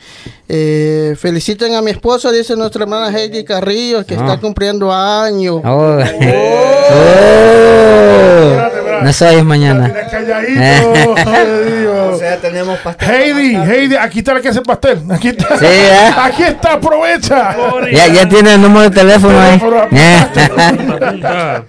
Eh, 0.47 1.15
feliciten 1.19 1.75
a 1.75 1.81
mi 1.81 1.91
esposo, 1.91 2.31
dice 2.31 2.55
nuestra 2.55 2.83
hermana 2.83 3.09
Heidi 3.17 3.43
Carrillo, 3.43 4.05
que 4.05 4.15
Ah. 4.15 4.17
está 4.19 4.39
cumpliendo 4.39 4.91
años. 4.93 5.61
Oh. 5.63 5.99
Espérate, 7.59 8.77
espérate. 8.77 9.05
No 9.05 9.13
soy 9.13 9.43
mañana. 9.43 9.87
Mira, 9.87 10.07
calladito. 10.07 11.15
ay, 11.25 11.47
Dios. 11.81 12.21
tenemos 12.41 12.79
pastel. 12.79 13.09
Heidi, 13.09 13.55
Heidi, 13.55 13.95
aquí 13.95 14.19
está 14.19 14.38
la 14.43 14.51
que 14.51 14.57
el 14.57 14.63
pastel. 14.63 15.01
Aquí 15.11 15.27
está. 15.29 15.57
Sí, 15.57 15.65
¿eh? 15.65 16.11
Aquí 16.17 16.43
está, 16.43 16.73
aprovecha. 16.73 17.55
Ya, 17.91 18.07
ya 18.07 18.29
tiene 18.29 18.55
el 18.55 18.61
número 18.61 18.89
de 18.89 18.95
teléfono 18.95 19.39
ahí. 19.39 19.55
Apunta. 19.61 21.65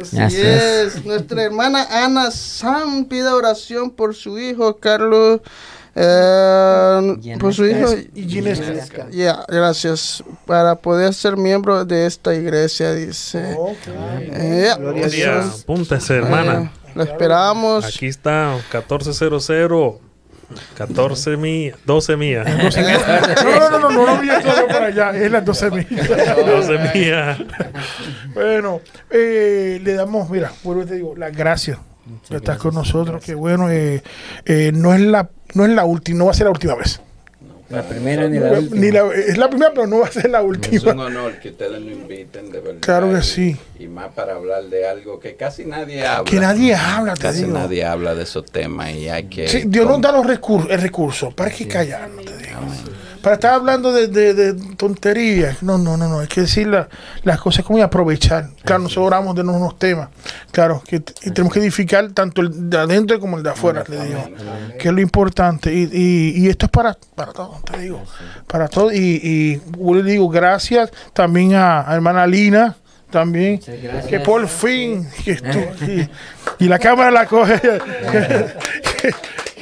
Así 0.00 0.18
Así 0.20 0.40
es. 0.42 1.04
Nuestra 1.04 1.42
hermana 1.42 1.86
Ana 1.90 2.30
Sam 2.30 3.04
pide 3.04 3.28
oración 3.28 3.90
por 3.90 4.14
su 4.14 4.38
hijo 4.38 4.76
Carlos. 4.78 5.40
eh, 5.94 7.36
por 7.40 7.54
su 7.54 7.66
hijo. 7.66 7.88
Ya, 9.10 9.44
gracias. 9.48 10.22
Para 10.46 10.76
poder 10.76 11.12
ser 11.14 11.36
miembro 11.36 11.84
de 11.84 12.06
esta 12.06 12.34
iglesia, 12.34 12.94
dice. 12.94 13.56
Eh, 14.32 14.70
Gloria, 14.78 15.06
eso, 15.06 15.56
apúntese, 15.62 16.16
hermana. 16.16 16.62
eh, 16.62 16.70
lo 16.94 17.02
esperamos. 17.02 17.84
Aquí 17.84 18.06
está, 18.06 18.56
1400. 18.72 19.94
14 20.76 21.36
mía, 21.36 21.74
12 21.84 22.16
mía. 22.16 22.44
No, 22.44 23.60
no, 23.60 23.70
no, 23.70 23.78
no, 23.78 23.90
no, 23.90 24.06
no 24.06 24.08
había 24.08 24.40
todo 24.40 24.66
por 24.66 24.82
allá. 24.82 25.10
Es 25.10 25.30
las 25.30 25.44
12 25.44 25.70
mil. 25.70 25.86
12 25.88 26.78
mía. 26.94 27.38
Bueno, 28.34 28.80
eh, 29.10 29.80
le 29.82 29.94
damos, 29.94 30.30
mira, 30.30 30.52
vuelvo 30.62 30.82
y 30.82 30.86
te 30.86 30.94
digo, 30.94 31.14
las 31.16 31.36
gracias. 31.36 31.78
estás 32.30 32.58
con 32.58 32.74
nosotros, 32.74 33.22
que 33.22 33.34
bueno, 33.34 33.70
eh, 33.70 34.02
eh, 34.44 34.72
no 34.74 34.94
es 34.94 35.00
la 35.00 35.28
no 35.54 35.64
es 35.64 35.70
la 35.70 35.84
última, 35.84 36.18
no 36.18 36.24
va 36.26 36.30
a 36.32 36.34
ser 36.34 36.44
la 36.44 36.50
última 36.52 36.74
vez. 36.74 37.00
La 37.70 37.82
primera 37.82 38.26
ni 38.28 38.38
la 38.38 38.52
última. 38.52 38.80
Ni 38.80 38.90
la- 38.90 39.12
es 39.14 39.36
la 39.36 39.48
primera, 39.50 39.72
pero 39.74 39.86
no 39.86 39.98
va 39.98 40.06
a 40.06 40.10
ser 40.10 40.30
la 40.30 40.38
Es 40.38 40.44
un 40.44 40.50
última. 40.50 40.92
honor 41.04 41.38
que 41.38 41.50
ustedes 41.50 41.80
nos 41.80 41.92
inviten, 41.92 42.50
de 42.50 42.60
verdad. 42.60 42.80
Claro 42.80 43.10
que 43.12 43.18
y- 43.18 43.22
sí. 43.22 43.56
Y 43.78 43.88
más 43.88 44.08
para 44.14 44.34
hablar 44.36 44.64
de 44.64 44.88
algo 44.88 45.20
que 45.20 45.36
casi 45.36 45.66
nadie 45.66 46.06
habla. 46.06 46.24
Que 46.30 46.40
nadie 46.40 46.74
habla, 46.74 47.14
te 47.14 47.20
Casi 47.22 47.44
digo. 47.44 47.58
nadie 47.58 47.84
habla 47.84 48.14
de 48.14 48.22
esos 48.22 48.46
temas 48.46 48.90
y 48.92 49.08
hay 49.10 49.24
que... 49.24 49.48
Sí, 49.48 49.64
Dios 49.66 49.86
nos 49.86 50.00
da 50.00 50.12
los 50.12 50.26
recursos, 50.26 50.70
el 50.70 50.80
recurso. 50.80 51.30
¿Para 51.30 51.50
qué 51.50 51.68
callarnos, 51.68 52.24
te 52.24 52.36
digo? 52.38 52.58
Para 53.28 53.34
estar 53.34 53.52
hablando 53.52 53.92
de, 53.92 54.06
de- 54.08 54.32
de 54.32 54.54
tonterías. 54.76 55.62
No, 55.62 55.76
no, 55.76 55.98
no, 55.98 56.08
no. 56.08 56.20
Hay 56.20 56.28
que 56.28 56.40
decir 56.40 56.66
la- 56.66 56.88
las 57.24 57.38
cosas 57.38 57.62
como 57.62 57.78
y 57.78 57.82
aprovechar. 57.82 58.48
Claro, 58.64 58.84
nosotros 58.84 59.06
oramos 59.06 59.34
de 59.36 59.42
unos 59.42 59.78
temas. 59.78 60.08
Claro, 60.50 60.82
que 60.86 61.00
tenemos 61.00 61.52
que 61.52 61.58
edificar 61.60 62.08
tanto 62.12 62.40
el 62.40 62.70
de 62.70 62.78
adentro 62.78 63.20
como 63.20 63.36
el 63.36 63.42
de 63.42 63.50
afuera, 63.50 63.84
te 63.84 64.02
digo. 64.02 64.30
Que 64.78 64.88
es 64.88 64.94
lo 64.94 65.02
importante. 65.02 65.74
Y, 65.74 65.90
y- 65.92 66.42
y 66.42 66.48
esto 66.48 66.64
es 66.64 66.72
para, 66.72 66.96
para 67.14 67.32
todos, 67.34 67.62
te 67.66 67.78
digo. 67.80 68.02
Para 68.46 68.66
todos. 68.66 68.94
Y, 68.94 69.20
y 69.22 69.60
yo 69.78 69.94
le 69.94 70.02
digo 70.04 70.30
gracias 70.30 70.90
también 71.12 71.54
a, 71.54 71.82
a 71.86 71.94
hermana 71.94 72.26
Lina. 72.26 72.76
También, 73.10 73.60
que 74.08 74.20
por 74.20 74.46
fin 74.48 75.06
que 75.24 75.32
estuvo 75.32 75.64
aquí. 75.74 76.08
Y 76.60 76.64
la 76.66 76.78
cámara 76.78 77.10
la 77.10 77.26
coge. 77.26 77.60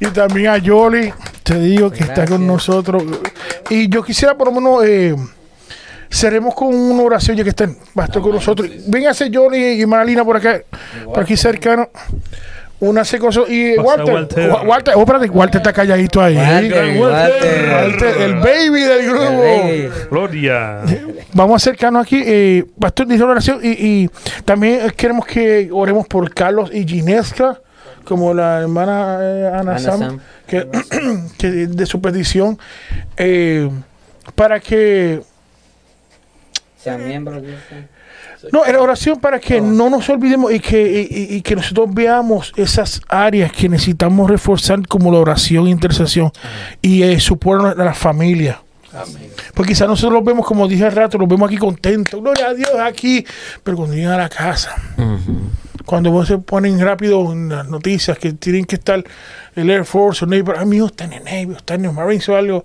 y 0.00 0.06
también 0.06 0.48
a 0.48 0.58
Yoli, 0.58 1.12
te 1.42 1.58
digo 1.58 1.90
que 1.90 2.04
está 2.04 2.24
con 2.26 2.46
nosotros. 2.46 3.02
Y 3.70 3.88
yo 3.88 4.02
quisiera 4.02 4.36
por 4.36 4.48
lo 4.48 4.52
menos 4.60 4.84
eh, 4.84 5.14
cerremos 6.10 6.54
con 6.54 6.74
una 6.74 7.02
oración 7.02 7.36
ya 7.36 7.44
que 7.44 7.50
estén 7.50 7.76
bastante 7.94 8.20
con 8.20 8.32
nosotros. 8.32 8.68
Véngase 8.86 9.30
Yoli 9.30 9.80
y 9.80 9.86
Maralina 9.86 10.24
por 10.24 10.36
acá, 10.36 10.62
por 11.06 11.20
aquí 11.22 11.36
cercano. 11.36 11.88
Una 12.80 13.04
se 13.04 13.18
cosa 13.18 13.42
y 13.48 13.76
Pasa, 13.76 13.86
Walter, 13.88 14.14
Walter. 14.14 14.50
Wa- 14.50 14.62
Walter, 14.62 14.94
oh, 14.96 15.00
espérate, 15.00 15.30
Walter 15.30 15.60
está 15.60 15.72
calladito 15.72 16.20
ahí. 16.20 16.36
Walter, 16.36 16.98
Walter. 17.00 17.70
Walter, 17.72 18.20
el 18.20 18.34
baby 18.34 18.80
del 18.82 19.06
grupo. 19.08 19.38
Baby. 19.40 19.90
Gloria. 20.10 20.80
Vamos 21.32 21.52
a 21.54 21.56
acercarnos 21.56 22.02
aquí, 22.04 22.22
eh, 22.26 22.64
Pastor, 22.78 23.06
dice 23.06 23.22
una 23.22 23.32
oración 23.32 23.60
y, 23.62 23.68
y 23.70 24.10
también 24.44 24.80
eh, 24.82 24.92
queremos 24.94 25.24
que 25.24 25.70
oremos 25.72 26.06
por 26.08 26.34
Carlos 26.34 26.68
y 26.74 26.84
Ginesca, 26.86 27.58
como 28.04 28.32
la 28.34 28.60
hermana 28.60 29.18
eh, 29.20 29.46
Ana, 29.48 29.58
Ana 29.72 29.78
Sam, 29.78 29.98
Sam. 30.00 30.20
Que, 30.46 30.68
que 31.38 31.48
de 31.50 31.86
su 31.86 32.00
petición, 32.00 32.58
eh, 33.16 33.70
para 34.34 34.60
que, 34.60 35.22
Sea 36.82 36.98
miembro 36.98 37.40
de 37.40 37.54
ese. 37.54 37.88
no, 38.52 38.64
era 38.64 38.80
oración 38.80 39.18
para 39.20 39.40
que 39.40 39.60
no 39.60 39.88
nos 39.90 40.08
olvidemos 40.10 40.52
y 40.52 40.60
que, 40.60 41.08
y- 41.10 41.40
que 41.42 41.56
nosotros 41.56 41.88
veamos 41.92 42.52
esas 42.56 43.00
áreas 43.08 43.50
que 43.52 43.68
necesitamos 43.68 44.30
reforzar 44.30 44.86
como 44.86 45.10
la 45.10 45.18
oración 45.18 45.66
e 45.66 45.70
intercesión 45.70 46.30
y 46.82 47.02
eh, 47.02 47.18
supor 47.20 47.66
a 47.66 47.84
la 47.84 47.94
familia. 47.94 48.60
Porque 49.54 49.70
quizás 49.72 49.88
nosotros 49.88 50.12
los 50.12 50.24
vemos, 50.24 50.46
como 50.46 50.68
dije 50.68 50.84
al 50.84 50.92
rato, 50.92 51.18
los 51.18 51.28
vemos 51.28 51.48
aquí 51.48 51.56
contentos, 51.58 52.20
gloria 52.20 52.46
a 52.50 52.54
Dios 52.54 52.70
aquí, 52.80 53.26
pero 53.64 53.76
cuando 53.76 53.96
llegan 53.96 54.12
a 54.12 54.18
la 54.18 54.28
casa, 54.28 54.70
cuando 55.84 56.24
se 56.24 56.38
ponen 56.38 56.80
rápido 56.80 57.32
en 57.32 57.48
las 57.48 57.68
noticias 57.68 58.18
que 58.18 58.32
tienen 58.32 58.64
que 58.64 58.76
estar 58.76 59.04
el 59.54 59.70
Air 59.70 59.84
Force 59.84 60.24
o 60.24 60.28
Navy, 60.28 60.44
ah, 60.56 60.64
mi 60.64 60.84
está 60.84 61.04
en 61.04 61.14
el 61.14 61.24
Navy, 61.24 61.54
está 61.56 61.74
en 61.74 61.84
el 61.84 61.92
Marines 61.92 62.28
o 62.28 62.36
algo, 62.36 62.64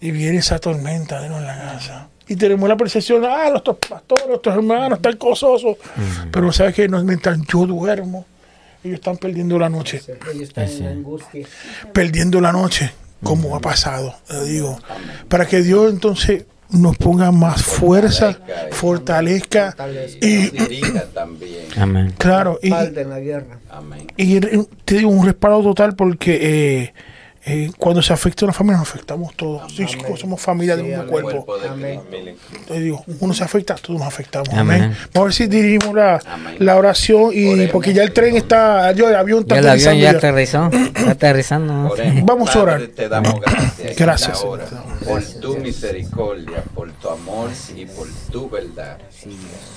y 0.00 0.10
viene 0.10 0.38
esa 0.38 0.58
tormenta 0.58 1.20
de 1.20 1.26
en 1.26 1.46
la 1.46 1.58
casa. 1.58 2.08
Y 2.28 2.36
tenemos 2.36 2.68
la 2.68 2.76
percepción, 2.76 3.24
ah, 3.24 3.48
nuestros 3.50 3.76
pastores, 3.76 4.26
nuestros 4.28 4.54
hermanos 4.54 4.98
están 4.98 5.16
gozosos, 5.18 5.76
pero 6.30 6.52
sabes 6.52 6.74
que 6.74 6.88
no, 6.88 7.02
mientras 7.04 7.38
yo 7.46 7.66
duermo, 7.66 8.26
ellos 8.84 8.96
están 8.96 9.16
perdiendo 9.16 9.58
la 9.58 9.68
noche. 9.68 10.00
Perdiendo 11.92 12.40
la 12.40 12.52
noche, 12.52 12.92
como 13.22 13.54
ha 13.56 13.60
pasado, 13.60 14.14
le 14.30 14.44
digo, 14.44 14.78
para 15.28 15.46
que 15.46 15.62
Dios 15.62 15.92
entonces 15.92 16.44
nos 16.72 16.96
ponga 16.96 17.30
más 17.30 17.62
fuerza, 17.62 18.38
fortalezca 18.70 19.74
y 20.20 20.50
Dirija 20.50 21.04
también. 21.14 21.66
Amén. 21.76 22.14
claro, 22.18 22.58
y, 22.62 22.72
en 22.72 23.10
la 23.10 23.20
guerra. 23.20 23.58
Amén. 23.70 24.06
y 24.16 24.40
te 24.40 24.96
digo 24.96 25.10
un 25.10 25.24
respaldo 25.24 25.62
total 25.62 25.94
porque 25.94 26.38
eh, 26.40 26.94
eh, 27.44 27.72
cuando 27.76 28.00
se 28.02 28.12
afecta 28.12 28.44
una 28.44 28.52
familia, 28.52 28.78
nos 28.78 28.88
afectamos 28.88 29.34
todos. 29.34 29.72
Sí, 29.74 29.84
somos 30.16 30.40
familia 30.40 30.76
de 30.76 30.82
un 30.82 31.06
cuerpo. 31.08 31.44
Cuerpo 31.44 31.58
de 31.58 31.68
Amén. 31.68 32.00
Te 32.68 32.78
digo, 32.80 33.04
uno 33.20 33.34
se 33.34 33.42
afecta, 33.42 33.74
todos 33.74 33.98
nos 33.98 34.06
afectamos. 34.08 34.48
Amén. 34.50 34.82
Amén. 34.82 34.96
Vamos 35.12 35.16
a 35.16 35.24
ver 35.24 35.32
si 35.32 35.46
dirigimos 35.48 35.94
la, 35.94 36.20
la 36.60 36.76
oración 36.76 37.30
y 37.34 37.48
Oremos. 37.48 37.72
porque 37.72 37.92
ya 37.92 38.04
el 38.04 38.12
tren 38.12 38.36
está, 38.36 38.92
yo, 38.92 39.08
el 39.08 39.16
avión 39.16 39.40
está 39.40 39.54
Ya 39.56 39.60
el 39.60 39.68
avión 39.70 39.98
ya 39.98 40.10
aterrizando 40.10 40.76
ya. 40.76 40.78
aterrizó. 40.78 40.98
Está 41.00 41.10
aterrizando. 41.10 41.90
Oremos. 41.90 42.24
Vamos 42.24 42.50
a 42.50 42.52
Padre, 42.52 42.62
orar. 42.62 42.86
Te 42.88 43.08
damos 43.08 43.40
gracias. 43.40 43.96
Gracias, 43.96 44.44
hora 44.44 44.66
Señor. 44.68 44.84
por 45.04 45.22
tu 45.40 45.56
misericordia, 45.58 46.62
por 46.74 46.92
tu 46.92 47.08
amor 47.08 47.50
y 47.76 47.86
por 47.86 48.06
tu 48.30 48.48
verdad. 48.48 48.98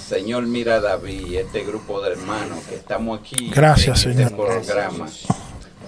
Señor, 0.08 0.46
mira 0.46 0.76
a 0.76 0.82
David 0.82 1.28
y 1.28 1.38
este 1.38 1.64
grupo 1.64 2.00
de 2.02 2.12
hermanos 2.12 2.60
que 2.70 2.76
estamos 2.76 3.20
aquí 3.20 3.50
Gracias, 3.54 4.06
en 4.06 4.12
este 4.12 4.24
Señor. 4.26 4.46
programa 4.48 5.08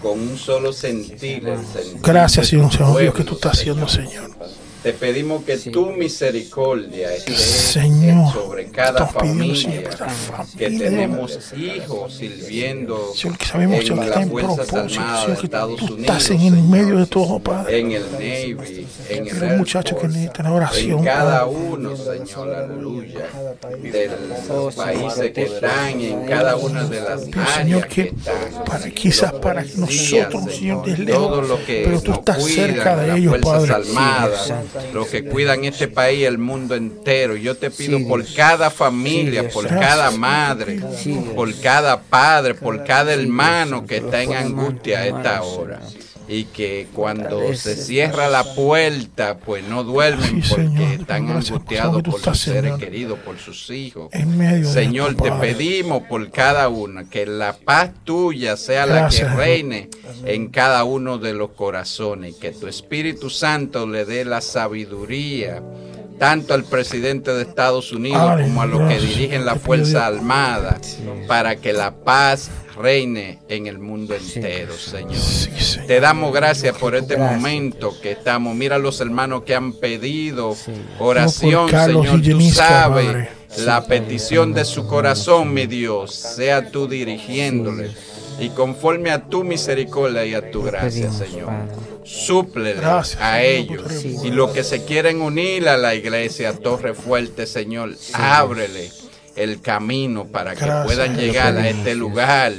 con 0.01 0.19
un 0.19 0.37
solo 0.37 0.71
sentir. 0.73 1.47
el 1.47 1.65
sentir 1.65 2.01
Gracias, 2.01 2.47
Señor, 2.47 2.99
Dios, 2.99 3.13
que 3.13 3.23
tú 3.23 3.35
estás 3.35 3.59
haciendo, 3.59 3.87
Señor. 3.87 4.31
Te 4.83 4.93
pedimos 4.93 5.43
que 5.43 5.57
tu 5.57 5.87
misericordia 5.87 7.13
esté 7.13 7.33
sobre 8.31 8.67
cada 8.67 9.07
familia, 9.07 9.83
que 10.57 10.69
tenemos 10.69 11.39
hijos 11.57 12.13
sirviendo 12.13 13.13
Señor, 13.13 13.37
que 13.37 13.45
sabemos, 13.45 13.79
en 13.79 13.87
Señor, 13.87 14.03
que 14.03 14.09
las 14.09 14.29
Fuerzas 14.29 14.73
Armadas 14.73 14.91
Señor, 14.91 15.27
de 15.27 15.35
que 15.35 15.45
Estados 15.45 15.75
tú 15.77 15.85
Unidos, 15.85 16.01
estás 16.01 16.29
en 16.29 16.41
el 16.41 16.53
Señor, 16.53 16.69
medio 16.69 16.97
de 16.97 17.05
todo, 17.07 17.39
Padre. 17.39 17.79
en 17.79 17.91
el 17.91 18.03
Navy, 18.13 18.87
en 19.09 19.27
el 19.27 19.43
Air 19.43 19.57
muchachos 19.57 19.97
que 19.99 20.07
necesitan 20.07 20.45
oración, 20.47 20.99
en 20.99 21.05
cada 21.05 21.45
uno, 21.45 21.95
Señor, 21.97 22.53
aleluya, 22.55 23.25
de 23.81 24.11
los 24.47 24.75
países 24.75 25.31
que 25.31 25.43
están, 25.43 25.99
en 25.99 26.25
cada 26.25 26.55
una 26.55 26.83
de 26.83 27.01
las 27.01 27.21
Pero, 27.23 27.41
áreas 27.41 27.55
Señor, 27.57 27.87
que 27.87 28.09
que 28.09 28.15
están, 28.15 28.63
para 28.65 28.89
quizás 28.91 29.31
los 29.33 29.41
para 29.41 29.63
nosotros, 29.75 30.43
Señor, 30.55 30.85
de 30.85 31.11
todo 31.11 31.41
lejos, 31.41 31.49
lo 31.49 31.65
que 31.65 31.81
pero 31.83 32.01
tú 32.01 32.11
estás 32.13 32.43
cerca 32.45 32.95
de 32.95 33.07
las 33.07 33.17
ellos, 33.17 33.37
Padre. 33.41 33.73
Armadas, 33.73 34.53
los 34.93 35.07
que 35.07 35.23
cuidan 35.23 35.65
este 35.65 35.87
país, 35.87 36.25
el 36.25 36.37
mundo 36.37 36.75
entero. 36.75 37.35
Yo 37.35 37.55
te 37.55 37.71
pido 37.71 37.99
por 38.07 38.23
cada 38.33 38.69
familia, 38.69 39.49
por 39.49 39.67
cada 39.67 40.11
madre, 40.11 40.81
por 41.35 41.53
cada 41.59 42.01
padre, 42.01 42.55
por 42.55 42.83
cada 42.83 43.13
hermano 43.13 43.85
que 43.85 43.97
está 43.97 44.23
en 44.23 44.33
angustia 44.33 44.99
a 44.99 45.07
esta 45.07 45.41
hora. 45.43 45.81
Y 46.27 46.45
que 46.45 46.87
cuando 46.93 47.53
se 47.53 47.75
cierra 47.75 48.27
la 48.29 48.43
puerta, 48.55 49.37
pues 49.37 49.63
no 49.63 49.83
duermen 49.83 50.43
Sí, 50.43 50.49
porque 50.49 50.63
Señor, 50.65 50.91
están 50.99 51.29
angustiados 51.29 52.03
por 52.03 52.19
sus 52.19 52.39
seres 52.39 52.73
queridos, 52.75 53.19
por 53.19 53.37
sus 53.37 53.69
hijos. 53.69 54.09
Señor, 54.63 55.15
te 55.15 55.31
pedimos 55.31 56.03
por 56.03 56.29
cada 56.31 56.67
uno 56.69 57.09
que 57.09 57.25
la 57.25 57.53
paz 57.53 57.91
tuya 58.03 58.57
sea 58.57 58.85
la 58.85 59.07
que 59.07 59.15
Señor. 59.17 59.35
reine 59.37 59.89
en 60.25 60.49
cada 60.49 60.83
uno 60.83 61.17
de 61.17 61.33
los 61.33 61.51
corazones, 61.51 62.35
que 62.35 62.51
tu 62.51 62.67
Espíritu 62.67 63.29
Santo 63.29 63.87
le 63.87 64.05
dé 64.05 64.25
la 64.25 64.41
sabiduría 64.41 65.63
tanto 66.17 66.53
al 66.53 66.63
presidente 66.63 67.33
de 67.33 67.43
Estados 67.43 67.91
Unidos 67.91 68.21
Ay, 68.21 68.43
como 68.43 68.61
a 68.61 68.65
los 68.65 68.87
que 68.89 68.99
dirigen 68.99 69.45
la 69.45 69.55
Fuerza 69.55 70.09
Dios. 70.09 70.19
Armada, 70.19 70.79
para 71.27 71.55
que 71.57 71.73
la 71.73 71.95
paz 71.95 72.49
reine 72.77 73.39
en 73.49 73.67
el 73.67 73.79
mundo 73.79 74.15
entero, 74.15 74.73
Señor. 74.77 75.15
Sí, 75.15 75.51
Señor. 75.59 75.87
Te 75.87 75.99
damos 75.99 76.33
gracias 76.33 76.77
por 76.77 76.95
este 76.95 77.17
momento 77.17 77.93
que 78.01 78.11
estamos. 78.11 78.55
Mira 78.55 78.77
los 78.77 79.01
hermanos 79.01 79.43
que 79.43 79.55
han 79.55 79.73
pedido 79.73 80.55
oración, 80.99 81.69
Señor. 81.69 82.21
Tú 82.21 82.41
sabes 82.51 83.29
la 83.57 83.85
petición 83.85 84.53
de 84.53 84.65
su 84.65 84.87
corazón, 84.87 85.53
mi 85.53 85.65
Dios. 85.65 86.13
Sea 86.13 86.69
tú 86.69 86.87
dirigiéndole. 86.87 87.91
Y 88.39 88.49
conforme 88.49 89.11
a 89.11 89.25
tu 89.25 89.43
misericordia 89.43 90.25
y 90.25 90.33
a 90.33 90.51
tu 90.51 90.63
gracia, 90.63 91.11
Señor. 91.11 91.51
Súplele 92.03 92.79
Gracias, 92.79 93.21
a 93.21 93.43
ellos. 93.43 94.03
Y 94.23 94.31
los 94.31 94.51
que 94.51 94.63
se 94.63 94.85
quieren 94.85 95.21
unir 95.21 95.67
a 95.67 95.77
la 95.77 95.93
iglesia, 95.95 96.53
Torre 96.53 96.93
Fuerte, 96.93 97.45
Señor, 97.45 97.91
ábrele 98.13 98.89
el 99.35 99.61
camino 99.61 100.25
para 100.25 100.55
que 100.55 100.65
Gracias, 100.65 100.85
puedan 100.85 101.17
llegar 101.17 101.57
a 101.57 101.69
este 101.69 101.95
lugar 101.95 102.53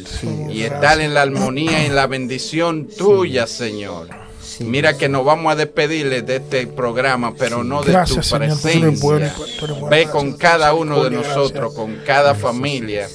y 0.49 0.63
estar 0.63 1.01
en 1.01 1.15
la 1.15 1.23
armonía 1.23 1.83
y 1.83 1.87
en 1.87 1.95
la 1.95 2.07
bendición 2.07 2.89
tuya, 2.89 3.47
Señor. 3.47 4.09
Mira 4.61 4.97
que 4.97 5.09
nos 5.09 5.25
vamos 5.25 5.53
a 5.53 5.57
despedirles 5.57 6.27
de 6.27 6.37
este 6.37 6.67
programa, 6.67 7.35
pero 7.37 7.65
no 7.65 7.83
de 7.83 7.93
Gracias, 7.93 8.29
tu 8.29 8.39
Señor, 8.39 8.59
tú 8.61 8.69
eres 8.69 9.01
bueno, 9.01 9.27
presencia. 9.29 9.59
tú 9.59 9.65
eres 9.65 9.81
bueno. 9.81 9.97
Ve 9.97 10.07
con 10.07 10.33
cada 10.37 10.75
uno 10.75 11.05
de 11.05 11.11
nosotros, 11.11 11.75
con 11.75 11.97
cada 12.05 12.35
familia, 12.35 13.09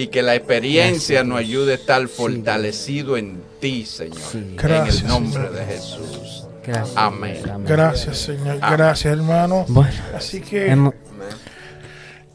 y 0.00 0.06
que 0.08 0.22
la 0.22 0.36
experiencia 0.36 1.24
nos 1.24 1.38
ayude 1.38 1.72
a 1.72 1.74
estar 1.74 2.06
fortalecido 2.06 3.16
en 3.16 3.42
ti, 3.60 3.84
Señor. 3.84 4.18
En 4.34 4.54
Gracias, 4.56 5.00
el 5.02 5.08
nombre 5.08 5.32
Señor. 5.42 5.52
de 5.52 5.64
Jesús. 5.64 6.44
Gracias. 6.64 6.96
Amén. 6.96 7.36
Gracias, 7.66 8.18
Señor. 8.18 8.58
Amén. 8.60 8.76
Gracias, 8.78 9.12
hermano. 9.12 9.64
Bueno, 9.68 9.90
Así 10.16 10.40
que 10.40 10.70
hemos- 10.70 10.94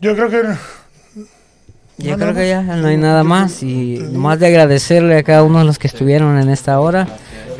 yo 0.02 0.14
creo 0.16 0.30
que 0.30 0.42
yo 2.00 2.18
No, 2.18 2.18
creo 2.18 2.34
que 2.34 2.50
ya 2.50 2.62
no 2.64 2.88
hay 2.88 2.98
nada 2.98 3.24
más 3.24 3.64
y 3.64 3.98
más 4.12 4.40
de 4.40 4.48
agradecerle 4.48 5.18
a 5.18 5.24
cada 5.24 5.44
uno 5.44 5.60
de 5.60 5.66
los 5.66 5.80
que 5.80 5.88
estuvieron 5.88 6.38
en 6.42 6.50
esta 6.50 6.80
hora, 6.82 7.08